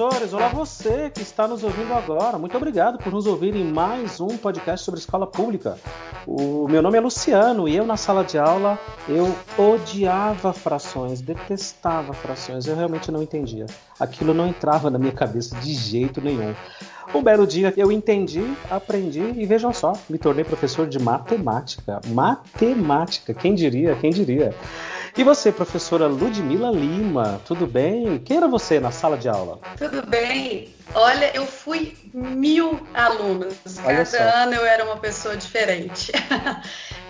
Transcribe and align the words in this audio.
professores! 0.00 0.32
Olá 0.32 0.48
você 0.48 1.10
que 1.10 1.20
está 1.20 1.46
nos 1.46 1.62
ouvindo 1.62 1.92
agora. 1.92 2.38
Muito 2.38 2.56
obrigado 2.56 2.96
por 2.96 3.12
nos 3.12 3.26
ouvir 3.26 3.54
em 3.54 3.64
mais 3.64 4.18
um 4.18 4.28
podcast 4.38 4.82
sobre 4.82 4.98
escola 4.98 5.26
pública. 5.26 5.76
O 6.26 6.66
meu 6.68 6.80
nome 6.80 6.96
é 6.96 7.00
Luciano 7.02 7.68
e 7.68 7.76
eu 7.76 7.84
na 7.84 7.98
sala 7.98 8.24
de 8.24 8.38
aula 8.38 8.78
eu 9.06 9.34
odiava 9.58 10.54
frações, 10.54 11.20
detestava 11.20 12.14
frações. 12.14 12.66
Eu 12.66 12.76
realmente 12.76 13.12
não 13.12 13.22
entendia. 13.22 13.66
Aquilo 13.98 14.32
não 14.32 14.46
entrava 14.46 14.88
na 14.88 14.98
minha 14.98 15.12
cabeça 15.12 15.54
de 15.56 15.74
jeito 15.74 16.18
nenhum. 16.22 16.54
Um 17.14 17.22
belo 17.22 17.46
dia 17.46 17.74
eu 17.76 17.92
entendi, 17.92 18.44
aprendi 18.70 19.20
e 19.20 19.44
vejam 19.44 19.72
só, 19.72 19.92
me 20.08 20.16
tornei 20.16 20.44
professor 20.44 20.86
de 20.86 20.98
matemática. 20.98 22.00
Matemática, 22.06 23.34
quem 23.34 23.54
diria, 23.54 23.94
quem 23.96 24.10
diria. 24.10 24.54
E 25.16 25.24
você, 25.24 25.50
professora 25.50 26.06
Ludmila 26.06 26.70
Lima, 26.70 27.40
tudo 27.44 27.66
bem? 27.66 28.18
Quem 28.18 28.36
era 28.36 28.48
você 28.48 28.78
na 28.78 28.90
sala 28.90 29.18
de 29.18 29.28
aula? 29.28 29.58
Tudo 29.76 30.06
bem. 30.06 30.68
Olha, 30.94 31.30
eu 31.34 31.46
fui 31.46 31.96
mil 32.14 32.80
alunos. 32.94 33.54
Olha 33.84 34.04
Cada 34.04 34.04
só. 34.04 34.38
ano 34.38 34.54
eu 34.54 34.64
era 34.64 34.84
uma 34.84 34.96
pessoa 34.96 35.36
diferente. 35.36 36.12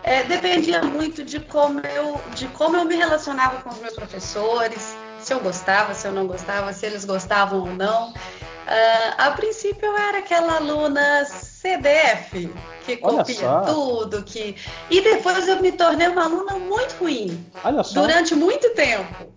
É, 0.03 0.23
dependia 0.25 0.83
muito 0.83 1.23
de 1.23 1.39
como, 1.39 1.79
eu, 1.81 2.19
de 2.35 2.47
como 2.49 2.75
eu 2.75 2.87
me 2.87 2.95
relacionava 2.95 3.61
com 3.61 3.69
os 3.69 3.79
meus 3.81 3.95
professores, 3.95 4.97
se 5.23 5.33
eu 5.33 5.41
gostava, 5.41 5.95
se 5.95 6.07
eu 6.07 6.13
não 6.13 6.27
gostava, 6.27 6.73
se 6.73 6.87
eles 6.87 7.05
gostavam 7.05 7.61
ou 7.61 7.67
não. 7.67 8.11
Uh, 8.11 9.15
a 9.19 9.31
princípio 9.33 9.87
eu 9.87 9.99
era 9.99 10.19
aquela 10.19 10.57
aluna 10.57 11.25
CDF, 11.25 12.49
que 12.85 12.97
copia 12.99 13.63
tudo, 13.67 14.23
que. 14.23 14.55
E 14.89 15.01
depois 15.01 15.49
eu 15.49 15.61
me 15.61 15.73
tornei 15.73 16.09
uma 16.09 16.25
aluna 16.25 16.57
muito 16.57 16.93
ruim. 17.01 17.45
Olha 17.65 17.83
só. 17.83 18.01
Durante 18.01 18.35
muito 18.35 18.71
tempo. 18.75 19.33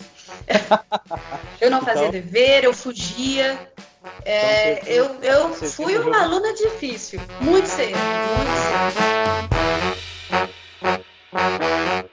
eu 1.59 1.72
não 1.72 1.81
fazia 1.81 2.08
então... 2.08 2.12
dever, 2.12 2.64
eu 2.64 2.73
fugia. 2.73 3.72
É, 4.25 4.80
então, 4.81 4.94
eu 4.94 5.20
eu 5.22 5.53
fui 5.53 5.97
uma 5.97 6.22
aluna 6.22 6.53
difícil, 6.53 7.22
muito 7.40 7.68
cedo, 7.68 7.97
muito 8.38 8.52
cedo. 11.72 12.12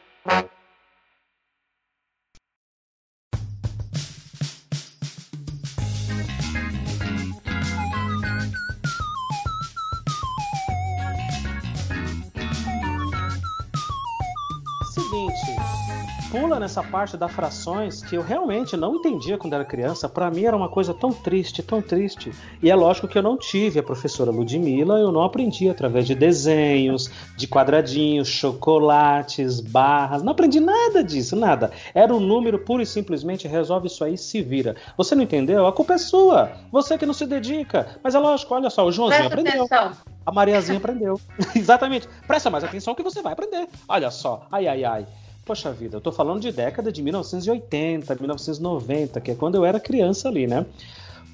Pula 16.50 16.58
nessa 16.58 16.82
parte 16.82 17.16
das 17.16 17.30
frações 17.30 18.02
que 18.02 18.16
eu 18.16 18.22
realmente 18.22 18.76
não 18.76 18.96
entendia 18.96 19.38
quando 19.38 19.52
era 19.52 19.64
criança. 19.64 20.08
Para 20.08 20.28
mim 20.32 20.42
era 20.42 20.56
uma 20.56 20.68
coisa 20.68 20.92
tão 20.92 21.12
triste, 21.12 21.62
tão 21.62 21.80
triste. 21.80 22.32
E 22.60 22.68
é 22.68 22.74
lógico 22.74 23.06
que 23.06 23.16
eu 23.16 23.22
não 23.22 23.36
tive 23.36 23.78
a 23.78 23.82
professora 23.84 24.32
Ludmilla, 24.32 24.98
eu 24.98 25.12
não 25.12 25.22
aprendi 25.22 25.68
através 25.68 26.08
de 26.08 26.14
desenhos, 26.16 27.08
de 27.36 27.46
quadradinhos, 27.46 28.26
chocolates, 28.26 29.60
barras. 29.60 30.24
Não 30.24 30.32
aprendi 30.32 30.58
nada 30.58 31.04
disso, 31.04 31.36
nada. 31.36 31.70
Era 31.94 32.12
um 32.12 32.18
número 32.18 32.58
puro 32.58 32.82
e 32.82 32.86
simplesmente 32.86 33.46
resolve 33.46 33.86
isso 33.86 34.02
aí, 34.02 34.18
se 34.18 34.42
vira. 34.42 34.74
Você 34.96 35.14
não 35.14 35.22
entendeu? 35.22 35.68
A 35.68 35.72
culpa 35.72 35.94
é 35.94 35.98
sua. 35.98 36.50
Você 36.72 36.98
que 36.98 37.06
não 37.06 37.14
se 37.14 37.26
dedica. 37.26 38.00
Mas 38.02 38.16
é 38.16 38.18
lógico, 38.18 38.52
olha 38.52 38.70
só, 38.70 38.84
o 38.84 38.90
Joãozinho 38.90 39.30
Presta 39.30 39.40
aprendeu. 39.40 39.66
Atenção. 39.66 39.92
A 40.26 40.32
Mariazinha 40.32 40.78
aprendeu. 40.78 41.20
Exatamente. 41.54 42.08
Presta 42.26 42.50
mais 42.50 42.64
atenção 42.64 42.92
que 42.92 43.04
você 43.04 43.22
vai 43.22 43.34
aprender. 43.34 43.68
Olha 43.88 44.10
só. 44.10 44.48
Ai, 44.50 44.66
ai, 44.66 44.82
ai. 44.82 45.06
Poxa 45.50 45.72
vida, 45.72 45.96
eu 45.96 46.00
tô 46.00 46.12
falando 46.12 46.40
de 46.40 46.52
década 46.52 46.92
de 46.92 47.02
1980, 47.02 48.14
1990, 48.14 49.20
que 49.20 49.32
é 49.32 49.34
quando 49.34 49.56
eu 49.56 49.64
era 49.64 49.80
criança 49.80 50.28
ali, 50.28 50.46
né? 50.46 50.64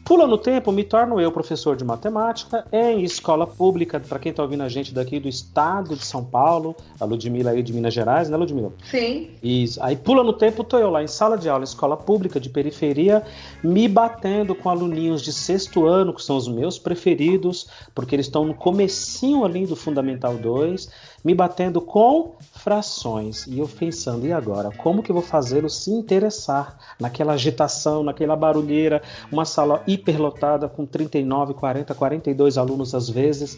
Pula 0.06 0.26
no 0.26 0.38
tempo, 0.38 0.72
me 0.72 0.84
torno 0.84 1.20
eu 1.20 1.30
professor 1.30 1.76
de 1.76 1.84
matemática 1.84 2.64
em 2.72 3.02
escola 3.02 3.46
pública, 3.46 4.00
para 4.00 4.18
quem 4.18 4.30
está 4.30 4.42
ouvindo 4.42 4.62
a 4.62 4.70
gente 4.70 4.94
daqui 4.94 5.20
do 5.20 5.28
estado 5.28 5.94
de 5.94 6.02
São 6.06 6.24
Paulo, 6.24 6.74
a 6.98 7.04
Ludmilla 7.04 7.50
aí 7.50 7.62
de 7.62 7.74
Minas 7.74 7.92
Gerais, 7.92 8.30
né, 8.30 8.38
Ludmilla? 8.38 8.72
Sim. 8.90 9.32
Isso. 9.42 9.82
Aí 9.82 9.96
pula 9.96 10.24
no 10.24 10.32
tempo, 10.32 10.64
tô 10.64 10.78
eu 10.78 10.88
lá 10.88 11.02
em 11.02 11.08
sala 11.08 11.36
de 11.36 11.50
aula, 11.50 11.64
escola 11.64 11.94
pública 11.94 12.40
de 12.40 12.48
periferia, 12.48 13.22
me 13.62 13.86
batendo 13.86 14.54
com 14.54 14.70
aluninhos 14.70 15.20
de 15.20 15.30
sexto 15.30 15.84
ano, 15.84 16.14
que 16.14 16.22
são 16.22 16.38
os 16.38 16.48
meus 16.48 16.78
preferidos, 16.78 17.66
porque 17.94 18.14
eles 18.14 18.26
estão 18.26 18.46
no 18.46 18.54
comecinho 18.54 19.44
ali 19.44 19.66
do 19.66 19.76
Fundamental 19.76 20.38
2, 20.38 20.88
me 21.22 21.34
batendo 21.34 21.82
com 21.82 22.36
frações. 22.66 23.46
E 23.46 23.60
eu 23.60 23.68
pensando, 23.68 24.26
e 24.26 24.32
agora? 24.32 24.72
Como 24.72 25.00
que 25.00 25.12
eu 25.12 25.14
vou 25.14 25.22
fazê-lo 25.22 25.70
se 25.70 25.88
interessar 25.88 26.76
naquela 26.98 27.34
agitação, 27.34 28.02
naquela 28.02 28.34
barulheira, 28.34 29.00
uma 29.30 29.44
sala 29.44 29.84
hiperlotada 29.86 30.68
com 30.68 30.84
39, 30.84 31.54
40, 31.54 31.94
42 31.94 32.58
alunos 32.58 32.92
às 32.92 33.08
vezes? 33.08 33.56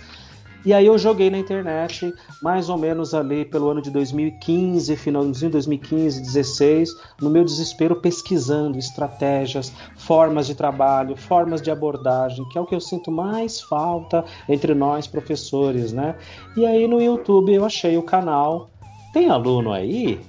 E 0.62 0.74
aí 0.74 0.84
eu 0.84 0.98
joguei 0.98 1.30
na 1.30 1.38
internet, 1.38 2.12
mais 2.42 2.68
ou 2.68 2.76
menos 2.76 3.14
ali 3.14 3.46
pelo 3.46 3.70
ano 3.70 3.80
de 3.80 3.90
2015, 3.90 4.94
finalzinho 4.96 5.48
de 5.48 5.52
2015, 5.52 6.20
16, 6.20 6.90
no 7.18 7.30
meu 7.30 7.44
desespero 7.44 7.96
pesquisando 8.02 8.76
estratégias, 8.76 9.72
formas 9.96 10.46
de 10.46 10.54
trabalho, 10.54 11.16
formas 11.16 11.62
de 11.62 11.70
abordagem, 11.70 12.46
que 12.50 12.58
é 12.58 12.60
o 12.60 12.66
que 12.66 12.74
eu 12.74 12.80
sinto 12.80 13.10
mais 13.10 13.58
falta 13.58 14.22
entre 14.46 14.74
nós 14.74 15.06
professores, 15.06 15.94
né? 15.94 16.14
E 16.54 16.66
aí 16.66 16.86
no 16.86 17.00
YouTube 17.00 17.54
eu 17.54 17.64
achei 17.64 17.96
o 17.96 18.02
canal 18.02 18.68
tem 19.18 19.28
aluno 19.28 19.72
aí? 19.72 20.20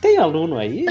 Tem 0.00 0.18
aluno 0.18 0.58
aí? 0.58 0.84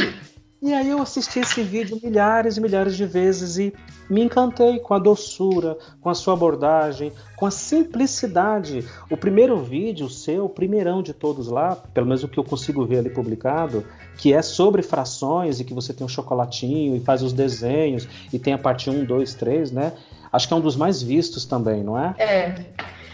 E 0.61 0.73
aí 0.73 0.89
eu 0.89 1.01
assisti 1.01 1.39
esse 1.39 1.61
vídeo 1.63 1.99
milhares 2.01 2.55
e 2.55 2.61
milhares 2.61 2.95
de 2.95 3.05
vezes 3.05 3.57
e 3.57 3.73
me 4.09 4.23
encantei 4.23 4.79
com 4.79 4.93
a 4.93 4.99
doçura, 4.99 5.77
com 5.99 6.09
a 6.09 6.13
sua 6.13 6.33
abordagem, 6.33 7.11
com 7.35 7.45
a 7.45 7.51
simplicidade. 7.51 8.85
O 9.09 9.17
primeiro 9.17 9.57
vídeo 9.57 10.07
seu, 10.07 10.45
o 10.45 10.49
primeirão 10.49 11.03
de 11.03 11.13
todos 11.13 11.49
lá, 11.49 11.75
pelo 11.75 12.05
menos 12.05 12.23
o 12.23 12.27
que 12.29 12.37
eu 12.37 12.43
consigo 12.43 12.85
ver 12.85 12.99
ali 12.99 13.09
publicado, 13.09 13.85
que 14.17 14.33
é 14.33 14.41
sobre 14.41 14.81
frações 14.81 15.59
e 15.59 15.65
que 15.65 15.73
você 15.73 15.93
tem 15.93 16.05
um 16.05 16.09
chocolatinho 16.09 16.95
e 16.95 17.01
faz 17.01 17.21
os 17.21 17.33
desenhos 17.33 18.07
e 18.31 18.39
tem 18.39 18.53
a 18.53 18.57
parte 18.57 18.89
1, 18.89 19.03
2, 19.03 19.33
3, 19.33 19.71
né? 19.71 19.91
Acho 20.31 20.47
que 20.47 20.53
é 20.53 20.57
um 20.57 20.61
dos 20.61 20.77
mais 20.77 21.01
vistos 21.01 21.43
também, 21.43 21.83
não 21.83 21.99
é? 21.99 22.15
É. 22.17 22.65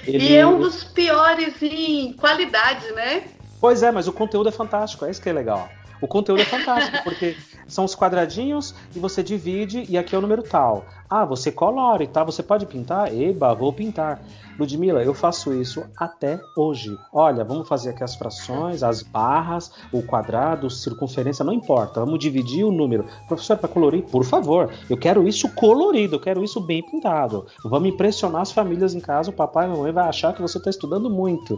Ele... 0.06 0.26
E 0.26 0.36
é 0.36 0.46
um 0.46 0.60
dos 0.60 0.84
piores 0.84 1.56
em 1.62 2.14
qualidade, 2.14 2.92
né? 2.92 3.24
Pois 3.60 3.84
é, 3.84 3.92
mas 3.92 4.08
o 4.08 4.14
conteúdo 4.14 4.50
é 4.50 4.52
fantástico, 4.52 5.06
é 5.06 5.12
isso 5.12 5.22
que 5.22 5.30
é 5.30 5.34
legal. 5.34 5.70
O 6.00 6.08
conteúdo 6.08 6.42
é 6.42 6.46
fantástico, 6.46 6.98
porque 7.04 7.36
são 7.68 7.86
os 7.86 7.96
quadradinhos 7.96 8.76
e 8.96 9.00
você 9.00 9.24
divide 9.24 9.86
e 9.90 9.98
aqui 9.98 10.16
é 10.16 10.18
o 10.18 10.22
número 10.22 10.44
tal. 10.44 10.86
Ah, 11.10 11.24
você 11.24 11.52
colore, 11.52 12.06
tá? 12.06 12.22
Você 12.24 12.44
pode 12.44 12.66
pintar? 12.66 13.14
Eba, 13.14 13.54
vou 13.54 13.72
pintar. 13.72 14.22
Ludmila, 14.60 15.04
eu 15.04 15.14
faço 15.14 15.54
isso 15.54 15.86
até 15.96 16.40
hoje. 16.56 16.98
Olha, 17.14 17.46
vamos 17.46 17.68
fazer 17.68 17.92
aqui 17.92 18.04
as 18.04 18.16
frações, 18.16 18.84
as 18.84 19.04
barras, 19.04 19.72
o 19.94 20.02
quadrado, 20.02 20.70
circunferência, 20.70 21.46
não 21.46 21.54
importa. 21.54 22.02
Vamos 22.02 22.20
dividir 22.20 22.66
o 22.66 22.72
número. 22.72 23.06
Professor, 23.28 23.56
para 23.56 23.70
colorir, 23.70 24.04
por 24.04 24.26
favor. 24.26 24.70
Eu 24.90 24.98
quero 24.98 25.26
isso 25.28 25.48
colorido, 25.54 26.16
eu 26.16 26.20
quero 26.20 26.44
isso 26.44 26.60
bem 26.60 26.84
pintado. 26.84 27.46
Vamos 27.64 27.88
impressionar 27.88 28.42
as 28.42 28.52
famílias 28.52 28.94
em 28.94 29.00
casa. 29.00 29.30
O 29.30 29.34
papai 29.34 29.66
e 29.66 29.72
a 29.72 29.76
mamãe 29.76 29.92
vai 29.94 30.10
achar 30.10 30.34
que 30.34 30.42
você 30.42 30.58
está 30.58 30.70
estudando 30.70 31.10
muito. 31.10 31.58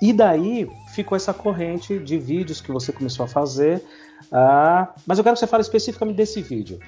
E 0.00 0.12
daí 0.12 0.70
ficou 0.94 1.16
essa 1.16 1.34
corrente 1.34 1.98
de 1.98 2.16
vídeos 2.16 2.62
que 2.62 2.72
você 2.72 2.92
começou 2.92 3.24
a 3.24 3.28
fazer. 3.28 3.84
Ah, 4.32 4.94
mas 5.06 5.18
eu 5.18 5.24
quero 5.24 5.34
que 5.34 5.40
você 5.40 5.46
fale 5.46 5.62
especificamente 5.62 6.16
desse 6.16 6.40
vídeo. 6.40 6.78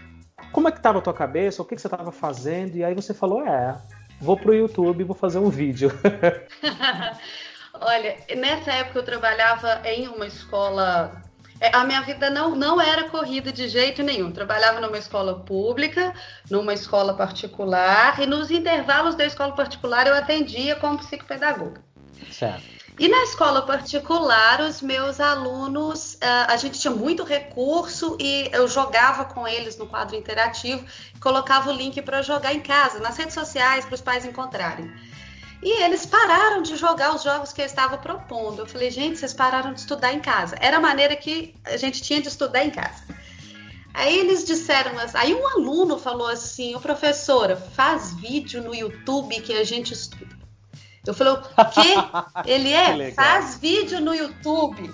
Como 0.52 0.68
é 0.68 0.72
que 0.72 0.78
estava 0.78 0.98
a 0.98 1.02
tua 1.02 1.14
cabeça? 1.14 1.62
O 1.62 1.64
que, 1.64 1.74
que 1.74 1.80
você 1.80 1.86
estava 1.86 2.12
fazendo? 2.12 2.76
E 2.76 2.84
aí 2.84 2.94
você 2.94 3.12
falou, 3.12 3.46
é, 3.46 3.76
vou 4.20 4.36
pro 4.36 4.54
YouTube 4.54 5.00
e 5.00 5.04
vou 5.04 5.16
fazer 5.16 5.38
um 5.38 5.50
vídeo. 5.50 5.90
Olha, 7.80 8.16
nessa 8.36 8.72
época 8.72 8.98
eu 8.98 9.04
trabalhava 9.04 9.80
em 9.84 10.08
uma 10.08 10.26
escola. 10.26 11.22
É, 11.60 11.74
a 11.74 11.84
minha 11.84 12.00
vida 12.02 12.30
não, 12.30 12.54
não 12.54 12.80
era 12.80 13.08
corrida 13.08 13.52
de 13.52 13.68
jeito 13.68 14.02
nenhum. 14.02 14.32
Trabalhava 14.32 14.80
numa 14.80 14.98
escola 14.98 15.40
pública, 15.40 16.14
numa 16.50 16.72
escola 16.72 17.14
particular, 17.14 18.20
e 18.20 18.26
nos 18.26 18.50
intervalos 18.50 19.14
da 19.14 19.24
escola 19.24 19.54
particular 19.54 20.06
eu 20.06 20.14
atendia 20.14 20.76
como 20.76 20.98
psicopedagoga. 20.98 21.80
Certo. 22.30 22.77
E 22.98 23.06
na 23.06 23.22
escola 23.22 23.62
particular, 23.62 24.60
os 24.60 24.82
meus 24.82 25.20
alunos, 25.20 26.18
eh, 26.20 26.26
a 26.26 26.56
gente 26.56 26.80
tinha 26.80 26.92
muito 26.92 27.22
recurso 27.22 28.16
e 28.18 28.50
eu 28.52 28.66
jogava 28.66 29.24
com 29.24 29.46
eles 29.46 29.76
no 29.76 29.86
quadro 29.86 30.16
interativo, 30.16 30.84
colocava 31.20 31.70
o 31.70 31.72
link 31.72 32.02
para 32.02 32.22
jogar 32.22 32.52
em 32.52 32.60
casa, 32.60 32.98
nas 32.98 33.16
redes 33.16 33.34
sociais, 33.34 33.84
para 33.84 33.94
os 33.94 34.00
pais 34.00 34.24
encontrarem. 34.24 34.92
E 35.62 35.82
eles 35.84 36.06
pararam 36.06 36.60
de 36.60 36.74
jogar 36.74 37.14
os 37.14 37.22
jogos 37.22 37.52
que 37.52 37.62
eu 37.62 37.66
estava 37.66 37.96
propondo. 37.98 38.62
Eu 38.62 38.66
falei, 38.66 38.90
gente, 38.90 39.18
vocês 39.18 39.32
pararam 39.32 39.72
de 39.72 39.80
estudar 39.80 40.12
em 40.12 40.20
casa. 40.20 40.56
Era 40.60 40.78
a 40.78 40.80
maneira 40.80 41.14
que 41.14 41.54
a 41.64 41.76
gente 41.76 42.02
tinha 42.02 42.20
de 42.20 42.28
estudar 42.28 42.64
em 42.64 42.70
casa. 42.70 43.04
Aí 43.94 44.18
eles 44.18 44.44
disseram, 44.44 44.92
aí 45.14 45.34
um 45.34 45.46
aluno 45.46 45.98
falou 45.98 46.28
assim, 46.28 46.74
o 46.74 46.80
professora, 46.80 47.56
faz 47.56 48.14
vídeo 48.14 48.62
no 48.62 48.74
YouTube 48.74 49.40
que 49.40 49.52
a 49.52 49.64
gente 49.64 49.92
estuda. 49.92 50.37
Eu 51.08 51.14
falei, 51.14 51.32
o 51.32 51.40
quê? 51.40 51.94
Ele 52.44 52.70
é? 52.70 53.12
Faz 53.12 53.56
vídeo 53.58 53.98
no 53.98 54.14
YouTube. 54.14 54.90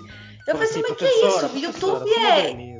Eu 0.47 0.53
falei 0.53 0.69
assim, 0.69 0.81
mas 0.81 0.97
que 0.97 1.05
é 1.05 1.27
isso? 1.27 1.57
YouTube 1.57 2.09
é. 2.13 2.79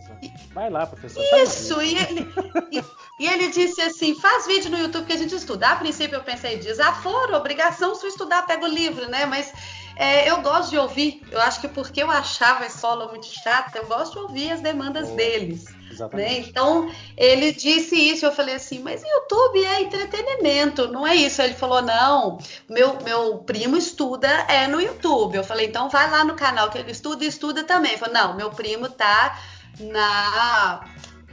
Vai 0.54 0.70
lá, 0.70 0.86
professor. 0.86 1.22
Isso, 1.44 1.82
e 1.82 1.98
ele, 1.98 2.34
e, 2.72 2.84
e, 3.20 3.28
ele 3.28 3.50
disse 3.50 3.82
assim: 3.82 4.14
faz 4.16 4.46
vídeo 4.46 4.70
no 4.70 4.78
YouTube 4.78 5.06
que 5.06 5.14
a 5.14 5.18
gente 5.18 5.36
estuda. 5.36 5.70
A 5.70 5.76
princípio 5.76 6.16
eu 6.16 6.24
pensei, 6.24 6.58
desaforo, 6.58 7.36
obrigação 7.36 7.96
se 7.96 8.06
eu 8.06 8.10
estudar, 8.10 8.46
pega 8.46 8.64
o 8.64 8.70
livro, 8.70 9.10
né? 9.10 9.26
Mas 9.26 9.52
é, 9.96 10.30
eu 10.30 10.42
gosto 10.42 10.72
de 10.72 10.78
ouvir, 10.78 11.22
eu 11.32 11.40
acho 11.40 11.62
que 11.62 11.68
porque 11.68 12.04
eu 12.04 12.12
achava 12.12 12.64
a 12.64 12.68
escola 12.68 13.08
muito 13.08 13.28
chata, 13.28 13.78
eu 13.78 13.86
gosto 13.88 14.14
de 14.14 14.20
ouvir 14.20 14.52
as 14.52 14.62
demandas 14.62 15.10
oh, 15.10 15.16
deles. 15.16 15.66
Né? 16.14 16.40
Então, 16.40 16.92
ele 17.16 17.54
disse 17.54 17.96
isso, 17.96 18.26
eu 18.26 18.32
falei 18.32 18.56
assim, 18.56 18.80
mas 18.80 19.02
YouTube 19.02 19.64
é 19.64 19.82
entretenimento, 19.82 20.88
não 20.90 21.08
é 21.08 21.16
isso? 21.16 21.42
Ele 21.42 21.54
falou, 21.54 21.82
não, 21.82 22.40
meu, 22.70 22.98
meu 23.04 23.38
primo 23.38 23.78
estuda 23.78 24.28
é 24.50 24.68
no 24.68 24.82
YouTube. 24.82 25.36
Eu 25.36 25.44
falei, 25.44 25.68
então 25.68 25.90
vai 25.90 26.10
lá 26.10 26.26
no 26.26 26.36
canal 26.36 26.70
que 26.70 26.78
ele 26.78 26.92
estuda 26.92 27.24
e 27.24 27.28
estuda 27.28 27.64
também. 27.64 27.92
Ele 27.92 28.00
falou, 28.00 28.14
não, 28.14 28.36
meu 28.36 28.50
primo 28.50 28.90
tá 28.90 29.40
na 29.80 30.86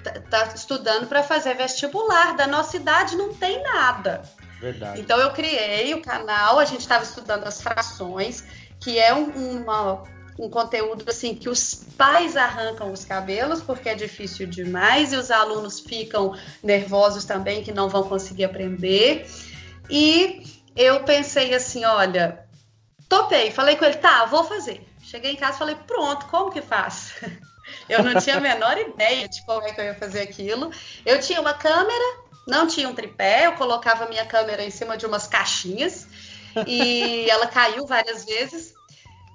tá, 0.03 0.13
tá 0.31 0.53
estudando 0.55 1.07
para 1.09 1.23
fazer 1.23 1.55
vestibular, 1.55 2.37
da 2.37 2.47
nossa 2.47 2.77
idade 2.77 3.17
não 3.17 3.35
tem 3.35 3.63
nada. 3.63 4.23
Verdade. 4.63 5.01
Então 5.01 5.19
eu 5.19 5.33
criei 5.33 5.93
o 5.93 6.01
canal, 6.01 6.61
a 6.61 6.65
gente 6.65 6.83
estava 6.83 7.03
estudando 7.03 7.45
as 7.45 7.61
frações, 7.61 8.45
que 8.79 8.97
é 8.97 9.13
um, 9.13 9.61
uma, 9.61 10.05
um 10.39 10.49
conteúdo 10.49 11.05
assim 11.09 11.35
que 11.35 11.49
os 11.49 11.85
pais 11.99 12.37
arrancam 12.37 12.93
os 12.93 13.05
cabelos 13.05 13.61
porque 13.61 13.89
é 13.89 13.95
difícil 13.97 14.47
demais 14.47 15.13
e 15.13 15.17
os 15.17 15.33
alunos 15.33 15.81
ficam 15.81 16.39
nervosos 16.63 17.25
também 17.25 17.65
que 17.65 17.73
não 17.73 17.89
vão 17.89 18.05
conseguir 18.05 18.45
aprender. 18.45 19.27
E 19.91 20.45
eu 20.77 21.03
pensei 21.03 21.53
assim, 21.53 21.85
olha, 21.85 22.47
topei, 23.09 23.51
falei 23.51 23.75
com 23.75 23.85
ele, 23.85 23.97
tá, 23.97 24.27
vou 24.27 24.45
fazer. 24.45 24.87
Cheguei 25.03 25.33
em 25.33 25.37
casa 25.37 25.59
falei, 25.59 25.75
pronto, 25.75 26.27
como 26.27 26.53
que 26.53 26.63
faz? 26.63 27.15
Eu 27.89 28.03
não 28.03 28.21
tinha 28.21 28.37
a 28.37 28.41
menor 28.41 28.77
ideia 28.77 29.29
de 29.29 29.45
como 29.45 29.67
é 29.67 29.73
que 29.73 29.81
eu 29.81 29.85
ia 29.85 29.95
fazer 29.95 30.21
aquilo. 30.21 30.71
Eu 31.07 31.21
tinha 31.21 31.41
uma 31.41 31.55
câmera, 31.55 32.22
não 32.47 32.67
tinha 32.67 32.89
um 32.89 32.95
tripé, 32.95 33.47
eu 33.47 33.53
colocava 33.53 34.09
minha 34.09 34.27
câmera 34.27 34.65
em 34.65 34.71
cima 34.71 34.97
de 34.97 35.07
umas 35.07 35.27
caixinhas 35.27 36.07
e 36.67 37.27
ela 37.31 37.47
caiu 37.47 37.87
várias 37.87 38.25
vezes. 38.25 38.75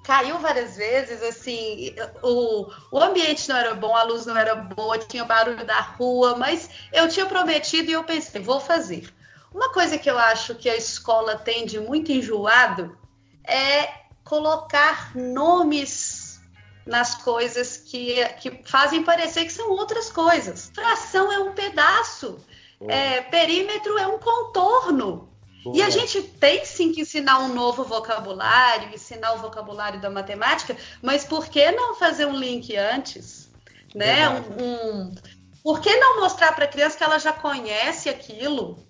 Caiu 0.04 0.38
várias 0.38 0.76
vezes, 0.76 1.22
assim, 1.22 1.94
o, 2.22 2.66
o 2.90 2.98
ambiente 2.98 3.46
não 3.46 3.56
era 3.56 3.74
bom, 3.74 3.94
a 3.94 4.04
luz 4.04 4.24
não 4.24 4.34
era 4.34 4.54
boa, 4.54 4.96
tinha 4.98 5.22
barulho 5.22 5.66
da 5.66 5.80
rua, 5.80 6.34
mas 6.34 6.70
eu 6.90 7.06
tinha 7.10 7.26
prometido 7.26 7.90
e 7.90 7.92
eu 7.92 8.02
pensei, 8.04 8.40
vou 8.40 8.58
fazer. 8.58 9.12
Uma 9.52 9.70
coisa 9.70 9.98
que 9.98 10.10
eu 10.10 10.18
acho 10.18 10.54
que 10.54 10.68
a 10.68 10.76
escola 10.76 11.36
tem 11.36 11.66
de 11.66 11.78
muito 11.78 12.10
enjoado 12.10 12.96
é 13.44 13.90
colocar 14.24 15.14
nomes 15.14 16.40
nas 16.86 17.14
coisas 17.14 17.76
que, 17.76 18.24
que 18.40 18.62
fazem 18.64 19.02
parecer 19.02 19.44
que 19.44 19.52
são 19.52 19.70
outras 19.70 20.10
coisas. 20.10 20.70
Fração 20.74 21.30
é 21.30 21.38
um 21.38 21.52
pedaço. 21.52 22.38
É, 22.86 23.22
perímetro 23.22 23.98
é 23.98 24.06
um 24.06 24.18
contorno. 24.18 25.28
Boa. 25.64 25.76
E 25.76 25.82
a 25.82 25.90
gente 25.90 26.22
tem 26.22 26.64
sim 26.64 26.92
que 26.92 27.00
ensinar 27.00 27.40
um 27.40 27.52
novo 27.52 27.82
vocabulário, 27.82 28.94
ensinar 28.94 29.32
o 29.32 29.38
vocabulário 29.38 30.00
da 30.00 30.08
matemática, 30.08 30.76
mas 31.02 31.24
por 31.24 31.48
que 31.48 31.70
não 31.72 31.94
fazer 31.96 32.26
um 32.26 32.36
link 32.36 32.76
antes? 32.76 33.50
Né? 33.94 34.28
Um, 34.28 34.62
um, 34.62 35.14
por 35.62 35.80
que 35.80 35.94
não 35.96 36.20
mostrar 36.20 36.52
para 36.52 36.64
a 36.64 36.68
criança 36.68 36.96
que 36.96 37.04
ela 37.04 37.18
já 37.18 37.32
conhece 37.32 38.08
aquilo? 38.08 38.86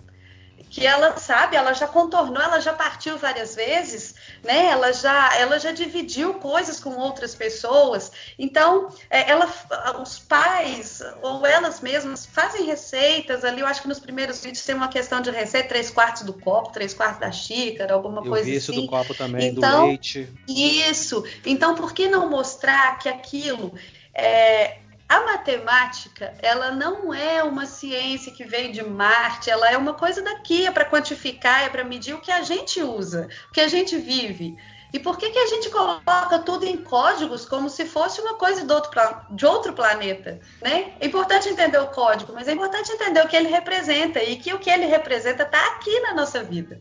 que 0.70 0.87
ela 0.87 1.17
sabe, 1.17 1.56
ela 1.56 1.73
já 1.73 1.87
contornou, 1.87 2.43
ela 2.43 2.61
já 2.61 2.73
partiu 2.73 3.17
várias 3.17 3.55
vezes, 3.55 4.14
né? 4.43 4.67
Ela 4.67 4.93
já, 4.93 5.37
ela 5.37 5.58
já 5.58 5.73
dividiu 5.73 6.35
coisas 6.35 6.81
com 6.81 6.90
outras 6.96 7.35
pessoas. 7.35 8.11
Então, 8.38 8.88
é, 9.11 9.31
ela, 9.31 9.52
os 10.00 10.19
pais 10.19 11.02
ou 11.23 11.46
elas 11.46 11.81
mesmas 11.81 12.26
fazem 12.26 12.64
receitas 12.64 13.44
ali. 13.44 13.61
Eu 13.61 13.67
acho 13.67 13.82
que 13.82 13.88
nos 13.88 13.99
primeiros 13.99 14.43
vídeos 14.43 14.64
tem 14.64 14.75
uma 14.75 14.88
questão 14.88 15.20
de 15.20 15.31
receita, 15.31 15.69
três 15.69 15.90
quartos 15.90 16.23
do 16.23 16.32
copo, 16.32 16.73
três 16.73 16.94
quartos 16.94 17.20
da 17.20 17.31
xícara, 17.31 17.94
alguma 17.94 18.20
Eu 18.23 18.31
coisa 18.31 18.44
vi 18.44 18.56
isso 18.56 18.70
assim. 18.70 18.82
do 18.82 18.88
copo 18.88 19.14
também, 19.14 19.49
então, 19.49 19.82
do 19.82 19.87
leite. 19.87 20.29
Isso. 20.49 21.25
Então, 21.44 21.75
por 21.75 21.93
que 21.93 22.08
não 22.08 22.29
mostrar 22.29 22.99
que 22.99 23.08
aquilo 23.08 23.75
é, 24.14 24.79
a 25.09 25.21
matemática, 25.25 26.35
ela 26.43 26.71
não 26.71 27.15
é 27.15 27.43
uma 27.43 27.65
ciência 27.65 28.31
que 28.31 28.45
veio 28.45 28.73
de 28.73 28.83
Marte, 28.83 29.49
ela 29.49 29.71
é 29.71 29.77
uma 29.77 29.95
coisa 29.95 30.21
daqui, 30.21 30.67
é 30.67 30.71
para 30.71 30.85
quantificar, 30.85 31.65
é 31.65 31.71
para 31.71 31.83
medir 31.83 32.15
o 32.15 32.21
que 32.21 32.31
a 32.31 32.43
gente 32.43 32.83
usa, 32.83 33.29
o 33.49 33.53
que 33.53 33.61
a 33.61 33.69
gente 33.69 33.97
vive. 33.97 34.57
E 34.93 34.99
por 34.99 35.19
que, 35.19 35.31
que 35.31 35.39
a 35.39 35.47
gente 35.47 35.69
coloca 35.71 36.39
tudo 36.39 36.65
em 36.65 36.79
códigos 36.79 37.45
como 37.45 37.69
se 37.69 37.85
fosse 37.85 38.21
uma 38.21 38.35
coisa 38.35 38.65
de 38.65 38.73
outro, 38.73 39.01
de 39.31 39.47
outro 39.47 39.73
planeta? 39.75 40.41
Né? 40.63 40.95
É 40.99 41.07
importante 41.07 41.49
entender 41.49 41.79
o 41.79 41.89
código, 41.89 42.33
mas 42.33 42.49
é 42.49 42.53
importante 42.53 42.93
entender 42.93 43.21
o 43.21 43.29
que 43.29 43.37
ele 43.37 43.49
representa 43.49 44.23
e 44.23 44.37
que 44.37 44.53
o 44.53 44.59
que 44.59 44.71
ele 44.71 44.87
representa 44.87 45.43
está 45.43 45.63
aqui 45.75 46.01
na 46.01 46.15
nossa 46.15 46.43
vida. 46.43 46.81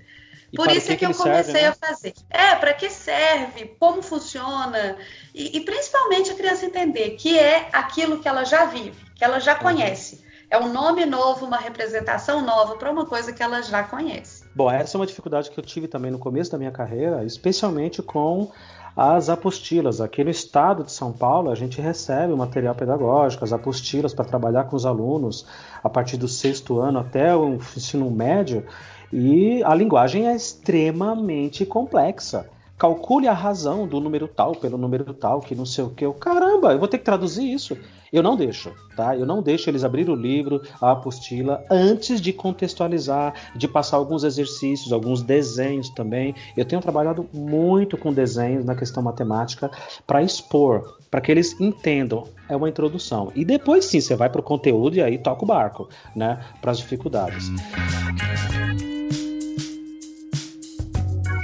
Por 0.58 0.72
isso 0.72 0.88
que 0.88 0.94
é 0.94 0.96
que, 0.96 1.06
eu 1.06 1.14
comecei 1.14 1.54
serve, 1.54 1.62
né? 1.62 1.68
a 1.68 1.74
fazer. 1.74 2.14
É, 2.30 2.56
para 2.56 2.74
que 2.74 2.90
serve, 2.90 3.66
como 3.80 4.02
funciona, 4.02 4.98
e, 5.34 5.56
e, 5.56 5.62
principalmente 5.62 6.32
a 6.32 6.36
criança 6.36 6.66
entender 6.66 7.12
que 7.12 7.38
é 7.38 7.70
aquilo 7.72 8.18
que 8.20 8.28
ela 8.28 8.44
já 8.44 8.66
vive, 8.66 8.98
que 9.16 9.24
ela 9.24 9.40
já 9.40 9.54
conhece. 9.54 10.26
É 10.50 10.58
um 10.58 10.72
nome 10.72 11.06
novo, 11.06 11.46
uma 11.46 11.58
representação 11.58 12.42
nova 12.42 12.76
para 12.76 12.90
uma 12.90 13.06
coisa 13.06 13.32
que 13.32 13.44
ela 13.44 13.62
já 13.62 13.84
conhece. 13.84 14.46
Bom, 14.56 14.72
essa 14.72 14.98
é 14.98 15.00
uma 15.00 15.06
dificuldade 15.06 15.52
que 15.52 15.60
eu 15.60 15.64
tive 15.64 15.88
também 15.88 16.10
no 16.10 16.18
começo 16.18 16.52
da 16.52 16.58
minha 16.58 16.72
carreira, 16.72 17.24
especialmente 17.24 18.02
com 18.02 18.52
as 18.96 19.30
apostilas. 19.30 20.02
Aqui 20.02 20.24
no 20.24 20.32
estado 20.32 20.84
de 20.84 20.92
São 20.92 21.14
Paulo, 21.14 21.52
a 21.52 21.56
gente 21.56 21.80
recebe 21.80 22.34
o 22.34 22.38
material 22.38 22.74
pedagógico, 22.74 23.44
as 23.44 23.54
apostilas 23.54 24.12
para 24.12 24.26
trabalhar 24.26 24.64
com 24.64 24.76
os 24.76 24.88
alunos 24.88 25.46
a 25.84 25.90
partir 25.90 26.18
do 26.18 26.28
sexto 26.28 26.80
ano 26.80 26.98
até 26.98 27.36
o 27.36 27.60
ensino 27.76 28.10
médio. 28.10 28.66
E 29.12 29.64
a 29.64 29.74
linguagem 29.74 30.28
é 30.28 30.36
extremamente 30.36 31.66
complexa. 31.66 32.50
Calcule 32.78 33.28
a 33.28 33.34
razão 33.34 33.88
do 33.88 34.00
número 34.00 34.28
tal 34.28 34.52
pelo 34.54 34.78
número 34.78 35.12
tal, 35.12 35.40
que 35.40 35.56
não 35.56 35.66
sei 35.66 35.84
o 35.84 35.90
que. 35.90 36.08
Caramba, 36.14 36.74
eu 36.74 36.80
vou 36.80 36.88
ter 36.88 37.00
que 37.00 37.06
traduzir 37.06 37.52
isso. 37.52 37.76
Eu 38.14 38.22
não 38.22 38.38
deixo, 38.38 38.72
tá? 38.96 39.16
Eu 39.16 39.26
não 39.26 39.42
deixo 39.42 39.70
eles 39.70 39.84
abrir 39.84 40.08
o 40.10 40.16
livro, 40.16 40.62
a 40.80 40.92
apostila, 40.92 41.64
antes 41.72 42.22
de 42.22 42.32
contextualizar, 42.32 43.34
de 43.56 43.68
passar 43.68 43.98
alguns 43.98 44.24
exercícios, 44.24 44.94
alguns 44.94 45.24
desenhos 45.24 45.90
também. 45.90 46.36
Eu 46.56 46.66
tenho 46.66 46.82
trabalhado 46.82 47.28
muito 47.34 47.98
com 47.98 48.14
desenhos 48.14 48.64
na 48.64 48.76
questão 48.76 49.02
matemática 49.02 49.72
para 50.06 50.22
expor, 50.22 50.98
para 51.10 51.20
que 51.20 51.32
eles 51.32 51.60
entendam. 51.60 52.26
É 52.48 52.56
uma 52.56 52.70
introdução. 52.70 53.32
E 53.36 53.44
depois 53.44 53.86
sim, 53.86 54.00
você 54.00 54.16
vai 54.16 54.30
para 54.30 54.40
o 54.40 54.44
conteúdo 54.44 54.96
e 54.96 55.02
aí 55.02 55.18
toca 55.18 55.44
o 55.44 55.48
barco, 55.48 55.90
né? 56.16 56.40
Para 56.62 56.72
as 56.72 56.78
dificuldades. 56.78 57.52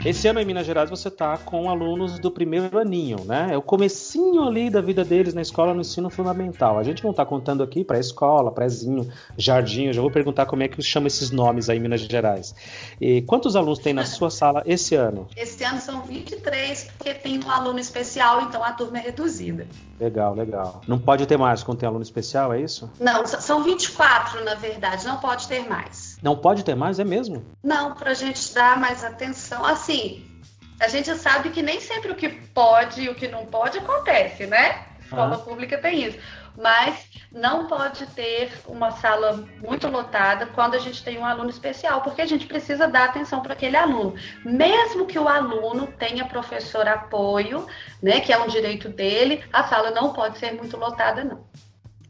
Esse 0.05 0.27
ano 0.27 0.41
em 0.41 0.43
Minas 0.43 0.65
Gerais 0.65 0.89
você 0.89 1.07
está 1.07 1.37
com 1.37 1.69
alunos 1.69 2.19
do 2.19 2.29
primeiro 2.29 2.77
aninho, 2.77 3.23
né? 3.23 3.47
É 3.51 3.57
o 3.57 3.61
comecinho 3.61 4.43
ali 4.43 4.69
da 4.69 4.81
vida 4.81 5.05
deles 5.05 5.33
na 5.33 5.41
escola 5.41 5.73
no 5.73 5.79
ensino 5.79 6.09
fundamental. 6.09 6.77
A 6.77 6.83
gente 6.83 7.01
não 7.05 7.11
está 7.11 7.25
contando 7.25 7.63
aqui 7.63 7.85
para 7.85 7.97
escola, 7.97 8.51
prézinho, 8.51 9.09
jardim. 9.37 9.85
Eu 9.85 9.93
já 9.93 10.01
vou 10.01 10.11
perguntar 10.11 10.45
como 10.45 10.61
é 10.61 10.67
que 10.67 10.81
chama 10.81 11.07
esses 11.07 11.31
nomes 11.31 11.69
aí 11.69 11.77
em 11.77 11.79
Minas 11.79 12.01
Gerais. 12.01 12.53
E 12.99 13.21
quantos 13.21 13.55
alunos 13.55 13.79
tem 13.79 13.93
na 13.93 14.03
sua 14.03 14.29
sala 14.29 14.61
esse 14.65 14.93
ano? 14.93 15.25
Esse 15.37 15.63
ano 15.63 15.79
são 15.79 16.01
23, 16.01 16.91
porque 16.97 17.13
tem 17.13 17.41
um 17.41 17.49
aluno 17.49 17.79
especial, 17.79 18.41
então 18.41 18.61
a 18.61 18.73
turma 18.73 18.97
é 18.97 19.03
reduzida. 19.03 19.65
Legal, 19.97 20.35
legal. 20.35 20.81
Não 20.85 20.99
pode 20.99 21.25
ter 21.25 21.37
mais 21.37 21.63
quando 21.63 21.77
tem 21.77 21.87
aluno 21.87 22.03
especial, 22.03 22.53
é 22.53 22.59
isso? 22.59 22.91
Não, 22.99 23.25
são 23.25 23.63
24 23.63 24.43
na 24.43 24.55
verdade, 24.55 25.07
não 25.07 25.15
pode 25.15 25.47
ter 25.47 25.65
mais. 25.65 26.02
Não 26.23 26.37
pode 26.37 26.63
ter 26.63 26.73
mais, 26.73 26.99
é 26.99 27.03
mesmo? 27.03 27.45
Não, 27.61 27.93
para 27.93 28.11
a 28.11 28.13
gente 28.13 28.53
dar 28.53 28.79
mais 28.79 29.03
atenção. 29.03 29.65
Assim, 29.65 30.25
a 30.79 30.87
gente 30.87 31.13
sabe 31.15 31.49
que 31.49 31.61
nem 31.61 31.81
sempre 31.81 32.13
o 32.13 32.15
que 32.15 32.29
pode 32.29 33.01
e 33.01 33.09
o 33.09 33.15
que 33.15 33.27
não 33.27 33.45
pode 33.45 33.77
acontece, 33.77 34.47
né? 34.47 34.85
Escola 35.01 35.35
ah. 35.35 35.39
pública 35.39 35.77
tem 35.77 36.05
isso. 36.05 36.17
Mas 36.55 37.09
não 37.29 37.67
pode 37.67 38.05
ter 38.07 38.53
uma 38.65 38.91
sala 38.91 39.43
muito 39.61 39.89
lotada 39.89 40.45
quando 40.45 40.75
a 40.75 40.79
gente 40.79 41.03
tem 41.03 41.17
um 41.17 41.25
aluno 41.25 41.49
especial, 41.49 41.99
porque 41.99 42.21
a 42.21 42.25
gente 42.25 42.47
precisa 42.47 42.87
dar 42.87 43.05
atenção 43.05 43.41
para 43.41 43.51
aquele 43.51 43.75
aluno. 43.75 44.15
Mesmo 44.45 45.05
que 45.05 45.19
o 45.19 45.27
aluno 45.27 45.87
tenha 45.87 46.23
professor 46.23 46.87
apoio, 46.87 47.67
né, 48.01 48.21
que 48.21 48.31
é 48.31 48.39
um 48.39 48.47
direito 48.47 48.87
dele, 48.87 49.43
a 49.51 49.63
sala 49.65 49.91
não 49.91 50.13
pode 50.13 50.37
ser 50.37 50.53
muito 50.53 50.77
lotada, 50.77 51.23
não. 51.25 51.43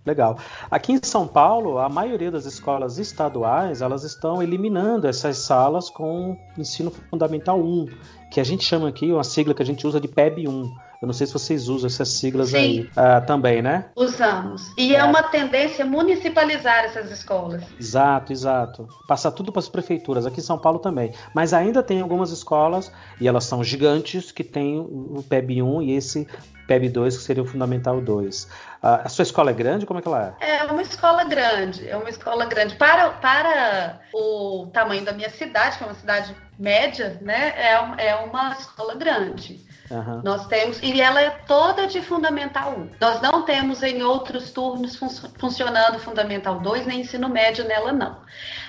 Legal. 0.06 0.38
Aqui 0.70 0.92
em 0.92 1.00
São 1.02 1.26
Paulo, 1.26 1.78
a 1.78 1.88
maioria 1.88 2.30
das 2.30 2.46
escolas 2.46 2.98
estaduais, 2.98 3.82
elas 3.82 4.04
estão 4.04 4.44
eliminando 4.44 5.08
essas 5.08 5.38
salas 5.38 5.90
com 5.90 6.38
ensino 6.58 6.92
fundamental 6.92 7.58
1, 7.58 7.88
que 8.30 8.42
a 8.42 8.44
gente 8.44 8.66
chama 8.66 8.90
aqui, 8.90 9.12
uma 9.14 9.24
sigla 9.24 9.54
que 9.54 9.62
a 9.62 9.66
gente 9.66 9.88
usa 9.88 10.02
de 10.02 10.10
PEB 10.10 10.46
1. 10.48 10.76
Eu 11.04 11.08
não 11.08 11.14
sei 11.14 11.28
se 11.28 11.34
vocês 11.34 11.68
usam 11.68 11.88
essas 11.88 12.08
siglas 12.08 12.52
Sim. 12.52 12.56
aí 12.56 12.80
uh, 12.92 13.26
também, 13.26 13.62
né? 13.62 13.88
Usamos. 13.94 14.72
E 14.78 14.96
é. 14.96 15.00
é. 15.00 15.04
uma 15.04 15.22
tendência 15.22 15.84
municipalizar 15.84 16.86
essas 16.86 17.12
escolas. 17.12 17.62
Exato, 17.78 18.32
exato. 18.32 18.88
Passar 19.06 19.32
tudo 19.32 19.52
para 19.52 19.60
as 19.60 19.68
prefeituras, 19.68 20.26
aqui 20.26 20.40
em 20.40 20.44
São 20.44 20.58
Paulo 20.58 20.80
também. 20.80 21.14
Mas 21.36 21.54
ainda 21.54 21.84
tem 21.84 22.00
algumas 22.00 22.32
escolas, 22.32 22.90
e 23.20 23.28
elas 23.28 23.44
são 23.44 23.62
gigantes, 23.62 24.32
que 24.32 24.46
tem 24.46 24.80
o 24.80 25.22
PEB 25.28 25.62
1 25.62 25.82
e 25.82 25.92
esse 25.92 26.26
PEB 26.68 26.88
2, 26.88 27.18
que 27.18 27.24
seria 27.24 27.44
o 27.44 27.46
Fundamental 27.46 28.00
2. 28.00 28.44
Uh, 28.44 28.48
a 28.82 29.10
sua 29.10 29.24
escola 29.24 29.52
é 29.52 29.54
grande? 29.54 29.86
Como 29.86 30.00
é 30.00 30.02
que 30.02 30.08
ela 30.08 30.38
é? 30.40 30.60
É 30.60 30.64
uma 30.64 30.82
escola 30.82 31.26
grande, 31.26 31.86
é 31.86 31.98
uma 31.98 32.10
escola 32.10 32.46
grande. 32.46 32.76
Para, 32.76 33.10
para 33.10 34.00
o 34.14 34.68
tamanho 34.72 35.04
da 35.04 35.12
minha 35.12 35.30
cidade, 35.30 35.78
que 35.78 35.84
é 35.84 35.88
uma 35.88 35.96
cidade 35.96 36.34
média, 36.58 37.20
né, 37.22 37.54
é, 37.58 38.08
é 38.08 38.16
uma 38.16 38.54
escola 38.54 38.96
grande. 38.96 39.63
Uhum. 39.92 40.22
Nós 40.24 40.48
temos, 40.48 40.82
e 40.82 41.02
ela 41.02 41.22
é 41.22 41.30
toda 41.30 41.88
de 41.88 42.02
Fundamental 42.02 42.72
1. 42.72 42.90
Nós 43.00 43.22
não 43.22 43.44
temos 43.44 43.84
em 43.84 44.02
outros 44.02 44.52
turnos 44.52 44.96
fun 44.96 45.10
funcionando 45.38 46.00
Fundamental 46.00 46.60
2, 46.60 46.86
nem 46.86 47.02
ensino 47.02 47.28
médio 47.28 47.68
nela, 47.68 47.92
não. 47.92 48.18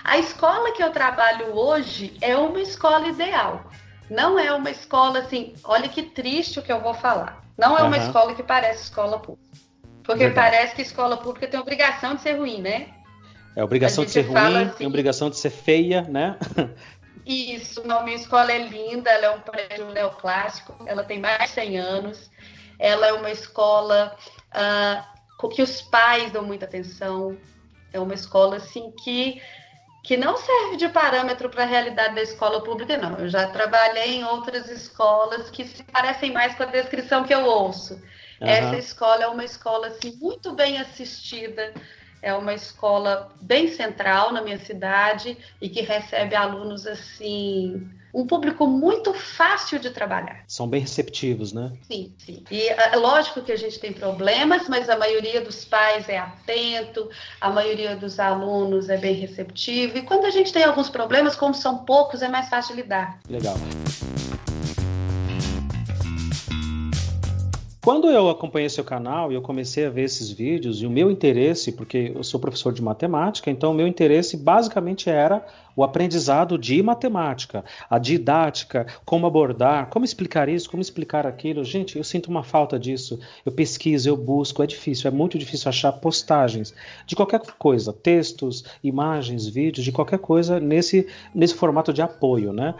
A 0.03 0.19
escola 0.19 0.73
que 0.73 0.83
eu 0.83 0.91
trabalho 0.91 1.55
hoje 1.57 2.17
é 2.21 2.37
uma 2.37 2.61
escola 2.61 3.07
ideal. 3.07 3.65
Não 4.11 4.39
é 4.39 4.53
uma 4.53 4.71
escola 4.71 5.21
assim, 5.21 5.55
olha 5.65 5.89
que 5.89 6.03
triste 6.03 6.59
o 6.59 6.63
que 6.63 6.73
eu 6.73 6.81
vou 6.81 6.95
falar. 6.95 7.43
Não 7.57 7.79
é 7.79 7.83
uma 7.83 7.97
uhum. 7.97 8.03
escola 8.03 8.35
que 8.35 8.43
parece 8.43 8.83
escola 8.83 9.19
pública. 9.19 9.55
Porque 10.03 10.27
Verdade. 10.27 10.51
parece 10.51 10.75
que 10.75 10.83
escola 10.83 11.17
pública 11.17 11.47
tem 11.47 11.59
obrigação 11.59 12.15
de 12.15 12.21
ser 12.21 12.33
ruim, 12.33 12.61
né? 12.61 12.89
É 13.57 13.63
obrigação 13.63 14.05
de 14.05 14.11
ser 14.11 14.23
ruim, 14.23 14.37
assim, 14.37 14.79
tem 14.79 14.87
obrigação 14.87 15.31
de 15.31 15.39
ser 15.39 15.51
feia, 15.51 16.03
né? 16.03 16.37
Isso, 17.27 17.87
não, 17.87 18.05
minha 18.05 18.17
escola 18.17 18.53
é 18.53 18.59
linda, 18.59 19.11
ela 19.11 19.27
é 19.27 19.31
um 19.31 19.41
prédio 19.41 19.91
neoclássico, 19.91 20.75
ela 20.87 21.03
tem 21.03 21.19
mais 21.19 21.45
de 21.45 21.49
100 21.51 21.79
anos, 21.79 22.31
ela 22.79 23.07
é 23.07 23.13
uma 23.13 23.31
escola 23.31 24.15
uh, 24.55 25.49
que 25.49 25.63
os 25.63 25.81
pais 25.81 26.31
dão 26.31 26.45
muita 26.45 26.67
atenção, 26.67 27.37
é 27.93 28.01
uma 28.01 28.15
escola 28.15 28.57
assim 28.57 28.93
que, 29.03 29.41
que 30.03 30.17
não 30.17 30.37
serve 30.37 30.77
de 30.77 30.89
parâmetro 30.89 31.49
para 31.49 31.63
a 31.63 31.67
realidade 31.67 32.15
da 32.15 32.23
escola 32.23 32.63
pública, 32.63 32.97
não. 32.99 33.17
Eu 33.19 33.29
já 33.29 33.47
trabalhei 33.49 34.17
em 34.17 34.25
outras 34.25 34.69
escolas 34.69 35.49
que 35.49 35.65
se 35.65 35.83
parecem 35.85 36.33
mais 36.33 36.55
com 36.55 36.65
a 36.65 36.67
descrição 36.67 37.25
que 37.25 37.33
eu 37.33 37.45
ouço. 37.45 37.95
Uhum. 37.95 38.49
Essa 38.49 38.77
escola 38.77 39.25
é 39.25 39.29
uma 39.29 39.45
escola 39.45 39.87
assim, 39.87 40.17
muito 40.21 40.53
bem 40.53 40.79
assistida, 40.79 41.73
é 42.25 42.35
uma 42.35 42.55
escola 42.55 43.31
bem 43.41 43.69
central 43.69 44.33
na 44.33 44.41
minha 44.41 44.59
cidade 44.59 45.37
e 45.61 45.69
que 45.69 45.83
recebe 45.83 46.35
alunos 46.35 46.87
assim 46.87 47.87
um 48.15 48.27
público 48.27 48.67
muito 48.67 49.13
fácil 49.13 49.79
de 49.81 49.91
trabalhar. 49.91 50.45
São 50.47 50.69
bem 50.69 50.81
receptivos, 50.81 51.53
né? 51.53 51.73
Sim, 51.83 52.15
sim. 52.17 52.45
E 52.49 52.69
é 52.69 52.95
lógico 52.95 53.43
que 53.43 53.51
a 53.51 53.57
gente 53.57 53.79
tem 53.81 53.93
problemas, 53.93 54.69
mas 54.69 54.89
a 54.89 54.97
maioria 54.97 55.41
dos 55.41 55.65
pais 55.65 56.09
é 56.09 56.17
atento, 56.17 57.11
a 57.41 57.51
maioria 57.51 57.97
dos 57.97 58.21
alunos 58.21 58.89
é 58.89 58.97
bem 58.97 59.15
receptivo. 59.15 59.99
E 59.99 60.03
quando 60.03 60.27
a 60.27 60.31
gente 60.31 60.53
tem 60.53 60.63
alguns 60.63 60.89
problemas, 60.89 61.35
como 61.35 61.55
são 61.55 61.79
poucos, 61.79 62.23
é 62.23 62.29
mais 62.29 62.49
fácil 62.49 62.77
lidar. 62.77 63.19
Legal. 63.29 63.57
Quando 67.85 68.09
eu 68.09 68.31
acompanhei 68.31 68.71
seu 68.71 68.83
canal 68.83 69.31
e 69.31 69.35
eu 69.35 69.43
comecei 69.43 69.85
a 69.85 69.91
ver 69.91 70.05
esses 70.05 70.31
vídeos, 70.31 70.81
e 70.81 70.87
o 70.87 70.91
meu 70.91 71.11
interesse, 71.11 71.71
porque 71.71 72.13
eu 72.15 72.25
sou 72.25 72.41
professor 72.41 72.73
de 72.73 72.81
matemática, 72.81 73.51
então 73.51 73.73
o 73.73 73.75
meu 73.75 73.87
interesse 73.87 74.39
basicamente 74.39 75.11
era 75.11 75.45
o 75.77 75.85
aprendizado 75.85 76.57
de 76.57 76.83
matemática, 76.83 77.63
a 77.91 77.99
didática, 77.99 78.87
como 79.05 79.27
abordar, 79.27 79.91
como 79.91 80.03
explicar 80.03 80.49
isso, 80.49 80.71
como 80.71 80.81
explicar 80.81 81.27
aquilo. 81.27 81.63
Gente, 81.63 81.99
eu 81.99 82.05
sinto 82.05 82.29
uma 82.29 82.43
falta 82.43 82.79
disso. 82.79 83.21
Eu 83.45 83.53
pesquiso, 83.53 84.09
eu 84.09 84.17
busco, 84.17 84.63
é 84.63 84.67
difícil, 84.67 85.07
é 85.07 85.11
muito 85.11 85.37
difícil 85.37 85.69
achar 85.69 85.93
postagens 85.93 86.75
de 87.07 87.15
qualquer 87.15 87.43
coisa, 87.59 87.93
textos, 87.93 88.65
imagens, 88.83 89.47
vídeos, 89.47 89.85
de 89.85 89.93
qualquer 89.93 90.21
coisa 90.21 90.59
nesse, 90.59 91.07
nesse 91.35 91.55
formato 91.55 91.93
de 91.93 92.01
apoio, 92.01 92.51
né? 92.51 92.75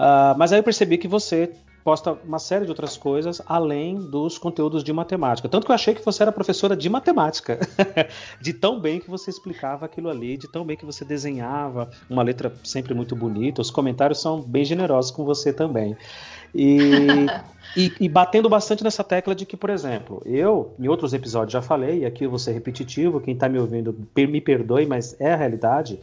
Uh, 0.00 0.36
mas 0.36 0.52
aí 0.52 0.58
eu 0.58 0.64
percebi 0.64 0.98
que 0.98 1.06
você 1.06 1.52
posta 1.84 2.12
uma 2.24 2.38
série 2.38 2.64
de 2.64 2.70
outras 2.70 2.96
coisas 2.96 3.40
além 3.46 3.96
dos 3.96 4.38
conteúdos 4.38 4.84
de 4.84 4.92
matemática. 4.92 5.48
Tanto 5.48 5.64
que 5.64 5.70
eu 5.70 5.74
achei 5.74 5.94
que 5.94 6.04
você 6.04 6.22
era 6.22 6.32
professora 6.32 6.76
de 6.76 6.88
matemática, 6.88 7.58
de 8.40 8.52
tão 8.52 8.80
bem 8.80 9.00
que 9.00 9.08
você 9.08 9.30
explicava 9.30 9.86
aquilo 9.86 10.08
ali, 10.08 10.36
de 10.36 10.50
tão 10.50 10.64
bem 10.64 10.76
que 10.76 10.84
você 10.84 11.04
desenhava, 11.04 11.90
uma 12.08 12.22
letra 12.22 12.52
sempre 12.64 12.94
muito 12.94 13.16
bonita. 13.16 13.62
Os 13.62 13.70
comentários 13.70 14.20
são 14.20 14.40
bem 14.40 14.64
generosos 14.64 15.10
com 15.10 15.24
você 15.24 15.52
também. 15.52 15.96
E, 16.54 16.78
e, 17.76 17.92
e, 18.00 18.08
batendo 18.08 18.48
bastante 18.48 18.82
nessa 18.82 19.04
tecla 19.04 19.34
de 19.34 19.46
que, 19.46 19.56
por 19.56 19.70
exemplo, 19.70 20.22
eu, 20.24 20.74
em 20.78 20.88
outros 20.88 21.12
episódios 21.12 21.52
já 21.52 21.62
falei, 21.62 22.00
e 22.00 22.06
aqui 22.06 22.24
eu 22.24 22.30
vou 22.30 22.38
ser 22.38 22.52
repetitivo, 22.52 23.20
quem 23.20 23.34
está 23.34 23.48
me 23.48 23.58
ouvindo 23.58 23.96
me 24.16 24.40
perdoe, 24.40 24.86
mas 24.86 25.18
é 25.20 25.32
a 25.32 25.36
realidade. 25.36 26.00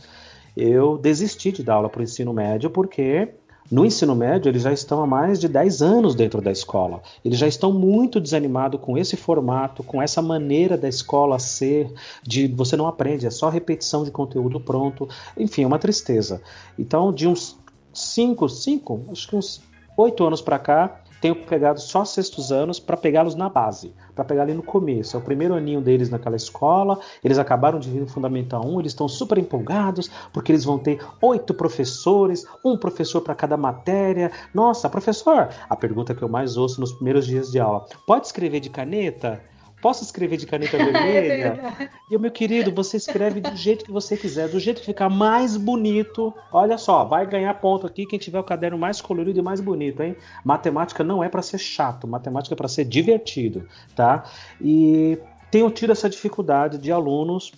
Eu 0.56 0.98
desisti 0.98 1.52
de 1.52 1.64
dar 1.64 1.76
aula 1.76 1.90
para 1.90 2.00
o 2.00 2.04
ensino 2.04 2.34
médio 2.34 2.70
porque 2.70 3.30
no 3.72 3.84
ensino 3.84 4.16
médio, 4.16 4.50
eles 4.50 4.62
já 4.62 4.72
estão 4.72 5.02
há 5.02 5.08
mais 5.08 5.40
de 5.40 5.48
10 5.48 5.82
anos 5.82 6.14
dentro 6.14 6.40
da 6.42 6.52
escola. 6.52 7.02
Eles 7.24 7.40
já 7.40 7.48
estão 7.48 7.74
muito 7.74 8.20
desanimados 8.20 8.80
com 8.80 8.98
esse 8.98 9.16
formato, 9.16 9.84
com 9.84 10.02
essa 10.02 10.22
maneira 10.22 10.78
da 10.78 10.88
escola 10.88 11.40
ser, 11.40 11.92
de 12.22 12.48
você 12.48 12.76
não 12.78 12.88
aprende, 12.88 13.26
é 13.26 13.32
só 13.32 13.50
repetição 13.50 14.04
de 14.04 14.12
conteúdo 14.12 14.60
pronto. 14.60 15.10
Enfim, 15.36 15.64
é 15.64 15.68
uma 15.68 15.80
tristeza. 15.80 16.42
Então, 16.78 17.12
de 17.12 17.28
uns 17.28 17.58
5, 17.92 18.48
5, 18.48 19.02
acho 19.12 19.28
que 19.28 19.36
uns 19.36 19.62
8 19.98 20.24
anos 20.26 20.42
para 20.42 20.60
cá, 20.60 21.02
tenho 21.26 21.36
pegado 21.44 21.82
só 21.82 22.06
sextos 22.06 22.52
anos 22.52 22.80
para 22.80 22.96
pegá-los 22.96 23.34
na 23.34 23.50
base, 23.50 23.92
para 24.14 24.24
pegar 24.24 24.44
ali 24.44 24.54
no 24.54 24.62
começo. 24.62 25.18
É 25.18 25.20
o 25.20 25.24
primeiro 25.24 25.56
aninho 25.56 25.82
deles 25.82 26.08
naquela 26.08 26.36
escola, 26.36 27.00
eles 27.24 27.40
acabaram 27.40 27.80
de 27.80 27.90
vir 27.90 28.02
no 28.02 28.08
Fundamental 28.08 28.64
1, 28.64 28.80
eles 28.80 28.92
estão 28.92 29.08
super 29.08 29.40
empolgados, 29.40 30.08
porque 30.32 30.52
eles 30.52 30.64
vão 30.64 30.78
ter 30.78 31.04
oito 31.20 31.52
professores, 31.56 32.46
um 32.64 32.78
professor 32.78 33.22
para 33.22 33.34
cada 33.34 33.58
matéria. 33.58 34.32
Nossa, 34.54 34.88
professor, 34.88 35.50
a 35.68 35.76
pergunta 35.76 36.14
que 36.14 36.22
eu 36.22 36.30
mais 36.30 36.58
ouço 36.58 36.80
nos 36.80 36.94
primeiros 36.94 37.26
dias 37.26 37.52
de 37.52 37.60
aula: 37.60 37.88
pode 38.06 38.28
escrever 38.28 38.60
de 38.60 38.70
caneta? 38.70 39.42
Posso 39.82 40.04
escrever 40.04 40.38
de 40.38 40.46
caneta 40.46 40.78
vermelha? 40.78 41.60
É 41.80 41.90
e 42.10 42.16
o 42.16 42.20
meu 42.20 42.32
querido, 42.32 42.72
você 42.72 42.98
escreve 42.98 43.42
do 43.42 43.56
jeito 43.56 43.86
que 43.86 43.92
você 43.92 44.16
quiser, 44.18 44.50
do 44.50 44.60
jeito 44.60 44.80
que 44.80 44.86
ficar 44.86 45.10
mais 45.10 45.58
bonito. 45.58 46.34
Olha 46.52 46.78
só, 46.78 47.04
vai 47.06 47.26
ganhar 47.26 47.54
ponto 47.56 47.86
aqui 47.86 48.06
quem 48.06 48.20
tiver 48.20 48.40
o 48.40 48.44
caderno 48.44 48.78
mais 48.78 49.02
colorido 49.02 49.40
e 49.40 49.42
mais 49.42 49.62
bonito, 49.62 50.02
hein? 50.02 50.16
Matemática 50.44 51.04
não 51.04 51.24
é 51.24 51.30
para 51.30 51.42
ser 51.42 51.58
chato, 51.58 52.08
matemática 52.08 52.54
é 52.54 52.58
para 52.58 52.68
ser 52.68 52.86
divertido, 52.86 53.68
tá? 53.96 54.24
E 54.62 55.18
tenho 55.52 55.70
tido 55.70 55.92
essa 55.92 56.10
dificuldade 56.10 56.78
de 56.78 56.92
alunos 56.92 57.52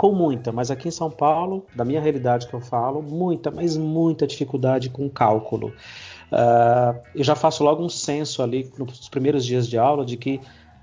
com 0.00 0.12
muita, 0.12 0.50
mas 0.50 0.70
aqui 0.70 0.88
em 0.88 0.90
São 0.90 1.10
Paulo, 1.10 1.66
da 1.76 1.84
minha 1.84 2.00
realidade 2.00 2.46
que 2.48 2.54
eu 2.54 2.60
falo, 2.62 3.02
muita, 3.02 3.50
mas 3.50 3.76
muita 3.76 4.26
dificuldade 4.26 4.88
com 4.88 5.10
cálculo. 5.10 5.74
Uh, 6.32 6.98
eu 7.14 7.22
já 7.22 7.34
faço 7.34 7.62
logo 7.62 7.84
um 7.84 7.88
censo 7.88 8.42
ali 8.42 8.72
nos 8.78 9.10
primeiros 9.10 9.44
dias 9.44 9.68
de 9.68 9.76
aula 9.76 10.04
de 10.04 10.16
que 10.16 10.40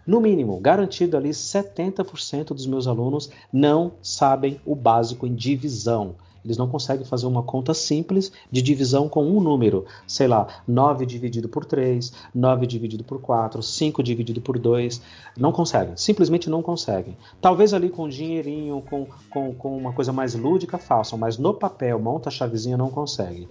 no 0.08 0.22
mínimo, 0.22 0.58
garantido 0.58 1.18
ali 1.18 1.32
70% 1.32 2.54
dos 2.54 2.66
meus 2.66 2.88
alunos 2.88 3.30
não 3.52 3.92
sabem 4.02 4.62
o 4.66 4.74
básico 4.74 5.28
em 5.28 5.36
divisão. 5.36 6.16
Eles 6.48 6.58
não 6.58 6.70
conseguem 6.70 7.06
fazer 7.06 7.26
uma 7.26 7.44
conta 7.44 7.74
simples 7.74 8.32
de 8.50 8.62
divisão 8.62 9.10
com 9.10 9.26
um 9.26 9.42
número. 9.42 9.86
Sei 10.08 10.30
lá, 10.30 10.48
9 10.66 11.06
dividido 11.06 11.50
por 11.50 11.66
3, 11.66 12.14
9 12.34 12.66
dividido 12.66 13.04
por 13.04 13.20
4, 13.20 13.62
5 13.62 14.02
dividido 14.02 14.40
por 14.40 14.58
2. 14.58 15.02
Não 15.38 15.52
conseguem, 15.52 15.98
simplesmente 15.98 16.50
não 16.50 16.62
conseguem. 16.62 17.18
Talvez 17.42 17.74
ali 17.74 17.90
com 17.90 18.08
dinheirinho, 18.08 18.82
com, 18.90 19.06
com, 19.30 19.54
com 19.56 19.78
uma 19.78 19.92
coisa 19.92 20.14
mais 20.14 20.36
lúdica, 20.36 20.78
façam, 20.78 21.20
mas 21.20 21.38
no 21.38 21.54
papel, 21.54 22.00
monta 22.00 22.30
a 22.30 22.32
chavezinha, 22.32 22.78
não 22.78 22.90
conseguem. 22.90 23.46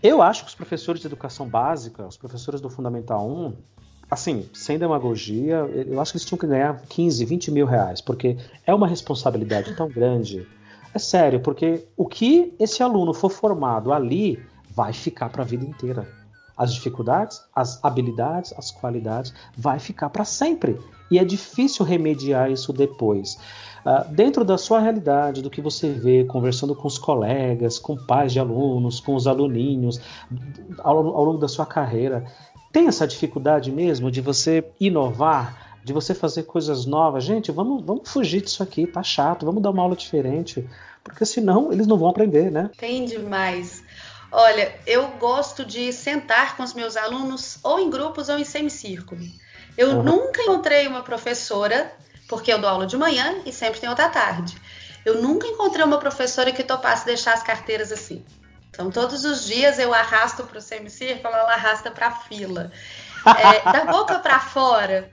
Eu 0.00 0.22
acho 0.22 0.44
que 0.44 0.48
os 0.48 0.54
professores 0.54 1.00
de 1.00 1.08
educação 1.08 1.48
básica, 1.48 2.06
os 2.06 2.16
professores 2.16 2.60
do 2.60 2.70
Fundamental 2.70 3.28
1, 3.28 3.52
assim, 4.10 4.48
sem 4.52 4.78
demagogia, 4.78 5.56
eu 5.86 6.00
acho 6.00 6.12
que 6.12 6.18
eles 6.18 6.26
tinham 6.26 6.38
que 6.38 6.46
ganhar 6.46 6.82
15, 6.88 7.24
20 7.24 7.50
mil 7.52 7.66
reais, 7.66 8.00
porque 8.00 8.36
é 8.66 8.74
uma 8.74 8.88
responsabilidade 8.88 9.74
tão 9.76 9.88
grande. 9.88 10.46
É 10.92 10.98
sério, 10.98 11.40
porque 11.40 11.86
o 11.96 12.06
que 12.06 12.52
esse 12.58 12.82
aluno 12.82 13.14
for 13.14 13.30
formado 13.30 13.92
ali 13.92 14.42
vai 14.74 14.92
ficar 14.92 15.28
para 15.28 15.42
a 15.42 15.46
vida 15.46 15.64
inteira. 15.64 16.08
As 16.56 16.74
dificuldades, 16.74 17.40
as 17.54 17.82
habilidades, 17.82 18.52
as 18.56 18.70
qualidades, 18.70 19.32
vai 19.56 19.78
ficar 19.78 20.10
para 20.10 20.24
sempre. 20.24 20.78
E 21.10 21.18
é 21.18 21.24
difícil 21.24 21.84
remediar 21.84 22.50
isso 22.50 22.72
depois. 22.72 23.38
Uh, 23.84 24.12
dentro 24.12 24.44
da 24.44 24.58
sua 24.58 24.78
realidade, 24.78 25.40
do 25.40 25.48
que 25.48 25.62
você 25.62 25.90
vê, 25.90 26.24
conversando 26.24 26.74
com 26.74 26.86
os 26.86 26.98
colegas, 26.98 27.78
com 27.78 27.96
pais 27.96 28.32
de 28.32 28.38
alunos, 28.38 29.00
com 29.00 29.14
os 29.14 29.26
aluninhos, 29.26 30.00
ao, 30.78 30.98
ao 30.98 31.24
longo 31.24 31.38
da 31.38 31.48
sua 31.48 31.64
carreira, 31.64 32.26
tem 32.72 32.86
essa 32.88 33.06
dificuldade 33.06 33.70
mesmo 33.70 34.10
de 34.10 34.20
você 34.20 34.64
inovar, 34.78 35.78
de 35.82 35.92
você 35.92 36.14
fazer 36.14 36.44
coisas 36.44 36.86
novas. 36.86 37.24
Gente, 37.24 37.50
vamos, 37.50 37.84
vamos 37.84 38.10
fugir 38.10 38.42
disso 38.42 38.62
aqui, 38.62 38.86
tá 38.86 39.02
chato, 39.02 39.46
vamos 39.46 39.62
dar 39.62 39.70
uma 39.70 39.82
aula 39.82 39.96
diferente, 39.96 40.68
porque 41.02 41.24
senão 41.24 41.72
eles 41.72 41.86
não 41.86 41.98
vão 41.98 42.08
aprender, 42.08 42.50
né? 42.50 42.70
Tem 42.76 43.04
demais. 43.04 43.82
Olha, 44.32 44.72
eu 44.86 45.08
gosto 45.18 45.64
de 45.64 45.92
sentar 45.92 46.56
com 46.56 46.62
os 46.62 46.72
meus 46.72 46.96
alunos 46.96 47.58
ou 47.64 47.80
em 47.80 47.90
grupos 47.90 48.28
ou 48.28 48.38
em 48.38 48.44
semicírculo. 48.44 49.20
Eu 49.76 49.96
uhum. 49.96 50.02
nunca 50.02 50.42
encontrei 50.42 50.86
uma 50.86 51.02
professora, 51.02 51.92
porque 52.28 52.52
eu 52.52 52.58
dou 52.58 52.70
aula 52.70 52.86
de 52.86 52.96
manhã 52.96 53.40
e 53.44 53.52
sempre 53.52 53.80
tem 53.80 53.88
outra 53.88 54.08
tarde. 54.08 54.56
Eu 55.04 55.20
nunca 55.20 55.46
encontrei 55.46 55.84
uma 55.84 55.98
professora 55.98 56.52
que 56.52 56.62
topasse 56.62 57.06
deixar 57.06 57.32
as 57.32 57.42
carteiras 57.42 57.90
assim. 57.90 58.22
Então, 58.80 58.90
todos 58.90 59.26
os 59.26 59.44
dias 59.44 59.78
eu 59.78 59.92
arrasto 59.92 60.44
para 60.44 60.56
o 60.56 60.62
semicírculo, 60.62 61.34
ela 61.34 61.52
arrasta 61.52 61.90
para 61.90 62.06
a 62.06 62.12
fila. 62.12 62.72
É, 63.26 63.70
da 63.70 63.84
boca 63.84 64.18
para 64.18 64.40
fora, 64.40 65.10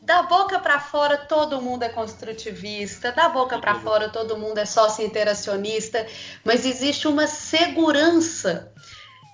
da 0.00 0.22
boca 0.22 0.58
para 0.58 0.80
fora 0.80 1.18
todo 1.18 1.60
mundo 1.60 1.82
é 1.82 1.90
construtivista, 1.90 3.12
da 3.12 3.28
boca 3.28 3.58
para 3.58 3.74
fora 3.74 4.08
todo 4.08 4.38
mundo 4.38 4.56
é 4.56 4.64
sócio-interacionista, 4.64 6.06
mas 6.42 6.64
existe 6.64 7.06
uma 7.06 7.26
segurança 7.26 8.72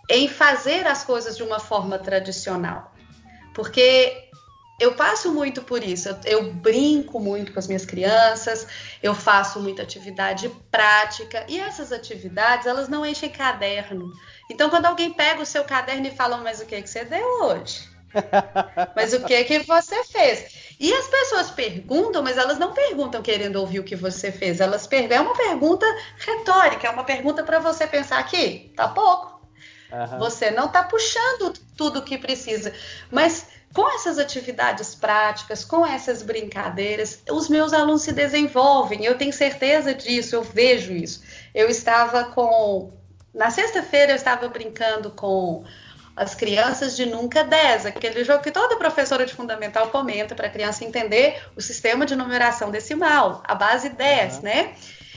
em 0.09 0.27
fazer 0.27 0.89
as 0.89 1.05
coisas 1.05 1.37
de 1.37 1.45
uma 1.45 1.61
forma 1.61 1.97
tradicional. 1.97 2.93
Porque 3.55 4.29
eu 4.80 4.94
passo 4.94 5.32
muito 5.32 5.60
por 5.62 5.84
isso, 5.84 6.08
eu, 6.08 6.16
eu, 6.25 6.52
brinco 6.52 7.20
muito 7.20 7.52
com 7.52 7.58
as 7.58 7.66
minhas 7.66 7.84
crianças, 7.84 8.66
eu 9.02 9.14
faço 9.14 9.60
muita 9.60 9.82
atividade 9.82 10.50
prática 10.70 11.44
e 11.46 11.60
essas 11.60 11.92
atividades 11.92 12.66
elas 12.66 12.88
não 12.88 13.04
enchem 13.04 13.28
caderno. 13.28 14.10
Então 14.50 14.70
quando 14.70 14.87
alguém 14.87 15.12
pega 15.12 15.42
o 15.42 15.46
seu 15.46 15.62
caderno 15.64 16.06
e 16.06 16.10
fala, 16.10 16.38
mas 16.38 16.60
o 16.60 16.66
que, 16.66 16.80
que 16.80 16.88
você 16.88 17.04
deu 17.04 17.42
hoje? 17.42 17.90
Mas 18.96 19.12
o 19.12 19.25
que 19.25 19.44
que 19.44 19.60
você 19.60 20.02
fez? 20.02 20.75
E 20.80 20.92
as 20.92 21.06
pessoas 21.06 21.49
perguntam, 21.49 22.25
mas 22.25 22.37
elas 22.37 22.58
não 22.58 22.72
perguntam 22.72 23.22
querendo 23.22 23.54
ouvir 23.54 23.78
o 23.78 23.84
que 23.84 23.94
você 23.94 24.32
fez. 24.32 24.60
Elas 24.60 24.84
perguntam, 24.84 25.16
é 25.16 25.20
uma 25.20 25.37
pergunta 25.37 25.87
retórica, 26.18 26.88
é 26.88 26.90
uma 26.90 27.04
pergunta 27.04 27.44
para 27.44 27.60
você 27.60 27.87
pensar 27.87 28.18
aqui, 28.18 28.72
tá 28.75 28.88
pouco. 28.88 29.40
Uhum. 29.92 30.18
Você 30.18 30.50
não 30.50 30.66
está 30.66 30.82
puxando 30.82 31.52
tudo 31.76 32.00
o 32.00 32.02
que 32.02 32.18
precisa. 32.18 32.72
Mas 33.10 33.46
com 33.75 33.89
essas 33.95 34.19
atividades 34.19 34.95
práticas, 34.95 35.65
com 35.65 35.87
essas 35.87 36.23
brincadeiras, 36.23 37.23
os 37.31 37.49
meus 37.49 37.73
alunos 37.73 38.03
se 38.03 38.12
desenvolvem. 38.12 39.05
Eu 39.05 39.17
tenho 39.17 39.33
certeza 39.33 39.95
disso, 39.95 40.35
eu 40.35 40.43
vejo 40.43 40.93
isso. 40.93 41.23
Eu 41.55 41.69
estava 41.69 42.25
com. 42.25 42.93
Na 43.33 43.50
sexta-feira, 43.50 44.12
eu 44.12 44.17
estava 44.17 44.49
brincando 44.49 45.11
com 45.11 45.65
as 46.17 46.35
crianças 46.35 46.97
de 46.97 47.07
nunca 47.07 47.45
10, 47.45 47.87
aquele 47.87 48.25
jogo 48.25 48.43
que 48.43 48.50
toda 48.50 48.77
professora 48.77 49.25
de 49.25 49.33
fundamental 49.33 49.89
comenta 49.89 50.35
para 50.35 50.49
a 50.49 50.50
criança 50.50 50.85
entender 50.85 51.41
o 51.57 51.62
sistema 51.62 52.05
de 52.05 52.17
numeração 52.17 52.71
decimal, 52.71 53.43
a 53.47 53.55
base 53.55 53.89
10, 53.89 54.37
uhum. 54.37 54.43
né? 54.43 54.75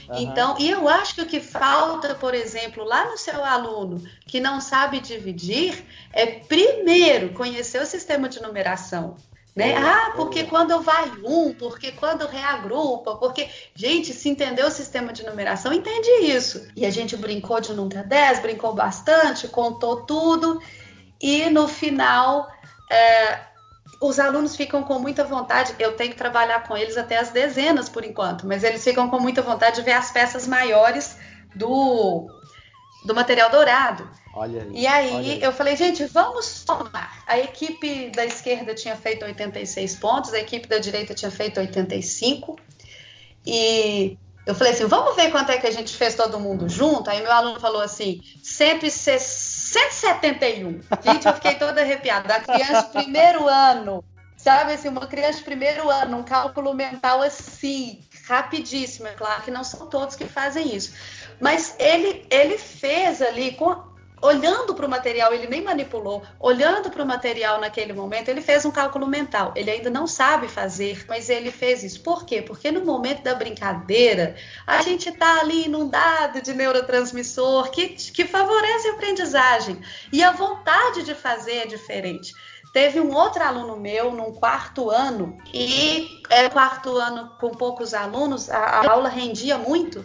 Uhum. 0.08 0.18
Então, 0.18 0.56
e 0.58 0.68
eu 0.68 0.88
acho 0.88 1.14
que 1.14 1.22
o 1.22 1.26
que 1.26 1.40
falta, 1.40 2.14
por 2.14 2.34
exemplo, 2.34 2.84
lá 2.84 3.10
no 3.10 3.16
seu 3.16 3.44
aluno 3.44 4.02
que 4.26 4.40
não 4.40 4.60
sabe 4.60 5.00
dividir, 5.00 5.84
é 6.12 6.26
primeiro 6.26 7.32
conhecer 7.32 7.80
o 7.80 7.86
sistema 7.86 8.28
de 8.28 8.42
numeração. 8.42 9.16
Né? 9.56 9.76
ah, 9.76 10.12
porque 10.16 10.42
quando 10.42 10.80
vai 10.80 11.08
um, 11.24 11.54
porque 11.54 11.92
quando 11.92 12.26
reagrupa, 12.26 13.14
porque, 13.14 13.48
gente, 13.72 14.12
se 14.12 14.28
entender 14.28 14.64
o 14.64 14.70
sistema 14.70 15.12
de 15.12 15.24
numeração, 15.24 15.72
entende 15.72 16.10
isso. 16.24 16.66
E 16.74 16.84
a 16.84 16.90
gente 16.90 17.16
brincou 17.16 17.60
de 17.60 17.72
nunca 17.72 18.02
10, 18.02 18.40
brincou 18.40 18.74
bastante, 18.74 19.46
contou 19.46 20.02
tudo 20.02 20.60
e 21.22 21.48
no 21.50 21.68
final 21.68 22.50
é, 22.90 23.38
os 24.00 24.18
alunos 24.18 24.56
ficam 24.56 24.82
com 24.82 24.98
muita 24.98 25.24
vontade. 25.24 25.74
Eu 25.78 25.96
tenho 25.96 26.10
que 26.10 26.16
trabalhar 26.16 26.66
com 26.66 26.76
eles 26.76 26.96
até 26.96 27.18
as 27.18 27.30
dezenas 27.30 27.88
por 27.88 28.04
enquanto, 28.04 28.46
mas 28.46 28.64
eles 28.64 28.82
ficam 28.82 29.08
com 29.08 29.18
muita 29.18 29.42
vontade 29.42 29.76
de 29.76 29.82
ver 29.82 29.92
as 29.92 30.10
peças 30.10 30.46
maiores 30.46 31.16
do, 31.54 32.26
do 33.04 33.14
material 33.14 33.50
dourado. 33.50 34.08
Olha 34.34 34.66
e 34.72 34.86
aí, 34.86 35.14
aí, 35.14 35.42
eu 35.42 35.52
falei, 35.52 35.76
gente, 35.76 36.04
vamos 36.06 36.44
somar. 36.44 37.22
A 37.26 37.38
equipe 37.38 38.10
da 38.10 38.24
esquerda 38.24 38.74
tinha 38.74 38.96
feito 38.96 39.24
86 39.24 39.96
pontos, 39.96 40.32
a 40.32 40.40
equipe 40.40 40.66
da 40.66 40.78
direita 40.78 41.14
tinha 41.14 41.30
feito 41.30 41.60
85. 41.60 42.58
E 43.46 44.18
eu 44.46 44.54
falei 44.54 44.72
assim, 44.72 44.86
vamos 44.86 45.14
ver 45.16 45.30
quanto 45.30 45.52
é 45.52 45.58
que 45.58 45.66
a 45.66 45.70
gente 45.70 45.96
fez 45.96 46.14
todo 46.14 46.40
mundo 46.40 46.68
junto? 46.68 47.08
Aí 47.08 47.22
meu 47.22 47.32
aluno 47.32 47.60
falou 47.60 47.80
assim, 47.80 48.20
160 48.42 49.18
171. 49.74 50.80
Gente, 51.02 51.26
eu 51.26 51.34
fiquei 51.34 51.54
toda 51.56 51.80
arrepiada. 51.80 52.36
A 52.36 52.40
criança 52.40 52.82
de 52.82 53.02
primeiro 53.02 53.48
ano, 53.48 54.04
sabe 54.36 54.72
assim, 54.72 54.88
uma 54.88 55.06
criança 55.06 55.38
de 55.38 55.44
primeiro 55.44 55.90
ano, 55.90 56.18
um 56.18 56.22
cálculo 56.22 56.72
mental 56.74 57.20
assim, 57.22 58.00
rapidíssimo. 58.28 59.08
É 59.08 59.12
claro 59.12 59.42
que 59.42 59.50
não 59.50 59.64
são 59.64 59.88
todos 59.88 60.14
que 60.14 60.26
fazem 60.26 60.74
isso. 60.74 60.94
Mas 61.40 61.74
ele, 61.80 62.24
ele 62.30 62.56
fez 62.56 63.20
ali 63.20 63.52
com 63.52 63.93
olhando 64.24 64.74
para 64.74 64.86
o 64.86 64.88
material, 64.88 65.34
ele 65.34 65.46
nem 65.46 65.62
manipulou, 65.62 66.22
olhando 66.40 66.90
para 66.90 67.02
o 67.02 67.06
material 67.06 67.60
naquele 67.60 67.92
momento, 67.92 68.30
ele 68.30 68.40
fez 68.40 68.64
um 68.64 68.70
cálculo 68.70 69.06
mental. 69.06 69.52
Ele 69.54 69.70
ainda 69.70 69.90
não 69.90 70.06
sabe 70.06 70.48
fazer, 70.48 71.04
mas 71.06 71.28
ele 71.28 71.50
fez 71.50 71.82
isso. 71.84 72.00
Por 72.00 72.24
quê? 72.24 72.40
Porque 72.40 72.72
no 72.72 72.82
momento 72.86 73.22
da 73.22 73.34
brincadeira, 73.34 74.34
a 74.66 74.80
gente 74.80 75.10
está 75.10 75.40
ali 75.40 75.66
inundado 75.66 76.40
de 76.40 76.54
neurotransmissor 76.54 77.70
que, 77.70 77.88
que 77.88 78.24
favorece 78.24 78.88
a 78.88 78.92
aprendizagem. 78.92 79.78
E 80.10 80.22
a 80.22 80.32
vontade 80.32 81.02
de 81.02 81.14
fazer 81.14 81.56
é 81.56 81.66
diferente. 81.66 82.32
Teve 82.72 83.00
um 83.00 83.14
outro 83.14 83.42
aluno 83.42 83.76
meu 83.76 84.10
num 84.10 84.32
quarto 84.32 84.90
ano, 84.90 85.36
e 85.52 86.22
é 86.30 86.48
quarto 86.48 86.96
ano 86.96 87.30
com 87.38 87.50
poucos 87.50 87.92
alunos, 87.92 88.48
a, 88.48 88.58
a 88.58 88.90
aula 88.90 89.10
rendia 89.10 89.58
muito 89.58 90.02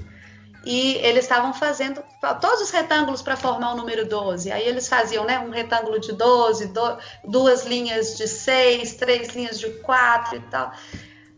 e 0.66 0.96
eles 0.98 1.24
estavam 1.24 1.54
fazendo 1.54 2.04
todos 2.42 2.62
os 2.62 2.70
retângulos 2.70 3.22
para 3.22 3.38
formar 3.38 3.74
o 3.74 3.78
número 3.78 4.08
12. 4.08 4.52
Aí 4.52 4.68
eles 4.68 4.88
faziam 4.88 5.26
né, 5.26 5.40
um 5.40 5.50
retângulo 5.50 6.00
de 6.00 6.12
12, 6.12 6.68
do, 6.68 6.98
duas 7.24 7.66
linhas 7.66 8.18
de 8.18 8.28
6, 8.28 8.96
três 8.96 9.30
linhas 9.30 9.60
de 9.60 9.70
4 9.80 10.36
e 10.36 10.40
tal. 10.42 10.74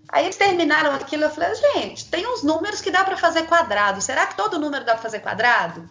Aí 0.10 0.26
eles 0.26 0.36
terminaram 0.36 0.94
aquilo, 0.94 1.24
eu 1.24 1.30
falei, 1.30 1.54
gente, 1.56 2.10
tem 2.10 2.28
uns 2.28 2.44
números 2.44 2.82
que 2.82 2.92
dá 2.92 3.04
para 3.04 3.16
fazer 3.16 3.44
quadrado. 3.44 4.02
Será 4.02 4.26
que 4.26 4.36
todo 4.36 4.60
número 4.60 4.84
dá 4.84 4.94
para 4.94 5.02
fazer 5.02 5.20
quadrado? 5.20 5.90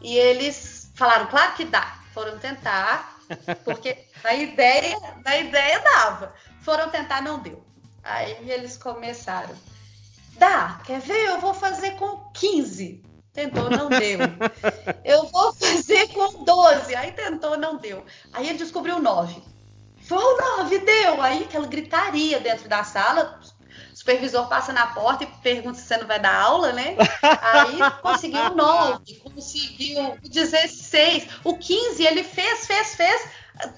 E 0.00 0.16
eles 0.16 0.90
falaram, 0.94 1.26
claro 1.26 1.54
que 1.54 1.64
dá. 1.64 1.98
Foram 2.14 2.38
tentar, 2.38 3.18
porque 3.64 3.98
a 4.24 4.34
ideia, 4.34 4.96
a 5.24 5.36
ideia 5.36 5.80
dava. 5.80 6.32
Foram 6.62 6.88
tentar, 6.88 7.20
não 7.22 7.40
deu. 7.40 7.62
Aí 8.02 8.50
eles 8.50 8.76
começaram. 8.76 9.54
Dá, 10.38 10.80
quer 10.84 11.00
ver? 11.00 11.26
Eu 11.26 11.40
vou 11.40 11.52
fazer 11.52 11.92
com 11.96 12.30
15. 12.32 13.02
Tentou, 13.32 13.68
não 13.68 13.88
deu. 13.88 14.18
Eu 15.04 15.26
vou 15.26 15.52
fazer 15.52 16.08
com 16.08 16.44
12. 16.44 16.94
Aí 16.94 17.12
tentou, 17.12 17.56
não 17.56 17.76
deu. 17.76 18.04
Aí 18.32 18.48
ele 18.48 18.58
descobriu 18.58 19.00
9. 19.00 19.42
Foi 20.02 20.18
o 20.18 20.58
9, 20.58 20.78
deu. 20.78 21.20
Aí 21.20 21.44
aquela 21.44 21.66
gritaria 21.66 22.40
dentro 22.40 22.68
da 22.68 22.82
sala. 22.84 23.40
O 24.08 24.10
supervisor 24.10 24.48
passa 24.48 24.72
na 24.72 24.86
porta 24.86 25.24
e 25.24 25.26
pergunta 25.26 25.78
se 25.78 25.86
você 25.86 25.98
não 25.98 26.06
vai 26.06 26.18
dar 26.18 26.34
aula, 26.34 26.72
né? 26.72 26.96
Aí 27.42 27.78
conseguiu 28.00 28.54
9, 28.54 29.14
conseguiu 29.16 30.16
16. 30.22 31.28
O 31.44 31.58
15 31.58 32.06
ele 32.06 32.24
fez, 32.24 32.66
fez, 32.66 32.94
fez 32.94 33.28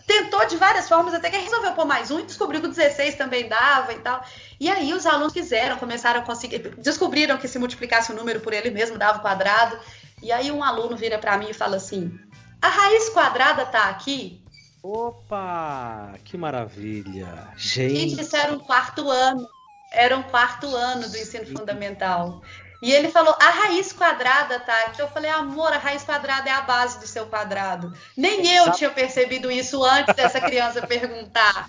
tentou 0.07 0.47
de 0.47 0.57
várias 0.57 0.89
formas, 0.89 1.15
até 1.15 1.31
que 1.31 1.37
resolveu 1.37 1.73
pôr 1.73 1.85
mais 1.85 2.13
um 2.13 2.21
e 2.21 2.23
descobriu 2.23 2.61
que 2.61 2.69
o 2.69 2.71
16 2.71 3.17
também 3.17 3.49
dava 3.49 3.93
e 3.93 3.99
tal. 3.99 4.23
E 4.61 4.71
aí 4.71 4.95
os 4.95 5.05
alunos 5.05 5.33
fizeram, 5.33 5.79
começaram 5.79 6.21
a 6.21 6.23
conseguir, 6.23 6.59
descobriram 6.79 7.37
que 7.37 7.49
se 7.49 7.59
multiplicasse 7.59 8.13
o 8.13 8.15
número 8.15 8.39
por 8.39 8.53
ele 8.53 8.71
mesmo 8.71 8.97
dava 8.97 9.19
quadrado. 9.19 9.77
E 10.23 10.31
aí 10.31 10.53
um 10.53 10.63
aluno 10.63 10.97
vira 10.97 11.19
para 11.19 11.37
mim 11.39 11.49
e 11.51 11.55
fala 11.55 11.75
assim: 11.75 12.17
"A 12.63 12.69
raiz 12.69 13.09
quadrada 13.09 13.67
tá 13.67 13.89
aqui?" 13.89 14.41
Opa, 14.81 16.15
que 16.25 16.39
maravilha. 16.39 17.49
Gente, 17.57 18.11
Gente 18.11 18.21
isso 18.23 18.37
era 18.37 18.53
um 18.53 18.61
quarto 18.61 19.11
ano. 19.11 19.49
Era 19.91 20.17
um 20.17 20.23
quarto 20.23 20.67
ano 20.75 21.09
do 21.09 21.17
ensino 21.17 21.47
fundamental. 21.47 22.43
E 22.83 22.93
ele 22.93 23.11
falou, 23.11 23.35
a 23.39 23.51
raiz 23.51 23.93
quadrada 23.93 24.59
tá 24.59 24.75
aqui. 24.87 25.03
Eu 25.03 25.09
falei, 25.09 25.31
amor, 25.31 25.73
a 25.73 25.79
raiz 25.79 26.03
quadrada 26.03 26.49
é 26.49 26.53
a 26.53 26.63
base 26.63 26.99
do 26.99 27.07
seu 27.07 27.27
quadrado. 27.27 27.93
Nem 28.17 28.47
eu 28.57 28.73
tinha 28.73 28.91
percebido 28.91 29.51
isso 29.51 29.85
antes 29.85 30.15
dessa 30.15 30.41
criança 30.41 30.87
perguntar. 30.87 31.69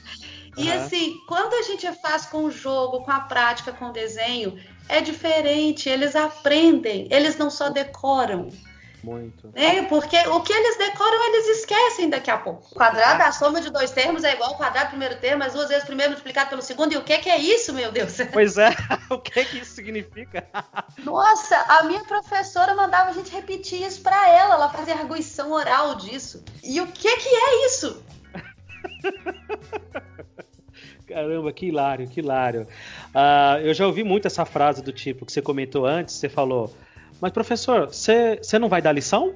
E 0.58 0.70
uhum. 0.70 0.78
assim, 0.78 1.18
quando 1.28 1.54
a 1.54 1.62
gente 1.64 1.92
faz 2.02 2.26
com 2.26 2.46
o 2.46 2.52
jogo, 2.52 3.04
com 3.04 3.12
a 3.12 3.22
prática, 3.22 3.74
com 3.74 3.86
o 3.86 3.92
desenho, 3.94 4.58
é 4.88 5.02
diferente. 5.02 5.90
Eles 5.90 6.16
aprendem, 6.16 7.08
eles 7.12 7.38
não 7.38 7.50
só 7.50 7.70
decoram. 7.70 8.50
Muito. 9.04 9.52
É, 9.56 9.82
porque 9.84 10.18
o 10.28 10.42
que 10.42 10.54
eles 10.54 10.78
decoram, 10.78 11.26
eles 11.26 11.60
esquecem 11.60 12.10
daqui 12.10 12.30
a 12.30 12.38
pouco. 12.38 12.68
O 12.72 12.76
quadrado, 12.76 13.24
a 13.24 13.32
soma 13.32 13.60
de 13.60 13.72
dois 13.72 13.92
termos 13.92 14.24
é 14.24 14.34
igual 14.34 14.52
ao 14.52 14.58
quadrado 14.58 14.88
do 14.88 14.90
primeiro 14.92 15.18
termo, 15.18 15.40
mas 15.40 15.54
duas 15.54 15.70
vezes 15.70 15.84
o 15.84 15.88
primeiro 15.88 16.12
multiplicado 16.12 16.50
pelo 16.50 16.62
segundo. 16.62 16.94
E 16.94 16.98
o 16.98 17.04
que, 17.04 17.18
que 17.18 17.30
é 17.30 17.38
isso, 17.38 17.74
meu 17.74 17.92
Deus? 17.92 18.18
Pois 18.32 18.58
é, 18.58 18.70
o 19.10 19.20
que, 19.20 19.44
que 19.44 19.60
isso 19.60 19.74
significa? 19.74 20.48
Nossa, 21.04 21.58
a 21.58 21.84
minha 21.84 22.04
professora 22.04 22.76
mandava 22.76 23.10
a 23.10 23.14
gente 23.14 23.32
repetir 23.32 23.82
isso 23.82 24.02
para 24.02 24.30
ela. 24.30 24.56
Ela 24.56 24.70
fazia 24.70 24.96
arguição 24.96 25.52
oral 25.52 25.96
disso. 25.96 26.44
E 26.64 26.80
o 26.80 26.88
que, 26.88 27.18
que 27.18 27.30
é 27.30 27.66
isso? 27.66 28.04
Caramba, 31.08 31.52
que 31.52 31.66
hilário, 31.66 32.08
que 32.08 32.22
hilário. 32.22 32.68
Uh, 33.14 33.60
eu 33.64 33.74
já 33.74 33.86
ouvi 33.86 34.04
muito 34.04 34.28
essa 34.28 34.46
frase 34.46 34.82
do 34.82 34.94
tipo 34.94 35.26
que 35.26 35.32
você 35.32 35.42
comentou 35.42 35.86
antes, 35.86 36.16
você 36.16 36.30
falou 36.30 36.74
mas, 37.22 37.32
professor, 37.32 37.88
você 37.88 38.60
não 38.60 38.68
vai 38.68 38.82
dar 38.82 38.92
lição? 38.92 39.36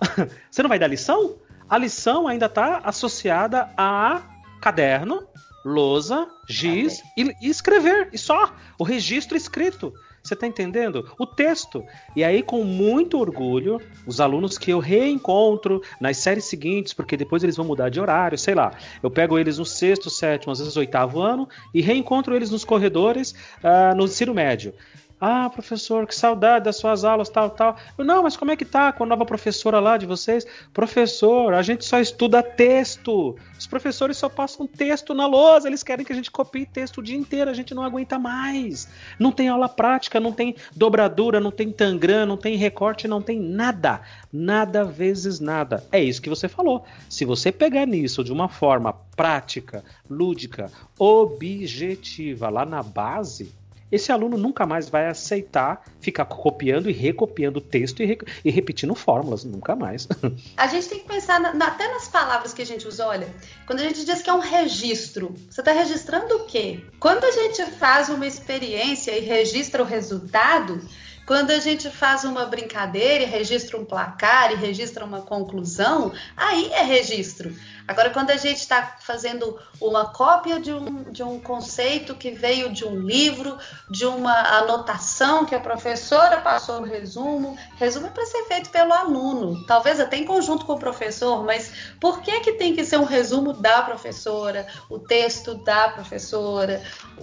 você 0.50 0.62
não 0.62 0.68
vai 0.68 0.78
dar 0.78 0.86
lição? 0.86 1.36
A 1.68 1.78
lição 1.78 2.28
ainda 2.28 2.46
está 2.46 2.78
associada 2.84 3.70
a 3.76 4.22
caderno, 4.60 5.26
lousa, 5.64 6.28
giz 6.48 7.02
e, 7.16 7.34
e 7.42 7.48
escrever, 7.48 8.10
e 8.12 8.18
só. 8.18 8.54
O 8.78 8.84
registro 8.84 9.36
escrito. 9.36 9.92
Você 10.22 10.34
está 10.34 10.46
entendendo? 10.46 11.08
O 11.18 11.24
texto. 11.24 11.84
E 12.14 12.24
aí, 12.24 12.42
com 12.42 12.64
muito 12.64 13.18
orgulho, 13.18 13.80
os 14.04 14.20
alunos 14.20 14.58
que 14.58 14.72
eu 14.72 14.80
reencontro 14.80 15.80
nas 16.00 16.16
séries 16.16 16.46
seguintes, 16.46 16.92
porque 16.92 17.16
depois 17.16 17.44
eles 17.44 17.56
vão 17.56 17.64
mudar 17.64 17.88
de 17.90 18.00
horário, 18.00 18.36
sei 18.36 18.54
lá. 18.54 18.72
Eu 19.00 19.10
pego 19.10 19.38
eles 19.38 19.58
no 19.58 19.64
sexto, 19.64 20.10
sétimo, 20.10 20.52
às 20.52 20.58
vezes 20.58 20.76
oitavo 20.76 21.20
ano 21.20 21.48
e 21.72 21.80
reencontro 21.80 22.34
eles 22.34 22.50
nos 22.50 22.64
corredores 22.64 23.32
uh, 23.62 23.96
no 23.96 24.04
ensino 24.04 24.34
médio. 24.34 24.74
Ah, 25.18 25.48
professor, 25.48 26.06
que 26.06 26.14
saudade 26.14 26.66
das 26.66 26.76
suas 26.76 27.02
aulas, 27.02 27.30
tal, 27.30 27.48
tal. 27.48 27.76
Eu, 27.96 28.04
não, 28.04 28.22
mas 28.22 28.36
como 28.36 28.50
é 28.50 28.56
que 28.56 28.66
tá 28.66 28.92
com 28.92 29.04
a 29.04 29.06
nova 29.06 29.24
professora 29.24 29.80
lá 29.80 29.96
de 29.96 30.04
vocês? 30.04 30.46
Professor, 30.74 31.54
a 31.54 31.62
gente 31.62 31.86
só 31.86 31.98
estuda 31.98 32.42
texto. 32.42 33.34
Os 33.58 33.66
professores 33.66 34.18
só 34.18 34.28
passam 34.28 34.66
texto 34.66 35.14
na 35.14 35.26
lousa, 35.26 35.68
eles 35.68 35.82
querem 35.82 36.04
que 36.04 36.12
a 36.12 36.16
gente 36.16 36.30
copie 36.30 36.66
texto 36.66 36.98
o 36.98 37.02
dia 37.02 37.16
inteiro, 37.16 37.50
a 37.50 37.54
gente 37.54 37.74
não 37.74 37.82
aguenta 37.82 38.18
mais. 38.18 38.88
Não 39.18 39.32
tem 39.32 39.48
aula 39.48 39.70
prática, 39.70 40.20
não 40.20 40.32
tem 40.32 40.54
dobradura, 40.74 41.40
não 41.40 41.50
tem 41.50 41.72
tangram, 41.72 42.26
não 42.26 42.36
tem 42.36 42.54
recorte, 42.56 43.08
não 43.08 43.22
tem 43.22 43.40
nada. 43.40 44.02
Nada 44.30 44.84
vezes 44.84 45.40
nada. 45.40 45.82
É 45.90 46.02
isso 46.02 46.20
que 46.20 46.28
você 46.28 46.46
falou. 46.46 46.84
Se 47.08 47.24
você 47.24 47.50
pegar 47.50 47.86
nisso 47.86 48.22
de 48.22 48.32
uma 48.32 48.50
forma 48.50 48.92
prática, 49.16 49.82
lúdica, 50.10 50.70
objetiva 50.98 52.50
lá 52.50 52.66
na 52.66 52.82
base, 52.82 53.54
esse 53.90 54.10
aluno 54.10 54.36
nunca 54.36 54.66
mais 54.66 54.88
vai 54.88 55.06
aceitar 55.06 55.84
ficar 56.00 56.24
copiando 56.24 56.90
e 56.90 56.92
recopiando 56.92 57.60
texto 57.60 58.02
e, 58.02 58.06
re 58.06 58.18
e 58.44 58.50
repetindo 58.50 58.94
fórmulas, 58.94 59.44
nunca 59.44 59.76
mais. 59.76 60.08
A 60.56 60.66
gente 60.66 60.88
tem 60.88 60.98
que 61.00 61.06
pensar 61.06 61.40
na, 61.40 61.50
até 61.66 61.88
nas 61.92 62.08
palavras 62.08 62.52
que 62.52 62.62
a 62.62 62.66
gente 62.66 62.86
usa. 62.86 63.06
Olha, 63.06 63.28
quando 63.66 63.80
a 63.80 63.82
gente 63.82 64.04
diz 64.04 64.22
que 64.22 64.30
é 64.30 64.32
um 64.32 64.40
registro, 64.40 65.34
você 65.48 65.60
está 65.60 65.72
registrando 65.72 66.34
o 66.36 66.44
quê? 66.46 66.80
Quando 66.98 67.24
a 67.24 67.30
gente 67.30 67.64
faz 67.72 68.08
uma 68.08 68.26
experiência 68.26 69.16
e 69.16 69.20
registra 69.20 69.82
o 69.82 69.86
resultado, 69.86 70.80
quando 71.26 71.50
a 71.50 71.58
gente 71.58 71.90
faz 71.90 72.22
uma 72.22 72.46
brincadeira 72.46 73.24
e 73.24 73.26
registra 73.26 73.76
um 73.76 73.84
placar 73.84 74.52
e 74.52 74.54
registra 74.54 75.04
uma 75.04 75.22
conclusão, 75.22 76.12
aí 76.36 76.70
é 76.72 76.82
registro. 76.84 77.52
Agora, 77.88 78.10
quando 78.10 78.30
a 78.30 78.36
gente 78.36 78.58
está 78.58 78.96
fazendo 79.00 79.56
uma 79.80 80.06
cópia 80.06 80.58
de 80.58 80.72
um, 80.72 81.04
de 81.04 81.22
um 81.22 81.38
conceito 81.38 82.16
que 82.16 82.32
veio 82.32 82.72
de 82.72 82.84
um 82.84 82.98
livro, 82.98 83.56
de 83.88 84.04
uma 84.04 84.34
anotação 84.58 85.44
que 85.44 85.54
a 85.54 85.60
professora 85.60 86.40
passou 86.40 86.80
no 86.80 86.86
resumo, 86.86 87.56
resumo 87.76 88.06
é 88.06 88.10
para 88.10 88.26
ser 88.26 88.44
feito 88.44 88.70
pelo 88.70 88.92
aluno, 88.92 89.64
talvez 89.66 90.00
até 90.00 90.16
em 90.16 90.24
conjunto 90.24 90.66
com 90.66 90.72
o 90.72 90.78
professor, 90.78 91.44
mas 91.44 91.72
por 92.00 92.20
que, 92.20 92.40
que 92.40 92.52
tem 92.54 92.74
que 92.74 92.84
ser 92.84 92.98
um 92.98 93.04
resumo 93.04 93.52
da 93.52 93.82
professora, 93.82 94.66
o 94.90 94.98
texto 94.98 95.54
da 95.54 95.90
professora? 95.90 96.82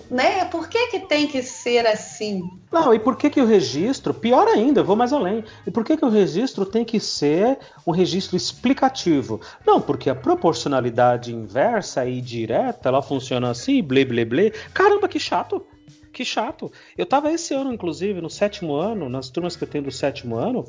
Né? 0.10 0.46
Por 0.46 0.70
que, 0.70 0.88
que 0.88 1.02
tem 1.02 1.28
que 1.28 1.44
ser 1.44 1.86
assim? 1.86 2.42
Não, 2.72 2.94
e 2.94 3.00
por 3.00 3.18
que, 3.18 3.30
que 3.30 3.42
o 3.42 3.46
registro, 3.46 4.14
pior 4.14 4.48
ainda, 4.48 4.80
eu 4.82 4.86
vou 4.86 4.96
mais 4.96 5.12
além, 5.12 5.44
e 5.68 5.72
por 5.72 5.84
que, 5.84 5.98
que 5.98 6.06
o 6.06 6.10
registro 6.10 6.66
tem 6.66 6.86
que 6.86 7.00
ser 7.00 7.60
um 7.86 7.92
registro 7.92 8.38
explicativo? 8.38 9.42
Não, 9.66 9.82
porque 9.82 10.10
a 10.10 10.16
proporção 10.16 10.53
proporcionalidade 10.54 11.34
inversa 11.34 12.06
e 12.06 12.22
direta, 12.22 12.90
ela 12.90 13.02
funciona 13.02 13.50
assim, 13.50 13.82
blé, 13.82 14.06
blé, 14.06 14.24
blé. 14.24 14.52
Caramba, 14.74 15.08
que 15.08 15.20
chato! 15.20 15.66
Que 16.12 16.24
chato. 16.24 16.72
Eu 16.96 17.08
tava 17.08 17.32
esse 17.32 17.56
ano, 17.56 17.74
inclusive, 17.74 18.22
no 18.22 18.30
sétimo 18.30 18.76
ano, 18.76 19.10
nas 19.10 19.32
turmas 19.32 19.56
que 19.56 19.64
eu 19.64 19.68
tenho 19.68 19.86
do 19.86 19.92
sétimo 19.92 20.36
ano, 20.36 20.64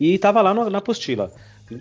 e 0.00 0.18
tava 0.18 0.40
lá 0.40 0.54
no, 0.54 0.70
na 0.70 0.78
apostila 0.78 1.30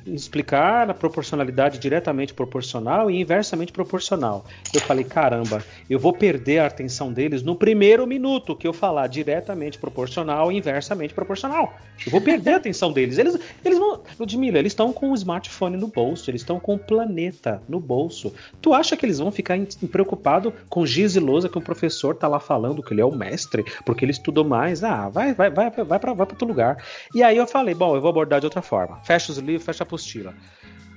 explicar 0.06 0.90
a 0.90 0.94
proporcionalidade 0.94 1.80
diretamente 1.80 2.34
proporcional 2.34 3.10
e 3.10 3.20
inversamente 3.20 3.72
proporcional. 3.72 4.46
Eu 4.74 4.82
falei, 4.82 5.04
caramba, 5.04 5.64
eu 5.90 6.00
vou 6.00 6.14
perder 6.14 6.60
a 6.60 6.68
atenção 6.68 7.12
deles 7.12 7.44
no 7.44 7.56
primeiro 7.56 8.06
minuto 8.06 8.56
que 8.56 8.68
eu 8.68 8.74
falar 8.74 9.08
diretamente 9.08 9.78
proporcional 9.78 10.52
e 10.52 10.58
inversamente 10.58 11.14
proporcional. 11.14 11.74
Eu 12.06 12.12
vou 12.12 12.22
perder 12.22 12.52
a 12.54 12.58
atenção 12.58 12.92
deles. 12.92 13.18
Eles, 13.18 13.38
eles 13.64 13.80
vão. 13.80 14.02
Ludmilla, 14.20 14.60
eles 14.60 14.72
estão 14.72 14.94
com 14.94 15.12
o 15.12 15.16
smartphone 15.16 15.78
no 15.78 15.88
bolso, 15.88 16.30
eles 16.30 16.42
estão 16.42 16.60
com 16.60 16.76
o 16.76 16.80
planeta 16.80 17.62
no 17.68 17.80
bolso. 17.80 18.34
Tu 18.62 18.74
acha 18.74 18.96
que 18.96 19.06
eles 19.06 19.20
vão 19.20 19.32
ficar 19.32 19.58
preocupados 19.92 20.54
com 20.70 20.86
giz 20.86 21.16
e 21.16 21.20
lousa 21.20 21.50
que 21.50 21.58
o 21.58 21.62
professor 21.62 22.16
tá 22.16 22.28
lá 22.28 22.40
falando 22.40 22.84
que 22.84 22.94
ele 22.94 23.02
é 23.02 23.06
o 23.06 23.16
mestre, 23.16 23.64
porque 23.86 24.06
ele 24.06 24.12
estudou 24.12 24.44
mais? 24.44 24.84
Ah, 24.84 25.10
vai, 25.10 25.34
vai, 25.34 25.50
vai, 25.50 25.70
vai 25.70 26.00
para 26.00 26.12
outro 26.12 26.48
lugar. 26.48 26.84
E 27.14 27.24
aí 27.24 27.38
eu 27.38 27.48
falei, 27.48 27.74
bom, 27.74 27.96
eu 27.96 28.02
vou 28.02 28.10
abordar 28.10 28.40
de 28.40 28.46
outra 28.46 28.62
forma. 28.62 29.00
Fecha 29.04 29.32
os 29.32 29.38
livros, 29.38 29.66
fecha 29.66 29.77
fecha 29.78 29.84
a 29.84 29.86
apostila. 29.86 30.34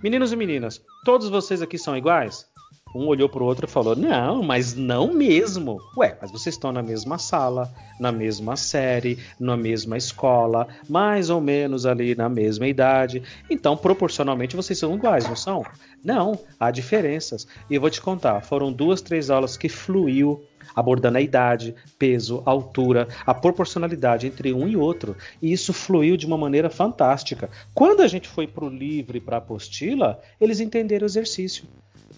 Meninos 0.03 0.33
e 0.33 0.37
meninas, 0.37 0.81
todos 1.05 1.29
vocês 1.29 1.61
aqui 1.61 1.77
são 1.77 1.97
iguais? 1.97 2.49
Um 2.93 3.07
olhou 3.07 3.29
para 3.29 3.43
o 3.43 3.47
outro 3.47 3.67
e 3.67 3.71
falou: 3.71 3.95
Não, 3.95 4.43
mas 4.43 4.75
não 4.75 5.13
mesmo. 5.13 5.79
Ué, 5.97 6.19
mas 6.21 6.33
vocês 6.33 6.57
estão 6.57 6.73
na 6.73 6.83
mesma 6.83 7.19
sala, 7.19 7.73
na 8.01 8.11
mesma 8.11 8.57
série, 8.57 9.17
na 9.39 9.57
mesma 9.57 9.97
escola, 9.97 10.67
mais 10.89 11.31
ou 11.31 11.41
menos 11.41 11.87
ali 11.87 12.17
na 12.17 12.29
mesma 12.29 12.67
idade. 12.67 13.23
Então, 13.49 13.77
proporcionalmente, 13.77 14.57
vocês 14.57 14.77
são 14.77 14.95
iguais, 14.97 15.29
não 15.29 15.37
são? 15.37 15.65
Não, 16.03 16.37
há 16.59 16.73
diferenças. 16.73 17.47
E 17.69 17.77
eu 17.77 17.81
vou 17.81 17.91
te 17.91 18.01
contar: 18.01 18.41
foram 18.41 18.73
duas, 18.73 19.01
três 19.01 19.31
aulas 19.31 19.57
que 19.57 19.69
fluiu 19.69 20.43
abordando 20.75 21.19
a 21.19 21.21
idade, 21.21 21.75
peso, 21.99 22.43
altura, 22.45 23.09
a 23.27 23.35
proporcionalidade 23.35 24.27
entre 24.27 24.53
um 24.53 24.69
e 24.69 24.77
outro. 24.77 25.17
E 25.41 25.53
isso 25.53 25.73
fluiu 25.73 26.17
de 26.17 26.27
uma 26.27 26.39
maneira 26.39 26.71
fantástica. 26.71 27.51
Quando 27.75 28.01
a 28.01 28.09
gente 28.09 28.29
foi 28.29 28.47
para 28.47 28.65
o 28.65 28.69
livro 28.69 29.17
e 29.17 29.21
para 29.21 29.37
a 29.37 29.39
apostila, 29.39 30.21
eles 30.41 30.61
entenderam 30.61 31.05
o 31.05 31.07
exercício 31.07 31.65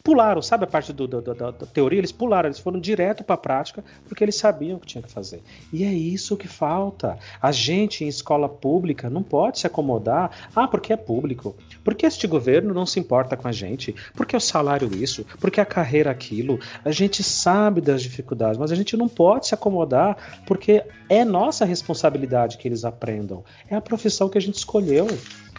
pularam, 0.03 0.43
sabe 0.43 0.65
a 0.65 0.67
parte 0.67 0.93
do, 0.93 1.07
do, 1.07 1.21
do, 1.21 1.35
da 1.35 1.53
teoria? 1.53 1.99
Eles 1.99 2.12
pularam, 2.12 2.49
eles 2.49 2.59
foram 2.59 2.81
direto 2.81 3.23
para 3.23 3.35
a 3.35 3.38
prática 3.38 3.85
porque 4.07 4.25
eles 4.25 4.37
sabiam 4.37 4.77
o 4.77 4.81
que 4.81 4.87
tinha 4.87 5.03
que 5.03 5.11
fazer. 5.11 5.43
E 5.73 5.85
é 5.85 5.93
isso 5.93 6.37
que 6.37 6.49
falta. 6.49 7.19
A 7.41 7.53
gente 7.53 8.05
em 8.05 8.09
escola 8.09 8.49
pública 8.49 9.09
não 9.09 9.23
pode 9.23 9.61
se 9.61 9.67
acomodar, 9.67 10.31
ah, 10.55 10.67
porque 10.67 10.93
é 10.93 10.97
público, 10.97 11.57
porque 11.85 12.07
este 12.07 12.27
governo 12.27 12.75
não 12.75 12.87
se 12.87 12.99
importa 12.99 13.37
com 13.37 13.47
a 13.47 13.53
gente, 13.53 13.95
porque 14.15 14.37
o 14.37 14.41
salário 14.41 14.91
isso, 14.95 15.25
porque 15.41 15.61
a 15.61 15.67
carreira 15.67 16.11
aquilo. 16.11 16.59
A 16.85 16.91
gente 16.91 17.23
sabe 17.23 17.81
das 17.81 18.03
dificuldades, 18.03 18.59
mas 18.59 18.73
a 18.73 18.75
gente 18.75 18.97
não 18.97 19.09
pode 19.09 19.47
se 19.47 19.55
acomodar 19.55 20.43
porque 20.47 20.85
é 21.09 21.25
nossa 21.25 21.65
responsabilidade 21.65 22.59
que 22.59 22.67
eles 22.67 22.85
aprendam. 22.85 23.45
É 23.69 23.77
a 23.77 23.81
profissão 23.81 24.29
que 24.29 24.38
a 24.38 24.41
gente 24.41 24.57
escolheu. 24.57 25.07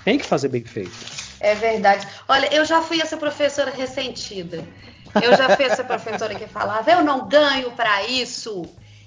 Tem 0.03 0.17
que 0.17 0.25
fazer 0.25 0.49
bem 0.49 0.63
feito. 0.63 0.91
É 1.39 1.55
verdade. 1.55 2.07
Olha, 2.27 2.53
eu 2.53 2.65
já 2.65 2.81
fui 2.81 3.01
essa 3.01 3.17
professora 3.17 3.71
ressentida. 3.71 4.65
Eu 5.21 5.35
já 5.35 5.55
fui 5.55 5.65
essa 5.65 5.83
professora 5.83 6.35
que 6.35 6.47
falava: 6.47 6.89
eu 6.91 7.03
não 7.03 7.27
ganho 7.27 7.71
para 7.71 8.03
isso. 8.05 8.65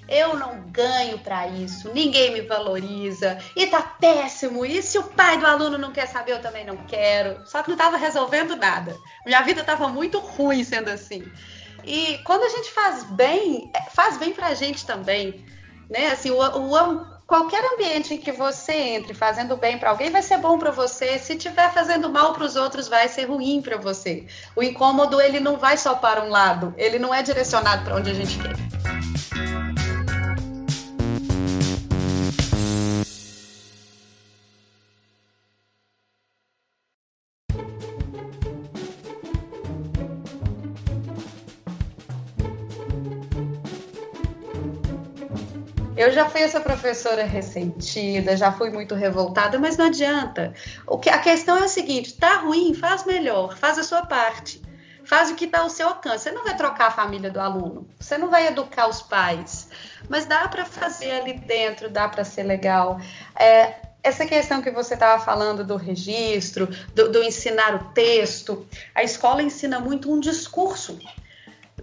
Eu 0.09 0.37
não 0.37 0.61
ganho 0.71 1.19
para 1.19 1.47
isso, 1.47 1.91
ninguém 1.93 2.31
me 2.31 2.39
valoriza 2.39 3.37
e 3.53 3.67
tá 3.67 3.81
péssimo. 3.81 4.65
E 4.65 4.81
se 4.81 4.97
o 4.97 5.03
pai 5.03 5.37
do 5.37 5.45
aluno 5.45 5.77
não 5.77 5.91
quer 5.91 6.07
saber, 6.07 6.31
eu 6.31 6.41
também 6.41 6.65
não 6.65 6.77
quero. 6.77 7.45
Só 7.45 7.61
que 7.61 7.67
não 7.67 7.75
estava 7.75 7.97
resolvendo 7.97 8.55
nada. 8.55 8.95
Minha 9.25 9.41
vida 9.41 9.59
estava 9.59 9.89
muito 9.89 10.19
ruim 10.19 10.63
sendo 10.63 10.89
assim. 10.89 11.29
E 11.83 12.19
quando 12.19 12.43
a 12.43 12.49
gente 12.49 12.71
faz 12.71 13.03
bem, 13.03 13.69
é, 13.75 13.81
faz 13.89 14.17
bem 14.17 14.31
pra 14.33 14.53
gente 14.53 14.85
também. 14.85 15.45
Né? 15.89 16.07
Assim, 16.07 16.31
o, 16.31 16.37
o, 16.37 17.05
qualquer 17.27 17.61
ambiente 17.73 18.13
em 18.13 18.17
que 18.17 18.31
você 18.31 18.71
entre 18.71 19.13
fazendo 19.13 19.57
bem 19.57 19.77
para 19.77 19.89
alguém 19.89 20.09
vai 20.09 20.21
ser 20.21 20.37
bom 20.37 20.57
para 20.57 20.71
você. 20.71 21.19
Se 21.19 21.33
estiver 21.33 21.71
fazendo 21.73 22.09
mal 22.09 22.33
para 22.33 22.45
os 22.45 22.55
outros, 22.55 22.87
vai 22.87 23.09
ser 23.09 23.25
ruim 23.25 23.61
para 23.61 23.77
você. 23.77 24.25
O 24.55 24.63
incômodo 24.63 25.19
ele 25.19 25.41
não 25.41 25.57
vai 25.57 25.77
só 25.77 25.93
para 25.93 26.23
um 26.23 26.29
lado, 26.29 26.73
ele 26.77 26.97
não 26.97 27.13
é 27.13 27.21
direcionado 27.21 27.83
para 27.83 27.97
onde 27.97 28.09
a 28.09 28.13
gente 28.13 28.39
quer. 28.39 28.55
Eu 46.07 46.13
já 46.13 46.29
fui 46.29 46.39
essa 46.39 46.61
professora 46.61 47.25
ressentida, 47.25 48.37
já 48.37 48.49
fui 48.49 48.69
muito 48.69 48.95
revoltada, 48.95 49.59
mas 49.59 49.75
não 49.75 49.87
adianta. 49.87 50.53
O 50.87 50.97
que, 50.97 51.09
a 51.09 51.19
questão 51.19 51.57
é 51.57 51.65
a 51.65 51.67
seguinte: 51.67 52.13
tá 52.13 52.37
ruim, 52.37 52.73
faz 52.73 53.03
melhor, 53.03 53.57
faz 53.57 53.77
a 53.77 53.83
sua 53.83 54.05
parte. 54.05 54.61
Faz 55.03 55.29
o 55.29 55.35
que 55.35 55.43
está 55.43 55.59
ao 55.59 55.69
seu 55.69 55.89
alcance. 55.89 56.23
Você 56.23 56.31
não 56.31 56.45
vai 56.45 56.55
trocar 56.55 56.87
a 56.87 56.91
família 56.91 57.29
do 57.29 57.41
aluno, 57.41 57.85
você 57.99 58.17
não 58.17 58.29
vai 58.29 58.47
educar 58.47 58.87
os 58.87 59.01
pais, 59.01 59.67
mas 60.07 60.25
dá 60.25 60.47
para 60.47 60.63
fazer 60.63 61.11
ali 61.11 61.33
dentro, 61.33 61.89
dá 61.89 62.07
para 62.07 62.23
ser 62.23 62.43
legal. 62.43 63.01
É, 63.37 63.75
essa 64.01 64.25
questão 64.25 64.61
que 64.61 64.71
você 64.71 64.93
estava 64.93 65.21
falando 65.21 65.65
do 65.65 65.75
registro, 65.75 66.69
do, 66.95 67.11
do 67.11 67.21
ensinar 67.21 67.75
o 67.75 67.83
texto, 67.91 68.65
a 68.95 69.03
escola 69.03 69.43
ensina 69.43 69.77
muito 69.77 70.09
um 70.09 70.21
discurso. 70.21 70.97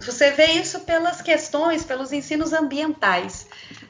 Você 0.01 0.31
vê 0.31 0.47
isso 0.47 0.81
pelas 0.81 1.21
questões, 1.21 1.85
pelos 1.85 2.11
ensinos 2.11 2.51
ambientais. 2.51 3.47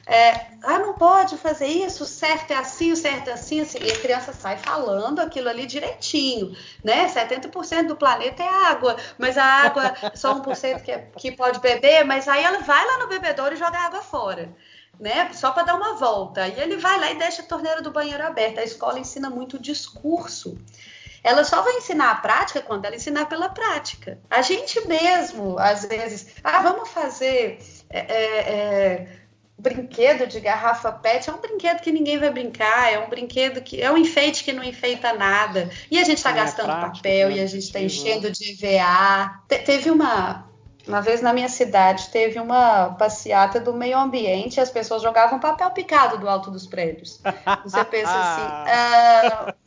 É, 0.08 0.46
ah, 0.62 0.78
não 0.78 0.94
pode 0.94 1.36
fazer 1.36 1.66
isso, 1.66 2.04
o 2.04 2.06
certo 2.06 2.52
é 2.52 2.54
assim, 2.54 2.92
o 2.92 2.96
certo 2.96 3.28
é 3.28 3.32
assim, 3.32 3.60
assim. 3.60 3.78
E 3.82 3.90
a 3.90 3.98
criança 3.98 4.32
sai 4.32 4.56
falando 4.56 5.18
aquilo 5.18 5.48
ali 5.48 5.66
direitinho, 5.66 6.56
né? 6.84 7.08
70% 7.08 7.88
do 7.88 7.96
planeta 7.96 8.40
é 8.40 8.48
água, 8.48 8.96
mas 9.18 9.36
a 9.36 9.44
água, 9.44 9.94
só 10.14 10.40
1% 10.40 10.82
que, 10.82 10.92
é, 10.92 11.10
que 11.16 11.32
pode 11.32 11.58
beber, 11.58 12.04
mas 12.04 12.28
aí 12.28 12.44
ela 12.44 12.60
vai 12.60 12.86
lá 12.86 12.98
no 12.98 13.08
bebedouro 13.08 13.54
e 13.54 13.56
joga 13.56 13.78
a 13.78 13.86
água 13.86 14.00
fora. 14.00 14.54
Né? 14.98 15.30
Só 15.34 15.50
para 15.50 15.64
dar 15.64 15.74
uma 15.74 15.96
volta. 15.96 16.48
E 16.48 16.58
ele 16.58 16.76
vai 16.76 16.98
lá 16.98 17.10
e 17.10 17.18
deixa 17.18 17.42
a 17.42 17.44
torneira 17.44 17.82
do 17.82 17.90
banheiro 17.90 18.24
aberta. 18.24 18.62
A 18.62 18.64
escola 18.64 18.98
ensina 18.98 19.28
muito 19.28 19.58
discurso. 19.58 20.56
Ela 21.22 21.44
só 21.44 21.60
vai 21.60 21.74
ensinar 21.74 22.12
a 22.12 22.14
prática 22.14 22.62
quando 22.62 22.86
ela 22.86 22.96
ensinar 22.96 23.26
pela 23.26 23.50
prática. 23.50 24.18
A 24.30 24.40
gente 24.40 24.88
mesmo, 24.88 25.58
às 25.58 25.84
vezes, 25.84 26.36
ah, 26.42 26.62
vamos 26.62 26.88
fazer 26.88 27.58
é, 27.90 27.98
é, 27.98 28.54
é 28.54 29.25
brinquedo 29.58 30.26
de 30.26 30.38
garrafa 30.40 30.92
PET 30.92 31.30
é 31.30 31.32
um 31.32 31.40
brinquedo 31.40 31.80
que 31.80 31.90
ninguém 31.90 32.18
vai 32.18 32.30
brincar, 32.30 32.92
é 32.92 32.98
um 32.98 33.08
brinquedo 33.08 33.62
que 33.62 33.80
é 33.80 33.90
um 33.90 33.96
enfeite 33.96 34.44
que 34.44 34.52
não 34.52 34.62
enfeita 34.62 35.12
nada. 35.14 35.70
E 35.90 35.98
a 35.98 36.04
gente 36.04 36.18
está 36.18 36.30
é 36.30 36.34
gastando 36.34 36.68
papel 36.68 37.30
e 37.30 37.40
a 37.40 37.46
gente 37.46 37.64
está 37.64 37.80
enchendo 37.80 38.30
de 38.30 38.52
EVA. 38.52 39.40
Te, 39.48 39.58
teve 39.58 39.90
uma 39.90 40.44
uma 40.86 41.02
vez 41.02 41.20
na 41.20 41.32
minha 41.32 41.48
cidade 41.48 42.10
teve 42.10 42.38
uma 42.38 42.90
passeata 42.90 43.58
do 43.58 43.74
meio 43.74 43.98
ambiente 43.98 44.58
e 44.58 44.60
as 44.60 44.70
pessoas 44.70 45.02
jogavam 45.02 45.40
papel 45.40 45.68
picado 45.72 46.16
do 46.18 46.28
alto 46.28 46.48
dos 46.48 46.64
prédios. 46.66 47.20
Você 47.64 47.84
pensa 47.84 48.12
assim. 48.12 49.56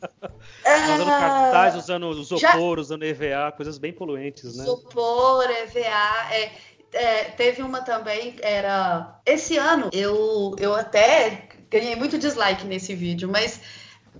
Ah, 0.62 0.94
usando 0.94 1.06
cartaz, 1.06 1.74
usando 1.74 2.12
isopor, 2.12 2.76
já... 2.76 2.80
usando 2.80 3.02
EVA, 3.02 3.50
coisas 3.56 3.78
bem 3.78 3.92
poluentes, 3.92 4.56
né? 4.56 4.62
Isopor, 4.64 5.42
EVA, 5.50 6.34
é 6.34 6.50
é, 6.92 7.24
teve 7.24 7.62
uma 7.62 7.82
também, 7.82 8.36
era. 8.42 9.20
Esse 9.24 9.56
ano 9.56 9.90
eu, 9.92 10.54
eu 10.58 10.74
até 10.74 11.48
ganhei 11.70 11.94
muito 11.94 12.18
dislike 12.18 12.66
nesse 12.66 12.94
vídeo, 12.94 13.28
mas 13.28 13.60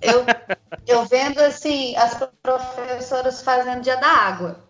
eu, 0.01 0.25
eu 0.87 1.05
vendo 1.05 1.39
assim 1.41 1.97
as 1.97 2.15
professoras 2.43 3.43
fazendo 3.43 3.83
dia 3.83 3.97
da 3.97 4.09
água. 4.09 4.65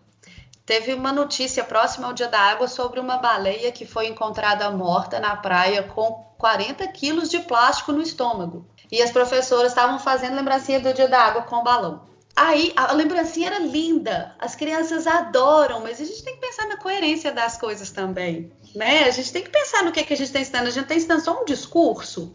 Teve 0.65 0.93
uma 0.93 1.11
notícia 1.11 1.63
próxima 1.63 2.07
ao 2.07 2.13
dia 2.13 2.27
da 2.27 2.39
água 2.39 2.67
sobre 2.67 2.99
uma 2.99 3.17
baleia 3.17 3.71
que 3.71 3.85
foi 3.85 4.07
encontrada 4.07 4.69
morta 4.71 5.19
na 5.19 5.35
praia 5.35 5.83
com 5.83 6.11
40 6.37 6.87
quilos 6.87 7.29
de 7.29 7.39
plástico 7.39 7.91
no 7.91 8.01
estômago. 8.01 8.65
E 8.91 9.01
as 9.01 9.11
professoras 9.11 9.71
estavam 9.71 9.99
fazendo 9.99 10.35
lembrancinha 10.35 10.79
do 10.79 10.93
dia 10.93 11.07
da 11.07 11.19
água 11.19 11.43
com 11.43 11.57
o 11.57 11.63
balão. 11.63 12.10
Aí 12.35 12.71
a 12.75 12.93
lembrancinha 12.93 13.47
era 13.47 13.59
linda, 13.59 14.33
as 14.39 14.55
crianças 14.55 15.05
adoram, 15.05 15.81
mas 15.81 15.99
a 15.99 16.05
gente 16.05 16.23
tem 16.23 16.35
que 16.35 16.41
pensar 16.41 16.65
na 16.67 16.77
coerência 16.77 17.31
das 17.31 17.57
coisas 17.57 17.91
também, 17.91 18.51
né? 18.73 19.03
A 19.03 19.11
gente 19.11 19.33
tem 19.33 19.43
que 19.43 19.49
pensar 19.49 19.83
no 19.83 19.91
que, 19.91 19.99
é 19.99 20.03
que 20.03 20.13
a 20.13 20.17
gente 20.17 20.27
está 20.27 20.39
ensinando. 20.39 20.67
A 20.67 20.71
gente 20.71 20.83
está 20.83 20.95
ensinando 20.95 21.21
só 21.21 21.41
um 21.41 21.45
discurso, 21.45 22.33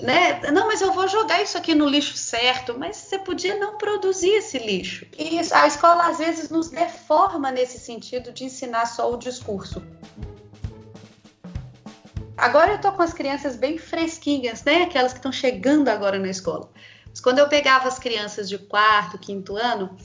né? 0.00 0.40
Não, 0.50 0.66
mas 0.66 0.80
eu 0.80 0.92
vou 0.92 1.06
jogar 1.06 1.42
isso 1.42 1.58
aqui 1.58 1.74
no 1.74 1.86
lixo 1.86 2.16
certo, 2.16 2.78
mas 2.78 2.96
você 2.96 3.18
podia 3.18 3.58
não 3.58 3.76
produzir 3.76 4.30
esse 4.30 4.58
lixo. 4.58 5.06
E 5.18 5.38
a 5.52 5.66
escola 5.66 6.08
às 6.08 6.18
vezes 6.18 6.48
nos 6.48 6.70
deforma 6.70 7.50
nesse 7.50 7.78
sentido 7.78 8.32
de 8.32 8.44
ensinar 8.44 8.86
só 8.86 9.12
o 9.12 9.18
discurso. 9.18 9.82
Agora 12.38 12.72
eu 12.72 12.80
tô 12.80 12.90
com 12.92 13.02
as 13.02 13.12
crianças 13.12 13.54
bem 13.54 13.76
fresquinhas, 13.76 14.64
né? 14.64 14.84
Aquelas 14.84 15.12
que 15.12 15.18
estão 15.18 15.30
chegando 15.30 15.88
agora 15.88 16.18
na 16.18 16.28
escola. 16.28 16.70
Quando 17.20 17.38
eu 17.38 17.48
pegava 17.48 17.88
as 17.88 17.98
crianças 17.98 18.48
de 18.48 18.58
quarto, 18.58 19.18
quinto 19.18 19.56
ano, 19.56 19.96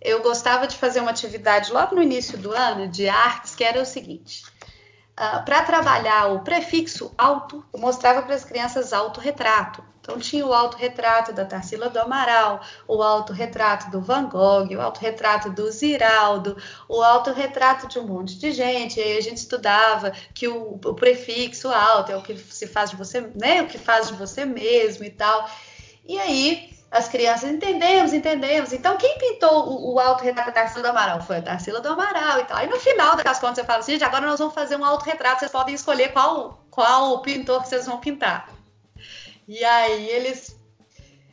eu 0.00 0.22
gostava 0.22 0.66
de 0.66 0.76
fazer 0.76 1.00
uma 1.00 1.10
atividade 1.10 1.72
logo 1.72 1.94
no 1.94 2.02
início 2.02 2.36
do 2.36 2.52
ano 2.52 2.86
de 2.88 3.08
artes, 3.08 3.54
que 3.54 3.64
era 3.64 3.80
o 3.80 3.86
seguinte. 3.86 4.44
Uh, 4.44 5.38
ah, 5.38 5.38
para 5.40 5.62
trabalhar 5.62 6.26
o 6.32 6.40
prefixo 6.40 7.14
auto, 7.16 7.64
eu 7.72 7.78
mostrava 7.78 8.22
para 8.22 8.34
as 8.34 8.44
crianças 8.44 8.92
autorretrato. 8.92 9.82
Então 10.04 10.18
tinha 10.18 10.44
o 10.44 10.52
autorretrato 10.52 11.32
da 11.32 11.46
Tarsila 11.46 11.88
do 11.88 11.98
Amaral, 11.98 12.60
o 12.86 13.02
autorretrato 13.02 13.90
do 13.90 14.02
Van 14.02 14.28
Gogh, 14.28 14.68
o 14.74 14.80
autorretrato 14.80 15.48
do 15.48 15.70
Ziraldo, 15.70 16.58
o 16.86 17.02
autorretrato 17.02 17.88
de 17.88 17.98
um 17.98 18.06
monte 18.06 18.38
de 18.38 18.52
gente. 18.52 19.00
E 19.00 19.02
aí 19.02 19.16
a 19.16 19.22
gente 19.22 19.38
estudava 19.38 20.10
que 20.34 20.46
o, 20.46 20.78
o 20.84 20.94
prefixo 20.94 21.70
auto 21.70 22.12
é 22.12 22.16
o 22.16 22.22
que 22.22 22.36
se 22.36 22.66
faz 22.66 22.90
de 22.90 22.96
você, 22.96 23.22
né? 23.34 23.62
O 23.62 23.66
que 23.66 23.78
faz 23.78 24.08
de 24.08 24.12
você 24.12 24.44
mesmo 24.44 25.04
e 25.04 25.10
tal. 25.10 25.48
E 26.04 26.18
aí 26.18 26.74
as 26.90 27.08
crianças 27.08 27.50
entendemos, 27.50 28.12
entendemos. 28.12 28.72
Então, 28.72 28.96
quem 28.96 29.18
pintou 29.18 29.68
o, 29.68 29.94
o 29.94 30.00
autorretrato 30.00 30.50
da 30.50 30.54
Tarsila 30.54 30.82
do 30.82 30.88
Amaral? 30.90 31.20
Foi 31.22 31.38
a 31.38 31.42
Tarsila 31.42 31.80
do 31.80 31.88
Amaral 31.88 32.38
e 32.40 32.44
tal. 32.44 32.56
Aí 32.56 32.68
no 32.68 32.78
final 32.78 33.16
das 33.16 33.40
contas 33.40 33.56
você 33.56 33.64
fala 33.64 33.80
assim, 33.80 33.92
gente, 33.92 34.04
agora 34.04 34.26
nós 34.26 34.38
vamos 34.38 34.54
fazer 34.54 34.76
um 34.76 34.84
autorretrato, 34.84 35.40
vocês 35.40 35.50
podem 35.50 35.74
escolher 35.74 36.12
qual, 36.12 36.64
qual 36.70 37.20
pintor 37.20 37.62
que 37.62 37.68
vocês 37.68 37.86
vão 37.86 37.98
pintar. 37.98 38.48
E 39.48 39.64
aí 39.64 40.08
eles 40.08 40.53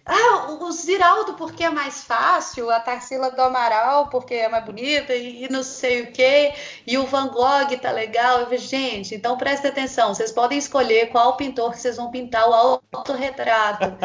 ah, 0.06 0.58
o 0.60 0.72
Ziraldo 0.72 1.36
porque 1.36 1.64
é 1.64 1.70
mais 1.70 2.04
fácil, 2.04 2.72
a 2.72 2.80
Tarsila 2.80 3.30
do 3.30 3.42
Amaral 3.42 4.08
porque 4.08 4.34
é 4.34 4.50
mais 4.50 4.66
bonita 4.66 5.16
e, 5.16 5.48
não 5.50 5.64
sei 5.64 6.02
o 6.02 6.12
que, 6.12 6.54
e 6.88 6.98
o 6.98 7.06
Van 7.06 7.28
Gogh 7.28 7.78
tá 7.80 7.92
legal. 7.92 8.40
Eu 8.40 8.48
vejo, 8.48 8.68
gente, 8.68 9.14
então 9.14 9.38
presta 9.38 9.68
atenção, 9.68 10.14
vocês 10.14 10.32
podem 10.32 10.58
escolher 10.58 11.10
qual 11.10 11.38
pintor 11.38 11.72
que 11.72 11.80
vocês 11.80 11.98
vão 11.98 12.10
pintar 12.10 12.50
o 12.50 12.54
autorretrato. 12.92 13.98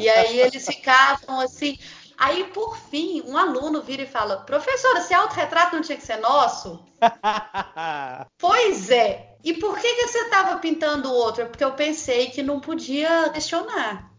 e 0.00 0.08
aí 0.08 0.40
eles 0.40 0.66
ficavam 0.66 1.40
assim. 1.40 1.78
Aí, 2.18 2.44
por 2.44 2.76
fim, 2.78 3.22
um 3.26 3.36
aluno 3.36 3.82
vira 3.82 4.02
e 4.02 4.06
fala: 4.06 4.38
Professora, 4.38 5.00
esse 5.00 5.12
autorretrato 5.12 5.76
não 5.76 5.82
tinha 5.82 5.98
que 5.98 6.06
ser 6.06 6.16
nosso? 6.16 6.82
pois 8.38 8.90
é. 8.90 9.36
E 9.44 9.52
por 9.52 9.78
que, 9.78 9.94
que 9.94 10.08
você 10.08 10.18
estava 10.20 10.58
pintando 10.58 11.10
o 11.10 11.14
outro? 11.14 11.46
Porque 11.46 11.62
eu 11.62 11.72
pensei 11.72 12.30
que 12.30 12.42
não 12.42 12.58
podia 12.58 13.28
questionar. 13.28 14.15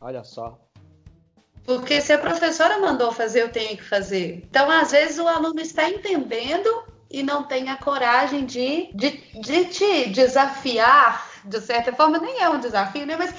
Olha 0.00 0.24
só. 0.24 0.58
Porque 1.64 2.00
se 2.00 2.12
a 2.12 2.18
professora 2.18 2.78
mandou 2.78 3.12
fazer, 3.12 3.42
eu 3.42 3.52
tenho 3.52 3.76
que 3.76 3.84
fazer. 3.84 4.42
Então, 4.48 4.70
às 4.70 4.90
vezes, 4.92 5.18
o 5.18 5.28
aluno 5.28 5.60
está 5.60 5.88
entendendo 5.88 6.68
e 7.10 7.22
não 7.22 7.42
tem 7.42 7.68
a 7.68 7.76
coragem 7.76 8.46
de, 8.46 8.90
de, 8.94 9.10
de 9.40 9.64
te 9.66 10.08
desafiar, 10.08 11.42
de 11.44 11.60
certa 11.60 11.92
forma, 11.92 12.18
nem 12.18 12.40
é 12.40 12.48
um 12.48 12.60
desafio, 12.60 13.06
né? 13.06 13.16
Mas 13.16 13.34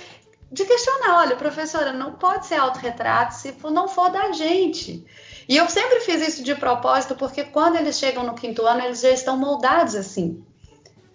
de 0.51 0.65
questionar, 0.65 1.19
olha, 1.19 1.35
professora, 1.35 1.93
não 1.93 2.13
pode 2.13 2.47
ser 2.47 2.55
autorretrato 2.55 3.35
se 3.35 3.55
não 3.71 3.87
for 3.87 4.09
da 4.09 4.31
gente. 4.31 5.05
E 5.47 5.57
eu 5.57 5.67
sempre 5.69 5.99
fiz 6.01 6.27
isso 6.27 6.43
de 6.43 6.55
propósito, 6.55 7.15
porque 7.15 7.43
quando 7.43 7.75
eles 7.75 7.97
chegam 7.97 8.23
no 8.23 8.33
quinto 8.33 8.65
ano, 8.65 8.83
eles 8.83 9.01
já 9.01 9.11
estão 9.11 9.37
moldados 9.37 9.95
assim. 9.95 10.43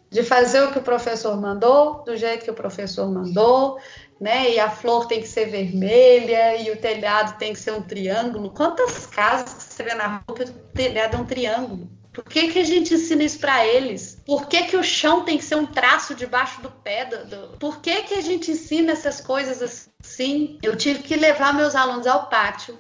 De 0.09 0.23
fazer 0.23 0.63
o 0.63 0.71
que 0.71 0.79
o 0.79 0.83
professor 0.83 1.41
mandou, 1.41 2.05
do 2.05 2.17
jeito 2.17 2.45
que 2.45 2.51
o 2.51 2.55
professor 2.55 3.11
mandou, 3.11 3.79
né? 4.21 4.53
E 4.53 4.61
a 4.61 4.71
flor 4.71 5.07
tem 5.07 5.21
que 5.21 5.29
ser 5.29 5.47
vermelha 5.47 6.57
e 6.57 6.71
o 6.71 6.77
telhado 6.77 7.37
tem 7.39 7.53
que 7.53 7.59
ser 7.59 7.73
um 7.73 7.83
triângulo. 7.83 8.51
Quantas 8.51 9.07
casas 9.07 9.51
você 9.63 9.83
vê 9.83 9.95
na 9.95 10.07
rua 10.07 10.37
que 10.37 10.43
o 10.43 10.53
telhado 10.73 11.17
é 11.17 11.21
um 11.21 11.25
triângulo? 11.25 11.89
Por 12.13 12.23
que, 12.25 12.53
que 12.53 12.61
a 12.61 12.65
gente 12.65 12.95
ensina 12.95 13.25
isso 13.25 13.41
para 13.41 13.67
eles? 13.67 14.23
Por 14.25 14.47
que, 14.47 14.63
que 14.63 14.77
o 14.77 14.85
chão 14.85 15.25
tem 15.25 15.37
que 15.37 15.45
ser 15.45 15.57
um 15.57 15.67
traço 15.67 16.15
debaixo 16.15 16.63
do 16.63 16.71
pé? 16.71 17.05
Do, 17.07 17.27
do... 17.27 17.59
Por 17.59 17.81
que, 17.81 18.03
que 18.03 18.15
a 18.15 18.21
gente 18.21 18.53
ensina 18.53 18.93
essas 18.93 19.21
coisas 19.21 19.61
assim? 20.01 20.59
Eu 20.63 20.77
tive 20.77 21.03
que 21.03 21.17
levar 21.17 21.53
meus 21.53 21.75
alunos 21.75 22.07
ao 22.07 22.29
pátio 22.29 22.79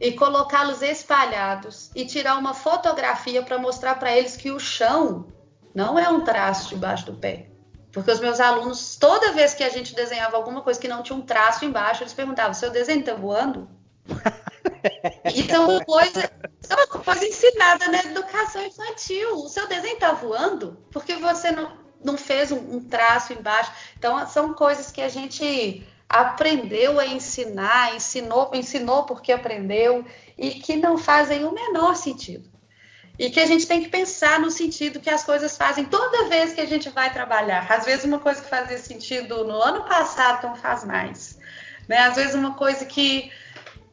e 0.00 0.12
colocá-los 0.12 0.80
espalhados 0.80 1.90
e 1.94 2.06
tirar 2.06 2.38
uma 2.38 2.54
fotografia 2.54 3.42
para 3.42 3.58
mostrar 3.58 3.96
para 3.96 4.16
eles 4.16 4.36
que 4.36 4.50
o 4.50 4.58
chão 4.58 5.26
não 5.74 5.98
é 5.98 6.08
um 6.08 6.22
traço 6.22 6.70
debaixo 6.70 7.04
do 7.04 7.14
pé. 7.14 7.50
Porque 7.96 8.10
os 8.10 8.20
meus 8.20 8.40
alunos, 8.40 8.96
toda 8.96 9.32
vez 9.32 9.54
que 9.54 9.64
a 9.64 9.70
gente 9.70 9.94
desenhava 9.94 10.36
alguma 10.36 10.60
coisa 10.60 10.78
que 10.78 10.86
não 10.86 11.02
tinha 11.02 11.18
um 11.18 11.22
traço 11.22 11.64
embaixo, 11.64 12.02
eles 12.02 12.12
perguntavam: 12.12 12.52
seu 12.52 12.68
desenho 12.68 13.00
está 13.00 13.14
voando? 13.14 13.70
então, 15.34 15.82
coisa, 15.82 16.30
é 16.68 16.74
uma 16.74 16.86
coisa 16.88 17.24
ensinada 17.24 17.88
na 17.88 18.04
educação 18.04 18.62
infantil. 18.66 19.36
O 19.36 19.48
seu 19.48 19.66
desenho 19.66 19.94
está 19.94 20.12
voando 20.12 20.76
porque 20.90 21.14
você 21.14 21.50
não, 21.50 21.72
não 22.04 22.18
fez 22.18 22.52
um, 22.52 22.58
um 22.76 22.84
traço 22.86 23.32
embaixo. 23.32 23.72
Então, 23.96 24.26
são 24.26 24.52
coisas 24.52 24.92
que 24.92 25.00
a 25.00 25.08
gente 25.08 25.82
aprendeu 26.06 27.00
a 27.00 27.06
ensinar, 27.06 27.96
ensinou, 27.96 28.50
ensinou 28.52 29.04
porque 29.04 29.32
aprendeu 29.32 30.04
e 30.36 30.50
que 30.50 30.76
não 30.76 30.98
fazem 30.98 31.46
o 31.46 31.52
menor 31.52 31.96
sentido. 31.96 32.55
E 33.18 33.30
que 33.30 33.40
a 33.40 33.46
gente 33.46 33.66
tem 33.66 33.82
que 33.82 33.88
pensar 33.88 34.38
no 34.38 34.50
sentido 34.50 35.00
que 35.00 35.08
as 35.08 35.24
coisas 35.24 35.56
fazem 35.56 35.84
toda 35.84 36.28
vez 36.28 36.52
que 36.52 36.60
a 36.60 36.66
gente 36.66 36.88
vai 36.90 37.12
trabalhar. 37.12 37.66
Às 37.70 37.84
vezes 37.84 38.04
uma 38.04 38.18
coisa 38.18 38.42
que 38.42 38.48
fazia 38.48 38.78
sentido 38.78 39.44
no 39.44 39.60
ano 39.60 39.84
passado 39.84 40.46
não 40.46 40.56
faz 40.56 40.84
mais. 40.84 41.38
Né? 41.88 41.98
Às 41.98 42.16
vezes 42.16 42.34
uma 42.34 42.54
coisa 42.54 42.84
que, 42.84 43.30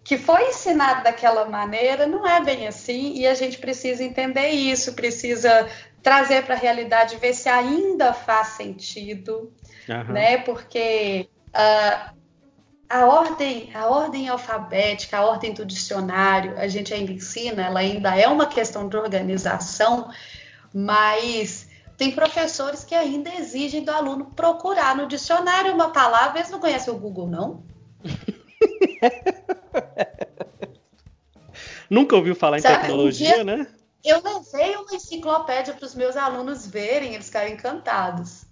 que 0.04 0.18
foi 0.18 0.50
ensinada 0.50 1.04
daquela 1.04 1.46
maneira 1.46 2.06
não 2.06 2.28
é 2.28 2.44
bem 2.44 2.68
assim 2.68 3.14
e 3.14 3.26
a 3.26 3.34
gente 3.34 3.58
precisa 3.58 4.04
entender 4.04 4.50
isso, 4.50 4.94
precisa 4.94 5.70
trazer 6.02 6.44
para 6.44 6.56
a 6.56 6.58
realidade, 6.58 7.16
ver 7.16 7.34
se 7.34 7.48
ainda 7.48 8.14
faz 8.14 8.50
sentido, 8.50 9.54
uhum. 9.88 10.14
né? 10.14 10.40
Porque 10.40 11.30
uh, 11.56 12.14
a 12.94 13.08
ordem, 13.08 13.72
a 13.74 13.88
ordem 13.88 14.30
alfabética, 14.30 15.18
a 15.18 15.26
ordem 15.26 15.52
do 15.52 15.66
dicionário, 15.66 16.60
a 16.60 16.68
gente 16.68 16.94
ainda 16.94 17.12
ensina, 17.12 17.64
ela 17.64 17.80
ainda 17.80 18.16
é 18.16 18.28
uma 18.28 18.46
questão 18.46 18.88
de 18.88 18.96
organização, 18.96 20.12
mas 20.72 21.68
Tem 21.98 22.12
professores 22.12 22.84
que 22.84 22.94
ainda 22.96 23.34
exigem 23.36 23.84
do 23.84 23.92
aluno 23.92 24.32
procurar 24.36 24.96
no 24.96 25.08
dicionário 25.08 25.74
uma 25.74 25.92
palavra, 25.92 26.40
eles 26.40 26.52
não 26.52 26.60
conhecem 26.60 26.94
o 26.94 26.98
Google, 26.98 27.28
não? 27.28 27.64
Nunca 31.90 32.16
ouviu 32.16 32.36
falar 32.36 32.58
em 32.58 32.62
Sabe, 32.62 32.82
tecnologia, 32.82 33.42
um 33.42 33.44
né? 33.44 33.68
Eu 34.04 34.22
levei 34.22 34.76
uma 34.76 34.96
enciclopédia 34.96 35.74
para 35.74 35.86
os 35.86 35.96
meus 35.96 36.18
alunos 36.18 36.68
verem, 36.68 37.14
eles 37.14 37.28
ficaram 37.28 37.52
encantados. 37.52 38.43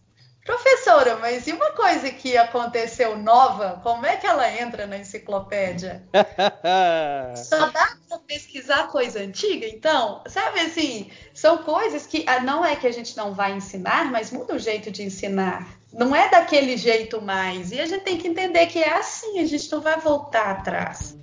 Professora, 0.44 1.18
mas 1.18 1.46
e 1.46 1.52
uma 1.52 1.72
coisa 1.72 2.10
que 2.10 2.36
aconteceu 2.36 3.16
nova, 3.16 3.80
como 3.84 4.08
é 4.08 4.18
que 4.18 4.26
ela 4.26 4.52
entra 4.52 4.88
na 4.88 4.98
enciclopédia? 4.98 6.04
Só 7.36 7.68
dá 7.68 7.96
para 8.10 8.18
pesquisar 8.20 8.88
coisa 8.88 9.20
antiga, 9.20 9.68
então? 9.68 10.24
Sabe 10.26 10.62
assim, 10.62 11.12
são 11.32 11.60
coisas 11.60 12.08
que 12.08 12.26
ah, 12.28 12.40
não 12.40 12.66
é 12.66 12.76
que 12.76 12.88
a 12.88 12.92
gente 12.92 13.16
não 13.16 13.36
vai 13.36 13.54
ensinar, 13.54 14.12
mas 14.12 14.32
muda 14.32 14.56
o 14.56 14.60
jeito 14.60 14.90
de 14.90 15.04
ensinar. 15.04 15.80
Não 15.94 16.16
é 16.16 16.28
daquele 16.30 16.76
jeito 16.76 17.22
mais. 17.22 17.72
E 17.72 17.80
a 17.80 17.86
gente 17.86 18.04
tem 18.04 18.18
que 18.18 18.28
entender 18.28 18.66
que 18.66 18.80
é 18.80 18.98
assim, 18.98 19.40
a 19.40 19.46
gente 19.46 19.72
não 19.72 19.80
vai 19.80 20.00
voltar 20.00 20.50
atrás. 20.50 21.16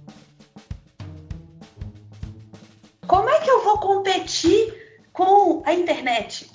Como 3.05 3.29
é 3.29 3.41
que 3.41 3.51
eu 3.51 3.65
vou 3.65 3.79
competir 3.79 5.03
com 5.13 5.63
a 5.67 5.73
internet? 5.73 6.48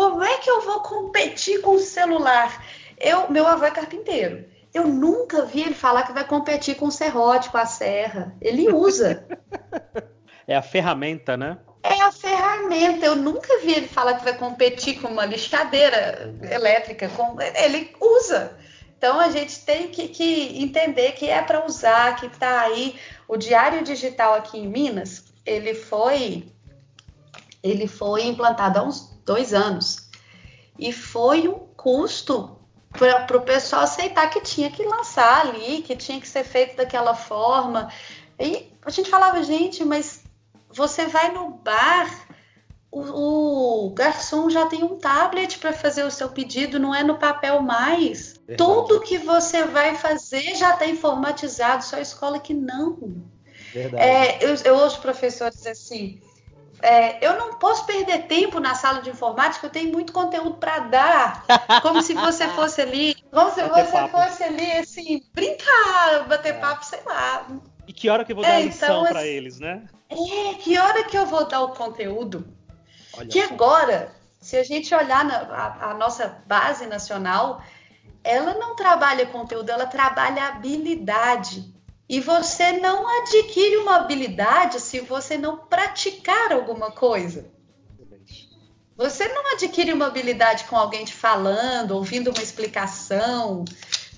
Como 0.00 0.24
é 0.24 0.38
que 0.38 0.48
eu 0.48 0.62
vou 0.62 0.80
competir 0.80 1.60
com 1.60 1.72
o 1.72 1.78
celular? 1.78 2.64
Eu, 2.96 3.30
meu 3.30 3.46
avô 3.46 3.66
é 3.66 3.70
carpinteiro. 3.70 4.46
Eu 4.72 4.86
nunca 4.86 5.44
vi 5.44 5.60
ele 5.60 5.74
falar 5.74 6.04
que 6.04 6.12
vai 6.14 6.26
competir 6.26 6.74
com 6.76 6.86
o 6.86 6.90
serrote, 6.90 7.50
com 7.50 7.58
a 7.58 7.66
serra. 7.66 8.34
Ele 8.40 8.72
usa. 8.72 9.26
É 10.48 10.56
a 10.56 10.62
ferramenta, 10.62 11.36
né? 11.36 11.58
É 11.80 12.00
a 12.02 12.10
ferramenta. 12.10 13.06
Eu 13.06 13.14
nunca 13.14 13.60
vi 13.60 13.72
ele 13.72 13.86
falar 13.86 14.14
que 14.14 14.24
vai 14.24 14.36
competir 14.36 15.00
com 15.00 15.06
uma 15.06 15.24
lixadeira 15.24 16.34
elétrica. 16.50 17.08
Com... 17.10 17.36
Ele 17.40 17.94
usa. 18.00 18.58
Então 18.98 19.20
a 19.20 19.30
gente 19.30 19.64
tem 19.64 19.86
que, 19.88 20.08
que 20.08 20.60
entender 20.60 21.12
que 21.12 21.28
é 21.28 21.40
para 21.40 21.64
usar, 21.64 22.16
que 22.16 22.26
está 22.26 22.62
aí. 22.62 22.98
O 23.28 23.36
Diário 23.36 23.84
Digital 23.84 24.34
aqui 24.34 24.58
em 24.58 24.66
Minas, 24.66 25.26
ele 25.46 25.72
foi 25.72 26.52
ele 27.62 27.86
foi 27.86 28.26
implantado 28.26 28.78
há 28.78 28.82
uns 28.82 29.19
dois 29.30 29.54
anos. 29.54 30.08
E 30.76 30.92
foi 30.92 31.46
um 31.46 31.60
custo 31.76 32.58
para 32.90 33.36
o 33.36 33.42
pessoal 33.42 33.82
aceitar 33.82 34.28
que 34.28 34.40
tinha 34.40 34.68
que 34.68 34.82
lançar 34.82 35.46
ali, 35.46 35.82
que 35.82 35.94
tinha 35.94 36.20
que 36.20 36.26
ser 36.26 36.42
feito 36.42 36.76
daquela 36.76 37.14
forma. 37.14 37.88
E 38.38 38.72
a 38.84 38.90
gente 38.90 39.08
falava, 39.08 39.40
gente, 39.44 39.84
mas 39.84 40.24
você 40.68 41.06
vai 41.06 41.32
no 41.32 41.50
bar, 41.50 42.26
o, 42.90 43.86
o 43.86 43.90
garçom 43.90 44.50
já 44.50 44.66
tem 44.66 44.82
um 44.82 44.98
tablet 44.98 45.58
para 45.60 45.72
fazer 45.72 46.02
o 46.02 46.10
seu 46.10 46.30
pedido, 46.30 46.80
não 46.80 46.92
é 46.92 47.04
no 47.04 47.16
papel 47.16 47.62
mais. 47.62 48.34
Verdade. 48.48 48.56
Tudo 48.56 49.00
que 49.00 49.18
você 49.18 49.62
vai 49.62 49.94
fazer 49.94 50.56
já 50.56 50.72
está 50.72 50.86
informatizado, 50.86 51.84
só 51.84 51.96
a 51.96 52.00
escola 52.00 52.40
que 52.40 52.52
não. 52.52 53.22
É, 53.94 54.44
eu, 54.44 54.56
eu 54.64 54.74
ouço 54.74 55.00
professores 55.00 55.64
assim 55.64 56.20
é, 56.82 57.24
eu 57.24 57.36
não 57.36 57.54
posso 57.54 57.84
perder 57.84 58.26
tempo 58.26 58.60
na 58.60 58.74
sala 58.74 59.02
de 59.02 59.10
informática, 59.10 59.66
eu 59.66 59.70
tenho 59.70 59.92
muito 59.92 60.12
conteúdo 60.12 60.54
para 60.54 60.78
dar. 60.80 61.44
Como 61.82 62.02
se 62.02 62.14
você 62.14 62.48
fosse 62.54 62.80
ali, 62.80 63.14
como 63.30 63.50
se 63.50 63.62
bater 63.62 63.86
você 63.86 63.92
papo. 63.92 64.18
fosse 64.18 64.42
ali, 64.42 64.72
assim, 64.72 65.22
brincar, 65.32 66.26
bater 66.28 66.54
é. 66.54 66.58
papo, 66.58 66.84
sei 66.84 67.00
lá. 67.04 67.46
E 67.86 67.92
que 67.92 68.08
hora 68.08 68.24
que 68.24 68.32
eu 68.32 68.36
vou 68.36 68.44
dar 68.44 68.60
é, 68.60 68.62
lição 68.62 69.00
então, 69.00 69.12
para 69.12 69.20
assim, 69.20 69.28
eles, 69.28 69.60
né? 69.60 69.82
É, 70.08 70.54
que 70.54 70.78
hora 70.78 71.04
que 71.04 71.16
eu 71.16 71.26
vou 71.26 71.46
dar 71.46 71.62
o 71.62 71.68
conteúdo? 71.68 72.46
Olha 73.16 73.28
que 73.28 73.40
agora, 73.40 74.12
se 74.40 74.56
a 74.56 74.62
gente 74.62 74.94
olhar 74.94 75.24
na, 75.24 75.36
a, 75.36 75.90
a 75.90 75.94
nossa 75.94 76.42
base 76.46 76.86
nacional, 76.86 77.62
ela 78.22 78.54
não 78.54 78.76
trabalha 78.76 79.26
conteúdo, 79.26 79.70
ela 79.70 79.86
trabalha 79.86 80.48
habilidade. 80.48 81.74
E 82.10 82.18
você 82.18 82.72
não 82.72 83.06
adquire 83.22 83.76
uma 83.76 83.94
habilidade 83.94 84.80
se 84.80 84.98
você 84.98 85.38
não 85.38 85.56
praticar 85.56 86.50
alguma 86.50 86.90
coisa. 86.90 87.48
Você 88.96 89.28
não 89.28 89.52
adquire 89.52 89.92
uma 89.92 90.08
habilidade 90.08 90.64
com 90.64 90.76
alguém 90.76 91.04
te 91.04 91.14
falando, 91.14 91.92
ouvindo 91.92 92.32
uma 92.32 92.42
explicação. 92.42 93.64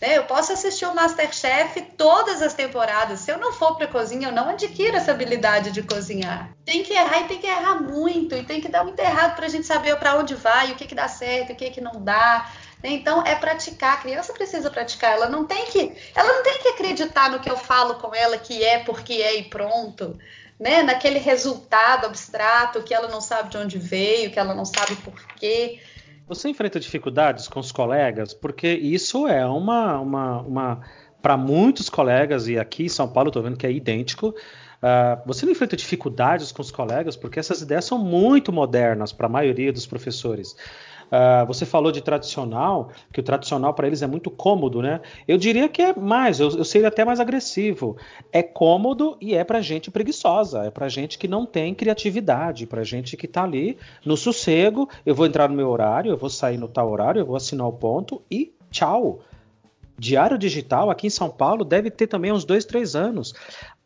Né? 0.00 0.16
Eu 0.16 0.24
posso 0.24 0.54
assistir 0.54 0.86
o 0.86 0.94
Masterchef 0.94 1.82
todas 1.98 2.40
as 2.40 2.54
temporadas. 2.54 3.20
Se 3.20 3.30
eu 3.30 3.36
não 3.36 3.52
for 3.52 3.76
para 3.76 3.86
cozinha, 3.86 4.28
eu 4.28 4.32
não 4.32 4.48
adquiro 4.48 4.96
essa 4.96 5.10
habilidade 5.10 5.70
de 5.70 5.82
cozinhar. 5.82 6.50
Tem 6.64 6.82
que 6.82 6.94
errar 6.94 7.20
e 7.20 7.28
tem 7.28 7.38
que 7.40 7.46
errar 7.46 7.74
muito. 7.82 8.34
E 8.34 8.42
tem 8.42 8.58
que 8.58 8.70
dar 8.70 8.84
muito 8.84 9.00
errado 9.00 9.36
para 9.36 9.44
a 9.44 9.50
gente 9.50 9.66
saber 9.66 9.96
para 9.96 10.16
onde 10.16 10.34
vai, 10.34 10.72
o 10.72 10.76
que, 10.76 10.86
que 10.86 10.94
dá 10.94 11.08
certo, 11.08 11.52
o 11.52 11.56
que, 11.56 11.68
que 11.68 11.80
não 11.82 12.02
dá. 12.02 12.50
Então 12.82 13.24
é 13.24 13.34
praticar. 13.34 13.94
A 13.94 14.00
criança 14.00 14.32
precisa 14.32 14.70
praticar. 14.70 15.12
Ela 15.12 15.28
não 15.28 15.44
tem 15.44 15.66
que, 15.66 15.92
ela 16.14 16.32
não 16.32 16.42
tem 16.42 16.58
que 16.60 16.68
acreditar 16.68 17.30
no 17.30 17.40
que 17.40 17.50
eu 17.50 17.56
falo 17.56 17.94
com 17.94 18.14
ela 18.14 18.36
que 18.38 18.62
é 18.62 18.80
porque 18.80 19.14
é 19.14 19.38
e 19.38 19.44
pronto. 19.44 20.18
Né, 20.60 20.80
naquele 20.80 21.18
resultado 21.18 22.06
abstrato 22.06 22.82
que 22.82 22.94
ela 22.94 23.08
não 23.08 23.20
sabe 23.20 23.50
de 23.50 23.56
onde 23.56 23.78
veio, 23.78 24.30
que 24.30 24.38
ela 24.38 24.54
não 24.54 24.64
sabe 24.64 24.94
por 24.96 25.14
quê. 25.34 25.80
Você 26.28 26.48
enfrenta 26.48 26.78
dificuldades 26.78 27.48
com 27.48 27.58
os 27.58 27.72
colegas? 27.72 28.32
Porque 28.32 28.68
isso 28.68 29.26
é 29.26 29.44
uma, 29.44 29.98
uma, 29.98 30.40
uma 30.42 30.80
para 31.20 31.36
muitos 31.36 31.88
colegas, 31.88 32.48
e 32.48 32.58
aqui 32.58 32.84
em 32.84 32.88
São 32.88 33.08
Paulo 33.08 33.28
estou 33.28 33.42
vendo 33.42 33.56
que 33.56 33.66
é 33.66 33.72
idêntico, 33.72 34.28
uh, 34.28 35.22
você 35.26 35.46
não 35.46 35.52
enfrenta 35.52 35.76
dificuldades 35.76 36.50
com 36.50 36.62
os 36.62 36.70
colegas? 36.70 37.16
Porque 37.16 37.38
essas 37.38 37.62
ideias 37.62 37.84
são 37.84 37.96
muito 37.98 38.52
modernas 38.52 39.12
para 39.12 39.26
a 39.26 39.30
maioria 39.30 39.72
dos 39.72 39.86
professores. 39.86 40.56
Uh, 41.12 41.44
você 41.44 41.66
falou 41.66 41.92
de 41.92 42.00
tradicional, 42.00 42.88
que 43.12 43.20
o 43.20 43.22
tradicional 43.22 43.74
para 43.74 43.86
eles 43.86 44.00
é 44.00 44.06
muito 44.06 44.30
cômodo, 44.30 44.80
né? 44.80 45.02
Eu 45.28 45.36
diria 45.36 45.68
que 45.68 45.82
é 45.82 45.94
mais, 45.94 46.40
eu, 46.40 46.48
eu 46.48 46.64
seria 46.64 46.88
até 46.88 47.04
mais 47.04 47.20
agressivo. 47.20 47.98
É 48.32 48.42
cômodo 48.42 49.18
e 49.20 49.34
é 49.34 49.44
para 49.44 49.60
gente 49.60 49.90
preguiçosa, 49.90 50.64
é 50.64 50.70
para 50.70 50.88
gente 50.88 51.18
que 51.18 51.28
não 51.28 51.44
tem 51.44 51.74
criatividade, 51.74 52.66
para 52.66 52.82
gente 52.82 53.14
que 53.14 53.26
está 53.26 53.44
ali 53.44 53.76
no 54.06 54.16
sossego. 54.16 54.88
Eu 55.04 55.14
vou 55.14 55.26
entrar 55.26 55.50
no 55.50 55.54
meu 55.54 55.68
horário, 55.68 56.10
eu 56.10 56.16
vou 56.16 56.30
sair 56.30 56.56
no 56.56 56.66
tal 56.66 56.90
horário, 56.90 57.20
eu 57.20 57.26
vou 57.26 57.36
assinar 57.36 57.68
o 57.68 57.72
ponto 57.74 58.22
e 58.30 58.54
tchau. 58.70 59.20
Diário 59.98 60.38
Digital 60.38 60.88
aqui 60.90 61.08
em 61.08 61.10
São 61.10 61.28
Paulo 61.28 61.62
deve 61.62 61.90
ter 61.90 62.06
também 62.06 62.32
uns 62.32 62.46
dois, 62.46 62.64
três 62.64 62.96
anos. 62.96 63.34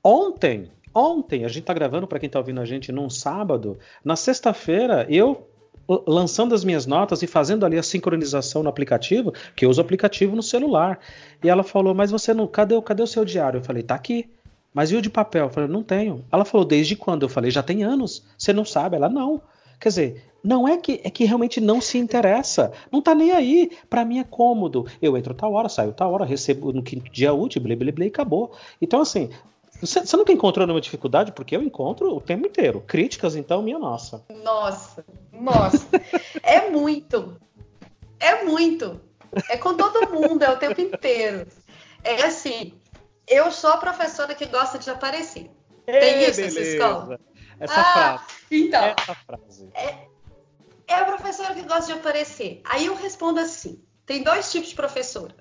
Ontem, 0.02 0.70
ontem, 0.94 1.44
a 1.44 1.48
gente 1.48 1.62
está 1.62 1.74
gravando 1.74 2.06
para 2.06 2.20
quem 2.20 2.28
está 2.28 2.38
ouvindo 2.38 2.60
a 2.60 2.64
gente 2.64 2.92
num 2.92 3.10
sábado, 3.10 3.76
na 4.04 4.14
sexta-feira 4.14 5.04
eu 5.10 5.48
lançando 5.88 6.54
as 6.54 6.64
minhas 6.64 6.86
notas 6.86 7.22
e 7.22 7.26
fazendo 7.26 7.64
ali 7.64 7.78
a 7.78 7.82
sincronização 7.82 8.62
no 8.62 8.68
aplicativo, 8.68 9.32
que 9.54 9.64
eu 9.64 9.70
uso 9.70 9.80
o 9.80 9.84
aplicativo 9.84 10.34
no 10.34 10.42
celular. 10.42 10.98
E 11.42 11.48
ela 11.48 11.62
falou: 11.62 11.94
Mas 11.94 12.10
você 12.10 12.34
não. 12.34 12.46
Cadê, 12.46 12.80
cadê 12.82 13.02
o 13.02 13.06
seu 13.06 13.24
diário? 13.24 13.58
Eu 13.58 13.64
falei: 13.64 13.82
Tá 13.82 13.94
aqui. 13.94 14.28
Mas 14.74 14.90
e 14.90 14.96
o 14.96 15.02
de 15.02 15.10
papel? 15.10 15.46
Eu 15.46 15.50
falei: 15.50 15.68
Não 15.68 15.82
tenho. 15.82 16.24
Ela 16.30 16.44
falou: 16.44 16.66
Desde 16.66 16.96
quando? 16.96 17.22
Eu 17.22 17.28
falei: 17.28 17.50
Já 17.50 17.62
tem 17.62 17.82
anos. 17.82 18.24
Você 18.36 18.52
não 18.52 18.64
sabe? 18.64 18.96
Ela: 18.96 19.08
Não. 19.08 19.42
Quer 19.78 19.90
dizer, 19.90 20.24
não 20.42 20.66
é 20.66 20.78
que 20.78 21.00
é 21.04 21.10
que 21.10 21.24
realmente 21.24 21.60
não 21.60 21.80
se 21.80 21.98
interessa. 21.98 22.72
Não 22.90 23.02
tá 23.02 23.14
nem 23.14 23.32
aí. 23.32 23.70
Para 23.90 24.04
mim 24.04 24.18
é 24.18 24.24
cômodo. 24.24 24.86
Eu 25.02 25.16
entro 25.16 25.34
tal 25.34 25.52
hora, 25.52 25.68
saio 25.68 25.92
tal 25.92 26.12
hora, 26.12 26.24
recebo 26.24 26.72
no 26.72 26.82
quinto 26.82 27.10
dia 27.10 27.32
útil, 27.34 27.60
blé, 27.60 27.76
blé, 27.76 27.92
blé, 27.92 28.06
e 28.06 28.08
acabou. 28.08 28.52
Então, 28.80 29.00
assim, 29.00 29.28
você, 29.80 30.00
você 30.00 30.16
nunca 30.16 30.32
encontrou 30.32 30.66
nenhuma 30.66 30.80
dificuldade? 30.80 31.32
Porque 31.32 31.56
eu 31.56 31.62
encontro 31.62 32.14
o 32.14 32.20
tempo 32.20 32.46
inteiro. 32.46 32.82
Críticas, 32.86 33.36
então, 33.36 33.62
minha 33.62 33.78
nossa. 33.78 34.24
Nossa, 34.42 35.04
nossa. 35.32 35.86
é 36.42 36.70
muito. 36.70 37.36
É 38.18 38.44
muito. 38.44 39.00
É 39.50 39.56
com 39.56 39.74
todo 39.74 40.12
mundo, 40.12 40.42
é 40.42 40.50
o 40.50 40.56
tempo 40.56 40.80
inteiro. 40.80 41.46
É 42.02 42.24
assim, 42.24 42.72
eu 43.26 43.50
sou 43.50 43.70
a 43.70 43.76
professora 43.76 44.34
que 44.34 44.46
gosta 44.46 44.78
de 44.78 44.88
aparecer. 44.88 45.50
Ei, 45.86 46.00
Tem 46.00 46.22
isso 46.24 46.36
beleza. 46.36 46.42
nessa 46.42 46.60
escola? 46.60 47.20
Essa 47.58 47.80
ah, 47.80 47.92
frase. 47.92 48.24
Então, 48.50 48.94
Essa 48.98 49.14
frase. 49.14 49.68
É, 49.74 50.06
é 50.88 50.94
a 50.94 51.04
professora 51.04 51.54
que 51.54 51.62
gosta 51.62 51.92
de 51.92 51.98
aparecer. 51.98 52.60
Aí 52.64 52.86
eu 52.86 52.94
respondo 52.94 53.40
assim: 53.40 53.82
tem 54.04 54.22
dois 54.22 54.50
tipos 54.50 54.70
de 54.70 54.74
professora. 54.74 55.34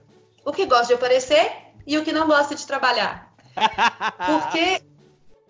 O 0.43 0.52
que 0.52 0.65
gosta 0.65 0.88
de 0.88 0.93
aparecer 0.93 1.52
e 1.86 1.98
o 1.98 2.04
que 2.04 2.12
não 2.12 2.28
gosta 2.28 2.56
de 2.56 2.65
trabalhar. 2.65 3.35
Porque, 3.56 4.82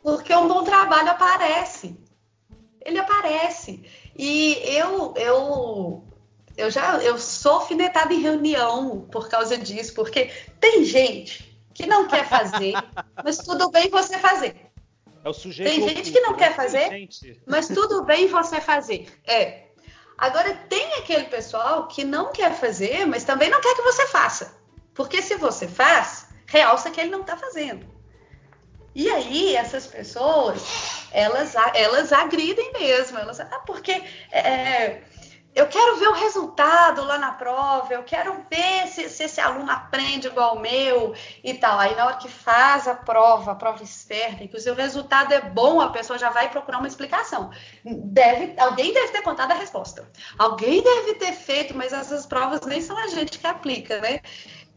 porque 0.02 0.36
um 0.36 0.48
bom 0.48 0.64
trabalho 0.64 1.10
aparece. 1.10 1.98
Ele 2.82 3.00
aparece. 3.00 3.84
E 4.16 4.60
eu, 4.64 5.14
eu, 5.18 6.04
eu 6.56 6.70
já 6.70 6.98
eu 7.00 7.18
sou 7.18 7.54
alfinetada 7.54 8.14
em 8.14 8.22
reunião 8.22 9.08
por 9.12 9.28
causa 9.28 9.58
disso, 9.58 9.94
porque 9.94 10.32
tem 10.60 10.86
gente 10.86 11.60
que 11.74 11.86
não 11.86 12.08
quer 12.08 12.28
fazer, 12.28 12.74
mas 13.24 13.38
tudo 13.40 13.70
bem 13.70 13.90
você 13.90 14.18
fazer. 14.20 14.56
É 15.24 15.30
o 15.30 15.34
sujeito 15.34 15.70
tem 15.70 15.90
gente 15.90 16.12
que 16.12 16.20
não 16.20 16.34
né? 16.34 16.38
quer 16.38 16.56
fazer, 16.56 17.10
mas 17.46 17.68
tudo 17.68 18.04
bem 18.04 18.28
você 18.28 18.62
fazer. 18.62 19.12
É. 19.26 19.66
Agora 20.18 20.54
tem 20.70 20.94
aquele 20.94 21.26
pessoal 21.26 21.88
que 21.88 22.06
não 22.06 22.32
quer 22.32 22.54
fazer, 22.54 23.06
mas 23.06 23.24
também 23.24 23.50
não 23.50 23.60
quer 23.60 23.76
que 23.76 23.82
você 23.82 24.08
faça. 24.08 24.56
Porque 24.94 25.22
se 25.22 25.36
você 25.36 25.68
faz, 25.68 26.30
realça 26.46 26.90
que 26.90 27.02
ele 27.02 27.10
não 27.10 27.22
está 27.22 27.36
fazendo. 27.36 27.86
E 28.96 29.12
aí, 29.12 29.56
essas 29.58 29.86
pessoas, 29.86 31.08
elas, 31.12 31.54
elas 31.74 32.14
agridem 32.14 32.72
mesmo. 32.72 33.20
Elas, 33.20 33.42
ah, 33.42 33.62
porque 33.66 33.92
é, 34.32 35.02
eu 35.56 35.68
quero 35.68 35.98
ver 35.98 36.08
o 36.08 36.14
resultado 36.14 37.04
lá 37.04 37.18
na 37.18 37.32
prova, 37.32 37.94
eu 37.94 38.04
quero 38.04 38.46
ver 38.50 38.88
se, 38.88 39.10
se, 39.10 39.24
esse 39.24 39.40
aluno 39.42 39.72
aprende 39.72 40.28
igual 40.28 40.56
o 40.56 40.60
meu 40.60 41.14
e 41.44 41.54
tal. 41.54 41.80
Aí 41.80 41.96
na 41.96 42.06
hora 42.06 42.18
que 42.18 42.30
faz 42.30 42.88
a 42.88 42.94
prova, 42.94 43.52
a 43.52 43.56
prova 43.56 43.82
externa, 43.82 44.44
e 44.44 44.48
que 44.48 44.56
o 44.58 44.62
seu 44.62 44.76
resultado 44.76 45.34
é 45.34 45.40
bom, 45.40 45.80
a 45.80 45.90
pessoa 45.90 46.20
já 46.20 46.30
vai 46.30 46.50
procurar 46.50 46.80
uma 46.80 46.88
explicação. 46.88 47.52
Deve, 47.84 48.54
alguém 48.58 48.94
deve 48.94 49.14
ter 49.14 49.22
contado 49.22 49.52
a 49.52 49.56
resposta. 49.56 50.10
Alguém 50.38 50.82
deve 50.82 51.16
ter 51.16 51.34
feito, 51.34 51.76
mas 51.76 51.94
essas 51.94 52.26
provas 52.26 52.62
nem 52.62 52.82
são 52.82 52.98
a 52.98 53.08
gente 53.08 53.40
que 53.40 53.48
aplica, 53.48 54.00
né? 54.00 54.20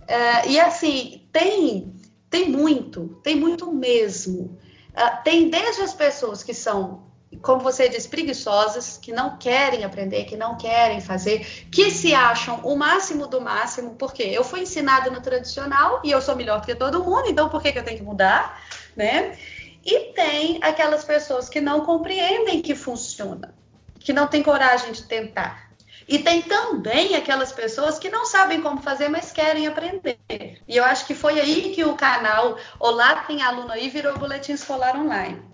Uh, 0.08 0.48
e 0.48 0.58
assim, 0.58 1.28
tem, 1.32 1.94
tem 2.30 2.48
muito, 2.48 3.18
tem 3.22 3.36
muito 3.36 3.72
mesmo. 3.72 4.58
Uh, 4.90 5.22
tem 5.22 5.48
desde 5.48 5.82
as 5.82 5.94
pessoas 5.94 6.42
que 6.42 6.54
são 6.54 7.08
como 7.42 7.60
você 7.60 7.88
diz, 7.88 8.06
preguiçosas, 8.06 8.96
que 8.96 9.12
não 9.12 9.36
querem 9.36 9.84
aprender, 9.84 10.24
que 10.24 10.36
não 10.36 10.56
querem 10.56 11.00
fazer, 11.00 11.44
que 11.70 11.90
se 11.90 12.14
acham 12.14 12.60
o 12.64 12.74
máximo 12.76 13.26
do 13.26 13.40
máximo, 13.40 13.94
porque 13.96 14.22
eu 14.22 14.42
fui 14.42 14.60
ensinada 14.60 15.10
no 15.10 15.20
tradicional 15.20 16.00
e 16.02 16.10
eu 16.10 16.20
sou 16.20 16.34
melhor 16.34 16.64
que 16.64 16.74
todo 16.74 17.04
mundo, 17.04 17.24
então 17.28 17.48
por 17.48 17.62
que, 17.62 17.72
que 17.72 17.78
eu 17.78 17.84
tenho 17.84 17.98
que 17.98 18.04
mudar, 18.04 18.62
né? 18.96 19.36
E 19.84 20.12
tem 20.12 20.58
aquelas 20.62 21.04
pessoas 21.04 21.48
que 21.48 21.60
não 21.60 21.82
compreendem 21.84 22.60
que 22.62 22.74
funciona, 22.74 23.54
que 24.00 24.12
não 24.12 24.26
têm 24.26 24.42
coragem 24.42 24.92
de 24.92 25.02
tentar. 25.04 25.67
E 26.09 26.18
tem 26.18 26.40
também 26.40 27.14
aquelas 27.14 27.52
pessoas 27.52 27.98
que 27.98 28.09
não 28.09 28.24
sabem 28.24 28.62
como 28.62 28.80
fazer, 28.80 29.11
mas 29.11 29.30
querem 29.30 29.66
aprender. 29.66 30.18
E 30.66 30.76
eu 30.76 30.84
acho 30.84 31.06
que 31.06 31.14
foi 31.14 31.38
aí 31.38 31.72
que 31.74 31.84
o 31.84 31.94
canal 31.94 32.56
Olá 32.80 33.16
Tem 33.16 33.42
Aluno 33.42 33.70
Aí 33.70 33.90
virou 33.90 34.18
Boletim 34.18 34.52
Escolar 34.52 34.98
Online 34.98 35.48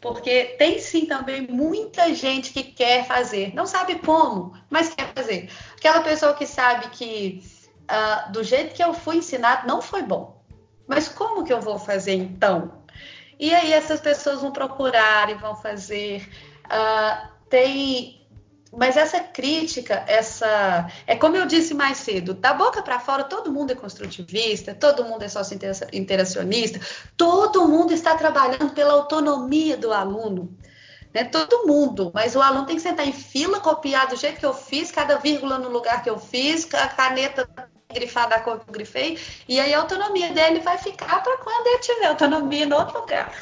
porque 0.00 0.56
tem 0.58 0.78
sim 0.78 1.06
também 1.06 1.46
muita 1.48 2.14
gente 2.14 2.52
que 2.52 2.62
quer 2.62 3.06
fazer, 3.06 3.54
não 3.54 3.66
sabe 3.66 3.96
como, 3.96 4.56
mas 4.70 4.94
quer 4.94 5.12
fazer. 5.14 5.50
Aquela 5.76 6.00
pessoa 6.00 6.34
que 6.34 6.46
sabe 6.46 6.90
que 6.90 7.42
uh, 7.90 8.30
do 8.30 8.44
jeito 8.44 8.74
que 8.74 8.84
eu 8.84 8.92
fui 8.92 9.16
ensinado 9.16 9.66
não 9.66 9.80
foi 9.80 10.02
bom, 10.02 10.40
mas 10.86 11.08
como 11.08 11.44
que 11.44 11.52
eu 11.52 11.60
vou 11.60 11.78
fazer 11.78 12.14
então? 12.14 12.84
E 13.38 13.54
aí 13.54 13.72
essas 13.72 14.00
pessoas 14.00 14.40
vão 14.40 14.52
procurar 14.52 15.28
e 15.30 15.34
vão 15.34 15.56
fazer. 15.56 16.28
Uh, 16.66 17.28
tem 17.48 18.25
mas 18.76 18.96
essa 18.96 19.20
crítica, 19.20 20.04
essa 20.06 20.86
é 21.06 21.16
como 21.16 21.34
eu 21.34 21.46
disse 21.46 21.72
mais 21.72 21.96
cedo, 21.96 22.34
da 22.34 22.52
boca 22.52 22.82
para 22.82 23.00
fora 23.00 23.24
todo 23.24 23.50
mundo 23.50 23.72
é 23.72 23.74
construtivista, 23.74 24.74
todo 24.74 25.04
mundo 25.04 25.22
é 25.22 25.28
sócio 25.28 25.58
interacionista, 25.92 26.78
todo 27.16 27.66
mundo 27.66 27.94
está 27.94 28.14
trabalhando 28.14 28.70
pela 28.74 28.92
autonomia 28.92 29.78
do 29.78 29.92
aluno. 29.92 30.54
Né? 31.14 31.24
Todo 31.24 31.66
mundo, 31.66 32.10
mas 32.12 32.36
o 32.36 32.42
aluno 32.42 32.66
tem 32.66 32.76
que 32.76 32.82
sentar 32.82 33.08
em 33.08 33.12
fila, 33.12 33.60
copiar 33.60 34.08
do 34.08 34.16
jeito 34.16 34.38
que 34.38 34.46
eu 34.46 34.52
fiz, 34.52 34.90
cada 34.90 35.16
vírgula 35.16 35.58
no 35.58 35.70
lugar 35.70 36.02
que 36.02 36.10
eu 36.10 36.18
fiz, 36.18 36.68
a 36.74 36.88
caneta 36.88 37.48
grifada 37.90 38.36
da 38.36 38.40
cor 38.40 38.60
que 38.60 38.68
eu 38.68 38.72
grifei, 38.74 39.18
e 39.48 39.58
aí 39.58 39.72
a 39.72 39.78
autonomia 39.78 40.32
dele 40.32 40.60
vai 40.60 40.76
ficar 40.76 41.22
para 41.22 41.38
quando 41.38 41.66
ele 41.68 41.78
tiver 41.78 42.06
autonomia 42.06 42.66
em 42.66 42.72
outro 42.72 43.00
lugar. 43.00 43.32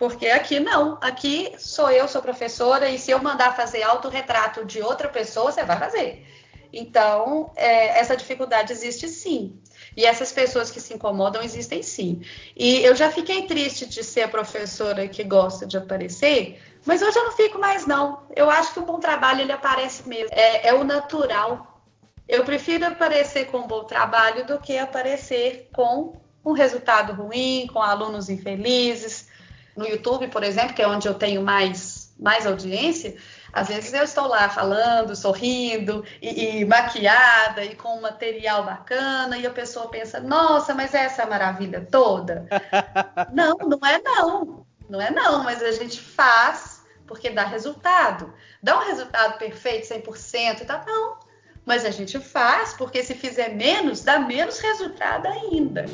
Porque 0.00 0.28
aqui 0.28 0.58
não, 0.58 0.96
aqui 1.02 1.52
sou 1.58 1.90
eu, 1.90 2.08
sou 2.08 2.22
professora, 2.22 2.88
e 2.88 2.98
se 2.98 3.10
eu 3.10 3.22
mandar 3.22 3.54
fazer 3.54 3.82
autorretrato 3.82 4.64
de 4.64 4.80
outra 4.80 5.08
pessoa, 5.10 5.52
você 5.52 5.62
vai 5.62 5.78
fazer. 5.78 6.26
Então, 6.72 7.52
é, 7.54 7.98
essa 8.00 8.16
dificuldade 8.16 8.72
existe 8.72 9.06
sim. 9.08 9.60
E 9.94 10.06
essas 10.06 10.32
pessoas 10.32 10.70
que 10.70 10.80
se 10.80 10.94
incomodam 10.94 11.42
existem 11.42 11.82
sim. 11.82 12.22
E 12.56 12.82
eu 12.82 12.96
já 12.96 13.10
fiquei 13.10 13.46
triste 13.46 13.86
de 13.86 14.02
ser 14.02 14.22
a 14.22 14.28
professora 14.28 15.06
que 15.06 15.22
gosta 15.22 15.66
de 15.66 15.76
aparecer, 15.76 16.58
mas 16.86 17.02
hoje 17.02 17.18
eu 17.18 17.24
não 17.24 17.32
fico 17.32 17.58
mais, 17.58 17.86
não. 17.86 18.22
Eu 18.34 18.48
acho 18.48 18.72
que 18.72 18.78
o 18.78 18.86
bom 18.86 18.98
trabalho 18.98 19.42
ele 19.42 19.52
aparece 19.52 20.08
mesmo. 20.08 20.30
É, 20.32 20.68
é 20.68 20.72
o 20.72 20.82
natural. 20.82 21.84
Eu 22.26 22.42
prefiro 22.42 22.86
aparecer 22.86 23.48
com 23.48 23.58
um 23.58 23.66
bom 23.66 23.84
trabalho 23.84 24.46
do 24.46 24.58
que 24.58 24.78
aparecer 24.78 25.68
com 25.74 26.14
um 26.42 26.52
resultado 26.52 27.12
ruim, 27.12 27.66
com 27.70 27.82
alunos 27.82 28.30
infelizes, 28.30 29.28
no 29.76 29.86
YouTube, 29.86 30.28
por 30.28 30.42
exemplo, 30.42 30.74
que 30.74 30.82
é 30.82 30.88
onde 30.88 31.08
eu 31.08 31.14
tenho 31.14 31.42
mais, 31.42 32.14
mais 32.18 32.46
audiência, 32.46 33.16
às 33.52 33.68
vezes 33.68 33.92
eu 33.92 34.04
estou 34.04 34.28
lá 34.28 34.48
falando, 34.48 35.16
sorrindo 35.16 36.04
e, 36.22 36.60
e, 36.60 36.64
maquiada 36.64 37.64
e 37.64 37.74
com 37.74 37.98
um 37.98 38.00
material 38.00 38.64
bacana 38.64 39.36
e 39.36 39.46
a 39.46 39.50
pessoa 39.50 39.88
pensa, 39.88 40.20
nossa, 40.20 40.74
mas 40.74 40.94
essa 40.94 41.26
maravilha 41.26 41.86
toda? 41.90 42.46
não, 43.32 43.56
não 43.56 43.80
é 43.86 44.00
não. 44.00 44.66
Não 44.88 45.00
é 45.00 45.10
não, 45.10 45.44
mas 45.44 45.62
a 45.62 45.70
gente 45.72 46.00
faz 46.00 46.82
porque 47.06 47.30
dá 47.30 47.44
resultado. 47.44 48.32
Dá 48.62 48.78
um 48.78 48.86
resultado 48.86 49.38
perfeito, 49.38 49.86
100% 49.86 50.62
e 50.62 50.64
tal, 50.64 50.84
não. 50.86 51.18
Mas 51.64 51.84
a 51.84 51.90
gente 51.90 52.18
faz 52.18 52.72
porque 52.74 53.02
se 53.02 53.14
fizer 53.14 53.50
menos, 53.50 54.02
dá 54.02 54.18
menos 54.18 54.58
resultado 54.60 55.26
ainda. 55.26 55.86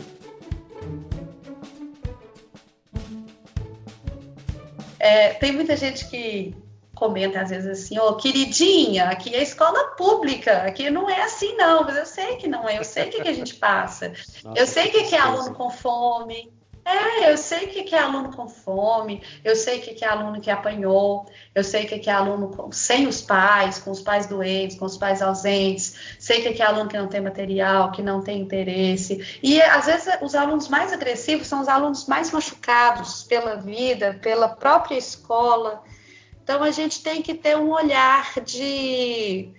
É, 5.07 5.35
tem 5.35 5.53
muita 5.53 5.77
gente 5.77 6.09
que 6.09 6.53
comenta 6.97 7.41
às 7.41 7.51
vezes 7.51 7.69
assim, 7.69 7.99
ô 7.99 8.09
oh, 8.09 8.17
queridinha, 8.17 9.05
aqui 9.05 9.33
é 9.35 9.43
escola 9.43 9.91
pública, 9.97 10.63
aqui 10.63 10.91
não 10.91 11.09
é 11.09 11.23
assim 11.23 11.55
não, 11.57 11.85
mas 11.85 11.97
eu 11.97 12.07
sei 12.07 12.37
que 12.37 12.49
não 12.49 12.69
é, 12.69 12.79
eu 12.79 12.85
sei 12.85 13.05
o 13.05 13.11
que, 13.11 13.23
que 13.23 13.29
a 13.29 13.35
gente 13.35 13.55
passa, 13.55 14.13
Nossa, 14.43 14.59
eu 14.59 14.67
sei 14.67 14.89
que, 14.89 15.05
que 15.05 15.15
é 15.15 15.19
aluno 15.19 15.55
com 15.55 15.71
fome, 15.71 16.51
é, 16.87 17.33
eu 17.33 17.37
sei 17.37 17.67
que, 17.67 17.83
que 17.83 17.97
é 17.97 17.99
aluno 17.99 18.31
com 18.31 18.49
fome, 18.49 19.21
eu 19.43 19.57
sei 19.57 19.81
que, 19.81 19.93
que 19.93 20.05
é 20.05 20.09
aluno 20.09 20.41
que 20.41 20.49
apanhou, 20.49 21.27
eu 21.53 21.65
sei 21.65 21.85
que, 21.85 21.99
que 21.99 22.09
é 22.09 22.13
aluno 22.13 22.49
com, 22.49 22.71
sem 22.71 23.09
os 23.09 23.21
pais, 23.21 23.81
com 23.81 23.91
os 23.91 24.01
pais 24.01 24.27
doentes, 24.27 24.79
com 24.79 24.85
os 24.85 24.97
pais 24.97 25.21
ausentes, 25.21 25.97
sei 26.21 26.39
o 26.39 26.43
que, 26.45 26.53
que 26.53 26.63
é 26.63 26.67
aluno 26.67 26.89
que 26.89 26.97
não 26.97 27.09
tem 27.09 27.21
material, 27.21 27.91
que 27.91 28.03
não 28.03 28.23
tem 28.23 28.41
interesse. 28.41 29.39
E 29.43 29.61
às 29.61 29.87
vezes 29.87 30.17
os 30.23 30.37
alunos 30.37 30.69
mais 30.69 30.93
agressivos 30.93 31.49
são 31.49 31.61
os 31.61 31.69
alunos 31.69 32.07
mais 32.07 32.31
machucados 32.31 33.25
pela 33.25 33.57
vida, 33.57 34.21
pela 34.23 34.49
própria 34.49 34.97
escola. 34.97 35.83
Então 36.41 36.63
a 36.63 36.71
gente 36.71 37.03
tem 37.03 37.21
que 37.21 37.35
ter 37.35 37.57
um 37.57 37.73
olhar 37.73 38.41
de 38.45 39.53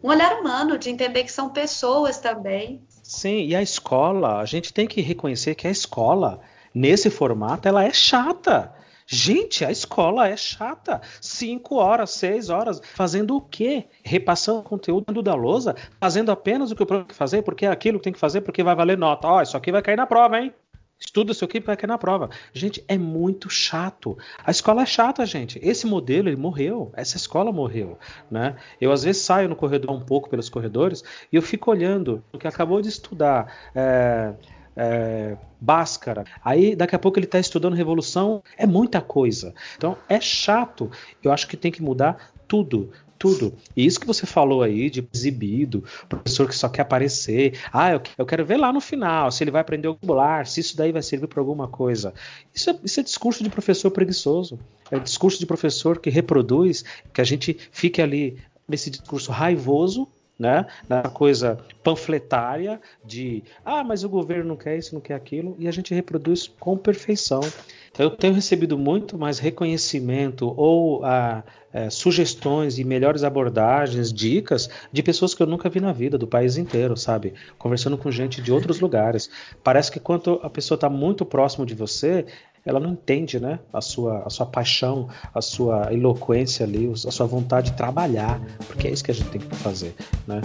um 0.00 0.10
olhar 0.10 0.38
humano, 0.38 0.78
de 0.78 0.90
entender 0.90 1.24
que 1.24 1.32
são 1.32 1.50
pessoas 1.50 2.18
também. 2.18 2.86
Sim, 3.02 3.46
e 3.46 3.56
a 3.56 3.62
escola, 3.62 4.38
a 4.38 4.44
gente 4.44 4.72
tem 4.72 4.86
que 4.86 5.00
reconhecer 5.00 5.56
que 5.56 5.66
a 5.66 5.70
escola 5.70 6.40
nesse 6.78 7.10
formato, 7.10 7.66
ela 7.66 7.84
é 7.84 7.92
chata. 7.92 8.72
Gente, 9.10 9.64
a 9.64 9.70
escola 9.70 10.28
é 10.28 10.36
chata. 10.36 11.00
Cinco 11.20 11.76
horas, 11.76 12.10
seis 12.10 12.50
horas, 12.50 12.80
fazendo 12.94 13.36
o 13.36 13.40
quê? 13.40 13.86
Repassando 14.04 14.62
conteúdo 14.62 15.22
da 15.22 15.34
lousa, 15.34 15.74
fazendo 15.98 16.30
apenas 16.30 16.70
o 16.70 16.76
que 16.76 16.82
o 16.82 16.86
professor 16.86 17.06
tem 17.06 17.14
que 17.14 17.18
fazer, 17.18 17.42
porque 17.42 17.66
é 17.66 17.70
aquilo 17.70 17.98
que 17.98 18.04
tem 18.04 18.12
que 18.12 18.18
fazer, 18.18 18.42
porque 18.42 18.62
vai 18.62 18.76
valer 18.76 18.98
nota. 18.98 19.26
Ó, 19.26 19.38
oh, 19.38 19.42
isso 19.42 19.56
aqui 19.56 19.72
vai 19.72 19.82
cair 19.82 19.96
na 19.96 20.06
prova, 20.06 20.38
hein? 20.38 20.52
Estuda 21.00 21.32
isso 21.32 21.44
aqui 21.44 21.60
vai 21.60 21.76
cair 21.76 21.88
na 21.88 21.96
prova. 21.96 22.28
Gente, 22.52 22.84
é 22.86 22.98
muito 22.98 23.48
chato. 23.48 24.18
A 24.44 24.50
escola 24.50 24.82
é 24.82 24.86
chata, 24.86 25.24
gente. 25.24 25.58
Esse 25.62 25.86
modelo, 25.86 26.28
ele 26.28 26.36
morreu. 26.36 26.92
Essa 26.94 27.16
escola 27.16 27.50
morreu, 27.50 27.98
né? 28.30 28.56
Eu, 28.80 28.92
às 28.92 29.04
vezes, 29.04 29.22
saio 29.22 29.48
no 29.48 29.56
corredor 29.56 29.90
um 29.92 30.00
pouco 30.00 30.28
pelos 30.28 30.48
corredores 30.48 31.02
e 31.32 31.36
eu 31.36 31.42
fico 31.42 31.70
olhando 31.70 32.22
o 32.32 32.38
que 32.38 32.48
acabou 32.48 32.82
de 32.82 32.88
estudar. 32.88 33.52
É 33.74 34.34
é, 34.78 35.36
Bhaskara. 35.60 36.24
Aí 36.44 36.76
daqui 36.76 36.94
a 36.94 36.98
pouco 36.98 37.18
ele 37.18 37.26
está 37.26 37.40
estudando 37.40 37.74
Revolução. 37.74 38.42
É 38.56 38.64
muita 38.64 39.00
coisa. 39.00 39.52
Então 39.76 39.98
é 40.08 40.20
chato. 40.20 40.90
Eu 41.22 41.32
acho 41.32 41.48
que 41.48 41.56
tem 41.56 41.72
que 41.72 41.82
mudar 41.82 42.32
tudo. 42.46 42.90
Tudo. 43.18 43.52
E 43.76 43.84
isso 43.84 43.98
que 43.98 44.06
você 44.06 44.24
falou 44.24 44.62
aí 44.62 44.88
de 44.88 45.06
exibido, 45.12 45.82
professor 46.08 46.46
que 46.46 46.54
só 46.54 46.68
quer 46.68 46.82
aparecer. 46.82 47.58
Ah, 47.72 47.90
eu, 47.90 48.00
eu 48.16 48.24
quero 48.24 48.46
ver 48.46 48.56
lá 48.56 48.72
no 48.72 48.80
final 48.80 49.32
se 49.32 49.42
ele 49.42 49.50
vai 49.50 49.60
aprender 49.60 49.88
o 49.88 49.94
vocabulário, 49.94 50.48
se 50.48 50.60
isso 50.60 50.76
daí 50.76 50.92
vai 50.92 51.02
servir 51.02 51.26
para 51.26 51.40
alguma 51.40 51.66
coisa. 51.66 52.14
Isso 52.54 52.70
é, 52.70 52.78
isso 52.84 53.00
é 53.00 53.02
discurso 53.02 53.42
de 53.42 53.50
professor 53.50 53.90
preguiçoso. 53.90 54.60
É 54.88 55.00
discurso 55.00 55.40
de 55.40 55.46
professor 55.46 55.98
que 55.98 56.10
reproduz, 56.10 56.84
que 57.12 57.20
a 57.20 57.24
gente 57.24 57.58
fique 57.72 58.00
ali 58.00 58.38
nesse 58.68 58.88
discurso 58.88 59.32
raivoso 59.32 60.06
né? 60.38 60.66
Na 60.88 61.02
coisa 61.02 61.58
panfletária 61.82 62.80
de 63.04 63.42
ah, 63.64 63.82
mas 63.82 64.04
o 64.04 64.08
governo 64.08 64.44
não 64.50 64.56
quer 64.56 64.78
isso, 64.78 64.94
não 64.94 65.00
quer 65.00 65.14
aquilo, 65.14 65.56
e 65.58 65.66
a 65.66 65.70
gente 65.70 65.94
reproduz 65.94 66.46
com 66.46 66.76
perfeição. 66.76 67.40
Então 67.90 68.06
eu 68.06 68.10
tenho 68.10 68.34
recebido 68.34 68.78
muito 68.78 69.18
mais 69.18 69.38
reconhecimento 69.38 70.54
ou 70.56 71.04
ah, 71.04 71.42
é, 71.72 71.90
sugestões 71.90 72.78
e 72.78 72.84
melhores 72.84 73.22
abordagens, 73.22 74.12
dicas 74.12 74.70
de 74.92 75.02
pessoas 75.02 75.34
que 75.34 75.42
eu 75.42 75.46
nunca 75.46 75.68
vi 75.68 75.80
na 75.80 75.92
vida, 75.92 76.16
do 76.16 76.26
país 76.26 76.56
inteiro, 76.56 76.96
sabe? 76.96 77.34
Conversando 77.58 77.98
com 77.98 78.10
gente 78.10 78.40
de 78.40 78.52
outros 78.52 78.80
lugares. 78.80 79.30
Parece 79.62 79.90
que 79.90 80.00
quando 80.00 80.40
a 80.42 80.48
pessoa 80.48 80.76
está 80.76 80.88
muito 80.88 81.24
próximo 81.24 81.66
de 81.66 81.74
você, 81.74 82.24
ela 82.68 82.78
não 82.78 82.90
entende 82.90 83.40
né, 83.40 83.58
a, 83.72 83.80
sua, 83.80 84.24
a 84.26 84.30
sua 84.30 84.44
paixão, 84.44 85.08
a 85.34 85.40
sua 85.40 85.90
eloquência 85.90 86.66
ali, 86.66 86.92
a 86.92 87.10
sua 87.10 87.26
vontade 87.26 87.70
de 87.70 87.76
trabalhar, 87.78 88.38
porque 88.66 88.86
é 88.86 88.90
isso 88.90 89.02
que 89.02 89.10
a 89.10 89.14
gente 89.14 89.30
tem 89.30 89.40
que 89.40 89.56
fazer. 89.56 89.94
Né? 90.26 90.42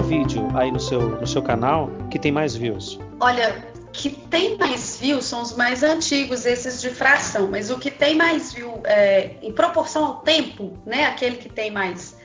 vídeo 0.00 0.48
aí 0.56 0.72
no 0.72 0.80
seu, 0.80 1.20
no 1.20 1.26
seu 1.26 1.40
canal 1.40 1.88
que 2.10 2.18
tem 2.18 2.32
mais 2.32 2.56
views? 2.56 2.98
Olha, 3.20 3.69
que 3.92 4.10
tem 4.10 4.56
mais 4.56 4.98
views 4.98 5.24
são 5.24 5.42
os 5.42 5.54
mais 5.54 5.82
antigos, 5.82 6.46
esses 6.46 6.80
de 6.80 6.90
fração, 6.90 7.48
mas 7.48 7.70
o 7.70 7.78
que 7.78 7.90
tem 7.90 8.14
mais 8.14 8.52
view 8.52 8.80
é, 8.84 9.36
em 9.42 9.52
proporção 9.52 10.04
ao 10.04 10.16
tempo, 10.20 10.78
né? 10.86 11.06
Aquele 11.06 11.36
que 11.36 11.48
tem 11.48 11.70
mais. 11.70 12.16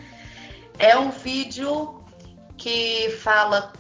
É 0.78 0.97
um 0.97 1.09
vídeo 1.09 2.03
que 2.57 3.09
fala 3.22 3.74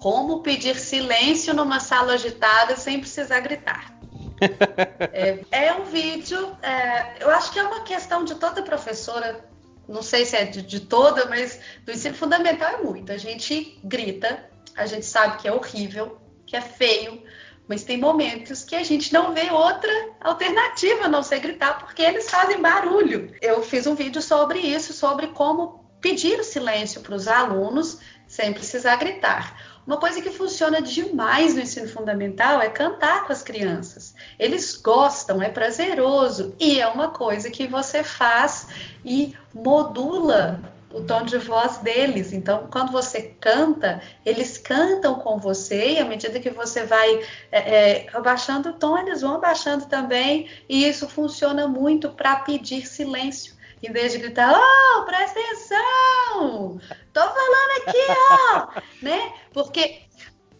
como 0.00 0.42
pedir 0.42 0.76
silêncio 0.76 1.54
numa 1.54 1.80
sala 1.80 2.14
agitada 2.14 2.76
sem 2.76 3.00
precisar 3.00 3.40
gritar. 3.40 3.92
é, 5.12 5.38
é, 5.50 5.74
um 5.74 5.84
vídeo, 5.84 6.56
é, 6.62 7.22
eu 7.22 7.30
acho 7.30 7.52
que 7.52 7.58
é 7.58 7.62
uma 7.62 7.82
questão 7.82 8.24
de 8.24 8.34
toda 8.34 8.62
professora, 8.62 9.44
não 9.88 10.02
sei 10.02 10.24
se 10.24 10.36
é 10.36 10.44
de, 10.44 10.62
de 10.62 10.80
toda, 10.80 11.26
mas 11.26 11.60
do 11.84 11.92
ensino 11.92 12.14
fundamental 12.14 12.68
é 12.70 12.76
muito. 12.78 13.12
A 13.12 13.16
gente 13.16 13.78
grita, 13.84 14.44
a 14.76 14.86
gente 14.86 15.06
sabe 15.06 15.38
que 15.38 15.48
é 15.48 15.52
horrível, 15.52 16.18
que 16.52 16.56
é 16.58 16.60
feio, 16.60 17.22
mas 17.66 17.82
tem 17.82 17.96
momentos 17.96 18.62
que 18.62 18.76
a 18.76 18.84
gente 18.84 19.10
não 19.10 19.32
vê 19.32 19.50
outra 19.50 19.90
alternativa 20.20 21.06
a 21.06 21.08
não 21.08 21.22
ser 21.22 21.40
gritar, 21.40 21.78
porque 21.78 22.02
eles 22.02 22.30
fazem 22.30 22.60
barulho. 22.60 23.34
Eu 23.40 23.62
fiz 23.62 23.86
um 23.86 23.94
vídeo 23.94 24.20
sobre 24.20 24.58
isso, 24.58 24.92
sobre 24.92 25.28
como 25.28 25.82
pedir 25.98 26.38
o 26.38 26.44
silêncio 26.44 27.00
para 27.00 27.14
os 27.14 27.26
alunos 27.26 28.00
sem 28.26 28.52
precisar 28.52 28.96
gritar. 28.96 29.56
Uma 29.86 29.96
coisa 29.96 30.20
que 30.20 30.28
funciona 30.28 30.82
demais 30.82 31.54
no 31.54 31.62
ensino 31.62 31.88
fundamental 31.88 32.60
é 32.60 32.68
cantar 32.68 33.26
com 33.26 33.32
as 33.32 33.42
crianças. 33.42 34.14
Eles 34.38 34.76
gostam, 34.76 35.42
é 35.42 35.48
prazeroso 35.48 36.54
e 36.60 36.78
é 36.78 36.86
uma 36.86 37.08
coisa 37.08 37.50
que 37.50 37.66
você 37.66 38.04
faz 38.04 38.68
e 39.02 39.34
modula 39.54 40.60
o 40.94 41.04
tom 41.04 41.22
de 41.22 41.38
voz 41.38 41.78
deles. 41.78 42.32
Então, 42.32 42.68
quando 42.70 42.92
você 42.92 43.34
canta, 43.40 44.02
eles 44.24 44.58
cantam 44.58 45.16
com 45.16 45.38
você 45.38 45.92
e 45.92 45.98
à 45.98 46.04
medida 46.04 46.40
que 46.40 46.50
você 46.50 46.84
vai 46.84 47.22
é, 47.50 47.58
é, 47.58 48.06
abaixando 48.12 48.70
o 48.70 48.72
tom, 48.74 48.98
eles 48.98 49.22
vão 49.22 49.34
abaixando 49.36 49.86
também 49.86 50.48
e 50.68 50.86
isso 50.86 51.08
funciona 51.08 51.66
muito 51.66 52.10
para 52.10 52.36
pedir 52.36 52.86
silêncio 52.86 53.54
em 53.82 53.90
vez 53.90 54.12
de 54.12 54.18
gritar, 54.18 54.54
oh, 54.54 55.04
presta 55.04 55.40
atenção, 55.40 56.80
tô 57.12 57.20
falando 57.20 57.88
aqui, 57.88 57.98
ó, 58.30 58.80
né? 59.02 59.32
Porque 59.52 60.02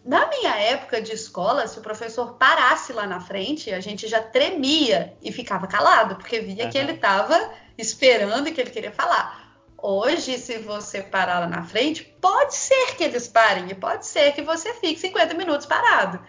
na 0.03 0.27
minha 0.27 0.55
época 0.57 1.01
de 1.01 1.13
escola, 1.13 1.65
se 1.65 1.79
o 1.79 1.81
professor 1.81 2.33
parasse 2.33 2.91
lá 2.91 3.07
na 3.07 3.21
frente, 3.21 3.71
a 3.71 3.79
gente 3.79 4.07
já 4.07 4.21
tremia 4.21 5.13
e 5.21 5.31
ficava 5.31 5.67
calado, 5.67 6.15
porque 6.15 6.41
via 6.41 6.65
uhum. 6.65 6.69
que 6.69 6.77
ele 6.77 6.91
estava 6.91 7.51
esperando 7.77 8.47
e 8.47 8.51
que 8.51 8.59
ele 8.59 8.69
queria 8.69 8.91
falar. 8.91 9.42
Hoje, 9.85 10.37
se 10.37 10.59
você 10.59 11.01
parar 11.01 11.39
lá 11.39 11.47
na 11.47 11.61
frente, 11.61 12.05
pode 12.21 12.55
ser 12.55 12.95
que 12.95 13.03
eles 13.03 13.27
parem 13.27 13.69
e 13.69 13.75
pode 13.75 14.05
ser 14.05 14.31
que 14.31 14.41
você 14.41 14.73
fique 14.75 14.97
50 14.97 15.33
minutos 15.33 15.65
parado. 15.65 16.21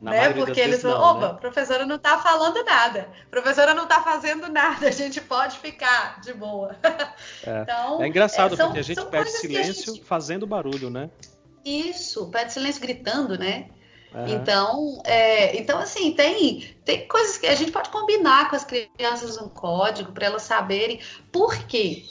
Na 0.00 0.12
né? 0.12 0.32
Porque 0.32 0.60
eles 0.60 0.84
vão, 0.84 0.92
opa, 0.92 1.32
né? 1.32 1.38
professora 1.40 1.84
não 1.84 1.96
está 1.96 2.18
falando 2.18 2.64
nada, 2.64 3.08
professora 3.28 3.74
não 3.74 3.82
está 3.82 4.00
fazendo 4.00 4.48
nada, 4.48 4.86
a 4.86 4.92
gente 4.92 5.20
pode 5.20 5.58
ficar 5.58 6.20
de 6.20 6.32
boa. 6.32 6.76
É, 7.42 7.62
então, 7.62 8.02
é 8.02 8.06
engraçado, 8.06 8.54
é, 8.54 8.56
são, 8.56 8.66
porque 8.66 8.80
a 8.80 8.82
gente 8.82 9.04
pede 9.06 9.30
silêncio 9.30 9.94
gente... 9.94 10.04
fazendo 10.04 10.46
barulho, 10.46 10.88
né? 10.88 11.10
Isso, 11.64 12.30
pede 12.30 12.52
silêncio 12.52 12.80
gritando, 12.80 13.36
né? 13.36 13.70
Uhum. 14.14 14.28
Então, 14.28 15.02
é, 15.04 15.56
então, 15.56 15.78
assim, 15.78 16.12
tem, 16.12 16.76
tem 16.84 17.08
coisas 17.08 17.38
que 17.38 17.46
a 17.46 17.54
gente 17.54 17.72
pode 17.72 17.90
combinar 17.90 18.50
com 18.50 18.56
as 18.56 18.64
crianças 18.64 19.36
um 19.36 19.48
código 19.48 20.12
para 20.12 20.26
elas 20.26 20.42
saberem 20.42 21.00
por 21.32 21.56
quê. 21.66 22.04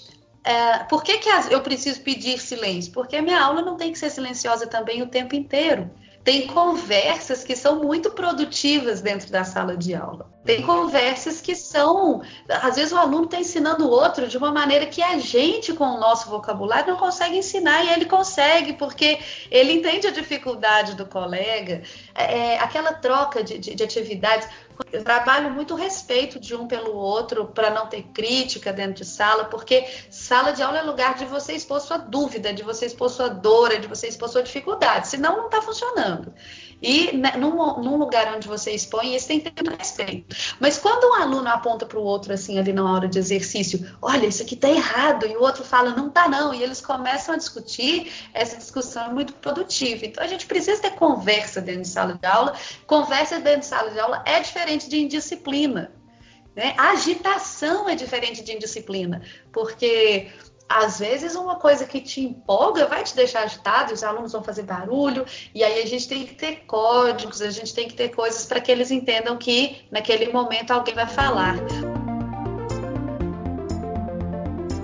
É, 0.50 0.80
por 0.86 1.04
que, 1.04 1.20
que 1.20 1.30
eu 1.52 1.62
preciso 1.62 2.02
pedir 2.02 2.40
silêncio? 2.40 2.92
Porque 2.92 3.16
a 3.16 3.22
minha 3.22 3.40
aula 3.40 3.62
não 3.62 3.78
tem 3.78 3.92
que 3.92 4.00
ser 4.00 4.10
silenciosa 4.10 4.66
também 4.66 5.04
o 5.04 5.08
tempo 5.08 5.36
inteiro. 5.36 5.92
Tem 6.24 6.48
conversas 6.48 7.44
que 7.44 7.56
são 7.56 7.84
muito 7.84 8.10
produtivas 8.12 9.00
dentro 9.00 9.32
da 9.32 9.44
sala 9.44 9.78
de 9.78 9.94
aula. 9.94 10.28
Tem 10.44 10.64
conversas 10.64 11.40
que 11.40 11.56
são. 11.56 12.24
Às 12.50 12.78
vezes 12.78 12.92
o 12.92 12.98
aluno 12.98 13.26
está 13.26 13.40
ensinando 13.40 13.88
o 13.88 13.92
outro 13.92 14.28
de 14.28 14.38
uma 14.38 14.52
maneira 14.52 14.88
que 14.88 15.04
a 15.04 15.20
gente, 15.20 15.72
com 15.72 15.86
o 15.86 16.00
nosso 16.00 16.28
vocabulário, 16.30 16.94
não 16.94 17.00
consegue 17.00 17.38
ensinar, 17.38 17.84
e 17.84 17.90
ele 17.90 18.06
consegue, 18.06 18.74
porque 18.74 19.20
ele 19.52 19.74
entende 19.74 20.08
a 20.08 20.12
dificuldade 20.12 20.96
do 20.96 21.06
colega, 21.06 21.84
é, 22.16 22.54
é 22.54 22.60
aquela 22.60 22.92
troca 22.92 23.44
de, 23.44 23.60
de, 23.60 23.76
de 23.76 23.84
atividades. 23.84 24.48
Eu 24.92 25.04
trabalho 25.04 25.52
muito 25.52 25.76
respeito 25.76 26.40
de 26.40 26.56
um 26.56 26.68
pelo 26.68 26.96
outro 26.96 27.48
para 27.48 27.70
não 27.70 27.88
ter 27.88 28.04
crítica 28.14 28.72
dentro 28.72 28.94
de 28.94 29.06
sala, 29.06 29.46
porque 29.46 29.86
sala 30.10 30.52
de 30.52 30.64
aula 30.64 30.80
é 30.80 30.82
lugar 30.82 31.16
de 31.16 31.26
você 31.26 31.54
expor 31.54 31.82
sua 31.82 31.98
dúvida, 31.98 32.54
de 32.54 32.64
você 32.64 32.86
expor 32.86 33.10
sua 33.10 33.28
dor, 33.28 33.78
de 33.78 33.88
você 33.88 34.08
expor 34.08 34.30
sua 34.30 34.42
dificuldade, 34.42 35.08
senão 35.08 35.38
não 35.38 35.46
está 35.46 35.62
funcionando. 35.62 36.34
E 36.82 37.16
né, 37.18 37.34
num, 37.38 37.82
num, 37.82 37.98
lugar 37.98 38.34
onde 38.34 38.48
você 38.48 38.72
expõe, 38.72 39.16
isso 39.16 39.28
tem 39.28 39.40
que 39.40 39.52
ter 39.52 39.70
respeito. 39.70 40.36
Mas 40.60 40.78
quando 40.78 41.12
um 41.12 41.22
aluno 41.22 41.50
aponta 41.50 41.86
para 41.86 42.00
o 42.00 42.04
outro, 42.04 42.34
assim, 42.34 42.58
ali 42.58 42.72
na 42.72 42.90
hora 42.90 43.08
de 43.08 43.20
exercício, 43.20 43.86
olha, 44.02 44.26
isso 44.26 44.42
aqui 44.42 44.56
está 44.56 44.70
errado, 44.70 45.26
e 45.28 45.36
o 45.36 45.42
outro 45.42 45.64
fala, 45.64 45.92
não 45.92 46.08
está 46.08 46.30
não, 46.30 46.54
e 46.54 46.64
eles 46.64 46.80
começam 46.80 47.36
a 47.36 47.38
discutir, 47.38 48.12
essa 48.34 48.56
discussão 48.56 49.08
é 49.08 49.14
muito 49.14 49.34
produtiva. 49.34 50.06
Então 50.06 50.24
a 50.24 50.28
gente 50.28 50.46
precisa 50.46 50.82
ter 50.82 50.92
conversa 50.92 51.60
dentro 51.60 51.82
de 51.82 51.88
sala 51.90 52.14
de 52.14 52.26
aula. 52.26 52.56
Conversa 52.88 53.40
dentro 53.40 53.62
de 53.62 53.66
sala 53.66 53.92
de 53.92 54.00
aula 54.00 54.24
é 54.26 54.40
diferente 54.40 54.90
de 54.90 55.02
indisciplina. 55.02 55.92
Né? 56.56 56.74
A 56.78 56.92
agitação 56.92 57.88
é 57.90 57.96
diferente 57.96 58.44
de 58.44 58.54
indisciplina, 58.54 59.22
porque 59.52 60.30
às 60.70 61.00
vezes 61.00 61.36
uma 61.36 61.56
coisa 61.56 61.88
que 61.88 62.00
te 62.00 62.22
empolga 62.22 62.86
vai 62.86 63.04
te 63.04 63.16
deixar 63.16 63.42
agitado, 63.42 63.92
os 63.92 64.04
alunos 64.04 64.32
vão 64.32 64.44
fazer 64.44 64.64
barulho, 64.64 65.26
e 65.54 65.64
aí 65.64 65.82
a 65.82 65.86
gente 65.88 66.08
tem 66.08 66.26
que 66.28 66.36
ter 66.36 66.58
códigos, 66.68 67.42
a 67.42 67.50
gente 67.50 67.74
tem 67.74 67.88
que 67.88 67.96
ter 67.96 68.10
coisas 68.10 68.46
para 68.46 68.62
que 68.62 68.72
eles 68.72 68.92
entendam 68.92 69.36
que 69.36 69.88
naquele 69.90 70.32
momento 70.32 70.70
alguém 70.70 70.94
vai 70.94 71.08
falar. 71.08 71.56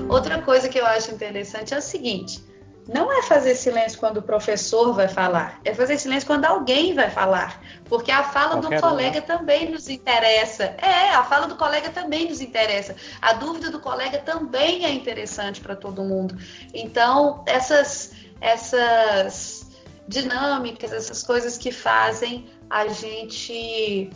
Outra 0.09 0.41
coisa 0.41 0.67
que 0.67 0.79
eu 0.79 0.85
acho 0.87 1.11
interessante 1.11 1.73
é 1.73 1.77
o 1.77 1.81
seguinte: 1.81 2.43
não 2.87 3.11
é 3.11 3.23
fazer 3.23 3.55
silêncio 3.55 3.99
quando 3.99 4.17
o 4.17 4.21
professor 4.21 4.93
vai 4.93 5.07
falar, 5.07 5.59
é 5.65 5.73
fazer 5.73 5.97
silêncio 5.97 6.27
quando 6.27 6.45
alguém 6.45 6.93
vai 6.93 7.09
falar. 7.09 7.61
Porque 7.85 8.11
a 8.11 8.23
fala 8.23 8.59
Qualquer 8.59 8.79
do 8.79 8.87
colega 8.87 9.19
um. 9.19 9.21
também 9.23 9.71
nos 9.71 9.89
interessa. 9.89 10.75
É, 10.77 11.09
a 11.09 11.23
fala 11.23 11.47
do 11.47 11.55
colega 11.55 11.89
também 11.89 12.29
nos 12.29 12.41
interessa. 12.41 12.95
A 13.21 13.33
dúvida 13.33 13.71
do 13.71 13.79
colega 13.79 14.19
também 14.19 14.85
é 14.85 14.91
interessante 14.91 15.61
para 15.61 15.75
todo 15.75 16.03
mundo. 16.03 16.37
Então, 16.73 17.43
essas, 17.47 18.11
essas 18.39 19.71
dinâmicas, 20.07 20.91
essas 20.91 21.23
coisas 21.23 21.57
que 21.57 21.71
fazem 21.71 22.47
a 22.69 22.87
gente 22.87 24.11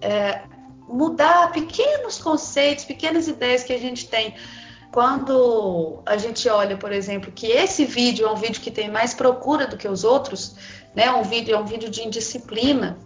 é, 0.00 0.42
mudar 0.88 1.52
pequenos 1.52 2.18
conceitos, 2.18 2.84
pequenas 2.84 3.28
ideias 3.28 3.62
que 3.62 3.72
a 3.72 3.78
gente 3.78 4.08
tem 4.08 4.34
quando 4.98 6.02
a 6.04 6.16
gente 6.16 6.48
olha, 6.48 6.76
por 6.76 6.90
exemplo, 6.90 7.30
que 7.30 7.46
esse 7.46 7.84
vídeo 7.84 8.26
é 8.26 8.32
um 8.32 8.34
vídeo 8.34 8.60
que 8.60 8.68
tem 8.68 8.90
mais 8.90 9.14
procura 9.14 9.64
do 9.64 9.76
que 9.76 9.86
os 9.86 10.02
outros, 10.02 10.56
né? 10.92 11.08
Um 11.12 11.22
vídeo 11.22 11.54
é 11.54 11.56
um 11.56 11.64
vídeo 11.64 11.88
de 11.88 12.02
indisciplina. 12.02 12.98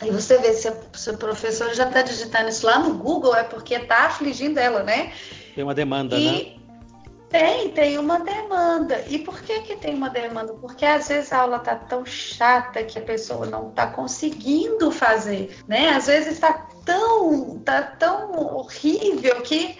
Aí 0.00 0.08
você 0.12 0.38
vê 0.38 0.52
se 0.52 0.68
a 0.68 1.14
professora 1.14 1.74
já 1.74 1.88
está 1.88 2.02
digitando 2.02 2.48
isso 2.48 2.64
lá 2.64 2.78
no 2.78 2.94
Google, 2.94 3.34
é 3.34 3.42
porque 3.42 3.74
está 3.74 4.06
afligindo 4.06 4.60
ela, 4.60 4.84
né? 4.84 5.12
Tem 5.52 5.64
uma 5.64 5.74
demanda, 5.74 6.16
e 6.16 6.24
né? 6.24 6.60
Tem, 7.28 7.70
tem 7.70 7.98
uma 7.98 8.20
demanda. 8.20 9.04
E 9.08 9.18
por 9.18 9.42
que, 9.42 9.62
que 9.62 9.74
tem 9.74 9.96
uma 9.96 10.10
demanda? 10.10 10.52
Porque 10.52 10.84
às 10.84 11.08
vezes 11.08 11.32
a 11.32 11.40
aula 11.40 11.56
está 11.56 11.74
tão 11.74 12.06
chata 12.06 12.84
que 12.84 13.00
a 13.00 13.02
pessoa 13.02 13.46
não 13.46 13.70
está 13.70 13.88
conseguindo 13.88 14.92
fazer, 14.92 15.58
né? 15.66 15.88
Às 15.88 16.06
vezes 16.06 16.34
está 16.34 16.52
tão, 16.84 17.58
tá 17.64 17.82
tão 17.82 18.54
horrível 18.54 19.42
que 19.42 19.76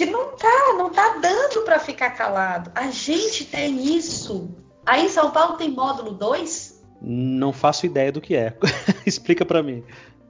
que 0.00 0.06
não 0.06 0.34
tá, 0.34 0.74
não 0.78 0.88
tá 0.88 1.18
dando 1.20 1.60
para 1.62 1.78
ficar 1.78 2.12
calado. 2.12 2.72
A 2.74 2.90
gente 2.90 3.44
tem 3.44 3.94
isso. 3.94 4.48
Aí 4.86 5.04
em 5.04 5.08
São 5.10 5.30
Paulo 5.30 5.58
tem 5.58 5.70
módulo 5.70 6.12
2? 6.12 6.82
Não 7.02 7.52
faço 7.52 7.84
ideia 7.84 8.10
do 8.10 8.18
que 8.18 8.34
é. 8.34 8.56
Explica 9.04 9.44
para 9.44 9.62
mim. 9.62 9.84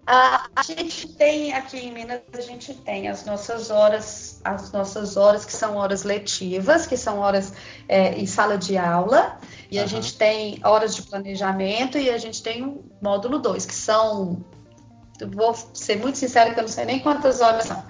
A, 0.04 0.48
a, 0.56 0.62
gente 0.64 1.14
tem 1.14 1.52
aqui 1.52 1.78
em 1.78 1.92
Minas, 1.92 2.20
a 2.36 2.40
gente 2.40 2.74
tem 2.74 3.06
as 3.06 3.24
nossas 3.24 3.70
horas, 3.70 4.40
as 4.42 4.72
nossas 4.72 5.16
horas 5.16 5.44
que 5.44 5.52
são 5.52 5.76
horas 5.76 6.02
letivas, 6.02 6.84
que 6.84 6.96
são 6.96 7.20
horas 7.20 7.52
é, 7.88 8.14
em 8.18 8.26
sala 8.26 8.58
de 8.58 8.76
aula, 8.76 9.38
e 9.70 9.78
uhum. 9.78 9.84
a 9.84 9.86
gente 9.86 10.18
tem 10.18 10.58
horas 10.64 10.96
de 10.96 11.02
planejamento 11.02 11.96
e 11.96 12.10
a 12.10 12.18
gente 12.18 12.42
tem 12.42 12.64
um 12.64 12.82
módulo 13.00 13.38
2, 13.38 13.66
que 13.66 13.74
são. 13.74 14.44
Vou 15.32 15.54
ser 15.74 16.00
muito 16.00 16.18
sincera 16.18 16.52
que 16.52 16.58
eu 16.58 16.64
não 16.64 16.68
sei 16.68 16.86
nem 16.86 16.98
quantas 16.98 17.40
horas 17.40 17.66
são, 17.66 17.84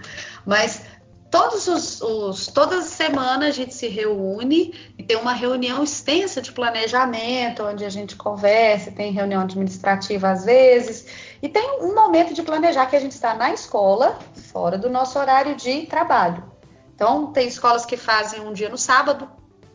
mas 0.45 0.83
todos 1.31 1.69
os, 1.69 2.01
os, 2.01 2.47
toda 2.49 2.83
semana 2.83 3.47
a 3.47 3.51
gente 3.51 3.73
se 3.73 3.87
reúne 3.87 4.75
e 4.99 5.03
tem 5.03 5.17
uma 5.17 5.33
reunião 5.33 5.83
extensa 5.83 6.43
de 6.43 6.51
planejamento, 6.51 7.63
onde 7.63 7.85
a 7.85 7.89
gente 7.89 8.17
conversa, 8.17 8.91
tem 8.91 9.13
reunião 9.13 9.43
administrativa 9.43 10.31
às 10.31 10.45
vezes, 10.45 11.07
e 11.41 11.49
tem 11.49 11.79
um 11.81 11.95
momento 11.95 12.35
de 12.35 12.43
planejar 12.43 12.87
que 12.87 12.97
a 12.97 13.01
gente 13.01 13.13
está 13.13 13.35
na 13.35 13.53
escola, 13.53 14.19
fora 14.53 14.77
do 14.77 14.91
nosso 14.91 15.19
horário 15.19 15.55
de 15.55 15.87
trabalho. 15.87 16.51
Então, 16.95 17.33
tem 17.33 17.47
escolas 17.47 17.87
que 17.87 17.97
fazem 17.97 18.41
um 18.41 18.53
dia 18.53 18.69
no 18.69 18.77
sábado, 18.77 19.29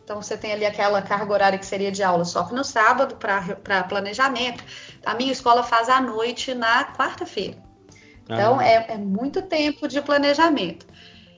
Então 0.04 0.22
você 0.22 0.36
tem 0.36 0.52
ali 0.52 0.64
aquela 0.64 1.02
carga 1.02 1.32
horária 1.32 1.58
que 1.58 1.66
seria 1.66 1.90
de 1.90 2.00
aula 2.00 2.24
só 2.24 2.48
no 2.52 2.62
sábado 2.62 3.16
para 3.16 3.82
planejamento. 3.82 4.62
A 5.04 5.14
minha 5.14 5.32
escola 5.32 5.64
faz 5.64 5.88
à 5.88 6.00
noite 6.00 6.54
na 6.54 6.84
quarta-feira. 6.94 7.56
Então 8.22 8.60
ah. 8.60 8.64
é, 8.64 8.92
é 8.92 8.96
muito 8.96 9.42
tempo 9.42 9.88
de 9.88 10.00
planejamento. 10.00 10.86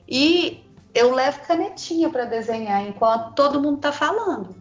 E 0.09 0.65
eu 0.93 1.13
levo 1.13 1.41
canetinha 1.41 2.09
para 2.09 2.25
desenhar 2.25 2.81
enquanto 2.87 3.35
todo 3.35 3.61
mundo 3.61 3.75
está 3.75 3.91
falando. 3.91 4.55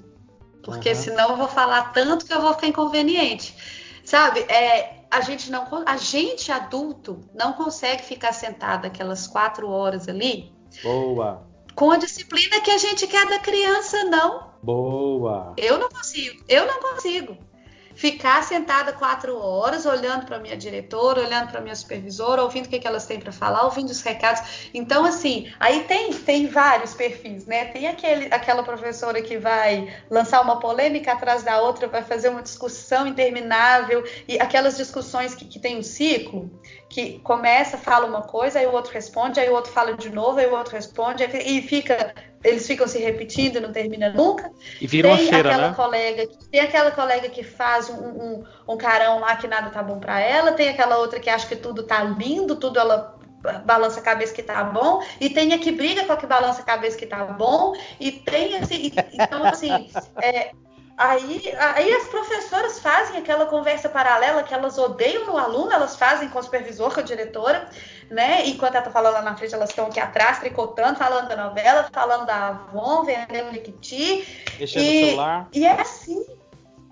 Porque 0.63 0.91
uhum. 0.91 0.95
senão 0.95 1.31
eu 1.31 1.37
vou 1.37 1.49
falar 1.49 1.93
tanto 1.93 2.27
que 2.27 2.35
eu 2.35 2.43
vou 2.43 2.53
ficar 2.53 2.67
inconveniente. 2.67 3.57
Sabe? 4.05 4.41
É, 4.41 5.05
a 5.11 5.23
gente 5.23 5.51
não 5.51 5.67
a 5.87 5.97
gente 5.97 6.53
adulto 6.53 7.21
não 7.35 7.55
consegue 7.55 8.03
ficar 8.03 8.33
sentado 8.33 8.85
aquelas 8.85 9.27
quatro 9.27 9.69
horas 9.69 10.07
ali. 10.09 10.53
Boa. 10.83 11.47
Com 11.75 11.91
a 11.91 11.97
disciplina 11.97 12.61
que 12.61 12.71
a 12.71 12.79
gente 12.79 13.07
quer 13.07 13.27
da 13.27 13.39
criança, 13.39 14.05
não. 14.05 14.51
Boa. 14.63 15.55
Eu 15.57 15.79
não 15.79 15.89
consigo. 15.89 16.45
Eu 16.47 16.67
não 16.67 16.81
consigo 16.81 17.48
ficar 17.99 18.45
sentada 18.45 18.93
quatro 18.93 19.37
horas 19.37 19.85
olhando 19.85 20.25
para 20.25 20.39
minha 20.39 20.57
diretora, 20.57 21.21
olhando 21.21 21.51
para 21.51 21.61
minha 21.61 21.75
supervisora, 21.75 22.45
ouvindo 22.45 22.67
o 22.67 22.69
que, 22.69 22.79
que 22.79 22.87
elas 22.87 23.07
têm 23.07 23.19
para 23.19 23.33
falar, 23.33 23.65
ouvindo 23.65 23.91
os 23.91 24.01
recados. 24.03 24.71
Então, 24.73 25.05
assim, 25.05 25.53
aí 25.59 25.83
tem, 25.83 26.13
tem 26.13 26.47
vários 26.47 26.95
perfis, 26.95 27.45
né? 27.45 27.65
Tem 27.65 27.89
aquele, 27.89 28.27
aquela 28.33 28.63
professora 28.63 29.21
que 29.21 29.37
vai 29.37 29.93
lançar 30.09 30.41
uma 30.43 30.61
polêmica 30.61 31.11
atrás 31.11 31.43
da 31.43 31.61
outra, 31.61 31.89
vai 31.89 32.05
fazer 32.05 32.29
uma 32.29 32.41
discussão 32.41 33.05
interminável, 33.05 34.05
e 34.29 34.39
aquelas 34.39 34.77
discussões 34.77 35.35
que, 35.35 35.45
que 35.45 35.59
tem 35.59 35.77
um 35.77 35.83
ciclo, 35.83 36.49
que 36.89 37.19
começa, 37.21 37.77
fala 37.77 38.07
uma 38.07 38.23
coisa, 38.23 38.59
aí 38.59 38.67
o 38.67 38.73
outro 38.73 38.93
responde, 38.93 39.39
aí 39.39 39.49
o 39.49 39.55
outro 39.55 39.71
fala 39.71 39.95
de 39.95 40.11
novo, 40.11 40.39
aí 40.39 40.47
o 40.47 40.55
outro 40.57 40.75
responde, 40.75 41.23
e 41.25 41.63
fica 41.63 42.15
eles 42.43 42.67
ficam 42.67 42.87
se 42.87 42.99
repetindo 42.99 43.57
e 43.57 43.61
não 43.61 43.73
termina 43.73 44.11
nunca. 44.11 44.51
E 44.81 44.87
vira 44.87 45.09
tem 45.09 45.25
uma 45.25 45.31
feira, 45.31 45.51
aquela 45.51 45.69
né? 45.71 45.75
Colega, 45.75 46.29
tem 46.51 46.61
aquela 46.61 46.91
colega 46.93 47.29
que 47.29 47.43
faz 47.43 47.91
um, 47.91 47.97
um, 47.97 48.45
um 48.69 48.77
carão 48.77 49.21
lá 49.21 49.37
que 49.37 49.49
nada 49.49 49.71
tá 49.71 49.83
bom 49.83 49.99
para 49.99 50.21
ela, 50.21 50.53
tem 50.53 50.69
aquela 50.69 50.99
outra 50.99 51.19
que 51.19 51.29
acha 51.29 51.47
que 51.47 51.57
tudo 51.57 51.83
tá 51.83 52.03
lindo, 52.05 52.57
tudo 52.57 52.79
ela 52.79 53.19
balança 53.65 54.01
a 54.01 54.03
cabeça 54.03 54.35
que 54.35 54.43
tá 54.43 54.65
bom, 54.65 55.03
e 55.21 55.31
tem 55.31 55.53
a 55.53 55.59
que 55.59 55.71
briga 55.71 56.05
com 56.05 56.13
a 56.13 56.17
que 56.17 56.27
balança 56.27 56.61
a 56.61 56.65
cabeça 56.65 56.97
que 56.97 57.07
tá 57.07 57.25
bom, 57.25 57.73
e 58.01 58.11
tem 58.11 58.57
assim, 58.57 58.93
então 59.13 59.45
assim, 59.45 59.91
é, 60.21 60.51
Aí, 60.99 61.55
aí 61.57 61.93
as 61.93 62.09
professoras 62.09 62.81
fazem 62.81 63.19
aquela 63.19 63.47
conversa 63.47 63.89
paralela 63.89 64.43
que 64.43 64.53
elas 64.53 64.77
odeiam 64.77 65.27
no 65.27 65.39
aluno, 65.39 65.71
elas 65.71 65.95
fazem 65.95 66.29
com 66.29 66.41
o 66.41 66.43
supervisor, 66.43 66.93
com 66.93 66.99
a 66.99 67.05
diretora, 67.05 67.71
né? 68.11 68.45
Enquanto 68.47 68.75
ela 68.75 68.85
tá 68.85 68.91
falando 68.91 69.13
lá 69.15 69.23
na 69.23 69.37
frente, 69.37 69.55
elas 69.55 69.71
estão 69.71 69.87
aqui 69.87 70.01
atrás, 70.01 70.41
tricotando, 70.41 70.99
falando 70.99 71.29
da 71.29 71.37
novela, 71.37 71.89
falando 71.93 72.27
da 72.27 72.49
Avon, 72.49 73.05
vendendo 73.05 73.53
Liquiti. 73.53 74.27
Mexendo 74.59 74.83
e, 74.83 75.01
no 75.01 75.07
celular. 75.07 75.49
E 75.55 75.65
é 75.65 75.81
assim. 75.81 76.27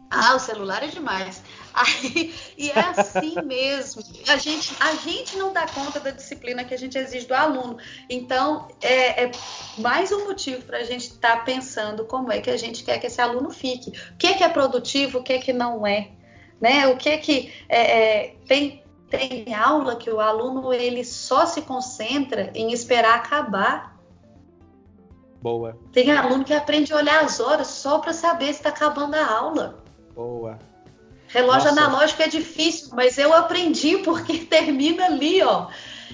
Ah, 0.08 0.36
o 0.36 0.38
celular 0.38 0.84
é 0.84 0.86
demais. 0.86 1.42
Aí, 1.76 2.34
e 2.56 2.70
é 2.70 2.78
assim 2.78 3.34
mesmo. 3.44 4.02
A 4.28 4.38
gente, 4.38 4.74
a 4.80 4.94
gente 4.94 5.36
não 5.36 5.52
dá 5.52 5.66
conta 5.66 6.00
da 6.00 6.10
disciplina 6.10 6.64
que 6.64 6.72
a 6.72 6.78
gente 6.78 6.96
exige 6.96 7.26
do 7.26 7.34
aluno. 7.34 7.76
Então, 8.08 8.66
é, 8.80 9.24
é 9.24 9.30
mais 9.76 10.10
um 10.10 10.24
motivo 10.24 10.62
para 10.62 10.78
a 10.78 10.84
gente 10.84 11.10
estar 11.10 11.36
tá 11.36 11.42
pensando 11.42 12.06
como 12.06 12.32
é 12.32 12.40
que 12.40 12.48
a 12.48 12.56
gente 12.56 12.82
quer 12.82 12.98
que 12.98 13.08
esse 13.08 13.20
aluno 13.20 13.50
fique. 13.50 13.90
O 13.90 14.16
que 14.16 14.26
é, 14.26 14.34
que 14.34 14.42
é 14.42 14.48
produtivo, 14.48 15.18
o 15.18 15.22
que 15.22 15.34
é 15.34 15.38
que 15.38 15.52
não 15.52 15.86
é. 15.86 16.12
Né? 16.58 16.86
O 16.86 16.96
que 16.96 17.10
é 17.10 17.18
que 17.18 17.52
é, 17.68 18.36
tem, 18.48 18.82
tem 19.10 19.54
aula 19.54 19.96
que 19.96 20.08
o 20.08 20.18
aluno 20.18 20.72
ele 20.72 21.04
só 21.04 21.44
se 21.44 21.60
concentra 21.60 22.50
em 22.54 22.72
esperar 22.72 23.16
acabar. 23.16 24.00
Boa. 25.42 25.78
Tem 25.92 26.10
aluno 26.10 26.42
que 26.42 26.54
aprende 26.54 26.90
a 26.94 26.96
olhar 26.96 27.22
as 27.22 27.38
horas 27.38 27.66
só 27.66 27.98
para 27.98 28.14
saber 28.14 28.46
se 28.46 28.60
está 28.60 28.70
acabando 28.70 29.14
a 29.14 29.30
aula. 29.30 29.84
Boa. 30.14 30.58
Relógio 31.36 31.68
Nossa. 31.68 31.82
analógico 31.82 32.22
é 32.22 32.28
difícil, 32.28 32.88
mas 32.94 33.18
eu 33.18 33.34
aprendi 33.34 33.98
porque 33.98 34.38
termina 34.48 35.04
ali, 35.04 35.42
ó. 35.42 35.66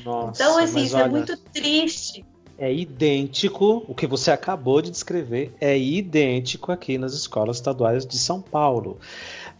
Nossa, 0.05 0.43
então, 0.43 0.59
assim, 0.59 0.83
isso 0.83 0.97
é 0.97 1.01
olha, 1.03 1.07
é 1.07 1.11
muito 1.11 1.37
triste. 1.37 2.25
É 2.59 2.73
idêntico, 2.73 3.85
o 3.87 3.95
que 3.95 4.05
você 4.05 4.33
acabou 4.33 4.83
de 4.83 4.91
descrever, 4.91 5.55
é 5.61 5.79
idêntico 5.79 6.73
aqui 6.73 6.99
nas 6.99 7.12
escolas 7.12 7.57
estaduais 7.57 8.05
de 8.05 8.18
São 8.18 8.41
Paulo. 8.41 8.99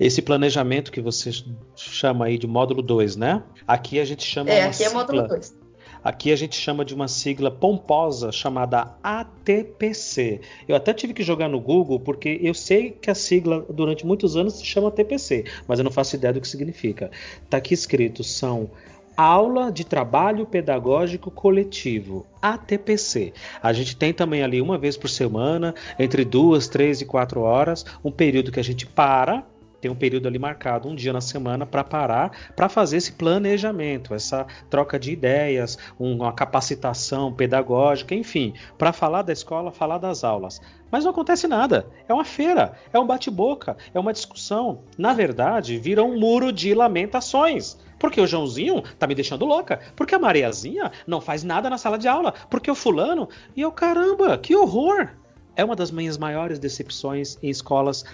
Esse 0.01 0.21
planejamento 0.21 0.91
que 0.91 1.01
você 1.01 1.31
chama 1.77 2.25
aí 2.25 2.39
de 2.39 2.47
módulo 2.49 2.83
2, 2.83 3.15
né? 3.15 3.41
Aqui 3.67 4.01
a 4.01 4.05
gente 4.05 4.25
chama. 4.25 4.51
É, 4.51 4.65
aqui 4.65 4.83
é 4.83 4.91
módulo 4.91 5.29
2. 5.29 5.62
Aqui 6.05 6.33
a 6.33 6.37
gente 6.37 6.57
chama 6.57 6.85
de 6.85 6.95
uma 6.95 7.07
sigla 7.07 7.51
pomposa 7.51 8.33
chamada 8.33 8.95
ATPC. 9.03 10.41
Eu 10.67 10.75
até 10.75 10.93
tive 10.93 11.15
que 11.15 11.23
jogar 11.23 11.49
no 11.49 11.61
Google 11.61 12.01
porque 12.01 12.41
eu 12.43 12.55
sei 12.55 12.91
que 12.91 13.11
a 13.11 13.15
sigla 13.15 13.65
durante 13.71 14.05
muitos 14.05 14.37
anos 14.37 14.55
se 14.55 14.65
chama 14.65 14.89
ATPC, 14.89 15.45
mas 15.67 15.79
eu 15.79 15.85
não 15.85 15.93
faço 15.93 16.17
ideia 16.17 16.33
do 16.33 16.41
que 16.41 16.49
significa. 16.49 17.11
Está 17.45 17.59
aqui 17.59 17.75
escrito 17.75 18.25
são 18.25 18.71
Aula 19.17 19.71
de 19.71 19.85
Trabalho 19.85 20.47
Pedagógico 20.47 21.31
Coletivo, 21.31 22.27
ATPC. 22.41 23.33
A 23.63 23.73
gente 23.73 23.97
tem 23.97 24.13
também 24.13 24.43
ali 24.43 24.61
uma 24.61 24.79
vez 24.79 24.97
por 24.97 25.09
semana, 25.09 25.75
entre 25.99 26.25
duas, 26.25 26.67
três 26.67 27.01
e 27.01 27.05
quatro 27.05 27.43
horas, 27.43 27.85
um 28.03 28.11
período 28.11 28.51
que 28.51 28.61
a 28.61 28.65
gente 28.65 28.87
para 28.87 29.45
tem 29.83 29.91
um 29.91 29.97
período 29.97 30.29
ali 30.29 30.39
marcado, 30.39 30.89
um 30.89 30.95
dia 30.95 31.13
na 31.13 31.21
semana, 31.21 31.67
para 31.67 31.83
parar, 31.83 32.31
para 32.55 32.69
fazer 32.69 32.99
esse 32.99 33.13
planejamento, 33.15 34.15
essa 34.15 34.47
troca 34.71 34.97
de 34.97 35.11
ideias, 35.11 35.77
uma 35.99 36.33
capacitação 36.33 37.33
pedagógica, 37.33 38.15
enfim, 38.15 38.55
para 38.79 38.93
falar 38.93 39.23
da 39.23 39.33
escola, 39.33 39.73
falar 39.73 39.99
das 39.99 40.23
aulas. 40.23 40.61
Mas 40.89 41.03
não 41.03 41.11
acontece 41.11 41.49
nada. 41.49 41.89
É 42.09 42.15
uma 42.15 42.25
feira, 42.25 42.75
é 42.93 42.99
um 42.99 43.07
bate-boca, 43.07 43.77
é 43.93 43.99
uma 43.99 44.13
discussão. 44.13 44.85
Na 44.97 45.13
verdade, 45.13 45.77
vira 45.79 46.05
um 46.05 46.17
muro 46.17 46.53
de 46.53 46.73
lamentações. 46.75 47.77
Porque 47.99 48.21
o 48.21 48.27
Joãozinho 48.27 48.83
tá 48.99 49.07
me 49.09 49.17
deixando 49.17 49.45
louca. 49.45 49.81
Porque 49.97 50.15
a 50.15 50.19
Mariazinha 50.19 50.93
não 51.07 51.21
faz 51.21 51.43
nada 51.43 51.69
na 51.69 51.79
sala 51.79 51.99
de 51.99 52.07
aula. 52.07 52.35
Porque 52.49 52.71
o 52.71 52.75
fulano. 52.75 53.29
E 53.57 53.63
eu, 53.63 53.73
caramba, 53.73 54.39
que 54.39 54.55
horror! 54.55 55.09
É 55.57 55.65
uma 55.65 55.77
das 55.77 55.91
minhas 55.91 56.17
maiores 56.17 56.59
decepções 56.59 57.37
em 57.43 57.51
escolas 57.51 58.05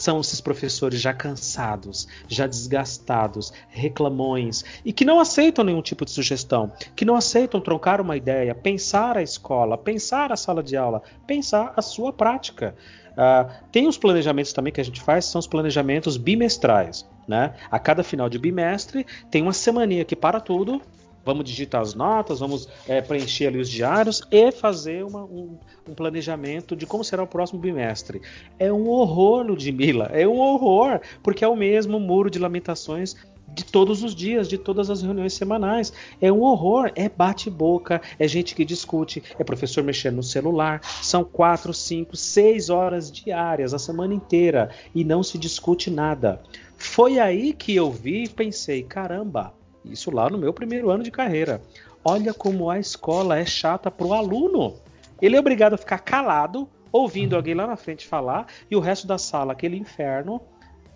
são 0.00 0.20
esses 0.20 0.40
professores 0.40 0.98
já 0.98 1.12
cansados, 1.12 2.08
já 2.26 2.46
desgastados, 2.46 3.52
reclamões 3.68 4.64
e 4.82 4.92
que 4.92 5.04
não 5.04 5.20
aceitam 5.20 5.62
nenhum 5.62 5.82
tipo 5.82 6.06
de 6.06 6.10
sugestão, 6.10 6.72
que 6.96 7.04
não 7.04 7.14
aceitam 7.14 7.60
trocar 7.60 8.00
uma 8.00 8.16
ideia, 8.16 8.54
pensar 8.54 9.18
a 9.18 9.22
escola, 9.22 9.76
pensar 9.76 10.32
a 10.32 10.36
sala 10.36 10.62
de 10.62 10.76
aula, 10.76 11.02
pensar 11.26 11.74
a 11.76 11.82
sua 11.82 12.12
prática. 12.12 12.74
Uh, 13.10 13.52
tem 13.70 13.86
os 13.86 13.98
planejamentos 13.98 14.54
também 14.54 14.72
que 14.72 14.80
a 14.80 14.84
gente 14.84 15.02
faz, 15.02 15.26
são 15.26 15.38
os 15.38 15.46
planejamentos 15.46 16.16
bimestrais. 16.16 17.06
Né? 17.28 17.54
A 17.70 17.78
cada 17.78 18.02
final 18.02 18.28
de 18.30 18.38
bimestre 18.38 19.06
tem 19.30 19.42
uma 19.42 19.52
semaninha 19.52 20.04
que 20.04 20.16
para 20.16 20.40
tudo 20.40 20.80
Vamos 21.24 21.44
digitar 21.44 21.82
as 21.82 21.94
notas, 21.94 22.40
vamos 22.40 22.68
é, 22.88 23.00
preencher 23.00 23.48
ali 23.48 23.58
os 23.58 23.68
diários 23.68 24.22
e 24.30 24.50
fazer 24.50 25.04
uma, 25.04 25.22
um, 25.22 25.58
um, 25.88 25.94
planejamento 25.94 26.74
de 26.74 26.86
como 26.86 27.04
será 27.04 27.22
o 27.22 27.26
próximo 27.26 27.60
bimestre. 27.60 28.22
É 28.58 28.72
um 28.72 28.88
horror, 28.88 29.46
Ludmilla, 29.46 30.10
é 30.12 30.26
um 30.26 30.38
horror, 30.38 31.00
porque 31.22 31.44
é 31.44 31.48
o 31.48 31.56
mesmo 31.56 32.00
muro 32.00 32.30
de 32.30 32.38
lamentações 32.38 33.14
de 33.54 33.64
todos 33.64 34.02
os 34.02 34.14
dias, 34.14 34.48
de 34.48 34.56
todas 34.56 34.90
as 34.90 35.02
reuniões 35.02 35.34
semanais. 35.34 35.92
É 36.20 36.32
um 36.32 36.42
horror, 36.42 36.90
é 36.94 37.08
bate-boca, 37.08 38.00
é 38.18 38.26
gente 38.26 38.54
que 38.54 38.64
discute, 38.64 39.22
é 39.38 39.44
professor 39.44 39.82
mexendo 39.82 40.16
no 40.16 40.22
celular. 40.22 40.80
São 41.02 41.24
quatro, 41.24 41.74
cinco, 41.74 42.16
seis 42.16 42.70
horas 42.70 43.10
diárias 43.10 43.74
a 43.74 43.78
semana 43.78 44.14
inteira 44.14 44.70
e 44.94 45.04
não 45.04 45.22
se 45.22 45.38
discute 45.38 45.90
nada. 45.90 46.40
Foi 46.76 47.18
aí 47.18 47.52
que 47.52 47.74
eu 47.74 47.90
vi 47.90 48.24
e 48.24 48.28
pensei: 48.28 48.82
caramba, 48.82 49.52
isso 49.84 50.10
lá 50.10 50.28
no 50.28 50.38
meu 50.38 50.52
primeiro 50.52 50.90
ano 50.90 51.02
de 51.02 51.10
carreira. 51.10 51.62
Olha 52.04 52.32
como 52.32 52.70
a 52.70 52.78
escola 52.78 53.38
é 53.38 53.44
chata 53.44 53.90
para 53.90 54.06
o 54.06 54.14
aluno. 54.14 54.74
Ele 55.20 55.36
é 55.36 55.40
obrigado 55.40 55.74
a 55.74 55.78
ficar 55.78 55.98
calado, 55.98 56.68
ouvindo 56.90 57.36
alguém 57.36 57.54
lá 57.54 57.66
na 57.66 57.76
frente 57.76 58.06
falar, 58.06 58.46
e 58.70 58.76
o 58.76 58.80
resto 58.80 59.06
da 59.06 59.18
sala, 59.18 59.52
aquele 59.52 59.76
inferno. 59.76 60.40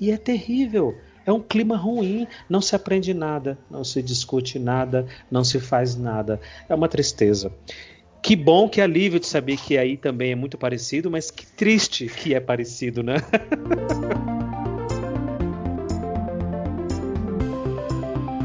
E 0.01 0.11
é 0.11 0.16
terrível. 0.16 0.97
É 1.26 1.32
um 1.32 1.41
clima 1.41 1.76
ruim, 1.76 2.26
não 2.49 2.61
se 2.61 2.76
aprende 2.76 3.14
nada, 3.14 3.59
não 3.70 3.82
se 3.82 4.03
discute 4.03 4.59
nada, 4.59 5.07
não 5.30 5.43
se 5.43 5.59
faz 5.59 5.97
nada. 5.97 6.41
É 6.68 6.74
uma 6.74 6.89
tristeza. 6.89 7.53
Que 8.22 8.35
bom, 8.35 8.68
que 8.68 8.80
alívio 8.80 9.20
de 9.20 9.26
saber 9.26 9.57
que 9.57 9.76
aí 9.76 9.97
também 9.97 10.32
é 10.32 10.35
muito 10.35 10.57
parecido, 10.57 11.11
mas 11.11 11.30
que 11.30 11.47
triste 11.47 12.07
que 12.07 12.35
é 12.35 12.41
parecido, 12.41 13.03
né? 13.03 13.16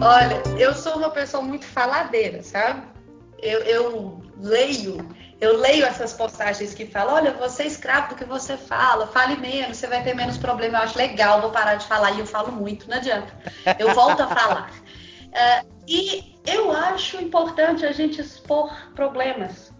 Olha, 0.02 0.41
eu 0.58 0.74
sou 0.74 0.95
uma 0.95 1.10
pessoa 1.10 1.43
muito 1.43 1.66
faladeira, 1.66 2.41
sabe? 2.41 2.84
Eu, 3.41 3.60
eu, 3.62 4.22
leio, 4.38 5.06
eu 5.41 5.58
leio 5.58 5.86
essas 5.86 6.14
postagens 6.14 6.74
que 6.74 6.86
falam, 6.86 7.16
olha, 7.16 7.34
você 7.34 7.64
é 7.64 7.68
escravo 7.68 8.10
do 8.10 8.16
que 8.16 8.24
você 8.24 8.56
fala, 8.56 9.08
fale 9.08 9.36
menos, 9.38 9.78
você 9.78 9.88
vai 9.88 10.02
ter 10.02 10.14
menos 10.14 10.38
problema. 10.38 10.78
Eu 10.78 10.84
acho 10.84 10.97
legal, 10.97 11.41
vou 11.41 11.52
parar 11.52 11.76
de 11.76 11.86
falar 11.86 12.12
e 12.12 12.20
eu 12.20 12.26
falo 12.26 12.52
muito, 12.52 12.89
não 12.89 12.97
adianta. 12.97 13.34
Eu 13.78 13.93
volto 13.93 14.22
a 14.22 14.28
falar. 14.28 14.72
Uh, 14.72 15.68
e 15.86 16.39
eu 16.47 16.72
acho 16.72 17.22
importante 17.22 17.86
a 17.86 17.91
gente 17.91 18.22
expor 18.22 18.74
problemas. 18.95 19.74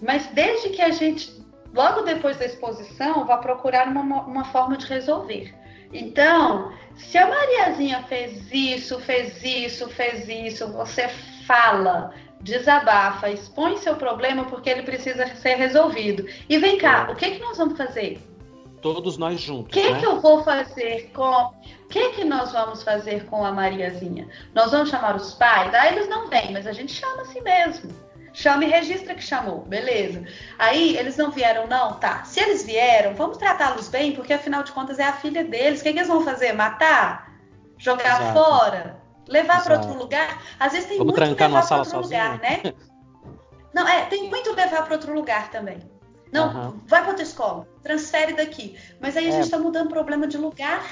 Mas 0.00 0.26
desde 0.28 0.70
que 0.70 0.80
a 0.80 0.90
gente 0.90 1.44
logo 1.74 2.02
depois 2.02 2.36
da 2.38 2.46
exposição, 2.46 3.26
vá 3.26 3.36
procurar 3.36 3.88
uma, 3.88 4.22
uma 4.22 4.44
forma 4.44 4.76
de 4.76 4.86
resolver. 4.86 5.52
Então, 5.92 6.72
se 6.96 7.18
a 7.18 7.26
Mariazinha 7.28 8.02
fez 8.04 8.50
isso, 8.52 8.98
fez 9.00 9.42
isso, 9.42 9.88
fez 9.88 10.28
isso, 10.28 10.66
você 10.72 11.08
fala, 11.46 12.12
desabafa, 12.40 13.30
expõe 13.30 13.76
seu 13.78 13.96
problema 13.96 14.44
porque 14.44 14.70
ele 14.70 14.82
precisa 14.82 15.26
ser 15.36 15.54
resolvido. 15.54 16.26
E 16.48 16.58
vem 16.58 16.78
cá, 16.78 17.08
o 17.10 17.16
que, 17.16 17.32
que 17.32 17.40
nós 17.40 17.58
vamos 17.58 17.76
fazer? 17.76 18.20
Todos 18.80 19.16
nós 19.16 19.40
juntos. 19.40 19.74
O 19.74 19.80
que, 19.80 19.90
né? 19.90 19.98
que 19.98 20.04
eu 20.04 20.20
vou 20.20 20.44
fazer 20.44 21.10
com. 21.14 21.24
O 21.24 21.88
que, 21.88 22.10
que 22.10 22.24
nós 22.24 22.52
vamos 22.52 22.82
fazer 22.82 23.24
com 23.24 23.42
a 23.42 23.50
Mariazinha? 23.50 24.28
Nós 24.54 24.72
vamos 24.72 24.90
chamar 24.90 25.16
os 25.16 25.32
pais? 25.34 25.72
Ah, 25.72 25.90
eles 25.90 26.06
não 26.06 26.28
vêm, 26.28 26.52
mas 26.52 26.66
a 26.66 26.72
gente 26.72 26.92
chama 26.92 27.22
assim 27.22 27.40
mesmo. 27.40 27.90
Chama 28.34 28.64
e 28.64 28.68
registra 28.68 29.14
que 29.14 29.22
chamou, 29.22 29.60
beleza. 29.60 30.24
Aí 30.58 30.96
eles 30.96 31.16
não 31.16 31.30
vieram, 31.30 31.68
não? 31.68 31.94
Tá. 32.00 32.24
Se 32.24 32.40
eles 32.40 32.64
vieram, 32.64 33.14
vamos 33.14 33.38
tratá-los 33.38 33.86
bem, 33.86 34.10
porque 34.10 34.32
afinal 34.32 34.64
de 34.64 34.72
contas 34.72 34.98
é 34.98 35.04
a 35.04 35.12
filha 35.12 35.44
deles. 35.44 35.80
O 35.80 35.84
que, 35.84 35.92
que 35.92 35.98
eles 36.00 36.08
vão 36.08 36.20
fazer? 36.20 36.52
Matar? 36.52 37.32
Jogar 37.78 38.20
Exato. 38.20 38.32
fora? 38.32 39.00
Levar 39.28 39.62
para 39.62 39.78
outro 39.78 39.96
lugar? 39.96 40.42
Às 40.58 40.72
vezes 40.72 40.88
tem 40.88 40.98
vamos 40.98 41.16
muito 41.16 41.40
levar 41.40 41.64
para 41.64 41.76
outro 41.76 41.90
sozinho. 41.92 42.02
lugar, 42.02 42.38
né? 42.40 42.74
Não, 43.72 43.86
é, 43.86 44.06
tem 44.06 44.28
muito 44.28 44.52
levar 44.52 44.84
para 44.84 44.94
outro 44.94 45.14
lugar 45.14 45.50
também. 45.52 45.78
Não, 46.32 46.48
uhum. 46.52 46.80
vai 46.88 47.02
para 47.02 47.10
outra 47.10 47.22
escola, 47.22 47.68
transfere 47.84 48.32
daqui. 48.32 48.76
Mas 49.00 49.16
aí 49.16 49.26
a 49.26 49.28
é. 49.28 49.32
gente 49.32 49.44
está 49.44 49.58
mudando 49.58 49.88
problema 49.88 50.26
de 50.26 50.38
lugar. 50.38 50.82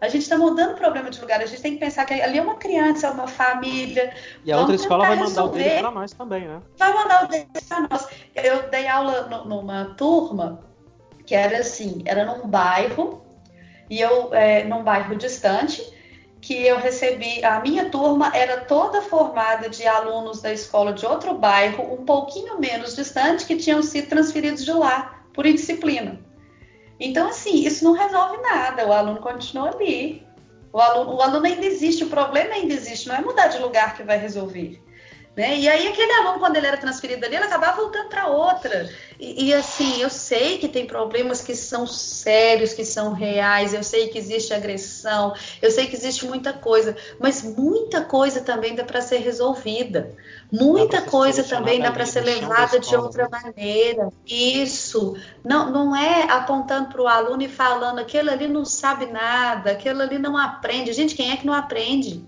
A 0.00 0.08
gente 0.08 0.22
está 0.22 0.36
mudando 0.36 0.72
o 0.72 0.76
problema 0.76 1.10
de 1.10 1.20
lugar. 1.20 1.40
A 1.40 1.46
gente 1.46 1.62
tem 1.62 1.74
que 1.74 1.78
pensar 1.78 2.04
que 2.04 2.14
ali 2.14 2.38
é 2.38 2.42
uma 2.42 2.56
criança, 2.56 3.06
é 3.06 3.10
uma 3.10 3.26
família. 3.26 4.12
E 4.44 4.52
a 4.52 4.58
outra 4.58 4.74
escola 4.74 5.06
vai 5.06 5.16
mandar 5.16 5.44
o 5.44 5.48
dele 5.48 5.80
para 5.80 5.90
nós 5.90 6.12
também, 6.12 6.46
né? 6.46 6.60
Vai 6.76 6.92
mandar 6.92 7.24
o 7.24 7.28
dele 7.28 7.48
para 7.68 7.80
nós. 7.88 8.06
Eu 8.34 8.68
dei 8.70 8.86
aula 8.86 9.44
numa 9.44 9.94
turma 9.96 10.60
que 11.24 11.34
era 11.34 11.58
assim, 11.58 12.02
era 12.04 12.24
num 12.24 12.46
bairro 12.46 13.22
e 13.88 14.00
eu 14.00 14.34
é, 14.34 14.64
num 14.64 14.82
bairro 14.82 15.16
distante 15.16 15.82
que 16.44 16.66
eu 16.66 16.76
recebi, 16.76 17.42
a 17.42 17.58
minha 17.60 17.88
turma 17.88 18.30
era 18.34 18.58
toda 18.60 19.00
formada 19.00 19.66
de 19.70 19.86
alunos 19.86 20.42
da 20.42 20.52
escola 20.52 20.92
de 20.92 21.06
outro 21.06 21.38
bairro, 21.38 21.94
um 21.94 22.04
pouquinho 22.04 22.60
menos 22.60 22.94
distante, 22.94 23.46
que 23.46 23.56
tinham 23.56 23.82
sido 23.82 24.10
transferidos 24.10 24.62
de 24.62 24.70
lá 24.70 25.24
por 25.32 25.46
indisciplina. 25.46 26.20
Então, 26.98 27.28
assim, 27.28 27.64
isso 27.66 27.84
não 27.84 27.92
resolve 27.92 28.36
nada, 28.38 28.86
o 28.86 28.92
aluno 28.92 29.20
continua 29.20 29.70
ali. 29.70 30.26
O 30.72 30.80
aluno, 30.80 31.14
o 31.14 31.22
aluno 31.22 31.46
ainda 31.46 31.64
existe, 31.64 32.04
o 32.04 32.08
problema 32.08 32.54
ainda 32.54 32.74
existe, 32.74 33.08
não 33.08 33.14
é 33.14 33.20
mudar 33.20 33.48
de 33.48 33.58
lugar 33.58 33.96
que 33.96 34.02
vai 34.02 34.18
resolver. 34.18 34.83
Né? 35.36 35.58
E 35.58 35.68
aí 35.68 35.88
aquele 35.88 36.12
aluno, 36.12 36.38
quando 36.38 36.56
ele 36.56 36.66
era 36.66 36.76
transferido 36.76 37.26
ali, 37.26 37.34
ele 37.34 37.44
acabava 37.44 37.76
voltando 37.76 38.08
para 38.08 38.28
outra. 38.28 38.88
E, 39.18 39.46
e, 39.46 39.54
assim, 39.54 40.00
eu 40.00 40.08
sei 40.08 40.58
que 40.58 40.68
tem 40.68 40.86
problemas 40.86 41.40
que 41.40 41.56
são 41.56 41.88
sérios, 41.88 42.72
que 42.72 42.84
são 42.84 43.12
reais, 43.12 43.74
eu 43.74 43.82
sei 43.82 44.08
que 44.08 44.18
existe 44.18 44.54
agressão, 44.54 45.34
eu 45.60 45.72
sei 45.72 45.86
que 45.86 45.96
existe 45.96 46.24
muita 46.24 46.52
coisa, 46.52 46.96
mas 47.18 47.42
muita 47.42 48.02
coisa 48.02 48.42
também 48.42 48.76
dá 48.76 48.84
para 48.84 49.00
ser 49.00 49.18
resolvida. 49.18 50.14
Muita 50.52 51.02
coisa 51.02 51.42
também 51.42 51.80
dá 51.80 51.90
para 51.90 52.06
ser 52.06 52.20
levada 52.20 52.78
de 52.78 52.94
outra 52.96 53.28
maneira. 53.28 54.10
Isso. 54.24 55.16
Não, 55.42 55.68
não 55.70 55.96
é 55.96 56.30
apontando 56.30 56.90
para 56.90 57.02
o 57.02 57.08
aluno 57.08 57.42
e 57.42 57.48
falando 57.48 57.98
aquele 57.98 58.30
ali 58.30 58.46
não 58.46 58.64
sabe 58.64 59.06
nada, 59.06 59.72
aquele 59.72 60.00
ali 60.00 60.18
não 60.18 60.36
aprende. 60.36 60.92
Gente, 60.92 61.16
quem 61.16 61.32
é 61.32 61.36
que 61.36 61.46
não 61.46 61.54
aprende? 61.54 62.24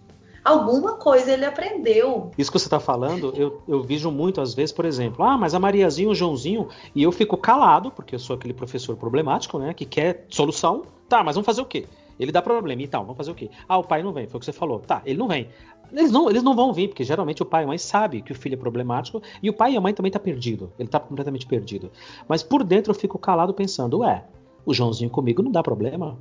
Alguma 0.46 0.94
coisa 0.94 1.32
ele 1.32 1.44
aprendeu. 1.44 2.30
Isso 2.38 2.50
que 2.50 2.58
você 2.58 2.66
está 2.66 2.78
falando, 2.78 3.32
eu, 3.36 3.60
eu 3.66 3.82
vejo 3.82 4.10
muito 4.10 4.40
às 4.40 4.54
vezes, 4.54 4.72
por 4.72 4.84
exemplo, 4.84 5.24
ah, 5.24 5.36
mas 5.36 5.54
a 5.54 5.58
Mariazinha, 5.58 6.08
o 6.08 6.14
Joãozinho, 6.14 6.68
e 6.94 7.02
eu 7.02 7.10
fico 7.10 7.36
calado, 7.36 7.90
porque 7.90 8.14
eu 8.14 8.18
sou 8.18 8.36
aquele 8.36 8.54
professor 8.54 8.96
problemático, 8.96 9.58
né, 9.58 9.74
que 9.74 9.84
quer 9.84 10.24
solução. 10.28 10.84
Tá, 11.08 11.22
mas 11.22 11.36
vamos 11.36 11.46
fazer 11.46 11.60
o 11.60 11.64
quê? 11.64 11.86
Ele 12.18 12.32
dá 12.32 12.40
problema, 12.40 12.82
então, 12.82 13.02
vamos 13.02 13.16
fazer 13.16 13.30
o 13.30 13.34
quê? 13.34 13.50
Ah, 13.68 13.78
o 13.78 13.84
pai 13.84 14.02
não 14.02 14.12
vem, 14.12 14.26
foi 14.26 14.38
o 14.38 14.40
que 14.40 14.46
você 14.46 14.52
falou. 14.52 14.78
Tá, 14.80 15.02
ele 15.04 15.18
não 15.18 15.28
vem. 15.28 15.48
Eles 15.92 16.10
não, 16.10 16.28
eles 16.28 16.42
não 16.42 16.56
vão 16.56 16.72
vir, 16.72 16.88
porque 16.88 17.04
geralmente 17.04 17.42
o 17.42 17.46
pai 17.46 17.62
e 17.62 17.64
a 17.64 17.68
mãe 17.68 17.78
sabem 17.78 18.22
que 18.22 18.32
o 18.32 18.34
filho 18.34 18.54
é 18.54 18.56
problemático 18.56 19.22
e 19.42 19.48
o 19.48 19.52
pai 19.52 19.72
e 19.72 19.76
a 19.76 19.80
mãe 19.80 19.92
também 19.92 20.10
tá 20.10 20.18
perdido. 20.18 20.72
Ele 20.78 20.88
tá 20.88 20.98
completamente 20.98 21.46
perdido. 21.46 21.90
Mas 22.28 22.42
por 22.42 22.64
dentro 22.64 22.90
eu 22.90 22.94
fico 22.94 23.18
calado 23.18 23.54
pensando, 23.54 23.98
ué, 23.98 24.24
o 24.64 24.74
Joãozinho 24.74 25.10
comigo 25.10 25.42
não 25.42 25.50
dá 25.52 25.62
problema 25.62 26.18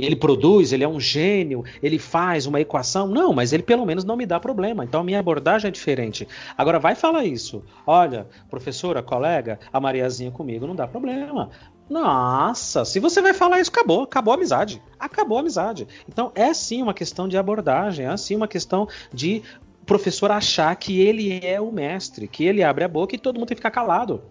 ele 0.00 0.16
produz, 0.16 0.72
ele 0.72 0.84
é 0.84 0.88
um 0.88 1.00
gênio, 1.00 1.64
ele 1.82 1.98
faz 1.98 2.46
uma 2.46 2.60
equação. 2.60 3.06
Não, 3.06 3.32
mas 3.32 3.52
ele 3.52 3.62
pelo 3.62 3.86
menos 3.86 4.04
não 4.04 4.16
me 4.16 4.26
dá 4.26 4.40
problema. 4.40 4.84
Então 4.84 5.00
a 5.00 5.04
minha 5.04 5.20
abordagem 5.20 5.68
é 5.68 5.70
diferente. 5.70 6.26
Agora 6.56 6.78
vai 6.78 6.94
falar 6.94 7.24
isso. 7.24 7.62
Olha, 7.86 8.26
professora, 8.50 9.02
colega, 9.02 9.58
a 9.72 9.80
Mariazinha 9.80 10.30
comigo 10.30 10.66
não 10.66 10.74
dá 10.74 10.86
problema. 10.86 11.50
Nossa, 11.88 12.84
se 12.84 12.98
você 12.98 13.20
vai 13.20 13.34
falar 13.34 13.60
isso, 13.60 13.70
acabou, 13.70 14.02
acabou 14.02 14.32
a 14.32 14.36
amizade. 14.36 14.82
Acabou 14.98 15.36
a 15.36 15.40
amizade. 15.40 15.86
Então 16.08 16.32
é 16.34 16.52
sim 16.54 16.82
uma 16.82 16.94
questão 16.94 17.28
de 17.28 17.36
abordagem, 17.36 18.06
é 18.06 18.16
sim 18.16 18.36
uma 18.36 18.48
questão 18.48 18.88
de 19.12 19.42
professor 19.84 20.30
achar 20.30 20.74
que 20.76 20.98
ele 21.00 21.44
é 21.44 21.60
o 21.60 21.70
mestre, 21.70 22.26
que 22.26 22.44
ele 22.44 22.62
abre 22.62 22.84
a 22.84 22.88
boca 22.88 23.14
e 23.14 23.18
todo 23.18 23.38
mundo 23.38 23.48
tem 23.48 23.54
que 23.54 23.60
ficar 23.60 23.70
calado. 23.70 24.22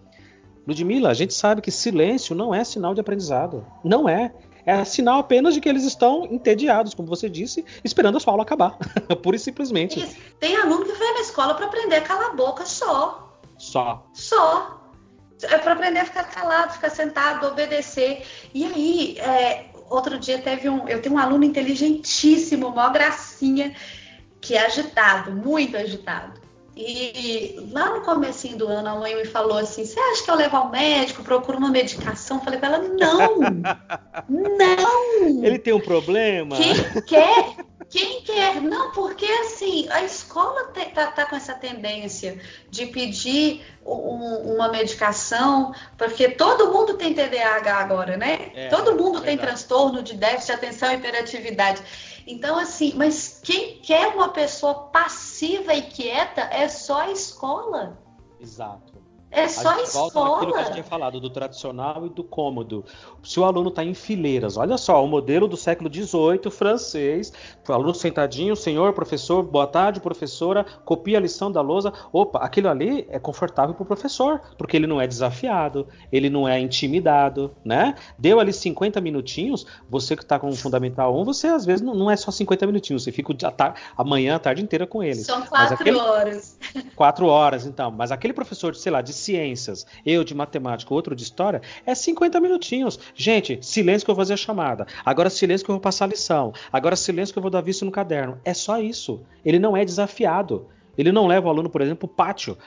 Ludmila, 0.66 1.10
a 1.10 1.14
gente 1.14 1.34
sabe 1.34 1.60
que 1.60 1.70
silêncio 1.70 2.34
não 2.34 2.54
é 2.54 2.64
sinal 2.64 2.94
de 2.94 3.00
aprendizado. 3.00 3.64
Não 3.84 4.08
é 4.08 4.32
é 4.66 4.84
sinal 4.84 5.18
apenas 5.18 5.54
de 5.54 5.60
que 5.60 5.68
eles 5.68 5.84
estão 5.84 6.24
entediados, 6.26 6.94
como 6.94 7.08
você 7.08 7.28
disse, 7.28 7.64
esperando 7.82 8.16
a 8.16 8.20
sua 8.20 8.32
aula 8.32 8.42
acabar. 8.42 8.76
Pura 9.22 9.36
e 9.36 9.38
simplesmente. 9.38 10.00
Isso. 10.00 10.16
Tem 10.40 10.56
aluno 10.56 10.84
que 10.84 10.92
vai 10.92 11.12
na 11.12 11.20
escola 11.20 11.54
para 11.54 11.66
aprender 11.66 11.96
a 11.96 12.00
calar 12.00 12.30
a 12.30 12.34
boca 12.34 12.64
só. 12.64 13.38
Só. 13.58 14.06
Só. 14.12 14.80
É 15.42 15.58
para 15.58 15.72
aprender 15.72 16.00
a 16.00 16.04
ficar 16.06 16.24
calado, 16.24 16.72
ficar 16.72 16.90
sentado, 16.90 17.46
obedecer. 17.46 18.24
E 18.54 18.64
aí, 18.64 19.18
é, 19.18 19.66
outro 19.90 20.18
dia 20.18 20.38
teve 20.38 20.68
um. 20.68 20.88
Eu 20.88 21.02
tenho 21.02 21.14
um 21.14 21.18
aluno 21.18 21.44
inteligentíssimo, 21.44 22.70
maior 22.70 22.92
gracinha, 22.92 23.74
que 24.40 24.54
é 24.54 24.64
agitado, 24.64 25.32
muito 25.32 25.76
agitado. 25.76 26.43
E 26.76 27.54
lá 27.70 27.94
no 27.94 28.00
comecinho 28.00 28.58
do 28.58 28.66
ano, 28.66 28.88
a 28.88 28.96
mãe 28.96 29.14
me 29.14 29.24
falou 29.24 29.58
assim: 29.58 29.84
Você 29.84 29.98
acha 29.98 30.24
que 30.24 30.30
eu 30.30 30.34
levo 30.34 30.56
ao 30.56 30.70
médico, 30.70 31.22
procuro 31.22 31.58
uma 31.58 31.70
medicação? 31.70 32.40
Falei 32.40 32.58
para 32.58 32.76
ela: 32.76 32.88
Não, 32.88 33.38
não. 34.28 35.44
Ele 35.44 35.58
tem 35.58 35.72
um 35.72 35.80
problema? 35.80 36.56
Quem 36.56 37.02
quer? 37.02 37.56
Quem 37.88 38.22
quer? 38.22 38.60
Não, 38.60 38.90
porque 38.90 39.24
assim, 39.24 39.86
a 39.88 40.02
escola 40.02 40.72
tá, 40.92 41.06
tá 41.06 41.26
com 41.26 41.36
essa 41.36 41.54
tendência 41.54 42.40
de 42.68 42.86
pedir 42.86 43.62
um, 43.86 44.54
uma 44.54 44.68
medicação, 44.68 45.72
porque 45.96 46.30
todo 46.30 46.72
mundo 46.72 46.94
tem 46.94 47.14
TDAH 47.14 47.76
agora, 47.76 48.16
né? 48.16 48.50
É, 48.54 48.68
todo 48.68 48.96
mundo 48.96 49.18
é 49.18 49.22
tem 49.22 49.38
transtorno 49.38 50.02
de 50.02 50.14
déficit 50.14 50.46
de 50.46 50.52
atenção 50.52 50.90
e 50.90 50.96
hiperatividade. 50.96 51.80
Então, 52.26 52.58
assim, 52.58 52.94
mas 52.94 53.40
quem 53.42 53.78
quer 53.80 54.14
uma 54.14 54.28
pessoa 54.28 54.74
passiva 54.88 55.74
e 55.74 55.82
quieta 55.82 56.40
é 56.42 56.68
só 56.68 57.02
a 57.02 57.10
escola. 57.10 57.98
Exato. 58.40 58.94
É 59.30 59.48
só 59.48 59.70
a, 59.70 59.82
escola. 59.82 60.10
Volta 60.12 60.30
naquilo 60.30 60.52
que 60.52 60.58
a 60.58 60.62
gente 60.62 60.72
tinha 60.74 60.84
falado, 60.84 61.20
do 61.20 61.28
tradicional 61.28 62.06
e 62.06 62.08
do 62.08 62.22
cômodo. 62.22 62.84
Se 63.24 63.40
o 63.40 63.44
aluno 63.44 63.70
está 63.70 63.82
em 63.82 63.94
fileiras, 63.94 64.56
olha 64.56 64.76
só, 64.76 65.02
o 65.02 65.08
modelo 65.08 65.48
do 65.48 65.56
século 65.56 65.92
XVIII 65.92 66.50
francês, 66.50 67.32
o 67.66 67.72
aluno 67.72 67.94
sentadinho, 67.94 68.54
senhor, 68.54 68.92
professor, 68.92 69.42
boa 69.42 69.66
tarde, 69.66 70.00
professora, 70.00 70.64
copia 70.84 71.18
a 71.18 71.20
lição 71.20 71.50
da 71.50 71.60
lousa. 71.60 71.92
Opa, 72.12 72.38
aquilo 72.38 72.68
ali 72.68 73.06
é 73.08 73.18
confortável 73.18 73.74
para 73.74 73.82
o 73.82 73.86
professor, 73.86 74.40
porque 74.58 74.76
ele 74.76 74.86
não 74.86 75.00
é 75.00 75.06
desafiado, 75.06 75.88
ele 76.12 76.28
não 76.28 76.48
é 76.48 76.60
intimidado, 76.60 77.54
né? 77.64 77.94
Deu 78.18 78.38
ali 78.38 78.52
50 78.52 79.00
minutinhos, 79.00 79.66
você 79.88 80.14
que 80.14 80.22
está 80.22 80.38
com 80.38 80.48
o 80.48 80.56
Fundamental 80.56 81.18
1, 81.18 81.24
você 81.24 81.48
às 81.48 81.64
vezes 81.64 81.80
não, 81.80 81.94
não 81.94 82.10
é 82.10 82.16
só 82.16 82.30
50 82.30 82.66
minutinhos, 82.66 83.02
você 83.02 83.12
fica 83.12 83.32
a, 83.32 83.74
a 83.96 84.04
manhã, 84.04 84.36
a 84.36 84.38
tarde 84.38 84.62
inteira 84.62 84.86
com 84.86 85.02
ele. 85.02 85.16
São 85.16 85.42
quatro 85.42 85.74
aquele, 85.74 85.96
horas. 85.96 86.58
Quatro 86.94 87.26
horas, 87.26 87.66
então. 87.66 87.90
Mas 87.90 88.12
aquele 88.12 88.32
professor, 88.32 88.74
sei 88.74 88.92
lá, 88.92 89.00
de 89.00 89.12
ciências, 89.12 89.86
eu 90.04 90.22
de 90.22 90.34
matemática, 90.34 90.92
outro 90.92 91.14
de 91.14 91.22
história, 91.22 91.62
é 91.86 91.94
50 91.94 92.40
minutinhos. 92.40 92.98
Gente, 93.14 93.58
silêncio 93.62 94.04
que 94.04 94.10
eu 94.10 94.14
vou 94.14 94.22
fazer 94.24 94.34
a 94.34 94.36
chamada. 94.36 94.86
Agora 95.04 95.30
silêncio 95.30 95.64
que 95.64 95.70
eu 95.70 95.74
vou 95.74 95.80
passar 95.80 96.06
a 96.06 96.08
lição. 96.08 96.52
Agora 96.72 96.96
silêncio 96.96 97.32
que 97.32 97.38
eu 97.38 97.42
vou 97.42 97.50
dar 97.50 97.60
visto 97.60 97.84
no 97.84 97.90
caderno. 97.90 98.40
É 98.44 98.52
só 98.52 98.80
isso. 98.80 99.22
Ele 99.44 99.58
não 99.58 99.76
é 99.76 99.84
desafiado. 99.84 100.68
Ele 100.98 101.12
não 101.12 101.26
leva 101.26 101.46
o 101.46 101.50
aluno, 101.50 101.70
por 101.70 101.80
exemplo, 101.80 102.08
para 102.08 102.12
o 102.12 102.16
pátio. 102.16 102.58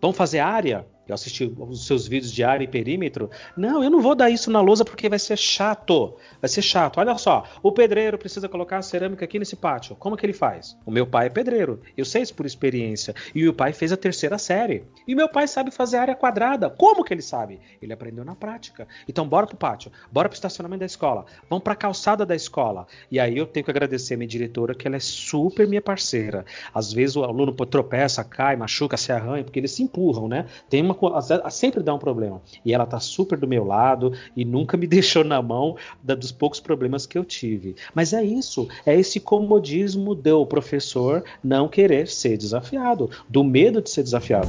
Vamos 0.00 0.16
fazer 0.16 0.40
área? 0.40 0.86
Eu 1.06 1.14
assisti 1.14 1.52
os 1.58 1.86
seus 1.86 2.06
vídeos 2.06 2.32
de 2.32 2.44
área 2.44 2.64
e 2.64 2.68
perímetro. 2.68 3.28
Não, 3.56 3.82
eu 3.82 3.90
não 3.90 4.00
vou 4.00 4.14
dar 4.14 4.30
isso 4.30 4.50
na 4.50 4.60
lousa 4.60 4.84
porque 4.84 5.08
vai 5.08 5.18
ser 5.18 5.36
chato. 5.36 6.14
Vai 6.40 6.48
ser 6.48 6.62
chato. 6.62 6.98
Olha 6.98 7.16
só, 7.18 7.44
o 7.62 7.72
pedreiro 7.72 8.16
precisa 8.16 8.48
colocar 8.48 8.78
a 8.78 8.82
cerâmica 8.82 9.24
aqui 9.24 9.38
nesse 9.38 9.56
pátio. 9.56 9.96
Como 9.96 10.16
que 10.16 10.24
ele 10.24 10.32
faz? 10.32 10.76
O 10.86 10.90
meu 10.90 11.06
pai 11.06 11.26
é 11.26 11.30
pedreiro. 11.30 11.80
Eu 11.96 12.04
sei 12.04 12.22
isso 12.22 12.34
por 12.34 12.46
experiência. 12.46 13.14
E 13.34 13.48
o 13.48 13.52
pai 13.52 13.72
fez 13.72 13.92
a 13.92 13.96
terceira 13.96 14.38
série. 14.38 14.84
E 15.06 15.14
meu 15.14 15.28
pai 15.28 15.48
sabe 15.48 15.70
fazer 15.70 15.96
área 15.96 16.14
quadrada. 16.14 16.70
Como 16.70 17.04
que 17.04 17.12
ele 17.12 17.22
sabe? 17.22 17.60
Ele 17.80 17.92
aprendeu 17.92 18.24
na 18.24 18.36
prática. 18.36 18.86
Então 19.08 19.26
bora 19.26 19.46
pro 19.46 19.56
pátio. 19.56 19.90
Bora 20.10 20.28
pro 20.28 20.36
estacionamento 20.36 20.80
da 20.80 20.86
escola. 20.86 21.26
Vamos 21.50 21.64
pra 21.64 21.74
calçada 21.74 22.24
da 22.24 22.36
escola. 22.36 22.86
E 23.10 23.18
aí 23.18 23.36
eu 23.36 23.46
tenho 23.46 23.64
que 23.64 23.70
agradecer 23.70 24.14
a 24.14 24.16
minha 24.16 24.28
diretora 24.28 24.74
que 24.74 24.86
ela 24.86 24.96
é 24.96 25.00
super 25.00 25.66
minha 25.66 25.82
parceira. 25.82 26.44
Às 26.72 26.92
vezes 26.92 27.16
o 27.16 27.24
aluno 27.24 27.52
tropeça, 27.52 28.22
cai, 28.22 28.56
machuca, 28.56 28.96
se 28.96 29.12
arranha, 29.12 29.44
porque 29.44 29.58
eles 29.58 29.72
se 29.72 29.82
empurram, 29.82 30.28
né? 30.28 30.46
Tem 30.68 30.82
uma 30.82 30.94
sempre 31.50 31.82
dá 31.82 31.94
um 31.94 31.98
problema. 31.98 32.42
E 32.64 32.72
ela 32.72 32.86
tá 32.86 33.00
super 33.00 33.38
do 33.38 33.48
meu 33.48 33.64
lado 33.64 34.12
e 34.36 34.44
nunca 34.44 34.76
me 34.76 34.86
deixou 34.88 35.24
na 35.24 35.40
mão 35.40 35.76
da, 36.02 36.14
dos 36.14 36.32
poucos 36.32 36.60
problemas 36.60 37.06
que 37.06 37.16
eu 37.16 37.24
tive. 37.24 37.76
Mas 37.94 38.12
é 38.12 38.22
isso, 38.22 38.68
é 38.84 38.98
esse 38.98 39.20
comodismo 39.20 40.14
do 40.14 40.46
professor 40.46 41.24
não 41.42 41.68
querer 41.68 42.08
ser 42.08 42.36
desafiado, 42.36 43.10
do 43.28 43.42
medo 43.42 43.80
de 43.80 43.90
ser 43.90 44.02
desafiado. 44.02 44.48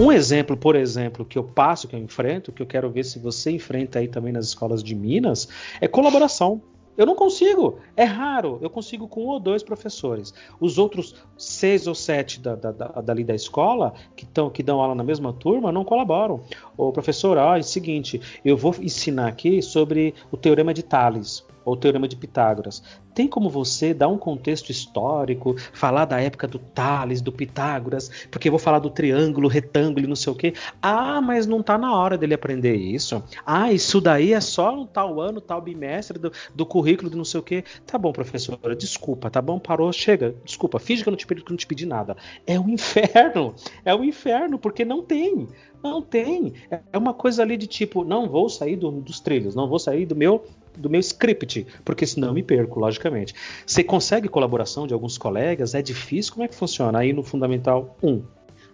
Um 0.00 0.12
exemplo, 0.12 0.56
por 0.56 0.76
exemplo, 0.76 1.24
que 1.24 1.36
eu 1.36 1.42
passo, 1.42 1.88
que 1.88 1.96
eu 1.96 2.00
enfrento, 2.00 2.52
que 2.52 2.62
eu 2.62 2.66
quero 2.66 2.88
ver 2.88 3.04
se 3.04 3.18
você 3.18 3.50
enfrenta 3.50 3.98
aí 3.98 4.06
também 4.06 4.32
nas 4.32 4.46
escolas 4.46 4.80
de 4.80 4.94
Minas, 4.94 5.48
é 5.80 5.88
colaboração. 5.88 6.62
Eu 6.98 7.06
não 7.06 7.14
consigo, 7.14 7.78
é 7.96 8.02
raro. 8.02 8.58
Eu 8.60 8.68
consigo 8.68 9.06
com 9.06 9.22
um 9.22 9.28
ou 9.28 9.38
dois 9.38 9.62
professores. 9.62 10.34
Os 10.60 10.78
outros 10.78 11.14
seis 11.36 11.86
ou 11.86 11.94
sete 11.94 12.40
da, 12.40 12.56
da, 12.56 12.72
da, 12.72 12.86
dali 13.00 13.22
da 13.22 13.36
escola, 13.36 13.94
que, 14.16 14.26
tão, 14.26 14.50
que 14.50 14.64
dão 14.64 14.80
aula 14.80 14.96
na 14.96 15.04
mesma 15.04 15.32
turma, 15.32 15.70
não 15.70 15.84
colaboram. 15.84 16.40
O 16.76 16.90
professor, 16.90 17.38
ó, 17.38 17.56
é 17.56 17.60
o 17.60 17.62
seguinte, 17.62 18.20
eu 18.44 18.56
vou 18.56 18.74
ensinar 18.80 19.28
aqui 19.28 19.62
sobre 19.62 20.12
o 20.32 20.36
teorema 20.36 20.74
de 20.74 20.82
Tales 20.82 21.46
ou 21.68 21.76
Teorema 21.76 22.08
de 22.08 22.16
Pitágoras. 22.16 22.82
Tem 23.14 23.28
como 23.28 23.50
você 23.50 23.92
dar 23.92 24.08
um 24.08 24.16
contexto 24.16 24.70
histórico, 24.70 25.54
falar 25.72 26.04
da 26.06 26.20
época 26.20 26.46
do 26.46 26.58
Tales, 26.58 27.20
do 27.20 27.30
Pitágoras, 27.30 28.10
porque 28.30 28.48
eu 28.48 28.52
vou 28.52 28.58
falar 28.58 28.78
do 28.78 28.88
triângulo, 28.88 29.48
retângulo 29.48 30.06
e 30.06 30.08
não 30.08 30.16
sei 30.16 30.32
o 30.32 30.36
quê. 30.36 30.54
Ah, 30.80 31.20
mas 31.20 31.46
não 31.46 31.60
está 31.60 31.76
na 31.76 31.94
hora 31.94 32.16
dele 32.16 32.34
aprender 32.34 32.76
isso. 32.76 33.22
Ah, 33.44 33.72
isso 33.72 34.00
daí 34.00 34.32
é 34.32 34.40
só 34.40 34.74
no 34.74 34.86
tal 34.86 35.20
ano, 35.20 35.40
tal 35.40 35.60
bimestre 35.60 36.18
do, 36.18 36.32
do 36.54 36.64
currículo 36.64 37.10
de 37.10 37.16
não 37.16 37.24
sei 37.24 37.40
o 37.40 37.42
quê. 37.42 37.64
Tá 37.86 37.98
bom, 37.98 38.12
professora, 38.12 38.74
desculpa, 38.74 39.28
tá 39.28 39.42
bom, 39.42 39.58
parou, 39.58 39.92
chega, 39.92 40.34
desculpa, 40.44 40.78
finge 40.78 41.02
que 41.02 41.08
eu 41.08 41.12
não 41.12 41.18
te 41.18 41.26
pedi, 41.26 41.42
que 41.42 41.50
não 41.50 41.56
te 41.56 41.66
pedi 41.66 41.84
nada. 41.84 42.16
É 42.46 42.58
um 42.58 42.68
inferno, 42.68 43.54
é 43.84 43.94
um 43.94 44.04
inferno, 44.04 44.58
porque 44.58 44.84
não 44.84 45.02
tem. 45.02 45.48
Não 45.82 46.02
tem. 46.02 46.54
É 46.92 46.98
uma 46.98 47.14
coisa 47.14 47.42
ali 47.42 47.56
de 47.56 47.66
tipo, 47.66 48.04
não 48.04 48.28
vou 48.28 48.48
sair 48.48 48.76
do, 48.76 48.90
dos 48.90 49.20
trilhos, 49.20 49.54
não 49.54 49.68
vou 49.68 49.78
sair 49.78 50.06
do 50.06 50.16
meu 50.16 50.44
do 50.78 50.88
meu 50.88 51.00
script, 51.00 51.66
porque 51.84 52.06
senão 52.06 52.32
me 52.32 52.42
perco, 52.42 52.80
logicamente. 52.80 53.34
Você 53.66 53.82
consegue 53.84 54.28
colaboração 54.28 54.86
de 54.86 54.94
alguns 54.94 55.18
colegas? 55.18 55.74
É 55.74 55.82
difícil? 55.82 56.32
Como 56.32 56.44
é 56.44 56.48
que 56.48 56.54
funciona 56.54 56.98
aí 56.98 57.12
no 57.12 57.22
Fundamental 57.22 57.96
1? 58.02 58.22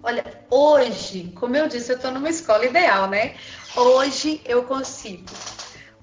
Olha, 0.02 0.24
hoje, 0.50 1.32
como 1.34 1.56
eu 1.56 1.66
disse, 1.66 1.90
eu 1.90 1.96
estou 1.96 2.10
numa 2.10 2.28
escola 2.28 2.64
ideal, 2.66 3.08
né? 3.08 3.34
Hoje 3.74 4.40
eu 4.44 4.62
consigo. 4.64 5.24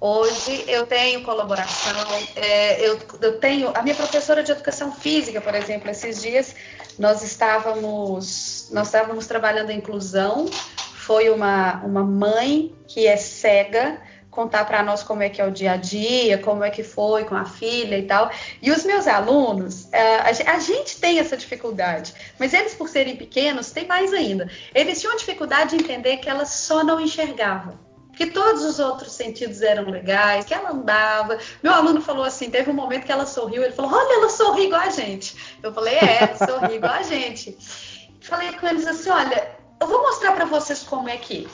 Hoje 0.03 0.65
eu 0.67 0.87
tenho 0.87 1.21
colaboração, 1.21 1.93
é, 2.35 2.83
eu, 2.83 2.97
eu 3.21 3.37
tenho. 3.37 3.69
A 3.75 3.83
minha 3.83 3.93
professora 3.93 4.41
de 4.41 4.51
educação 4.51 4.91
física, 4.91 5.39
por 5.39 5.53
exemplo, 5.53 5.91
esses 5.91 6.19
dias 6.19 6.55
nós 6.97 7.21
estávamos, 7.21 8.69
nós 8.71 8.87
estávamos 8.87 9.27
trabalhando 9.27 9.69
a 9.69 9.73
inclusão. 9.73 10.47
Foi 10.47 11.29
uma, 11.29 11.83
uma 11.83 12.03
mãe 12.03 12.73
que 12.87 13.05
é 13.05 13.15
cega 13.15 14.01
contar 14.31 14.63
para 14.63 14.81
nós 14.81 15.03
como 15.03 15.21
é 15.21 15.29
que 15.29 15.41
é 15.41 15.45
o 15.45 15.51
dia 15.51 15.73
a 15.73 15.77
dia, 15.77 16.37
como 16.37 16.63
é 16.63 16.71
que 16.71 16.83
foi 16.83 17.25
com 17.25 17.35
a 17.35 17.43
filha 17.43 17.97
e 17.97 18.03
tal. 18.03 18.31
E 18.61 18.71
os 18.71 18.83
meus 18.85 19.05
alunos, 19.05 19.91
é, 19.91 20.21
a 20.47 20.57
gente 20.57 20.99
tem 20.99 21.19
essa 21.19 21.35
dificuldade, 21.35 22.13
mas 22.39 22.53
eles, 22.53 22.73
por 22.73 22.87
serem 22.87 23.17
pequenos, 23.17 23.71
têm 23.71 23.85
mais 23.85 24.13
ainda. 24.13 24.49
Eles 24.73 25.01
tinham 25.01 25.15
dificuldade 25.17 25.75
de 25.75 25.83
entender 25.83 26.17
que 26.17 26.29
ela 26.29 26.45
só 26.45 26.83
não 26.83 26.99
enxergava. 26.99 27.77
Que 28.15 28.27
todos 28.27 28.63
os 28.63 28.79
outros 28.79 29.13
sentidos 29.13 29.61
eram 29.61 29.89
legais, 29.89 30.45
que 30.45 30.53
ela 30.53 30.71
andava. 30.71 31.37
Meu 31.61 31.73
aluno 31.73 32.01
falou 32.01 32.23
assim: 32.23 32.49
teve 32.49 32.69
um 32.69 32.73
momento 32.73 33.05
que 33.05 33.11
ela 33.11 33.25
sorriu, 33.25 33.63
ele 33.63 33.73
falou: 33.73 33.91
Olha, 33.91 34.15
ela 34.15 34.29
sorri 34.29 34.65
igual 34.65 34.81
a 34.81 34.89
gente. 34.89 35.57
Eu 35.63 35.73
falei: 35.73 35.95
É, 35.95 36.23
ela 36.23 36.37
sorri 36.37 36.75
igual 36.75 36.93
a 36.93 37.03
gente. 37.03 37.57
Falei 38.19 38.51
com 38.51 38.67
eles 38.67 38.85
assim: 38.85 39.09
Olha, 39.09 39.55
eu 39.79 39.87
vou 39.87 40.01
mostrar 40.01 40.33
para 40.33 40.45
vocês 40.45 40.83
como 40.83 41.09
é 41.09 41.17
que 41.17 41.47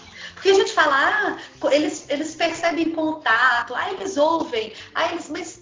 porque 0.47 0.61
a 0.61 0.63
gente 0.63 0.73
fala, 0.73 0.95
ah, 0.95 1.37
eles, 1.73 2.05
eles 2.09 2.33
percebem 2.33 2.91
contato, 2.91 3.75
ah, 3.75 3.91
eles 3.91 4.15
ouvem, 4.15 4.71
ah, 4.95 5.11
eles, 5.11 5.29
mas 5.29 5.61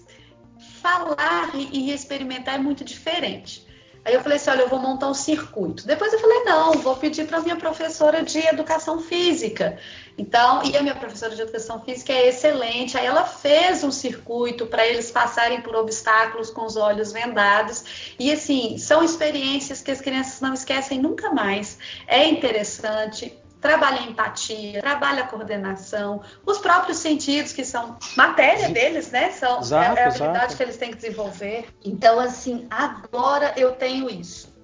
falar 0.80 1.50
e, 1.56 1.90
experimentar 1.92 2.54
é 2.54 2.58
muito 2.58 2.84
diferente. 2.84 3.66
Aí 4.04 4.14
eu 4.14 4.22
falei 4.22 4.36
assim, 4.36 4.50
olha, 4.50 4.60
eu 4.60 4.68
vou 4.68 4.78
montar 4.78 5.08
um 5.08 5.14
circuito. 5.14 5.84
Depois 5.84 6.12
eu 6.12 6.20
falei, 6.20 6.44
não, 6.44 6.74
vou 6.74 6.94
pedir 6.94 7.26
para 7.26 7.40
minha 7.40 7.56
professora 7.56 8.22
de 8.22 8.38
educação 8.38 9.00
física. 9.00 9.76
Então, 10.16 10.62
e 10.62 10.76
a 10.76 10.82
minha 10.82 10.94
professora 10.94 11.34
de 11.34 11.42
educação 11.42 11.80
física 11.82 12.12
é 12.12 12.28
excelente. 12.28 12.96
Aí 12.96 13.04
ela 13.04 13.24
fez 13.24 13.82
um 13.82 13.90
circuito 13.90 14.66
para 14.66 14.86
eles 14.86 15.10
passarem 15.10 15.60
por 15.62 15.74
obstáculos 15.74 16.50
com 16.50 16.64
os 16.64 16.76
olhos 16.76 17.10
vendados. 17.10 18.14
E 18.20 18.30
assim, 18.30 18.78
são 18.78 19.02
experiências 19.02 19.82
que 19.82 19.90
as 19.90 20.00
crianças 20.00 20.40
não 20.40 20.54
esquecem 20.54 21.00
nunca 21.00 21.32
mais. 21.32 21.76
É 22.06 22.28
interessante, 22.28 23.36
trabalha 23.66 24.00
a 24.00 24.04
empatia, 24.04 24.80
trabalha 24.80 25.24
a 25.24 25.26
coordenação, 25.26 26.22
os 26.44 26.58
próprios 26.58 26.98
sentidos, 26.98 27.52
que 27.52 27.64
são 27.64 27.98
matéria 28.16 28.68
deles, 28.68 29.10
né? 29.10 29.32
São, 29.32 29.58
exato, 29.60 29.98
é, 29.98 30.02
é 30.02 30.04
a 30.04 30.08
habilidade 30.08 30.36
exato. 30.36 30.56
que 30.56 30.62
eles 30.62 30.76
têm 30.76 30.90
que 30.90 30.96
desenvolver. 30.96 31.66
Então, 31.84 32.20
assim, 32.20 32.66
agora 32.70 33.52
eu 33.56 33.72
tenho 33.72 34.08
isso. 34.08 34.54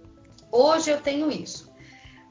Hoje 0.50 0.90
eu 0.90 1.00
tenho 1.00 1.30
isso. 1.30 1.72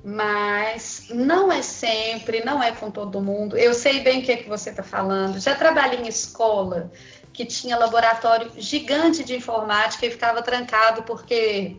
Mas 0.04 1.08
não 1.10 1.52
é 1.52 1.62
sempre, 1.62 2.44
não 2.44 2.64
é 2.64 2.72
com 2.72 2.90
todo 2.90 3.22
mundo. 3.22 3.58
Eu 3.58 3.74
sei 3.74 4.00
bem 4.00 4.20
o 4.20 4.24
que, 4.24 4.32
é 4.32 4.38
que 4.38 4.50
você 4.50 4.70
está 4.70 4.82
falando. 4.82 5.40
Já 5.40 5.54
trabalhei 5.54 6.00
em 6.00 6.08
escola 6.08 6.92
que 7.34 7.46
tinha 7.46 7.78
laboratório 7.78 8.52
gigante 8.58 9.24
de 9.24 9.36
informática 9.36 10.06
e 10.06 10.12
ficava 10.12 10.42
trancado 10.42 11.04
porque 11.04 11.78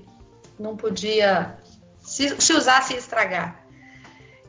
não 0.58 0.76
podia. 0.76 1.56
Se, 2.00 2.40
se 2.40 2.52
usasse, 2.52 2.92
ia 2.92 2.98
estragar 2.98 3.61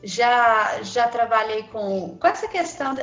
já, 0.04 0.82
já 0.82 1.08
trabalhei 1.08 1.64
com, 1.64 2.16
com 2.18 2.26
essa 2.26 2.46
questão 2.46 2.94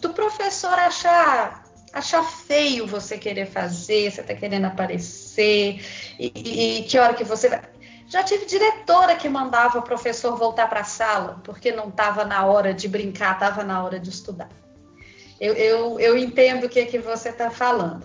do 0.00 0.10
professor 0.10 0.72
achar, 0.72 1.64
achar 1.92 2.22
feio 2.22 2.86
você 2.86 3.16
querer 3.16 3.46
fazer, 3.46 4.10
você 4.10 4.22
tá 4.22 4.34
querendo 4.34 4.66
aparecer, 4.66 5.80
e, 6.18 6.80
e 6.80 6.82
que 6.82 6.98
hora 6.98 7.14
que 7.14 7.24
você 7.24 7.48
vai. 7.48 7.62
Já 8.08 8.22
tive 8.22 8.46
diretora 8.46 9.14
que 9.16 9.28
mandava 9.28 9.78
o 9.78 9.82
professor 9.82 10.34
voltar 10.36 10.68
para 10.68 10.80
a 10.80 10.84
sala, 10.84 11.40
porque 11.44 11.70
não 11.70 11.88
estava 11.88 12.24
na 12.24 12.44
hora 12.46 12.72
de 12.72 12.88
brincar, 12.88 13.34
estava 13.34 13.62
na 13.62 13.84
hora 13.84 14.00
de 14.00 14.08
estudar. 14.08 14.48
Eu, 15.40 15.54
eu, 15.54 16.00
eu 16.00 16.18
entendo 16.18 16.64
o 16.64 16.68
que, 16.68 16.80
é 16.80 16.86
que 16.86 16.98
você 16.98 17.28
está 17.28 17.50
falando. 17.50 18.02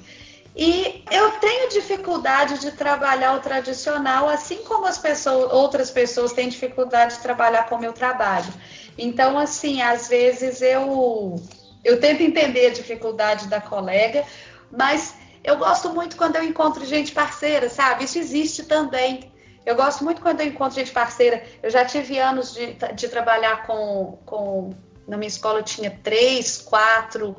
E 0.55 1.03
eu 1.11 1.31
tenho 1.39 1.69
dificuldade 1.69 2.59
de 2.59 2.71
trabalhar 2.71 3.33
o 3.35 3.39
tradicional, 3.39 4.29
assim 4.29 4.57
como 4.63 4.85
as 4.85 4.99
pessoas, 4.99 5.51
outras 5.51 5.89
pessoas 5.89 6.31
têm 6.31 6.47
dificuldade 6.47 7.15
de 7.15 7.21
trabalhar 7.21 7.67
com 7.67 7.75
o 7.75 7.79
meu 7.79 7.91
trabalho. 7.91 8.53
Então, 8.97 9.39
assim, 9.39 9.81
às 9.81 10.07
vezes 10.07 10.61
eu, 10.61 11.35
eu 11.83 11.99
tento 11.99 12.21
entender 12.21 12.67
a 12.67 12.73
dificuldade 12.73 13.47
da 13.47 13.59
colega, 13.59 14.23
mas 14.71 15.15
eu 15.43 15.57
gosto 15.57 15.89
muito 15.89 16.15
quando 16.15 16.35
eu 16.35 16.43
encontro 16.43 16.85
gente 16.85 17.11
parceira, 17.11 17.67
sabe? 17.67 18.03
Isso 18.03 18.19
existe 18.19 18.63
também. 18.63 19.31
Eu 19.65 19.75
gosto 19.75 20.03
muito 20.03 20.21
quando 20.21 20.41
eu 20.41 20.47
encontro 20.47 20.75
gente 20.75 20.91
parceira. 20.91 21.43
Eu 21.63 21.69
já 21.71 21.83
tive 21.83 22.19
anos 22.19 22.53
de, 22.53 22.77
de 22.95 23.07
trabalhar 23.07 23.65
com, 23.65 24.19
com. 24.25 24.73
Na 25.07 25.17
minha 25.17 25.27
escola 25.27 25.59
eu 25.59 25.63
tinha 25.63 25.91
três, 26.01 26.59
quatro 26.59 27.35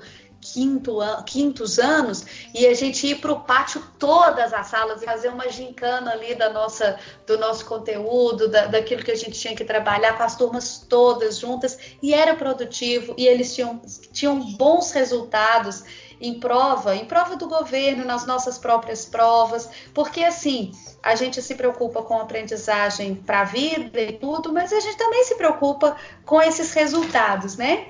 quinto 0.53 1.01
an 1.01 1.23
quintos 1.23 1.79
anos 1.79 2.27
e 2.53 2.67
a 2.67 2.75
gente 2.75 3.07
ir 3.07 3.21
para 3.21 3.33
o 3.33 3.41
pátio 3.41 3.83
todas 3.99 4.53
as 4.53 4.67
salas 4.67 5.01
e 5.03 5.07
fazer 5.07 5.29
uma 5.29 5.49
gincana 5.49 6.13
ali 6.13 6.35
da 6.35 6.51
nossa, 6.51 6.99
do 7.27 7.39
nosso 7.39 7.65
conteúdo, 7.65 8.49
da, 8.49 8.67
daquilo 8.67 9.03
que 9.03 9.11
a 9.11 9.17
gente 9.17 9.39
tinha 9.39 9.57
que 9.57 9.65
trabalhar 9.65 10.17
com 10.17 10.23
as 10.23 10.37
turmas 10.37 10.85
todas 10.89 11.39
juntas 11.39 11.79
e 12.03 12.13
era 12.13 12.35
produtivo 12.35 13.15
e 13.17 13.27
eles 13.27 13.55
tinham, 13.55 13.81
tinham 14.13 14.39
bons 14.57 14.93
resultados 14.93 15.85
em 16.21 16.39
prova, 16.39 16.95
em 16.95 17.05
prova 17.05 17.37
do 17.37 17.49
governo, 17.49 18.05
nas 18.05 18.27
nossas 18.27 18.59
próprias 18.59 19.05
provas, 19.05 19.69
porque 19.93 20.23
assim 20.23 20.73
a 21.03 21.15
gente 21.15 21.43
se 21.43 21.55
preocupa 21.55 22.03
com 22.03 22.19
aprendizagem 22.19 23.15
para 23.15 23.41
a 23.41 23.45
vida 23.45 24.01
e 24.01 24.13
tudo, 24.13 24.53
mas 24.53 24.73
a 24.73 24.81
gente 24.81 24.97
também 24.97 25.25
se 25.25 25.35
preocupa 25.35 25.97
com 26.25 26.41
esses 26.41 26.73
resultados, 26.73 27.57
né? 27.57 27.87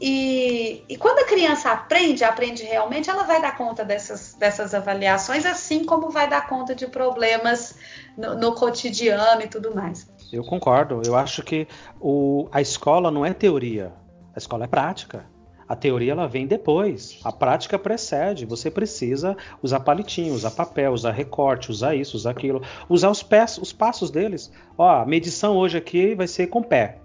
E, 0.00 0.84
e, 0.88 0.96
quando 0.96 1.20
a 1.20 1.24
criança 1.24 1.70
aprende, 1.70 2.24
aprende 2.24 2.64
realmente, 2.64 3.08
ela 3.08 3.22
vai 3.22 3.40
dar 3.40 3.56
conta 3.56 3.84
dessas, 3.84 4.34
dessas 4.34 4.74
avaliações, 4.74 5.46
assim 5.46 5.84
como 5.84 6.10
vai 6.10 6.28
dar 6.28 6.48
conta 6.48 6.74
de 6.74 6.86
problemas 6.86 7.76
no, 8.16 8.34
no 8.34 8.54
cotidiano 8.54 9.42
e 9.42 9.48
tudo 9.48 9.74
mais. 9.74 10.10
Eu 10.32 10.42
concordo. 10.42 11.00
Eu 11.04 11.16
acho 11.16 11.42
que 11.42 11.68
o, 12.00 12.48
a 12.50 12.60
escola 12.60 13.10
não 13.10 13.24
é 13.24 13.32
teoria, 13.32 13.92
a 14.34 14.38
escola 14.38 14.64
é 14.64 14.68
prática. 14.68 15.32
A 15.66 15.74
teoria 15.74 16.12
ela 16.12 16.28
vem 16.28 16.46
depois, 16.46 17.18
a 17.24 17.32
prática 17.32 17.78
precede. 17.78 18.44
Você 18.44 18.70
precisa 18.70 19.36
usar 19.62 19.80
palitinho, 19.80 20.34
usar 20.34 20.50
papel, 20.50 20.92
usar 20.92 21.12
recorte, 21.12 21.70
usar 21.70 21.94
isso, 21.94 22.16
usar 22.16 22.32
aquilo, 22.32 22.62
usar 22.88 23.10
os 23.10 23.22
pés, 23.22 23.56
os 23.58 23.72
passos 23.72 24.10
deles. 24.10 24.52
Ó, 24.76 24.86
a 24.86 25.06
medição 25.06 25.56
hoje 25.56 25.78
aqui 25.78 26.14
vai 26.14 26.26
ser 26.26 26.48
com 26.48 26.62
pé. 26.62 26.98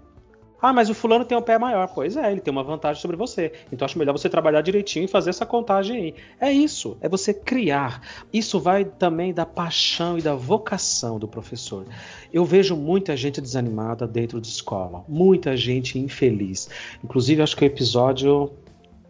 Ah, 0.60 0.72
mas 0.72 0.90
o 0.90 0.94
fulano 0.94 1.24
tem 1.24 1.36
um 1.36 1.42
pé 1.42 1.58
maior. 1.58 1.88
Pois 1.94 2.16
é, 2.16 2.30
ele 2.30 2.40
tem 2.40 2.52
uma 2.52 2.62
vantagem 2.62 3.00
sobre 3.00 3.16
você. 3.16 3.52
Então 3.72 3.84
acho 3.84 3.98
melhor 3.98 4.12
você 4.12 4.28
trabalhar 4.28 4.60
direitinho 4.60 5.04
e 5.04 5.08
fazer 5.08 5.30
essa 5.30 5.46
contagem 5.46 5.96
aí. 5.96 6.14
É 6.40 6.52
isso, 6.52 6.96
é 7.00 7.08
você 7.08 7.32
criar. 7.32 8.02
Isso 8.32 8.60
vai 8.60 8.84
também 8.84 9.32
da 9.32 9.46
paixão 9.46 10.18
e 10.18 10.22
da 10.22 10.34
vocação 10.34 11.18
do 11.18 11.26
professor. 11.26 11.86
Eu 12.32 12.44
vejo 12.44 12.76
muita 12.76 13.16
gente 13.16 13.40
desanimada 13.40 14.06
dentro 14.06 14.40
de 14.40 14.48
escola, 14.48 15.04
muita 15.08 15.56
gente 15.56 15.98
infeliz. 15.98 16.68
Inclusive, 17.02 17.42
acho 17.42 17.56
que 17.56 17.64
o 17.64 17.66
episódio 17.66 18.52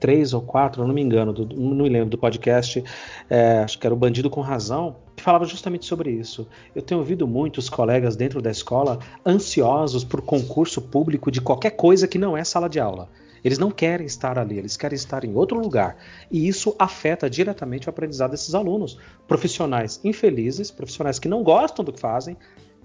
3 0.01 0.33
ou 0.33 0.41
4, 0.41 0.85
não 0.87 0.95
me 0.95 1.03
engano, 1.03 1.33
do, 1.33 1.55
não 1.55 1.85
me 1.85 1.89
lembro 1.89 2.09
do 2.09 2.19
podcast, 2.19 2.83
é, 3.29 3.59
acho 3.59 3.79
que 3.79 3.87
era 3.87 3.95
o 3.95 3.99
Bandido 3.99 4.31
com 4.31 4.41
Razão, 4.41 4.97
falava 5.21 5.45
justamente 5.45 5.87
sobre 5.87 6.11
isso. 6.11 6.47
Eu 6.75 6.83
tenho 6.83 7.01
ouvido 7.01 7.27
muitos 7.27 7.69
colegas 7.69 8.17
dentro 8.17 8.41
da 8.41 8.51
escola 8.51 8.99
ansiosos 9.25 10.05
por 10.05 10.23
concurso 10.23 10.81
público 10.83 11.31
de 11.31 11.41
qualquer 11.41 11.71
coisa 11.71 12.09
que 12.09 12.19
não 12.19 12.37
é 12.37 12.45
sala 12.45 12.69
de 12.69 12.81
aula. 12.81 13.09
Eles 13.43 13.59
não 13.59 13.71
querem 13.71 14.07
estar 14.07 14.39
ali, 14.39 14.59
eles 14.59 14.77
querem 14.77 14.97
estar 14.97 15.25
em 15.25 15.35
outro 15.35 15.59
lugar. 15.59 15.97
E 16.31 16.47
isso 16.47 16.75
afeta 16.79 17.29
diretamente 17.29 17.89
o 17.89 17.91
aprendizado 17.91 18.33
desses 18.33 18.55
alunos. 18.55 18.99
Profissionais 19.27 20.01
infelizes, 20.05 20.71
profissionais 20.71 21.19
que 21.19 21.29
não 21.29 21.43
gostam 21.43 21.85
do 21.85 21.93
que 21.93 22.01
fazem, 22.01 22.37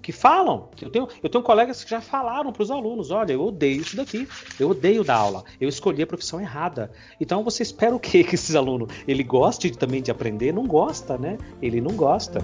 que 0.06 0.12
falam. 0.12 0.68
Eu 0.80 0.88
tenho, 0.88 1.08
eu 1.20 1.28
tenho 1.28 1.42
colegas 1.42 1.82
que 1.82 1.90
já 1.90 2.00
falaram 2.00 2.52
para 2.52 2.62
os 2.62 2.70
alunos: 2.70 3.10
olha, 3.10 3.32
eu 3.32 3.42
odeio 3.42 3.80
isso 3.80 3.96
daqui, 3.96 4.28
eu 4.60 4.70
odeio 4.70 5.02
dar 5.02 5.16
aula, 5.16 5.42
eu 5.60 5.68
escolhi 5.68 6.00
a 6.00 6.06
profissão 6.06 6.40
errada. 6.40 6.92
Então 7.20 7.42
você 7.42 7.64
espera 7.64 7.92
o 7.92 7.98
quê? 7.98 8.22
Que 8.26 8.36
esses 8.36 8.54
alunos 8.54 8.88
ele 9.08 9.24
goste 9.24 9.68
também 9.72 10.00
de 10.00 10.12
aprender? 10.12 10.52
Não 10.52 10.64
gosta, 10.64 11.18
né? 11.18 11.38
Ele 11.60 11.80
não 11.80 11.96
gosta. 11.96 12.38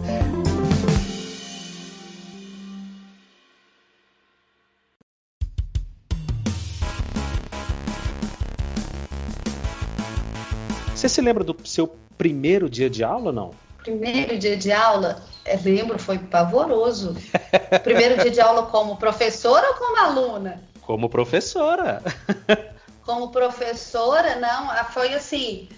Você 10.97 11.09
se 11.09 11.21
lembra 11.21 11.45
do 11.45 11.57
seu 11.65 11.95
primeiro 12.19 12.69
dia 12.69 12.91
de 12.91 13.05
aula 13.05 13.27
ou 13.27 13.33
não? 13.33 13.51
Primeiro 13.83 14.39
dia 14.39 14.57
de 14.57 14.71
aula, 14.71 15.21
é, 15.45 15.57
lembro, 15.57 15.99
foi 15.99 16.19
pavoroso. 16.19 17.17
Primeiro 17.83 18.21
dia 18.23 18.31
de 18.31 18.41
aula 18.41 18.67
como 18.67 18.97
professora 18.97 19.69
ou 19.69 19.75
como 19.75 19.97
aluna? 19.99 20.63
Como 20.83 21.09
professora. 21.09 22.03
como 23.05 23.31
professora, 23.31 24.37
não, 24.37 24.71
ah, 24.71 24.85
foi 24.85 25.13
assim, 25.15 25.69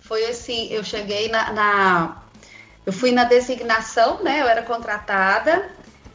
foi 0.00 0.24
assim, 0.26 0.68
eu 0.70 0.84
cheguei 0.84 1.28
na, 1.28 1.52
na, 1.52 2.22
eu 2.86 2.92
fui 2.92 3.10
na 3.10 3.24
designação, 3.24 4.22
né? 4.22 4.40
Eu 4.40 4.46
era 4.46 4.62
contratada. 4.62 5.70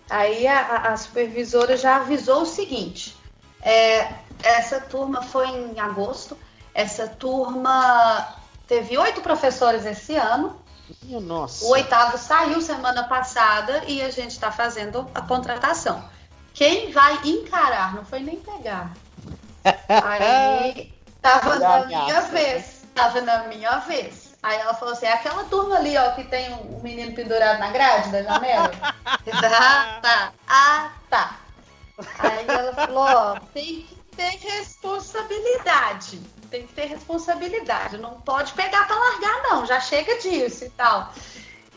Aí 0.09 0.47
a, 0.47 0.91
a 0.91 0.97
supervisora 0.97 1.77
já 1.77 1.97
avisou 1.97 2.43
o 2.43 2.45
seguinte: 2.45 3.15
é, 3.61 4.07
essa 4.41 4.79
turma 4.79 5.21
foi 5.21 5.47
em 5.47 5.79
agosto. 5.79 6.37
Essa 6.73 7.07
turma 7.07 8.35
teve 8.67 8.97
oito 8.97 9.21
professores 9.21 9.85
esse 9.85 10.15
ano. 10.15 10.58
Nossa. 11.03 11.65
O 11.65 11.69
oitavo 11.69 12.17
saiu 12.17 12.61
semana 12.61 13.03
passada 13.03 13.83
e 13.87 14.01
a 14.01 14.09
gente 14.09 14.31
está 14.31 14.51
fazendo 14.51 15.09
a 15.13 15.21
contratação. 15.21 16.03
Quem 16.53 16.91
vai 16.91 17.19
encarar, 17.25 17.95
não 17.95 18.05
foi 18.05 18.19
nem 18.19 18.37
pegar. 18.37 18.91
Aí 20.03 20.93
tava 21.21 21.59
na 21.59 21.85
minha 21.85 22.21
vez. 22.21 22.83
Tava 22.93 23.21
na 23.21 23.43
minha 23.43 23.77
vez. 23.79 24.35
Aí 24.41 24.57
ela 24.57 24.73
falou 24.73 24.93
assim: 24.93 25.05
é 25.05 25.13
aquela 25.13 25.43
turma 25.45 25.75
ali, 25.77 25.97
ó, 25.97 26.11
que 26.11 26.23
tem 26.23 26.53
um 26.53 26.79
menino 26.81 27.13
pendurado 27.13 27.59
na 27.59 27.71
grade 27.71 28.09
da 28.09 28.23
janela. 28.23 28.71
ah, 29.43 29.99
tá. 30.01 30.33
Ah, 30.47 30.91
tá. 31.09 31.39
Aí 32.19 32.45
ela 32.47 32.73
falou: 32.73 33.03
ó, 33.03 33.39
tem 33.53 33.83
que 33.83 33.95
ter 34.15 34.37
responsabilidade 34.37 36.19
tem 36.49 36.65
que 36.65 36.73
ter 36.73 36.85
responsabilidade, 36.85 37.97
não 37.97 38.19
pode 38.21 38.53
pegar 38.53 38.87
para 38.87 38.95
largar, 38.95 39.43
não, 39.43 39.65
já 39.65 39.79
chega 39.79 40.17
disso 40.19 40.65
e 40.65 40.69
tal. 40.71 41.13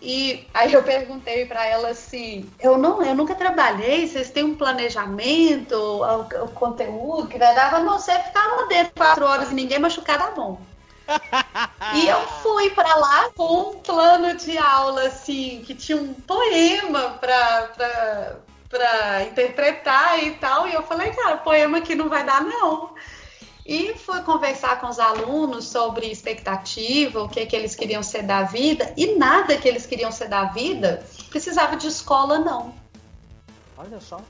E 0.04 0.48
aí 0.52 0.72
eu 0.72 0.82
perguntei 0.82 1.46
para 1.46 1.64
ela 1.64 1.90
assim, 1.90 2.50
eu 2.58 2.76
não, 2.76 3.00
eu 3.02 3.14
nunca 3.14 3.36
trabalhei, 3.36 4.08
vocês 4.08 4.30
têm 4.30 4.42
um 4.42 4.56
planejamento, 4.56 5.76
o, 5.76 6.20
o 6.44 6.48
conteúdo 6.48 7.28
que 7.28 7.38
dava, 7.38 7.78
não, 7.78 8.00
você 8.00 8.18
ficava 8.18 8.66
dentro 8.66 8.94
quatro 8.96 9.24
horas 9.24 9.52
e 9.52 9.54
ninguém 9.54 9.78
machucava 9.78 10.24
a 10.24 10.30
mão. 10.34 10.58
e 11.94 12.08
eu 12.08 12.20
fui 12.42 12.70
para 12.70 12.94
lá 12.96 13.30
com 13.36 13.70
um 13.70 13.78
plano 13.78 14.36
de 14.36 14.58
aula 14.58 15.06
assim, 15.06 15.62
que 15.64 15.74
tinha 15.74 15.98
um 15.98 16.14
poema 16.14 17.18
para 17.20 18.38
para 18.68 19.24
interpretar 19.24 20.24
e 20.24 20.30
tal, 20.36 20.66
e 20.66 20.72
eu 20.72 20.82
falei, 20.82 21.10
cara, 21.10 21.36
poema 21.36 21.76
aqui 21.76 21.94
não 21.94 22.08
vai 22.08 22.24
dar 22.24 22.42
não. 22.42 22.94
E 23.64 23.94
fui 23.94 24.20
conversar 24.22 24.80
com 24.80 24.88
os 24.88 24.98
alunos 24.98 25.66
sobre 25.66 26.10
expectativa, 26.10 27.22
o 27.22 27.28
que, 27.28 27.46
que 27.46 27.54
eles 27.54 27.76
queriam 27.76 28.02
ser 28.02 28.22
da 28.22 28.42
vida, 28.42 28.92
e 28.96 29.16
nada 29.16 29.56
que 29.56 29.68
eles 29.68 29.86
queriam 29.86 30.10
ser 30.10 30.28
da 30.28 30.46
vida 30.46 31.06
precisava 31.30 31.76
de 31.76 31.86
escola, 31.86 32.38
não. 32.38 32.74
Olha 33.76 34.00
só. 34.00 34.20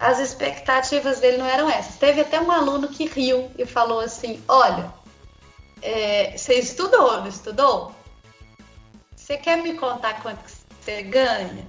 As 0.00 0.18
expectativas 0.18 1.20
dele 1.20 1.36
não 1.36 1.46
eram 1.46 1.70
essas. 1.70 1.96
Teve 1.96 2.22
até 2.22 2.40
um 2.40 2.50
aluno 2.50 2.88
que 2.88 3.06
riu 3.06 3.50
e 3.56 3.64
falou 3.64 4.00
assim: 4.00 4.42
Olha, 4.48 4.92
é, 5.80 6.36
você 6.36 6.54
estudou, 6.54 7.18
não 7.18 7.28
estudou? 7.28 7.92
Você 9.14 9.36
quer 9.36 9.62
me 9.62 9.74
contar 9.74 10.20
quanto 10.20 10.42
que 10.42 10.50
você 10.80 11.02
ganha? 11.02 11.66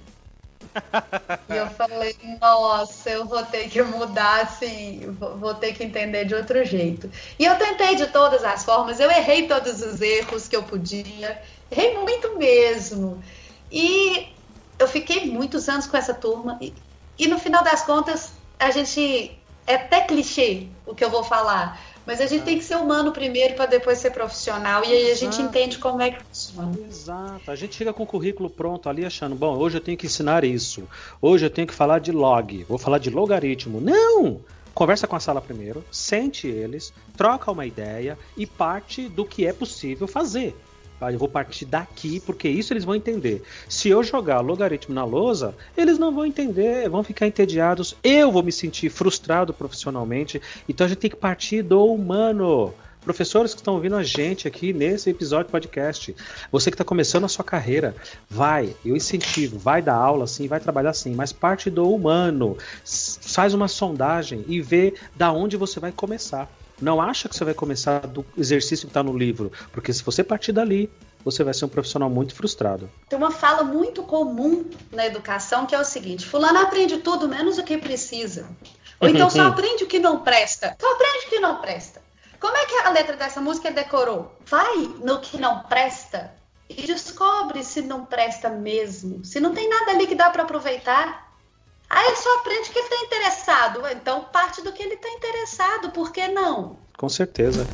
E 1.49 1.55
eu 1.55 1.67
falei, 1.67 2.15
nossa, 2.41 3.09
eu 3.09 3.25
vou 3.25 3.43
ter 3.43 3.69
que 3.69 3.81
mudar, 3.83 4.41
assim, 4.41 5.15
vou 5.39 5.53
ter 5.53 5.73
que 5.73 5.83
entender 5.83 6.25
de 6.25 6.33
outro 6.33 6.63
jeito. 6.65 7.09
E 7.37 7.45
eu 7.45 7.55
tentei 7.57 7.95
de 7.95 8.07
todas 8.07 8.43
as 8.43 8.63
formas, 8.63 8.99
eu 8.99 9.09
errei 9.11 9.47
todos 9.47 9.81
os 9.81 10.01
erros 10.01 10.47
que 10.47 10.55
eu 10.55 10.63
podia, 10.63 11.41
errei 11.71 11.97
muito 11.97 12.37
mesmo. 12.37 13.21
E 13.71 14.27
eu 14.79 14.87
fiquei 14.87 15.25
muitos 15.25 15.69
anos 15.69 15.87
com 15.87 15.97
essa 15.97 16.13
turma, 16.13 16.57
e, 16.61 16.73
e 17.17 17.27
no 17.27 17.39
final 17.39 17.63
das 17.63 17.83
contas, 17.83 18.33
a 18.59 18.71
gente. 18.71 19.39
É 19.65 19.75
até 19.75 20.01
clichê 20.01 20.67
o 20.85 20.93
que 20.93 21.05
eu 21.05 21.09
vou 21.09 21.23
falar, 21.23 21.79
mas 22.05 22.19
a 22.19 22.25
gente 22.25 22.41
é. 22.41 22.45
tem 22.45 22.57
que 22.57 22.63
ser 22.63 22.75
humano 22.75 23.11
primeiro 23.11 23.55
para 23.55 23.65
depois 23.65 23.97
ser 23.97 24.11
profissional. 24.11 24.83
E 24.83 24.87
aí 24.87 25.11
a 25.11 25.15
gente 25.15 25.41
entende 25.41 25.77
como 25.77 26.01
é 26.01 26.11
que 26.11 26.23
funciona. 26.23 26.77
Exato. 26.87 27.49
A 27.49 27.55
gente 27.55 27.75
chega 27.75 27.93
com 27.93 28.03
o 28.03 28.07
currículo 28.07 28.49
pronto 28.49 28.89
ali 28.89 29.05
achando, 29.05 29.35
bom, 29.35 29.57
hoje 29.57 29.77
eu 29.77 29.81
tenho 29.81 29.97
que 29.97 30.07
ensinar 30.07 30.43
isso. 30.43 30.87
Hoje 31.21 31.45
eu 31.45 31.49
tenho 31.49 31.67
que 31.67 31.73
falar 31.73 31.99
de 31.99 32.11
log. 32.11 32.63
Vou 32.65 32.77
falar 32.77 32.97
de 32.97 33.09
logaritmo. 33.09 33.79
Não! 33.79 34.41
Conversa 34.73 35.05
com 35.05 35.15
a 35.15 35.19
sala 35.19 35.39
primeiro, 35.39 35.85
sente 35.91 36.47
eles, 36.47 36.91
troca 37.15 37.51
uma 37.51 37.63
ideia 37.63 38.17
e 38.35 38.47
parte 38.47 39.07
do 39.07 39.23
que 39.23 39.45
é 39.45 39.53
possível 39.53 40.07
fazer. 40.07 40.55
Ah, 41.03 41.11
eu 41.11 41.19
vou 41.19 41.27
partir 41.27 41.65
daqui 41.65 42.19
porque 42.19 42.47
isso 42.47 42.71
eles 42.73 42.85
vão 42.85 42.95
entender. 42.95 43.43
Se 43.67 43.89
eu 43.89 44.03
jogar 44.03 44.39
logaritmo 44.39 44.95
na 44.95 45.03
lousa, 45.03 45.53
eles 45.75 45.99
não 45.99 46.13
vão 46.13 46.25
entender, 46.25 46.87
vão 46.89 47.03
ficar 47.03 47.27
entediados. 47.27 47.95
Eu 48.03 48.31
vou 48.31 48.41
me 48.41 48.51
sentir 48.51 48.89
frustrado 48.89 49.53
profissionalmente. 49.53 50.41
Então 50.67 50.85
a 50.85 50.87
gente 50.87 50.99
tem 50.99 51.09
que 51.09 51.17
partir 51.17 51.61
do 51.61 51.85
humano. 51.85 52.73
Professores 53.03 53.53
que 53.53 53.59
estão 53.59 53.73
ouvindo 53.73 53.97
a 53.97 54.03
gente 54.03 54.47
aqui 54.47 54.71
nesse 54.71 55.09
episódio 55.09 55.51
podcast, 55.51 56.15
você 56.49 56.71
que 56.71 56.75
está 56.75 56.85
começando 56.85 57.25
a 57.25 57.27
sua 57.27 57.43
carreira, 57.43 57.93
vai, 58.29 58.73
eu 58.85 58.95
incentivo, 58.95 59.59
vai 59.59 59.81
dar 59.81 59.95
aula 59.95 60.25
sim, 60.25 60.47
vai 60.47 60.61
trabalhar 60.61 60.93
sim, 60.93 61.13
mas 61.13 61.33
parte 61.33 61.69
do 61.69 61.91
humano. 61.91 62.57
Faz 62.85 63.53
uma 63.53 63.67
sondagem 63.67 64.45
e 64.47 64.61
vê 64.61 64.93
da 65.17 65.33
onde 65.33 65.57
você 65.57 65.81
vai 65.81 65.91
começar. 65.91 66.49
Não 66.81 67.01
acha 67.01 67.29
que 67.29 67.35
você 67.35 67.45
vai 67.45 67.53
começar 67.53 67.99
do 68.07 68.25
exercício 68.37 68.87
que 68.87 68.91
está 68.91 69.03
no 69.03 69.17
livro, 69.17 69.51
porque 69.71 69.93
se 69.93 70.03
você 70.03 70.23
partir 70.23 70.51
dali, 70.51 70.91
você 71.23 71.43
vai 71.43 71.53
ser 71.53 71.65
um 71.65 71.69
profissional 71.69 72.09
muito 72.09 72.35
frustrado. 72.35 72.89
Tem 73.07 73.17
uma 73.17 73.31
fala 73.31 73.63
muito 73.63 74.03
comum 74.03 74.65
na 74.91 75.05
educação 75.05 75.65
que 75.65 75.73
é 75.73 75.79
o 75.79 75.85
seguinte: 75.85 76.25
Fulano 76.25 76.59
aprende 76.59 76.97
tudo 76.97 77.27
menos 77.27 77.57
o 77.57 77.63
que 77.63 77.77
precisa. 77.77 78.47
Ou 78.99 79.07
então 79.07 79.29
só 79.29 79.47
aprende 79.47 79.83
o 79.83 79.87
que 79.87 79.99
não 79.99 80.19
presta. 80.19 80.75
Só 80.79 80.93
aprende 80.93 81.25
o 81.27 81.29
que 81.29 81.39
não 81.39 81.61
presta. 81.61 82.01
Como 82.39 82.57
é 82.57 82.65
que 82.65 82.75
a 82.75 82.89
letra 82.89 83.15
dessa 83.15 83.39
música 83.39 83.71
decorou? 83.71 84.37
Vai 84.45 84.77
no 85.01 85.19
que 85.21 85.37
não 85.37 85.63
presta 85.63 86.33
e 86.69 86.81
descobre 86.81 87.63
se 87.63 87.81
não 87.81 88.05
presta 88.05 88.49
mesmo. 88.49 89.23
Se 89.23 89.39
não 89.39 89.53
tem 89.53 89.69
nada 89.69 89.91
ali 89.91 90.07
que 90.07 90.15
dá 90.15 90.29
para 90.29 90.43
aproveitar. 90.43 91.32
Ah, 91.95 92.07
ele 92.07 92.15
só 92.15 92.39
aprende 92.39 92.71
que 92.71 92.79
ele 92.79 92.87
está 92.87 93.05
interessado. 93.05 93.87
Então 93.91 94.23
parte 94.23 94.63
do 94.63 94.71
que 94.71 94.81
ele 94.81 94.95
está 94.95 95.09
interessado, 95.09 95.91
por 95.91 96.11
que 96.11 96.27
não? 96.27 96.77
Com 96.97 97.07
certeza. 97.07 97.67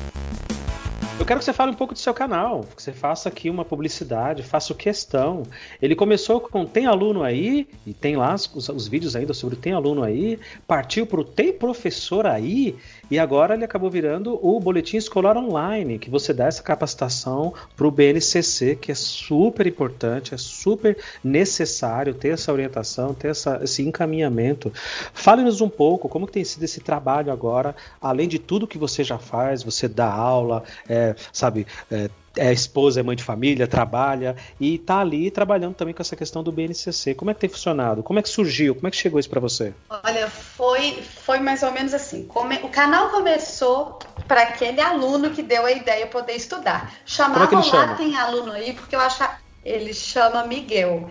Eu 1.20 1.26
quero 1.26 1.40
que 1.40 1.46
você 1.46 1.52
fale 1.52 1.72
um 1.72 1.76
pouco 1.76 1.94
do 1.94 2.00
seu 2.00 2.14
canal, 2.14 2.66
que 2.76 2.82
você 2.82 2.94
faça 2.94 3.28
aqui 3.28 3.50
uma 3.50 3.66
publicidade, 3.66 4.42
faça 4.42 4.74
questão. 4.74 5.44
Ele 5.82 5.94
começou 5.94 6.40
com 6.40 6.66
Tem 6.66 6.86
Aluno 6.86 7.24
Aí, 7.24 7.68
e 7.86 7.94
tem 7.94 8.16
lá 8.16 8.34
os, 8.34 8.70
os 8.70 8.88
vídeos 8.88 9.18
ainda 9.18 9.34
sobre 9.34 9.58
Tem 9.58 9.74
Aluno 9.74 10.02
Aí, 10.02 10.40
partiu 10.66 11.06
para 11.06 11.20
o 11.20 11.24
Tem 11.26 11.52
Professor 11.52 12.26
Aí, 12.26 12.78
e 13.12 13.20
agora 13.20 13.54
ele 13.54 13.66
acabou 13.66 13.90
virando 13.90 14.40
o 14.42 14.60
Boletim 14.62 14.96
Escolar 14.96 15.36
Online, 15.36 16.00
que 16.00 16.10
você 16.10 16.32
dá 16.34 16.46
essa 16.46 16.64
capacitação 16.64 17.54
para 17.76 17.86
o 17.86 17.92
BNCC, 17.92 18.78
que 18.78 18.92
é 18.92 18.96
super 18.96 19.68
importante, 19.68 20.34
é 20.34 20.38
super 20.38 20.98
necessário 21.22 22.14
ter 22.14 22.30
essa 22.30 22.54
orientação, 22.54 23.14
ter 23.14 23.30
essa, 23.30 23.60
esse 23.62 23.86
encaminhamento. 23.86 24.72
Fale-nos 25.14 25.60
um 25.60 25.70
pouco 25.70 26.08
como 26.08 26.26
que 26.26 26.32
tem 26.32 26.46
sido 26.46 26.64
esse 26.64 26.80
trabalho 26.80 27.32
agora, 27.32 27.76
além 28.02 28.28
de 28.28 28.40
tudo 28.40 28.66
que 28.66 28.78
você 28.78 29.04
já 29.04 29.18
faz, 29.18 29.64
você 29.64 29.88
dá 29.88 30.10
aula, 30.10 30.64
é, 30.88 31.09
sabe, 31.32 31.66
é, 31.92 32.10
é 32.38 32.54
esposa, 32.54 33.00
é 33.00 33.04
mãe 33.04 33.16
de 33.16 33.24
família, 33.24 33.68
trabalha 33.68 34.36
e 34.60 34.76
está 34.76 35.00
ali 35.00 35.30
trabalhando 35.30 35.76
também 35.76 35.94
com 35.94 36.02
essa 36.02 36.16
questão 36.16 36.44
do 36.44 36.52
BNCC. 36.52 37.14
Como 37.14 37.32
é 37.32 37.34
que 37.34 37.40
tem 37.40 37.50
funcionado? 37.50 38.04
Como 38.04 38.20
é 38.20 38.22
que 38.22 38.30
surgiu? 38.30 38.76
Como 38.76 38.88
é 38.88 38.92
que 38.92 38.98
chegou 38.98 39.20
isso 39.20 39.30
para 39.30 39.40
você? 39.40 39.74
Olha, 39.90 40.30
foi, 40.30 41.02
foi 41.02 41.40
mais 41.40 41.64
ou 41.64 41.72
menos 41.72 41.94
assim. 41.94 42.24
Come, 42.26 42.60
o 42.64 42.70
canal 42.70 43.10
começou 43.10 44.00
para 44.28 44.44
aquele 44.44 44.82
aluno 44.82 45.32
que 45.32 45.42
deu 45.42 45.66
a 45.66 45.72
ideia 45.72 46.06
de 46.06 46.12
poder 46.12 46.34
estudar. 46.34 46.94
Chamavam 47.06 47.60
é 47.60 47.64
lá, 47.64 47.64
chama? 47.64 47.96
tem 47.96 48.16
aluno 48.16 48.52
aí, 48.52 48.74
porque 48.74 48.96
eu 48.96 49.00
achava. 49.00 49.38
Ele 49.64 49.94
chama 49.94 50.46
Miguel. 50.46 51.10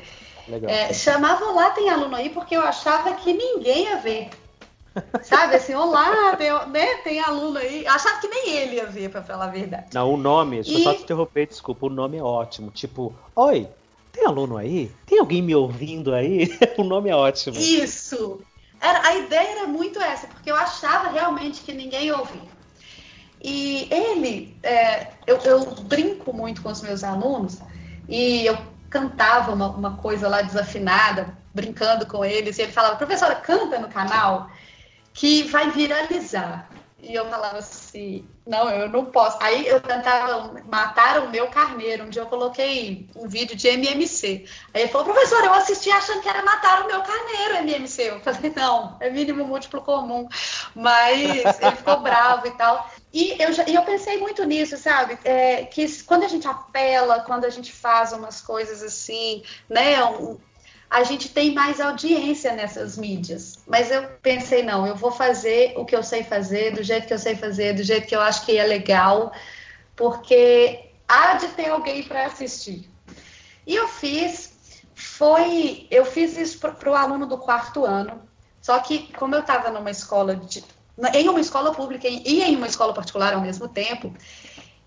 É, 0.66 0.94
chamavam 0.94 1.54
lá, 1.54 1.70
tem 1.70 1.90
aluno 1.90 2.16
aí, 2.16 2.30
porque 2.30 2.56
eu 2.56 2.62
achava 2.62 3.12
que 3.12 3.32
ninguém 3.32 3.84
ia 3.84 3.96
ver. 3.96 4.30
Sabe 5.22 5.56
assim, 5.56 5.74
olá, 5.74 6.36
tem, 6.36 6.50
né, 6.68 6.94
tem 7.04 7.20
aluno 7.20 7.58
aí. 7.58 7.86
Achava 7.86 8.20
que 8.20 8.28
nem 8.28 8.50
ele 8.50 8.76
ia 8.76 8.86
ver, 8.86 9.10
pra 9.10 9.22
falar 9.22 9.46
a 9.46 9.48
verdade. 9.48 9.86
Não, 9.92 10.12
o 10.12 10.16
nome, 10.16 10.56
deixa 10.56 10.70
e... 10.70 10.74
eu 10.74 10.82
só 10.82 10.94
te 10.94 11.02
interromper, 11.02 11.46
desculpa, 11.46 11.86
o 11.86 11.90
nome 11.90 12.16
é 12.16 12.22
ótimo. 12.22 12.70
Tipo, 12.70 13.14
oi, 13.34 13.68
tem 14.12 14.26
aluno 14.26 14.56
aí? 14.56 14.90
Tem 15.06 15.18
alguém 15.18 15.42
me 15.42 15.54
ouvindo 15.54 16.14
aí? 16.14 16.56
o 16.76 16.84
nome 16.84 17.10
é 17.10 17.14
ótimo. 17.14 17.56
Isso! 17.56 18.40
Era, 18.80 19.08
a 19.08 19.16
ideia 19.16 19.58
era 19.58 19.66
muito 19.66 20.00
essa, 20.00 20.26
porque 20.28 20.50
eu 20.50 20.56
achava 20.56 21.10
realmente 21.10 21.62
que 21.62 21.72
ninguém 21.72 22.12
ouvia. 22.12 22.58
E 23.40 23.88
ele, 23.90 24.56
é, 24.62 25.08
eu, 25.26 25.38
eu, 25.38 25.64
brinco 25.82 26.32
muito 26.32 26.62
com 26.62 26.70
os 26.70 26.82
meus 26.82 27.04
alunos, 27.04 27.58
e 28.08 28.46
eu 28.46 28.58
cantava 28.90 29.52
uma, 29.52 29.68
uma 29.68 29.96
coisa 29.96 30.28
lá 30.28 30.42
desafinada, 30.42 31.36
brincando 31.54 32.06
com 32.06 32.24
eles, 32.24 32.58
e 32.58 32.62
ele 32.62 32.72
falava, 32.72 32.96
professora, 32.96 33.34
canta 33.36 33.78
no 33.78 33.88
canal 33.88 34.50
que 35.18 35.42
vai 35.42 35.68
viralizar. 35.72 36.70
E 37.00 37.12
eu 37.14 37.28
falava 37.28 37.58
assim, 37.58 38.24
não, 38.46 38.70
eu 38.70 38.88
não 38.88 39.04
posso. 39.04 39.36
Aí 39.40 39.66
eu 39.66 39.80
tentava 39.80 40.52
matar 40.68 41.22
o 41.22 41.30
meu 41.30 41.48
carneiro. 41.48 42.04
Um 42.04 42.08
dia 42.08 42.22
eu 42.22 42.26
coloquei 42.26 43.08
um 43.16 43.28
vídeo 43.28 43.56
de 43.56 43.66
MMC. 43.66 44.46
Aí 44.72 44.82
ele 44.82 44.90
falou, 44.90 45.12
professor, 45.12 45.44
eu 45.44 45.52
assisti 45.54 45.90
achando 45.90 46.20
que 46.22 46.28
era 46.28 46.42
matar 46.44 46.84
o 46.84 46.86
meu 46.86 47.02
carneiro, 47.02 47.56
MMC. 47.56 48.02
Eu 48.02 48.20
falei, 48.20 48.52
não, 48.54 48.96
é 49.00 49.10
mínimo 49.10 49.44
múltiplo 49.44 49.80
comum. 49.80 50.28
Mas 50.74 51.60
ele 51.60 51.76
ficou 51.76 51.98
bravo 52.02 52.46
e 52.46 52.52
tal. 52.52 52.88
E 53.12 53.42
eu, 53.42 53.52
já, 53.52 53.64
e 53.66 53.74
eu 53.74 53.82
pensei 53.82 54.18
muito 54.18 54.44
nisso, 54.44 54.76
sabe? 54.76 55.18
É, 55.24 55.64
que 55.64 56.02
quando 56.04 56.24
a 56.24 56.28
gente 56.28 56.46
apela, 56.46 57.20
quando 57.20 57.44
a 57.44 57.50
gente 57.50 57.72
faz 57.72 58.12
umas 58.12 58.40
coisas 58.40 58.82
assim, 58.82 59.42
né? 59.68 60.04
Um, 60.04 60.38
a 60.90 61.02
gente 61.04 61.28
tem 61.28 61.52
mais 61.52 61.80
audiência 61.80 62.52
nessas 62.54 62.96
mídias. 62.96 63.58
Mas 63.66 63.90
eu 63.90 64.02
pensei, 64.22 64.62
não, 64.62 64.86
eu 64.86 64.96
vou 64.96 65.10
fazer 65.10 65.74
o 65.76 65.84
que 65.84 65.94
eu 65.94 66.02
sei 66.02 66.22
fazer, 66.22 66.74
do 66.74 66.82
jeito 66.82 67.06
que 67.06 67.12
eu 67.12 67.18
sei 67.18 67.36
fazer, 67.36 67.74
do 67.74 67.82
jeito 67.82 68.06
que 68.06 68.16
eu 68.16 68.20
acho 68.20 68.44
que 68.46 68.56
é 68.56 68.64
legal, 68.64 69.32
porque 69.94 70.92
há 71.06 71.34
de 71.34 71.48
ter 71.48 71.68
alguém 71.68 72.02
para 72.02 72.26
assistir. 72.26 72.88
E 73.66 73.74
eu 73.74 73.86
fiz, 73.86 74.80
foi, 74.94 75.86
eu 75.90 76.06
fiz 76.06 76.36
isso 76.38 76.58
para 76.58 76.90
o 76.90 76.94
aluno 76.94 77.26
do 77.26 77.36
quarto 77.36 77.84
ano. 77.84 78.22
Só 78.62 78.78
que 78.78 79.12
como 79.12 79.34
eu 79.34 79.40
estava 79.40 79.70
numa 79.70 79.90
escola 79.90 80.34
de, 80.36 80.64
em 81.14 81.28
uma 81.28 81.40
escola 81.40 81.72
pública 81.72 82.08
e 82.08 82.42
em 82.42 82.56
uma 82.56 82.66
escola 82.66 82.94
particular 82.94 83.34
ao 83.34 83.42
mesmo 83.42 83.68
tempo, 83.68 84.12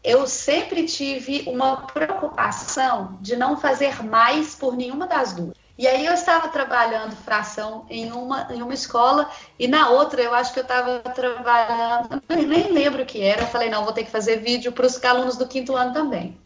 eu 0.04 0.26
sempre 0.26 0.86
tive 0.86 1.44
uma 1.48 1.86
preocupação 1.86 3.20
de 3.22 3.36
não 3.36 3.56
fazer 3.56 4.04
mais 4.04 4.56
por 4.56 4.76
nenhuma 4.76 5.06
das 5.06 5.34
duas. 5.34 5.61
E 5.82 5.88
aí 5.88 6.06
eu 6.06 6.14
estava 6.14 6.48
trabalhando 6.48 7.16
fração 7.16 7.88
em 7.90 8.12
uma, 8.12 8.48
em 8.52 8.62
uma 8.62 8.72
escola 8.72 9.28
e 9.58 9.68
na 9.68 9.90
outra 9.90 10.22
eu 10.22 10.32
acho 10.32 10.54
que 10.54 10.60
eu 10.60 10.64
estava 10.64 11.00
trabalhando, 11.00 12.22
nem 12.30 12.72
lembro 12.72 13.02
o 13.02 13.06
que 13.06 13.20
era. 13.20 13.42
Eu 13.42 13.48
falei, 13.48 13.68
não, 13.68 13.84
vou 13.84 13.92
ter 13.92 14.04
que 14.04 14.12
fazer 14.12 14.42
vídeo 14.42 14.72
para 14.72 14.86
os 14.86 15.04
alunos 15.04 15.38
do 15.38 15.48
quinto 15.48 15.76
ano 15.76 15.92
também. 15.92 16.38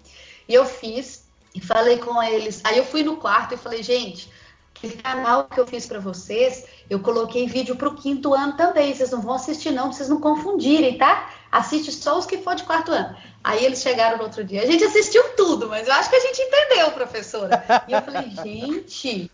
E 0.48 0.54
eu 0.54 0.64
fiz 0.66 1.28
e 1.54 1.60
falei 1.60 1.98
com 1.98 2.24
eles. 2.24 2.62
Aí 2.64 2.78
eu 2.78 2.86
fui 2.86 3.04
no 3.04 3.18
quarto 3.18 3.54
e 3.54 3.58
falei, 3.58 3.84
gente, 3.84 4.32
aquele 4.74 4.94
canal 4.94 5.44
que 5.44 5.60
eu 5.60 5.68
fiz 5.68 5.86
para 5.86 6.00
vocês, 6.00 6.66
eu 6.90 7.02
coloquei 7.02 7.46
vídeo 7.46 7.76
para 7.76 7.90
o 7.90 7.96
quinto 7.96 8.34
ano 8.34 8.54
também. 8.54 8.96
Vocês 8.96 9.12
não 9.12 9.20
vão 9.20 9.34
assistir, 9.34 9.72
não, 9.72 9.92
vocês 9.92 10.08
não 10.08 10.22
confundirem, 10.22 10.98
tá? 10.98 11.30
Assiste 11.56 11.90
só 11.94 12.20
os 12.20 12.26
que 12.26 12.40
for 12.40 12.54
de 12.54 12.64
quarto 12.64 12.92
ano. 12.92 13.16
Aí 13.42 13.64
eles 13.64 13.82
chegaram 13.82 14.18
no 14.18 14.24
outro 14.24 14.44
dia. 14.44 14.62
A 14.62 14.66
gente 14.66 14.84
assistiu 14.84 15.24
tudo, 15.38 15.70
mas 15.70 15.88
eu 15.88 15.94
acho 15.94 16.10
que 16.10 16.16
a 16.18 16.20
gente 16.20 16.42
entendeu, 16.42 16.92
professora. 16.92 17.64
E 17.88 17.94
eu 17.94 18.02
falei, 18.02 18.30
gente, 18.44 19.32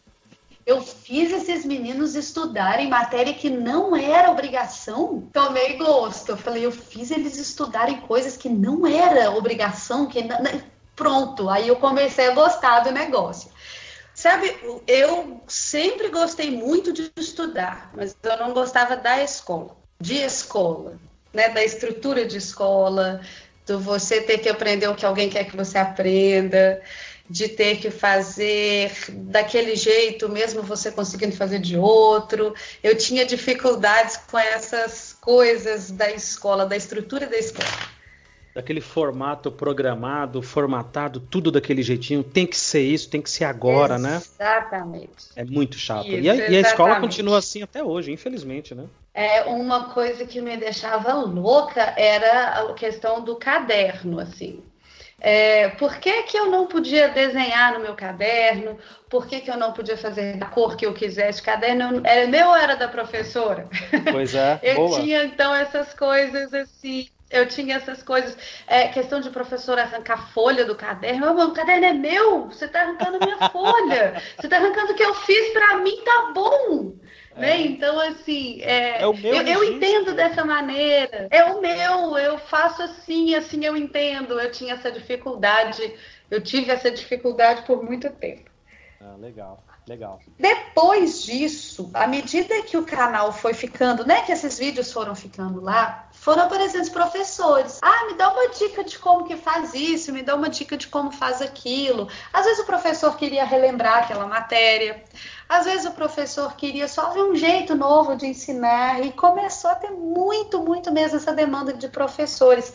eu 0.64 0.82
fiz 0.84 1.32
esses 1.32 1.66
meninos 1.66 2.14
estudarem 2.14 2.88
matéria 2.88 3.34
que 3.34 3.50
não 3.50 3.96
era 3.96 4.30
obrigação. 4.30 5.28
Tomei 5.34 5.78
gosto. 5.78 6.30
Eu 6.30 6.38
falei, 6.38 6.64
eu 6.64 6.72
fiz 6.72 7.10
eles 7.10 7.38
estudarem 7.38 8.02
coisas 8.02 8.38
que 8.38 8.50
não 8.50 8.86
era 8.86 9.32
obrigação, 9.32 10.06
que 10.06 10.24
não... 10.24 10.38
pronto. 10.96 11.50
Aí 11.50 11.70
eu 11.70 11.78
comecei 11.78 12.28
a 12.28 12.36
gostar 12.36 12.82
do 12.82 12.92
negócio. 12.92 13.50
Sabe, 14.14 14.56
eu 14.86 15.42
sempre 15.48 16.10
gostei 16.10 16.52
muito 16.52 16.94
de 16.94 17.12
estudar, 17.16 17.90
mas 17.96 18.16
eu 18.22 18.38
não 18.38 18.54
gostava 18.54 18.96
da 18.96 19.24
escola, 19.24 19.76
de 20.00 20.16
escola, 20.18 21.00
né, 21.34 21.50
da 21.50 21.64
estrutura 21.64 22.26
de 22.26 22.38
escola, 22.38 23.22
do 23.66 23.80
você 23.80 24.22
ter 24.22 24.40
que 24.40 24.50
aprender 24.50 24.88
o 24.88 24.96
que 24.96 25.06
alguém 25.06 25.30
quer 25.30 25.46
que 25.46 25.56
você 25.56 25.78
aprenda, 25.78 26.82
de 27.30 27.48
ter 27.48 27.78
que 27.78 27.90
fazer 27.90 28.92
daquele 29.10 29.76
jeito, 29.76 30.28
mesmo 30.28 30.62
você 30.62 30.92
conseguindo 30.92 31.36
fazer 31.36 31.60
de 31.60 31.78
outro. 31.78 32.54
Eu 32.84 32.98
tinha 32.98 33.26
dificuldades 33.26 34.18
com 34.18 34.38
essas 34.38 35.16
coisas 35.22 35.92
da 35.92 36.12
escola, 36.12 36.66
da 36.66 36.76
estrutura 36.76 37.28
da 37.28 37.38
escola 37.38 38.01
daquele 38.54 38.82
formato 38.82 39.52
programado, 39.52 40.42
formatado, 40.42 41.20
tudo 41.20 41.52
daquele 41.52 41.82
jeitinho, 41.82 42.24
tem 42.24 42.46
que 42.46 42.58
ser 42.58 42.82
isso, 42.82 43.10
tem 43.10 43.22
que 43.22 43.30
ser 43.30 43.46
agora, 43.46 43.96
exatamente. 43.96 44.12
né? 44.12 44.16
Exatamente. 44.18 45.12
É 45.36 45.46
muito 45.46 45.78
chato. 45.78 46.08
Isso, 46.08 46.18
e, 46.18 46.30
a, 46.30 46.36
e, 46.36 46.58
a, 46.58 46.62
escola 46.62 47.00
continua 47.00 47.38
assim 47.38 47.64
até 47.64 47.84
hoje, 47.84 48.12
infelizmente, 48.12 48.76
né? 48.76 48.86
É, 49.14 49.44
uma 49.44 49.90
coisa 49.90 50.26
que 50.26 50.42
me 50.42 50.56
deixava 50.58 51.14
louca 51.14 51.94
era 51.98 52.62
a 52.62 52.74
questão 52.74 53.24
do 53.24 53.36
caderno, 53.36 54.20
assim. 54.20 54.62
É, 55.24 55.70
por 55.70 55.98
que, 55.98 56.24
que 56.24 56.36
eu 56.36 56.50
não 56.50 56.66
podia 56.66 57.08
desenhar 57.10 57.74
no 57.74 57.80
meu 57.80 57.94
caderno? 57.94 58.78
Por 59.08 59.28
que, 59.28 59.40
que 59.40 59.52
eu 59.52 59.58
não 59.58 59.72
podia 59.72 59.96
fazer 59.96 60.38
da 60.38 60.48
cor 60.48 60.76
que 60.76 60.86
eu 60.86 60.94
quisesse? 60.94 61.42
O 61.42 61.44
caderno 61.44 62.02
era 62.04 62.28
meu 62.28 62.48
ou 62.48 62.56
era 62.56 62.76
da 62.76 62.88
professora? 62.88 63.68
Pois 64.12 64.34
é. 64.34 64.60
eu 64.64 64.76
boa. 64.78 65.00
tinha 65.00 65.24
então 65.26 65.54
essas 65.54 65.94
coisas 65.94 66.52
assim 66.56 67.08
eu 67.32 67.48
tinha 67.48 67.76
essas 67.76 68.04
coisas. 68.04 68.38
É, 68.68 68.88
questão 68.90 69.20
de 69.20 69.30
professor 69.30 69.80
arrancar 69.80 70.32
folha 70.34 70.66
do 70.66 70.76
caderno. 70.76 71.32
o 71.32 71.52
caderno 71.52 71.86
é 71.86 71.94
meu, 71.94 72.48
você 72.48 72.66
está 72.66 72.82
arrancando 72.82 73.20
minha 73.20 73.38
folha. 73.50 74.22
Você 74.38 74.48
está 74.48 74.58
arrancando 74.58 74.92
o 74.92 74.96
que 74.96 75.04
eu 75.04 75.14
fiz 75.16 75.54
para 75.54 75.78
mim, 75.78 76.02
tá 76.04 76.32
bom. 76.34 76.94
É. 77.36 77.40
Né? 77.40 77.62
Então, 77.62 78.00
assim, 78.00 78.62
é, 78.62 79.02
é 79.02 79.04
eu, 79.04 79.14
eu 79.14 79.64
entendo 79.64 80.14
dessa 80.14 80.44
maneira. 80.44 81.28
É 81.32 81.46
o 81.46 81.62
meu, 81.62 82.18
eu 82.18 82.38
faço 82.38 82.84
assim, 82.84 83.36
assim 83.36 83.66
eu 83.66 83.78
entendo. 83.78 84.40
Eu 84.40 84.52
tinha 84.52 84.74
essa 84.74 84.92
dificuldade, 84.92 85.94
eu 86.30 86.42
tive 86.42 86.72
essa 86.72 86.92
dificuldade 86.92 87.62
por 87.64 87.84
muito 87.84 88.10
tempo. 88.10 88.52
Ah, 89.00 89.16
legal. 89.18 89.64
Legal. 89.92 90.22
Depois 90.40 91.22
disso, 91.22 91.92
à 91.94 92.08
medida 92.08 92.62
que 92.62 92.78
o 92.78 92.86
canal 92.86 93.34
foi 93.34 93.54
ficando, 93.54 94.06
né, 94.06 94.22
que 94.22 94.32
esses 94.32 94.58
vídeos 94.58 94.90
foram 94.90 95.14
ficando 95.14 95.60
lá, 95.60 96.08
foram 96.14 96.44
aparecendo 96.44 96.84
os 96.84 96.90
professores. 96.90 97.78
Ah, 97.82 98.06
me 98.06 98.14
dá 98.14 98.32
uma 98.32 98.48
dica 98.48 98.86
de 98.86 98.98
como 98.98 99.26
que 99.26 99.36
faz 99.36 99.74
isso, 99.74 100.14
me 100.14 100.24
dá 100.24 100.34
uma 100.34 100.48
dica 100.48 100.78
de 100.78 100.88
como 100.88 101.12
faz 101.12 101.42
aquilo. 101.42 102.08
Às 102.32 102.46
vezes 102.46 102.64
o 102.64 102.66
professor 102.66 103.18
queria 103.18 103.44
relembrar 103.44 103.98
aquela 103.98 104.26
matéria, 104.26 105.04
às 105.50 105.66
vezes 105.66 105.86
o 105.86 105.92
professor 105.92 106.56
queria 106.56 106.88
só 106.88 107.10
ver 107.10 107.24
um 107.24 107.36
jeito 107.36 107.76
novo 107.76 108.16
de 108.16 108.28
ensinar 108.28 109.04
e 109.06 109.12
começou 109.12 109.72
a 109.72 109.76
ter 109.76 109.92
muito, 109.92 110.64
muito 110.64 110.90
mesmo 110.90 111.18
essa 111.18 111.34
demanda 111.34 111.74
de 111.74 111.90
professores. 111.90 112.74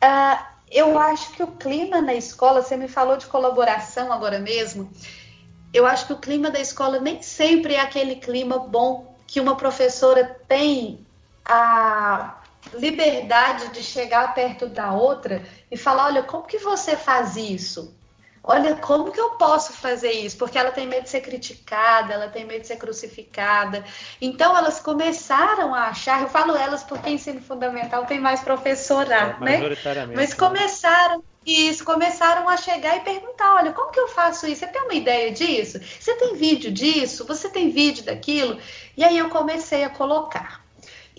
Ah, 0.00 0.48
eu 0.68 0.98
acho 0.98 1.30
que 1.30 1.44
o 1.44 1.48
clima 1.48 2.00
na 2.00 2.14
escola, 2.14 2.60
você 2.60 2.76
me 2.76 2.88
falou 2.88 3.16
de 3.16 3.26
colaboração 3.26 4.12
agora 4.12 4.40
mesmo, 4.40 4.90
eu 5.72 5.86
acho 5.86 6.06
que 6.06 6.12
o 6.12 6.18
clima 6.18 6.50
da 6.50 6.60
escola 6.60 6.98
nem 6.98 7.22
sempre 7.22 7.74
é 7.74 7.80
aquele 7.80 8.16
clima 8.16 8.58
bom 8.58 9.14
que 9.26 9.40
uma 9.40 9.56
professora 9.56 10.24
tem 10.48 11.06
a 11.44 12.36
liberdade 12.74 13.68
de 13.68 13.82
chegar 13.82 14.34
perto 14.34 14.66
da 14.66 14.92
outra 14.92 15.42
e 15.70 15.76
falar, 15.76 16.06
olha, 16.06 16.22
como 16.22 16.44
que 16.44 16.58
você 16.58 16.96
faz 16.96 17.36
isso? 17.36 17.94
Olha, 18.42 18.74
como 18.76 19.12
que 19.12 19.20
eu 19.20 19.30
posso 19.30 19.72
fazer 19.72 20.12
isso? 20.12 20.36
Porque 20.38 20.58
ela 20.58 20.70
tem 20.70 20.86
medo 20.86 21.04
de 21.04 21.10
ser 21.10 21.20
criticada, 21.20 22.14
ela 22.14 22.28
tem 22.28 22.44
medo 22.44 22.62
de 22.62 22.66
ser 22.66 22.76
crucificada. 22.76 23.84
Então 24.20 24.56
elas 24.56 24.80
começaram 24.80 25.74
a 25.74 25.88
achar, 25.88 26.22
eu 26.22 26.28
falo 26.28 26.56
elas 26.56 26.82
porque 26.82 27.10
ensino 27.10 27.40
fundamental 27.42 28.06
tem 28.06 28.18
mais 28.18 28.40
professora, 28.40 29.36
é, 29.40 29.44
né? 29.44 29.76
Mas 30.14 30.30
né? 30.30 30.36
começaram 30.36 31.22
isso, 31.46 31.84
começaram 31.84 32.48
a 32.48 32.56
chegar 32.56 32.96
e 32.96 33.00
perguntar: 33.00 33.54
olha, 33.56 33.72
como 33.72 33.90
que 33.90 34.00
eu 34.00 34.08
faço 34.08 34.46
isso? 34.46 34.60
Você 34.60 34.66
tem 34.66 34.82
uma 34.82 34.94
ideia 34.94 35.32
disso? 35.32 35.80
Você 35.98 36.14
tem 36.16 36.34
vídeo 36.34 36.70
disso? 36.70 37.26
Você 37.26 37.48
tem 37.48 37.70
vídeo 37.70 38.04
daquilo? 38.04 38.58
E 38.96 39.04
aí 39.04 39.16
eu 39.18 39.30
comecei 39.30 39.84
a 39.84 39.90
colocar. 39.90 40.59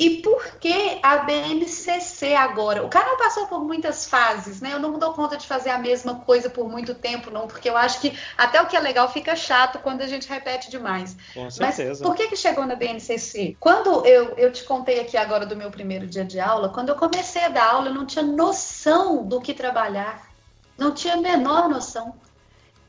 E 0.02 0.20
por 0.20 0.56
que 0.60 0.98
a 1.04 1.18
BNCC 1.18 2.34
agora? 2.34 2.84
O 2.84 2.90
canal 2.90 3.18
passou 3.18 3.46
por 3.46 3.64
muitas 3.64 4.08
fases, 4.08 4.60
né? 4.60 4.74
Eu 4.74 4.80
não 4.80 4.98
dou 4.98 5.14
conta 5.14 5.38
de 5.38 5.46
fazer 5.46 5.70
a 5.70 5.78
mesma 5.78 6.16
coisa 6.16 6.50
por 6.50 6.68
muito 6.68 6.96
tempo, 6.96 7.30
não, 7.30 7.46
porque 7.46 7.70
eu 7.70 7.78
acho 7.78 8.02
que 8.02 8.18
até 8.36 8.60
o 8.60 8.66
que 8.66 8.76
é 8.76 8.80
legal 8.80 9.08
fica 9.14 9.36
chato 9.36 9.78
quando 9.78 10.02
a 10.02 10.08
gente 10.08 10.28
repete 10.28 10.72
demais. 10.72 11.16
Com 11.36 11.52
certeza. 11.52 11.90
Mas 11.90 12.02
por 12.02 12.16
que, 12.16 12.30
que 12.30 12.36
chegou 12.36 12.66
na 12.66 12.74
BNCC? 12.74 13.56
Quando 13.60 14.04
eu, 14.04 14.30
eu 14.38 14.52
te 14.52 14.64
contei 14.64 15.00
aqui 15.02 15.16
agora 15.16 15.46
do 15.46 15.56
meu 15.56 15.70
primeiro 15.70 16.08
dia 16.08 16.26
de 16.26 16.40
aula, 16.40 16.70
quando 16.70 16.90
eu 16.90 16.96
comecei 16.96 17.44
a 17.44 17.50
dar 17.50 17.70
aula, 17.70 17.90
eu 17.90 17.94
não 17.94 18.08
tinha 18.08 18.26
noção 18.26 19.24
do 19.24 19.40
que 19.40 19.54
trabalhar. 19.54 20.32
Não 20.80 20.96
tinha 20.96 21.14
a 21.14 21.18
menor 21.18 21.70
noção 21.70 22.16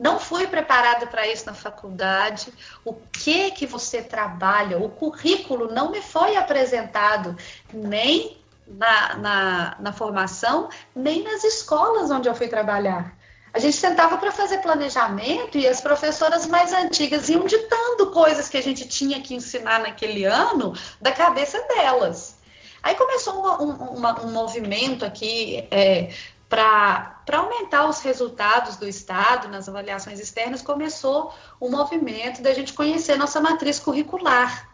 não 0.03 0.19
fui 0.19 0.49
preparada 0.49 1.07
para 1.07 1.29
isso 1.29 1.47
na 1.47 1.55
faculdade. 1.55 2.53
O 2.85 2.93
que 2.93 3.53
que 3.53 3.67
você 3.67 4.03
trabalha? 4.03 4.77
O 4.77 4.89
currículo 4.89 5.73
não 5.73 5.93
me 5.93 6.03
foi 6.03 6.35
apresentado 6.35 7.37
nem 7.73 8.37
na, 8.67 9.15
na, 9.17 9.77
na 9.79 9.93
formação, 9.93 10.69
nem 10.95 11.23
nas 11.23 11.45
escolas 11.45 12.11
onde 12.11 12.29
eu 12.29 12.35
fui 12.35 12.49
trabalhar. 12.49 13.17
A 13.55 13.61
gente 13.61 13.77
sentava 13.77 14.19
para 14.19 14.33
fazer 14.33 14.59
planejamento 14.59 15.57
e 15.57 15.69
as 15.69 15.81
professoras 15.81 16.47
mais 16.47 16.73
antigas 16.73 17.29
iam 17.29 17.45
ditando 17.45 18.11
coisas 18.11 18.49
que 18.49 18.57
a 18.57 18.63
gente 18.63 18.89
tinha 18.89 19.21
que 19.21 19.35
ensinar 19.35 19.79
naquele 19.81 20.25
ano 20.25 20.73
da 21.01 21.13
cabeça 21.13 21.61
delas. 21.69 22.43
Aí 22.83 22.97
começou 22.97 23.35
um, 23.63 24.01
um, 24.01 24.27
um 24.27 24.33
movimento 24.33 25.05
aqui 25.05 25.69
é, 25.71 26.11
para 26.53 27.39
aumentar 27.39 27.89
os 27.89 28.01
resultados 28.01 28.77
do 28.77 28.87
Estado 28.87 29.49
nas 29.49 29.71
avaliações 29.71 30.21
externas, 30.21 30.61
começou 30.61 31.33
o 31.59 31.71
movimento 31.71 32.43
da 32.43 32.53
gente 32.53 32.75
conhecer 32.75 33.17
nossa 33.17 33.41
matriz 33.41 33.79
curricular. 33.79 34.69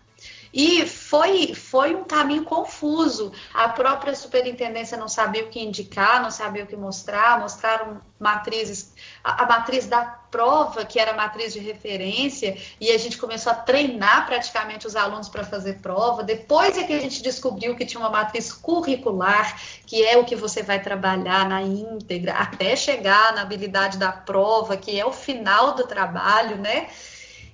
E 0.53 0.87
foi, 0.87 1.55
foi 1.55 1.95
um 1.95 2.05
caminho 2.05 2.45
confuso. 2.45 3.33
A 3.53 3.69
própria 3.69 4.15
superintendência 4.15 4.97
não 4.97 5.09
sabia 5.09 5.45
o 5.45 5.49
que 5.49 5.61
indicar, 5.61 6.23
não 6.23 6.31
sabia 6.31 6.65
o 6.65 6.67
que 6.67 6.77
mostrar, 6.77 7.39
mostraram 7.39 8.01
matrizes, 8.19 8.93
a, 9.23 9.45
a, 9.45 9.47
matriz 9.47 9.87
da 9.87 10.03
prova, 10.03 10.85
que 10.85 10.99
era 10.99 11.13
a 11.13 11.17
matriz 11.17 11.53
de 11.53 11.61
referência, 11.61 12.57
e 12.81 12.91
a 12.91 12.99
gente 12.99 13.17
começou 13.17 13.53
a 13.53 13.55
treinar 13.55 14.27
praticamente 14.27 14.87
os 14.87 14.97
alunos 14.97 15.29
para 15.29 15.45
fazer 15.45 15.81
prova. 15.81 16.23
Depois 16.23 16.77
é 16.77 16.85
que 16.85 16.93
a 16.93 17.01
gente 17.01 17.23
descobriu 17.23 17.77
que 17.77 17.87
tinha 17.87 18.01
uma 18.01 18.11
matriz 18.11 18.53
curricular, 18.53 19.61
que 19.87 20.05
é 20.05 20.17
o 20.17 20.25
que 20.25 20.35
você 20.35 20.63
vai 20.63 20.83
trabalhar 20.83 21.49
na 21.49 21.63
íntegra, 21.63 22.33
até 22.35 22.75
chegar 22.75 23.35
na 23.35 23.43
habilidade 23.43 23.99
da 23.99 24.11
prova, 24.11 24.77
que 24.77 24.99
é 24.99 25.05
o 25.05 25.13
final 25.13 25.75
do 25.75 25.87
trabalho, 25.87 26.57
né? 26.57 26.89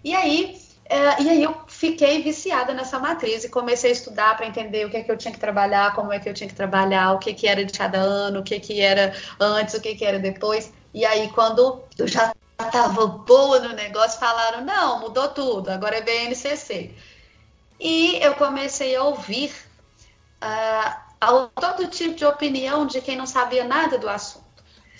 E 0.03 0.15
aí 0.15 0.65
é, 0.87 1.23
e 1.23 1.29
aí 1.31 1.43
eu 1.43 1.55
fiquei 1.85 2.23
viciada 2.23 2.73
nessa 2.73 2.99
matriz 2.99 3.45
e 3.45 3.49
comecei 3.51 3.91
a 3.91 3.93
estudar 3.93 4.35
para 4.39 4.47
entender 4.47 4.87
o 4.87 4.91
que 4.91 4.97
é 4.97 5.03
que 5.03 5.13
eu 5.13 5.19
tinha 5.19 5.33
que 5.33 5.39
trabalhar, 5.39 5.95
como 5.95 6.11
é 6.11 6.19
que 6.19 6.27
eu 6.27 6.33
tinha 6.33 6.49
que 6.49 6.55
trabalhar, 6.55 7.13
o 7.13 7.19
que 7.19 7.35
que 7.35 7.47
era 7.47 7.63
de 7.63 7.73
cada 7.77 7.99
ano, 7.99 8.41
o 8.41 8.43
que 8.43 8.59
que 8.59 8.81
era 8.81 9.15
antes, 9.39 9.75
o 9.75 9.81
que 9.83 9.95
que 9.95 10.03
era 10.03 10.19
depois. 10.19 10.73
E 10.95 11.05
aí 11.05 11.29
quando 11.29 11.83
eu 11.99 12.09
já 12.09 12.33
estava 12.59 13.07
boa 13.07 13.59
no 13.59 13.75
negócio, 13.75 14.19
falaram, 14.19 14.65
não, 14.65 15.01
mudou 15.01 15.29
tudo, 15.29 15.69
agora 15.69 15.99
é 15.99 16.01
BNCC. 16.01 16.95
E 17.79 18.17
eu 18.23 18.35
comecei 18.37 18.97
a 18.97 19.03
ouvir 19.03 19.53
uh, 20.43 21.51
todo 21.61 21.87
tipo 21.89 22.15
de 22.15 22.25
opinião 22.25 22.87
de 22.87 23.03
quem 23.03 23.15
não 23.15 23.27
sabia 23.27 23.65
nada 23.65 23.99
do 23.99 24.09
assunto. 24.09 24.44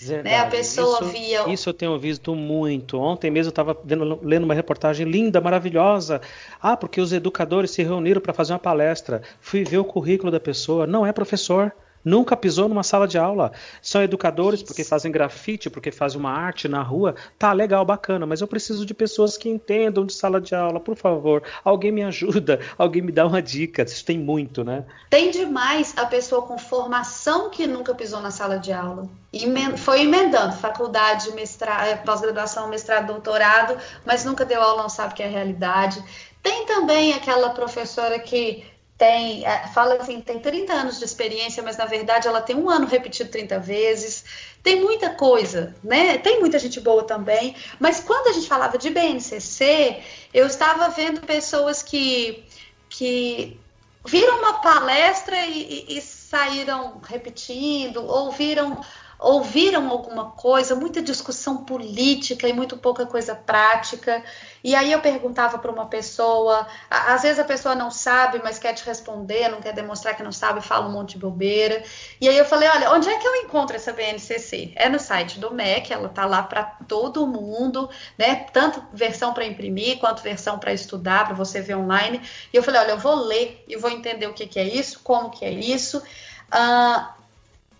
Verdade. 0.09 0.35
Né? 0.35 0.39
A 0.39 0.45
pessoa 0.45 0.99
isso, 1.01 1.11
via. 1.11 1.49
Isso 1.49 1.69
eu 1.69 1.73
tenho 1.73 1.97
visto 1.99 2.35
muito. 2.35 2.97
Ontem 2.99 3.31
mesmo 3.31 3.47
eu 3.47 3.51
estava 3.51 3.77
lendo 4.23 4.43
uma 4.43 4.53
reportagem 4.53 5.05
linda, 5.05 5.41
maravilhosa. 5.41 6.21
Ah, 6.61 6.75
porque 6.75 7.01
os 7.01 7.13
educadores 7.13 7.71
se 7.71 7.83
reuniram 7.83 8.21
para 8.21 8.33
fazer 8.33 8.53
uma 8.53 8.59
palestra. 8.59 9.21
Fui 9.39 9.63
ver 9.63 9.77
o 9.77 9.85
currículo 9.85 10.31
da 10.31 10.39
pessoa. 10.39 10.85
Não 10.87 11.05
é 11.05 11.11
professor 11.11 11.73
nunca 12.05 12.37
pisou 12.37 12.69
numa 12.69 12.83
sala 12.83 13.07
de 13.07 13.17
aula. 13.17 13.51
São 13.81 14.03
educadores 14.03 14.61
porque 14.61 14.83
fazem 14.83 15.11
grafite, 15.11 15.69
porque 15.69 15.91
fazem 15.91 16.19
uma 16.19 16.31
arte 16.31 16.67
na 16.67 16.83
rua. 16.83 17.15
Tá 17.37 17.51
legal, 17.51 17.83
bacana, 17.83 18.25
mas 18.25 18.41
eu 18.41 18.47
preciso 18.47 18.85
de 18.85 18.93
pessoas 18.93 19.35
que 19.35 19.49
entendam 19.49 20.05
de 20.05 20.13
sala 20.13 20.39
de 20.39 20.53
aula, 20.53 20.79
por 20.79 20.95
favor. 20.95 21.41
Alguém 21.63 21.91
me 21.91 22.03
ajuda, 22.03 22.59
alguém 22.77 23.01
me 23.01 23.11
dá 23.11 23.25
uma 23.25 23.41
dica. 23.41 23.81
Isso 23.81 24.05
tem 24.05 24.19
muito, 24.19 24.63
né? 24.63 24.85
Tem 25.09 25.31
demais 25.31 25.93
a 25.97 26.05
pessoa 26.05 26.43
com 26.43 26.57
formação 26.57 27.49
que 27.49 27.65
nunca 27.65 27.95
pisou 27.95 28.21
na 28.21 28.29
sala 28.29 28.59
de 28.59 28.71
aula. 28.71 29.09
Foi 29.77 30.01
emendando 30.01 30.55
faculdade, 30.55 31.31
mestrado, 31.31 31.87
eh, 31.87 31.95
pós-graduação, 31.97 32.69
mestrado, 32.69 33.07
doutorado, 33.07 33.77
mas 34.05 34.23
nunca 34.23 34.45
deu 34.45 34.61
aula, 34.61 34.83
não 34.83 34.89
sabe 34.89 35.13
o 35.13 35.15
que 35.15 35.23
é 35.23 35.25
a 35.25 35.29
realidade. 35.29 36.01
Tem 36.41 36.65
também 36.65 37.13
aquela 37.13 37.49
professora 37.49 38.19
que 38.19 38.63
tem, 38.97 39.45
é, 39.45 39.67
fala 39.67 39.95
assim, 39.95 40.21
tem 40.21 40.39
30 40.39 40.71
anos 40.71 40.99
de 40.99 41.05
experiência, 41.05 41.61
mas 41.61 41.75
na 41.75 41.85
verdade 41.85 42.27
ela 42.27 42.41
tem 42.41 42.55
um 42.55 42.69
ano 42.69 42.85
repetido 42.85 43.29
30 43.29 43.59
vezes. 43.59 44.23
Tem 44.63 44.81
muita 44.81 45.09
coisa, 45.09 45.75
né? 45.83 46.17
Tem 46.17 46.39
muita 46.39 46.57
gente 46.57 46.79
boa 46.79 47.03
também. 47.03 47.55
Mas 47.79 47.99
quando 47.99 48.27
a 48.27 48.31
gente 48.31 48.47
falava 48.47 48.77
de 48.77 48.89
BNCC, 48.89 50.01
eu 50.33 50.47
estava 50.47 50.87
vendo 50.89 51.21
pessoas 51.21 51.83
que, 51.83 52.45
que 52.89 53.59
viram 54.05 54.39
uma 54.39 54.61
palestra 54.61 55.45
e, 55.45 55.85
e, 55.89 55.97
e 55.97 56.01
saíram 56.01 57.01
repetindo, 57.05 58.03
ouviram 58.05 58.79
ouviram 59.19 59.89
alguma 59.89 60.31
coisa, 60.31 60.75
muita 60.75 61.01
discussão 61.01 61.57
política 61.57 62.47
e 62.47 62.53
muito 62.53 62.77
pouca 62.77 63.05
coisa 63.05 63.35
prática. 63.35 64.23
E 64.63 64.73
aí 64.73 64.91
eu 64.91 64.99
perguntava 64.99 65.59
para 65.59 65.71
uma 65.71 65.85
pessoa, 65.85 66.67
às 66.89 67.21
vezes 67.21 67.39
a 67.39 67.43
pessoa 67.43 67.75
não 67.75 67.91
sabe, 67.91 68.41
mas 68.43 68.57
quer 68.57 68.73
te 68.73 68.83
responder, 68.83 69.47
não 69.49 69.61
quer 69.61 69.73
demonstrar 69.73 70.17
que 70.17 70.23
não 70.23 70.31
sabe, 70.31 70.59
fala 70.59 70.87
um 70.87 70.91
monte 70.91 71.11
de 71.11 71.19
bobeira. 71.19 71.83
E 72.19 72.27
aí 72.27 72.37
eu 72.37 72.45
falei, 72.45 72.67
olha, 72.67 72.91
onde 72.91 73.07
é 73.07 73.17
que 73.17 73.27
eu 73.27 73.35
encontro 73.35 73.75
essa 73.75 73.93
BNCC? 73.93 74.73
É 74.75 74.89
no 74.89 74.99
site 74.99 75.39
do 75.39 75.53
MEC, 75.53 75.93
ela 75.93 76.09
tá 76.09 76.25
lá 76.25 76.41
para 76.41 76.63
todo 76.87 77.27
mundo, 77.27 77.89
né? 78.17 78.47
Tanto 78.51 78.83
versão 78.91 79.33
para 79.33 79.45
imprimir 79.45 79.99
quanto 79.99 80.23
versão 80.23 80.57
para 80.57 80.73
estudar, 80.73 81.25
para 81.25 81.35
você 81.35 81.61
ver 81.61 81.75
online. 81.75 82.19
E 82.51 82.57
eu 82.57 82.63
falei, 82.63 82.81
olha, 82.81 82.91
eu 82.91 82.97
vou 82.97 83.15
ler 83.15 83.63
e 83.67 83.77
vou 83.77 83.91
entender 83.91 84.27
o 84.27 84.33
que, 84.33 84.47
que 84.47 84.59
é 84.59 84.63
isso, 84.63 85.01
como 85.03 85.29
que 85.29 85.45
é 85.45 85.51
isso. 85.51 86.01
Uh, 86.51 87.14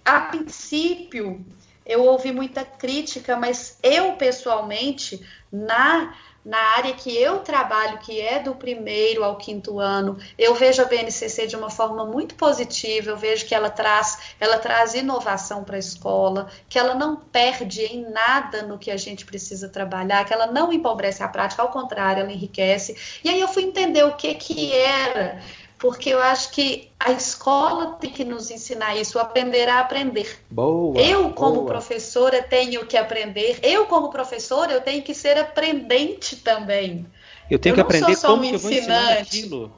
a 0.06 0.22
princípio, 0.22 1.44
eu 1.86 2.04
ouvi 2.04 2.32
muita 2.32 2.64
crítica, 2.64 3.36
mas 3.36 3.78
eu 3.84 4.14
pessoalmente, 4.14 5.24
na, 5.52 6.16
na 6.44 6.58
área 6.78 6.94
que 6.94 7.16
eu 7.16 7.40
trabalho, 7.40 8.00
que 8.00 8.20
é 8.20 8.40
do 8.40 8.56
primeiro 8.56 9.24
ao 9.24 9.36
quinto 9.36 9.80
ano, 9.80 10.18
eu 10.38 10.56
vejo 10.56 10.82
a 10.82 10.86
BNCC 10.86 11.46
de 11.46 11.56
uma 11.56 11.70
forma 11.70 12.06
muito 12.06 12.36
positiva, 12.36 13.12
eu 13.12 13.18
vejo 13.18 13.46
que 13.46 13.54
ela 13.54 13.70
traz, 13.70 14.36
ela 14.40 14.58
traz 14.58 14.96
inovação 14.96 15.64
para 15.64 15.76
a 15.76 15.80
escola, 15.80 16.50
que 16.68 16.80
ela 16.80 16.96
não 16.96 17.16
perde 17.16 17.82
em 17.82 18.10
nada 18.10 18.64
no 18.64 18.80
que 18.80 18.90
a 18.90 18.98
gente 18.98 19.26
precisa 19.26 19.70
trabalhar, 19.70 20.26
que 20.26 20.34
ela 20.34 20.48
não 20.48 20.74
empobrece 20.74 21.22
a 21.22 21.28
prática, 21.28 21.62
ao 21.62 21.70
contrário, 21.70 22.22
ela 22.22 22.32
enriquece. 22.32 23.20
E 23.24 23.30
aí 23.30 23.40
eu 23.40 23.48
fui 23.48 23.64
entender 23.64 24.04
o 24.04 24.16
que 24.16 24.34
que 24.34 24.72
era 24.72 25.40
porque 25.78 26.10
eu 26.10 26.22
acho 26.22 26.52
que 26.52 26.90
a 27.00 27.12
escola 27.12 27.94
tem 28.00 28.10
que 28.10 28.24
nos 28.24 28.50
ensinar 28.50 28.96
isso, 28.96 29.20
aprender 29.20 29.68
a 29.68 29.80
aprender. 29.80 30.40
Boa. 30.50 31.00
Eu, 31.00 31.32
como 31.32 31.56
boa. 31.56 31.68
professora, 31.68 32.42
tenho 32.42 32.86
que 32.86 32.98
aprender. 32.98 33.60
Eu, 33.62 33.86
como 33.86 34.10
professora, 34.10 34.72
eu 34.72 34.82
tenho 34.82 35.04
que 35.04 35.14
ser 35.14 35.38
aprendente 35.38 36.38
também. 36.38 37.06
Eu 37.50 37.60
tenho 37.60 37.74
eu 37.74 37.76
que 37.76 37.82
aprender 37.82 38.18
como 38.18 38.42
que 38.42 38.56
eu 38.56 38.60
vou 38.60 38.72
ensinar 38.72 39.14
aquilo. 39.18 39.72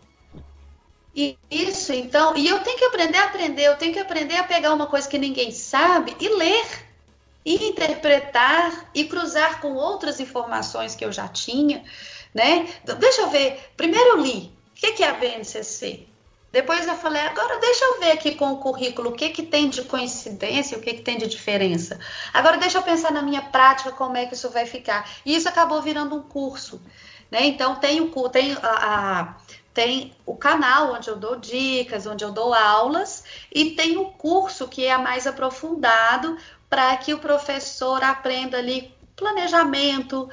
E 1.15 1.35
isso, 1.49 1.91
então, 1.93 2.37
e 2.37 2.47
eu 2.47 2.59
tenho 2.59 2.77
que 2.77 2.85
aprender 2.85 3.17
a 3.17 3.25
aprender, 3.25 3.63
eu 3.63 3.75
tenho 3.75 3.91
que 3.91 3.99
aprender 3.99 4.35
a 4.35 4.43
pegar 4.43 4.71
uma 4.71 4.85
coisa 4.85 5.09
que 5.09 5.17
ninguém 5.17 5.49
sabe 5.51 6.15
e 6.19 6.29
ler, 6.29 6.87
e 7.43 7.69
interpretar 7.69 8.91
e 8.93 9.05
cruzar 9.05 9.59
com 9.59 9.73
outras 9.73 10.19
informações 10.19 10.95
que 10.95 11.03
eu 11.03 11.11
já 11.11 11.27
tinha, 11.27 11.83
né? 12.35 12.67
Deixa 12.99 13.21
eu 13.21 13.29
ver. 13.31 13.71
Primeiro 13.75 14.09
eu 14.09 14.21
li, 14.21 14.56
que, 14.79 14.93
que 14.93 15.03
é 15.03 15.09
a 15.09 15.13
BNCC? 15.13 16.07
Depois 16.51 16.87
eu 16.87 16.95
falei, 16.95 17.21
agora 17.21 17.59
deixa 17.59 17.83
eu 17.83 17.99
ver 17.99 18.11
aqui 18.11 18.35
com 18.35 18.53
o 18.53 18.57
currículo 18.57 19.09
o 19.09 19.13
que, 19.13 19.29
que 19.29 19.43
tem 19.43 19.69
de 19.69 19.83
coincidência, 19.83 20.77
o 20.77 20.81
que, 20.81 20.93
que 20.93 21.01
tem 21.01 21.17
de 21.17 21.27
diferença. 21.27 21.99
Agora 22.33 22.57
deixa 22.57 22.77
eu 22.77 22.81
pensar 22.81 23.11
na 23.11 23.21
minha 23.21 23.41
prática 23.41 23.91
como 23.91 24.15
é 24.15 24.25
que 24.25 24.33
isso 24.33 24.49
vai 24.49 24.65
ficar. 24.65 25.09
E 25.25 25.35
isso 25.35 25.49
acabou 25.49 25.81
virando 25.81 26.15
um 26.15 26.21
curso. 26.21 26.81
Né? 27.29 27.45
Então 27.45 27.75
tem 27.75 27.99
o 27.99 28.29
tem 28.29 28.53
a, 28.53 28.59
a 28.63 29.35
tem 29.73 30.15
o 30.25 30.35
canal 30.35 30.93
onde 30.95 31.07
eu 31.07 31.15
dou 31.15 31.35
dicas, 31.35 32.07
onde 32.07 32.23
eu 32.23 32.31
dou 32.31 32.51
aulas, 32.51 33.23
e 33.53 33.71
tem 33.71 33.97
o 33.97 34.05
curso 34.05 34.67
que 34.67 34.85
é 34.85 34.97
mais 34.97 35.27
aprofundado 35.27 36.35
para 36.67 36.97
que 36.97 37.13
o 37.13 37.19
professor 37.19 38.03
aprenda 38.03 38.57
ali 38.57 38.91
planejamento, 39.15 40.27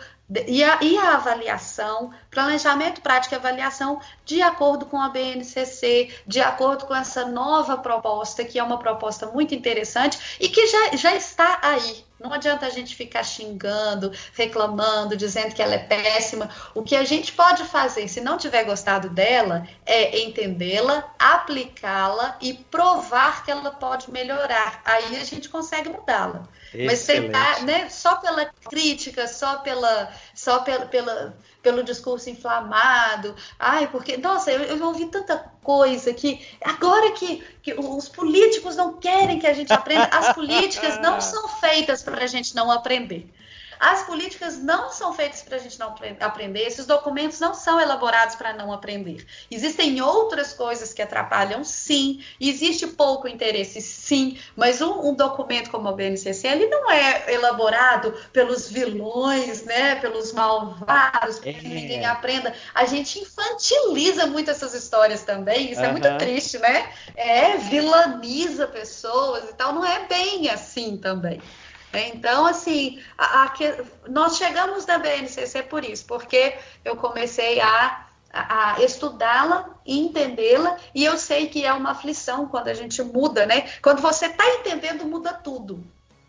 e 0.47 0.65
a, 0.65 0.79
e 0.83 0.97
a, 0.97 1.15
avaliação, 1.15 2.11
planejamento, 2.35 3.01
prática 3.01 3.37
e 3.37 3.39
avaliação, 3.39 4.01
de 4.25 4.43
acordo 4.43 4.85
com 4.87 5.01
a 5.01 5.09
BNCC, 5.09 6.13
de 6.27 6.41
acordo 6.41 6.85
com 6.85 6.95
essa 6.95 7.25
nova 7.25 7.79
proposta, 7.79 8.45
que 8.45 8.59
é 8.59 8.63
uma 8.63 8.79
proposta 8.79 9.27
muito 9.27 9.55
interessante 9.55 10.37
e 10.41 10.49
que 10.49 10.67
já, 10.67 10.97
já 10.97 11.15
está 11.15 11.61
aí. 11.63 12.05
Não 12.25 12.33
adianta 12.33 12.65
a 12.65 12.71
gente 12.71 12.97
ficar 12.97 13.23
xingando, 13.23 14.11
reclamando, 14.33 15.15
dizendo 15.17 15.55
que 15.55 15.61
ela 15.61 15.75
é 15.75 15.79
péssima. 15.79 16.49
O 16.75 16.83
que 16.83 16.97
a 16.97 17.05
gente 17.05 17.33
pode 17.33 17.65
fazer, 17.65 18.09
se 18.09 18.21
não 18.21 18.39
tiver 18.39 18.65
gostado 18.65 19.11
dela, 19.11 19.69
é 19.85 20.21
entendê-la, 20.21 21.13
aplicá-la 21.19 22.39
e 22.41 22.55
provar 22.55 23.45
que 23.45 23.51
ela 23.51 23.71
pode 23.73 24.11
melhorar. 24.11 24.81
Aí 24.87 25.17
a 25.17 25.25
gente 25.25 25.51
consegue 25.51 25.91
mudá-la. 25.91 26.49
Mas 26.75 27.05
tentar, 27.05 27.63
né, 27.63 27.89
só 27.89 28.17
pela 28.17 28.47
crítica, 28.69 29.29
só 29.29 29.59
pela, 29.59 30.11
só 30.35 30.61
pela, 30.61 30.87
pela, 30.87 31.37
pelo 31.63 31.83
discurso 31.85 32.29
inflamado, 32.29 33.35
ai, 33.59 33.87
porque, 33.91 34.17
nossa, 34.17 34.51
eu, 34.51 34.63
eu 34.63 34.85
ouvi 34.85 35.07
tanta 35.07 35.39
coisa 35.63 36.13
que 36.13 36.47
agora 36.63 37.13
que, 37.13 37.43
que 37.63 37.75
os 37.75 38.09
políticos 38.09 38.77
não 38.77 38.95
querem 38.95 39.39
que 39.39 39.47
a 39.47 39.55
gente 39.55 39.73
aprenda, 39.73 40.07
as 40.07 40.33
políticas 40.35 41.01
não 41.01 41.21
são 41.23 41.49
feitas 41.49 42.03
para 42.03 42.25
a 42.25 42.27
gente 42.27 42.55
não 42.55 42.71
aprender. 42.71 43.33
As 43.79 44.03
políticas 44.03 44.59
não 44.59 44.91
são 44.91 45.13
feitas 45.13 45.43
para 45.43 45.57
a 45.57 45.59
gente 45.59 45.79
não 45.79 45.95
aprender, 46.21 46.61
esses 46.61 46.87
documentos 46.87 47.41
não 47.41 47.55
são 47.55 47.81
elaborados 47.81 48.35
para 48.35 48.53
não 48.53 48.73
aprender. 48.73 49.27
Existem 49.51 50.01
outras 50.01 50.53
coisas 50.53 50.93
que 50.93 51.03
atrapalham, 51.03 51.65
sim, 51.65 52.23
existe 52.41 52.87
pouco 52.87 53.29
interesse, 53.29 53.81
sim, 53.81 54.39
mas 54.57 54.81
um, 54.81 55.09
um 55.09 55.15
documento 55.15 55.71
como 55.71 55.89
o 55.89 55.95
BNCC, 55.95 56.47
ele 56.47 56.67
não 56.67 56.91
é 56.91 57.33
elaborado 57.33 58.13
pelos 58.33 58.69
vilões, 58.69 59.65
né, 59.65 59.97
pelos 59.97 60.33
malvados, 60.33 61.39
para 61.39 61.53
que 61.53 61.67
é. 61.67 61.69
ninguém 61.69 62.07
aprenda. 62.07 62.55
A 62.75 62.85
gente 62.85 63.19
infantiliza 63.19 64.27
muito 64.27 64.51
essas 64.51 64.75
histórias 64.75 65.23
também, 65.23 65.73
isso 65.73 65.81
uhum. 65.81 65.87
é 65.87 65.93
muito 65.93 66.19
triste, 66.19 66.59
né? 66.59 66.93
É, 67.15 67.57
vilaniza 67.57 68.67
pessoas 68.67 69.51
e 69.51 69.55
tal, 69.55 69.73
não 69.73 69.85
é 69.85 70.07
bem 70.07 70.49
assim 70.49 70.97
também. 70.97 71.41
Então, 72.01 72.47
assim, 72.47 73.03
a, 73.17 73.45
a, 73.45 73.55
nós 74.09 74.37
chegamos 74.37 74.87
na 74.87 74.99
BNCC 74.99 75.63
por 75.63 75.85
isso, 75.85 76.05
porque 76.07 76.57
eu 76.85 76.97
comecei 76.97 77.61
a, 77.61 78.07
a 78.33 78.77
estudá-la 78.81 79.71
e 79.87 79.99
entendê-la, 79.99 80.77
e 80.95 81.05
eu 81.05 81.17
sei 81.17 81.49
que 81.49 81.65
é 81.65 81.73
uma 81.73 81.93
aflição 81.93 82.47
quando 82.47 82.69
a 82.69 82.75
gente 82.75 83.03
muda, 83.03 83.47
né? 83.47 83.69
Quando 83.83 84.01
você 84.03 84.27
está 84.27 84.47
entendendo, 84.55 85.05
muda 85.05 85.33
tudo. 85.33 85.85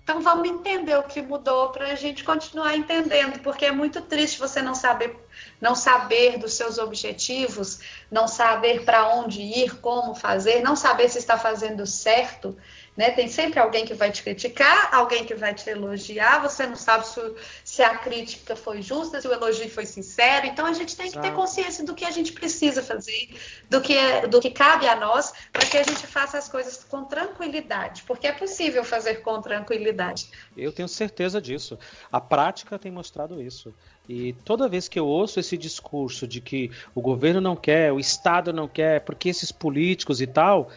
Então 0.06 0.22
vamos 0.22 0.48
entender 0.48 0.96
o 0.96 1.02
que 1.02 1.20
mudou 1.20 1.70
para 1.70 1.88
a 1.88 1.96
gente 1.96 2.24
continuar 2.24 2.78
entendendo, 2.78 3.40
porque 3.40 3.66
é 3.66 3.72
muito 3.72 4.02
triste 4.02 4.38
você 4.38 4.62
não 4.62 4.76
saber, 4.76 5.18
não 5.60 5.74
saber 5.74 6.38
dos 6.38 6.54
seus 6.54 6.78
objetivos, 6.78 7.80
não 8.12 8.28
saber 8.28 8.86
para 8.86 9.16
onde 9.16 9.42
ir, 9.42 9.78
como 9.82 10.14
fazer, 10.14 10.62
não 10.62 10.76
saber 10.76 11.10
se 11.10 11.18
está 11.18 11.40
fazendo 11.40 11.88
certo. 11.88 12.56
Né? 12.96 13.12
Tem 13.12 13.28
sempre 13.28 13.60
alguém 13.60 13.86
que 13.86 13.94
vai 13.94 14.12
te 14.12 14.24
criticar, 14.24 14.94
alguém 14.94 15.26
que 15.26 15.36
vai 15.36 15.54
te 15.54 15.70
elogiar, 15.70 16.42
você 16.42 16.66
não 16.66 16.78
sabe 16.78 17.06
se, 17.06 17.20
se 17.64 17.84
a 17.84 17.98
crítica 17.98 18.56
foi 18.56 18.82
justa, 18.82 19.20
se 19.20 19.28
o 19.28 19.34
elogio 19.34 19.70
foi 19.70 19.86
sincero. 19.86 20.48
Então 20.48 20.66
a 20.66 20.74
gente 20.74 20.96
tem 20.96 21.12
que 21.12 21.20
ter 21.20 21.34
consciência 21.34 21.84
do 21.84 21.94
que 21.94 22.06
a 22.06 22.12
gente 22.12 22.32
precisa 22.32 22.82
fazer, 22.82 23.36
do 23.70 23.82
que, 23.82 24.28
do 24.28 24.40
que 24.40 24.50
cabe 24.50 24.88
a 24.88 24.96
nós, 24.96 25.34
para 25.52 25.66
que 25.66 25.78
a 25.78 25.84
gente 25.84 26.08
faça 26.08 26.38
as 26.38 26.48
coisas 26.48 26.84
com 26.84 27.04
tranquilidade, 27.04 28.04
porque 28.04 28.28
é 28.28 28.32
possível 28.32 28.84
fazer 28.84 29.16
com 29.16 29.42
tranquilidade. 29.42 30.30
Eu 30.56 30.72
tenho 30.72 30.88
certeza 30.88 31.42
disso. 31.42 31.78
A 32.12 32.22
prática 32.22 32.80
tem 32.80 32.92
mostrado 32.92 33.42
isso. 33.42 33.74
E 34.08 34.34
toda 34.46 34.70
vez 34.70 34.88
que 34.88 35.00
eu 35.00 35.06
ouço 35.06 35.40
esse 35.40 35.58
discurso 35.58 36.28
de 36.28 36.40
que 36.40 36.72
o 36.94 37.02
governo 37.02 37.42
não 37.42 37.56
quer, 37.56 37.92
o 37.92 38.00
Estado 38.00 38.54
não 38.54 38.68
quer, 38.68 39.02
porque 39.02 39.30
esses 39.30 39.52
políticos 39.52 40.22
e 40.22 40.28
tal, 40.28 40.70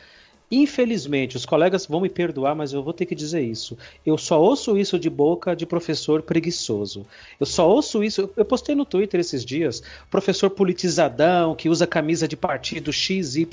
Infelizmente, 0.51 1.37
os 1.37 1.45
colegas 1.45 1.87
vão 1.87 2.01
me 2.01 2.09
perdoar, 2.09 2.55
mas 2.55 2.73
eu 2.73 2.83
vou 2.83 2.95
ter 2.95 3.05
que 3.05 3.15
dizer 3.15 3.43
isso. 3.43 3.77
Eu 4.05 4.17
só 4.17 4.41
ouço 4.41 4.79
isso 4.79 4.99
de 4.99 5.11
boca 5.11 5.55
de 5.55 5.67
professor 5.67 6.23
preguiçoso. 6.23 7.05
Eu 7.39 7.45
só 7.45 7.69
ouço 7.69 8.03
isso. 8.03 8.31
Eu 8.35 8.45
postei 8.45 8.75
no 8.75 8.87
Twitter 8.87 9.21
esses 9.21 9.45
dias, 9.45 9.83
professor 10.11 10.49
politizadão 10.49 11.55
que 11.55 11.69
usa 11.69 11.87
camisa 11.87 12.27
de 12.27 12.37
partido 12.37 12.93
XYZ 12.93 13.47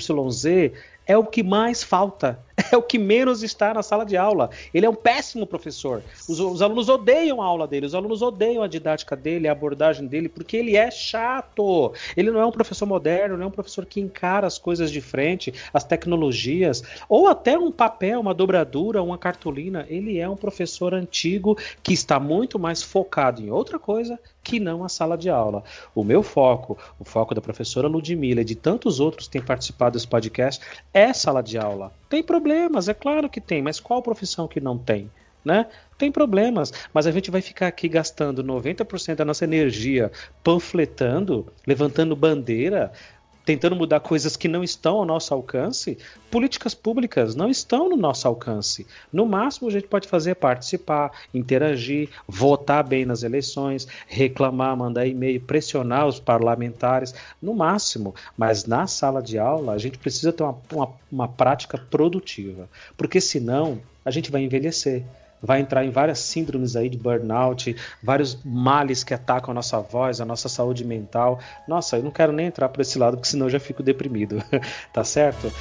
é 1.06 1.16
o 1.16 1.24
que 1.24 1.42
mais 1.42 1.82
falta, 1.82 2.38
é 2.72 2.76
o 2.76 2.82
que 2.82 2.98
menos 2.98 3.42
está 3.42 3.74
na 3.74 3.82
sala 3.82 4.04
de 4.04 4.16
aula. 4.16 4.50
Ele 4.72 4.86
é 4.86 4.90
um 4.90 4.94
péssimo 4.94 5.46
professor. 5.46 6.02
Os, 6.28 6.40
os, 6.40 6.62
alunos 6.62 6.88
odeiam 6.88 7.42
a 7.42 7.44
aula 7.44 7.66
dele, 7.66 7.86
os 7.86 7.94
alunos 7.94 8.22
odeiam 8.22 8.62
a 8.62 8.68
didática 8.68 9.14
dele, 9.14 9.48
a 9.48 9.52
abordagem 9.52 10.06
dele, 10.06 10.28
porque 10.28 10.56
ele 10.56 10.76
é 10.76 10.90
chato. 10.90 11.92
Ele 12.16 12.30
não 12.30 12.40
é 12.40 12.46
um 12.46 12.52
professor 12.52 12.86
moderno, 12.86 13.36
não 13.36 13.44
é 13.44 13.48
um 13.48 13.52
professor 13.52 13.84
que 13.84 14.00
encara 14.00 14.46
as 14.46 14.58
coisas 14.58 14.90
de 14.90 15.00
frente, 15.00 15.52
as 15.72 15.84
tecnologias, 15.84 16.82
ou 17.08 17.28
até 17.28 17.58
um 17.58 17.70
papel, 17.70 18.20
uma 18.20 18.34
dobradura, 18.34 19.02
uma 19.02 19.18
cartolina. 19.18 19.86
Ele 19.88 20.18
é 20.18 20.28
um 20.28 20.36
professor 20.36 20.94
antigo 20.94 21.56
que 21.82 21.92
está 21.92 22.18
muito 22.18 22.58
mais 22.58 22.82
focado 22.82 23.42
em 23.42 23.50
outra 23.50 23.78
coisa 23.78 24.18
que 24.46 24.60
não 24.60 24.84
a 24.84 24.88
sala 24.88 25.18
de 25.18 25.28
aula. 25.28 25.64
O 25.92 26.04
meu 26.04 26.22
foco, 26.22 26.78
o 27.00 27.04
foco 27.04 27.34
da 27.34 27.40
professora 27.40 27.88
Ludmilla 27.88 28.42
e 28.42 28.44
de 28.44 28.54
tantos 28.54 29.00
outros 29.00 29.26
que 29.26 29.32
têm 29.32 29.42
participado 29.42 29.94
desse 29.94 30.06
podcast 30.06 30.64
é 30.94 31.12
sala 31.12 31.42
de 31.42 31.58
aula. 31.58 31.92
Tem 32.08 32.22
problemas, 32.46 32.88
é 32.88 32.94
claro 32.94 33.28
que 33.28 33.40
tem, 33.40 33.60
mas 33.60 33.80
qual 33.80 34.00
profissão 34.00 34.46
que 34.46 34.60
não 34.60 34.78
tem? 34.78 35.10
Né? 35.44 35.66
Tem 35.98 36.12
problemas, 36.12 36.72
mas 36.92 37.06
a 37.06 37.10
gente 37.10 37.30
vai 37.30 37.40
ficar 37.40 37.66
aqui 37.66 37.88
gastando 37.88 38.42
90% 38.42 39.16
da 39.16 39.24
nossa 39.24 39.44
energia 39.44 40.10
panfletando, 40.44 41.52
levantando 41.66 42.14
bandeira, 42.14 42.92
tentando 43.46 43.76
mudar 43.76 44.00
coisas 44.00 44.36
que 44.36 44.48
não 44.48 44.64
estão 44.64 44.96
ao 44.96 45.04
nosso 45.04 45.32
alcance, 45.32 45.96
políticas 46.32 46.74
públicas 46.74 47.36
não 47.36 47.48
estão 47.48 47.88
no 47.88 47.96
nosso 47.96 48.26
alcance. 48.26 48.84
No 49.12 49.24
máximo, 49.24 49.68
a 49.68 49.70
gente 49.70 49.86
pode 49.86 50.08
fazer 50.08 50.32
é 50.32 50.34
participar, 50.34 51.12
interagir, 51.32 52.08
votar 52.26 52.82
bem 52.82 53.06
nas 53.06 53.22
eleições, 53.22 53.86
reclamar, 54.08 54.76
mandar 54.76 55.06
e-mail, 55.06 55.40
pressionar 55.40 56.08
os 56.08 56.18
parlamentares, 56.18 57.14
no 57.40 57.54
máximo. 57.54 58.12
Mas 58.36 58.66
na 58.66 58.88
sala 58.88 59.22
de 59.22 59.38
aula, 59.38 59.74
a 59.74 59.78
gente 59.78 59.96
precisa 59.96 60.32
ter 60.32 60.42
uma, 60.42 60.58
uma, 60.72 60.88
uma 61.12 61.28
prática 61.28 61.78
produtiva, 61.78 62.68
porque 62.96 63.20
senão 63.20 63.80
a 64.04 64.10
gente 64.10 64.32
vai 64.32 64.42
envelhecer 64.42 65.04
vai 65.46 65.60
entrar 65.60 65.84
em 65.84 65.90
várias 65.90 66.18
síndromes 66.18 66.76
aí 66.76 66.88
de 66.88 66.98
burnout, 66.98 67.74
vários 68.02 68.38
males 68.44 69.02
que 69.04 69.14
atacam 69.14 69.52
a 69.52 69.54
nossa 69.54 69.80
voz, 69.80 70.20
a 70.20 70.24
nossa 70.24 70.48
saúde 70.48 70.84
mental. 70.84 71.38
Nossa, 71.66 71.96
eu 71.96 72.02
não 72.02 72.10
quero 72.10 72.32
nem 72.32 72.46
entrar 72.46 72.68
por 72.68 72.80
esse 72.80 72.98
lado, 72.98 73.16
porque 73.16 73.28
senão 73.28 73.46
eu 73.46 73.50
já 73.50 73.60
fico 73.60 73.82
deprimido. 73.82 74.42
tá 74.92 75.04
certo? 75.04 75.52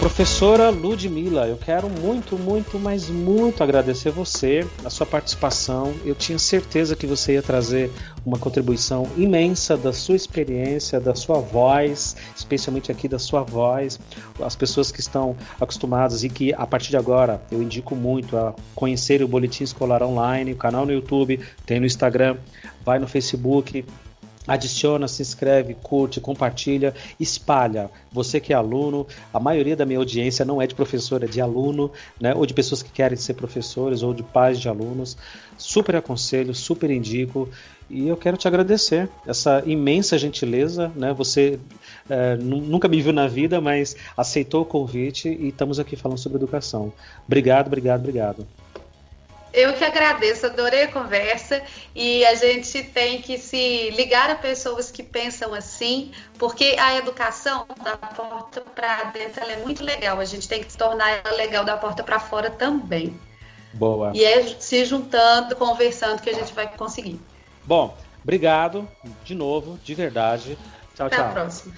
Professora 0.00 0.70
Ludmila, 0.70 1.46
eu 1.46 1.58
quero 1.58 1.86
muito, 1.90 2.38
muito, 2.38 2.78
mas 2.78 3.10
muito 3.10 3.62
agradecer 3.62 4.10
você, 4.10 4.66
a 4.82 4.88
sua 4.88 5.04
participação. 5.04 5.92
Eu 6.06 6.14
tinha 6.14 6.38
certeza 6.38 6.96
que 6.96 7.06
você 7.06 7.34
ia 7.34 7.42
trazer 7.42 7.90
uma 8.24 8.38
contribuição 8.38 9.06
imensa 9.14 9.76
da 9.76 9.92
sua 9.92 10.16
experiência, 10.16 10.98
da 10.98 11.14
sua 11.14 11.38
voz, 11.38 12.16
especialmente 12.34 12.90
aqui 12.90 13.08
da 13.08 13.18
sua 13.18 13.42
voz. 13.42 14.00
As 14.42 14.56
pessoas 14.56 14.90
que 14.90 15.00
estão 15.00 15.36
acostumadas 15.60 16.24
e 16.24 16.30
que 16.30 16.54
a 16.54 16.66
partir 16.66 16.88
de 16.88 16.96
agora 16.96 17.42
eu 17.52 17.62
indico 17.62 17.94
muito 17.94 18.38
a 18.38 18.54
conhecer 18.74 19.22
o 19.22 19.28
Boletim 19.28 19.64
Escolar 19.64 20.02
Online, 20.02 20.52
o 20.52 20.56
canal 20.56 20.86
no 20.86 20.92
YouTube, 20.92 21.40
tem 21.66 21.78
no 21.78 21.84
Instagram, 21.84 22.38
vai 22.86 22.98
no 22.98 23.06
Facebook, 23.06 23.84
adiciona, 24.50 25.06
se 25.06 25.22
inscreve, 25.22 25.74
curte, 25.74 26.20
compartilha, 26.20 26.92
espalha. 27.20 27.88
Você 28.10 28.40
que 28.40 28.52
é 28.52 28.56
aluno, 28.56 29.06
a 29.32 29.38
maioria 29.38 29.76
da 29.76 29.86
minha 29.86 29.98
audiência 29.98 30.44
não 30.44 30.60
é 30.60 30.66
de 30.66 30.74
professor, 30.74 31.22
é 31.22 31.26
de 31.26 31.40
aluno, 31.40 31.90
né? 32.20 32.34
Ou 32.34 32.44
de 32.44 32.52
pessoas 32.52 32.82
que 32.82 32.90
querem 32.90 33.16
ser 33.16 33.34
professores 33.34 34.02
ou 34.02 34.12
de 34.12 34.24
pais 34.24 34.58
de 34.58 34.68
alunos. 34.68 35.16
Super 35.56 35.94
aconselho, 35.94 36.52
super 36.52 36.90
indico. 36.90 37.48
E 37.88 38.08
eu 38.08 38.16
quero 38.16 38.36
te 38.36 38.48
agradecer 38.48 39.08
essa 39.24 39.62
imensa 39.64 40.18
gentileza, 40.18 40.90
né? 40.96 41.12
Você 41.12 41.60
é, 42.08 42.36
nunca 42.36 42.88
me 42.88 43.00
viu 43.00 43.12
na 43.12 43.28
vida, 43.28 43.60
mas 43.60 43.94
aceitou 44.16 44.62
o 44.62 44.66
convite 44.66 45.28
e 45.28 45.48
estamos 45.48 45.78
aqui 45.78 45.94
falando 45.94 46.18
sobre 46.18 46.38
educação. 46.38 46.92
Obrigado, 47.24 47.68
obrigado, 47.68 48.00
obrigado. 48.00 48.46
Eu 49.52 49.72
que 49.74 49.84
agradeço, 49.84 50.46
adorei 50.46 50.84
a 50.84 50.88
conversa 50.92 51.62
e 51.94 52.24
a 52.24 52.34
gente 52.34 52.82
tem 52.84 53.20
que 53.20 53.36
se 53.36 53.90
ligar 53.90 54.30
a 54.30 54.34
pessoas 54.34 54.90
que 54.90 55.02
pensam 55.02 55.52
assim, 55.52 56.12
porque 56.38 56.76
a 56.78 56.96
educação 56.96 57.66
da 57.82 57.96
porta 57.96 58.60
para 58.60 59.04
dentro 59.04 59.44
é 59.44 59.56
muito 59.56 59.82
legal. 59.82 60.20
A 60.20 60.24
gente 60.24 60.48
tem 60.48 60.62
que 60.62 60.70
se 60.70 60.78
tornar 60.78 61.20
ela 61.24 61.36
legal 61.36 61.64
da 61.64 61.76
porta 61.76 62.02
para 62.04 62.20
fora 62.20 62.48
também. 62.50 63.18
Boa. 63.72 64.12
E 64.14 64.24
é 64.24 64.46
se 64.58 64.84
juntando, 64.84 65.56
conversando 65.56 66.20
que 66.22 66.30
a 66.30 66.34
gente 66.34 66.52
vai 66.52 66.68
conseguir. 66.76 67.20
Bom, 67.64 67.96
Obrigado 68.22 68.86
de 69.24 69.34
novo, 69.34 69.78
de 69.82 69.94
verdade. 69.94 70.58
Tchau, 70.94 71.06
Até 71.06 71.16
tchau. 71.16 71.24
Até 71.24 71.30
a 71.30 71.32
próxima. 71.32 71.74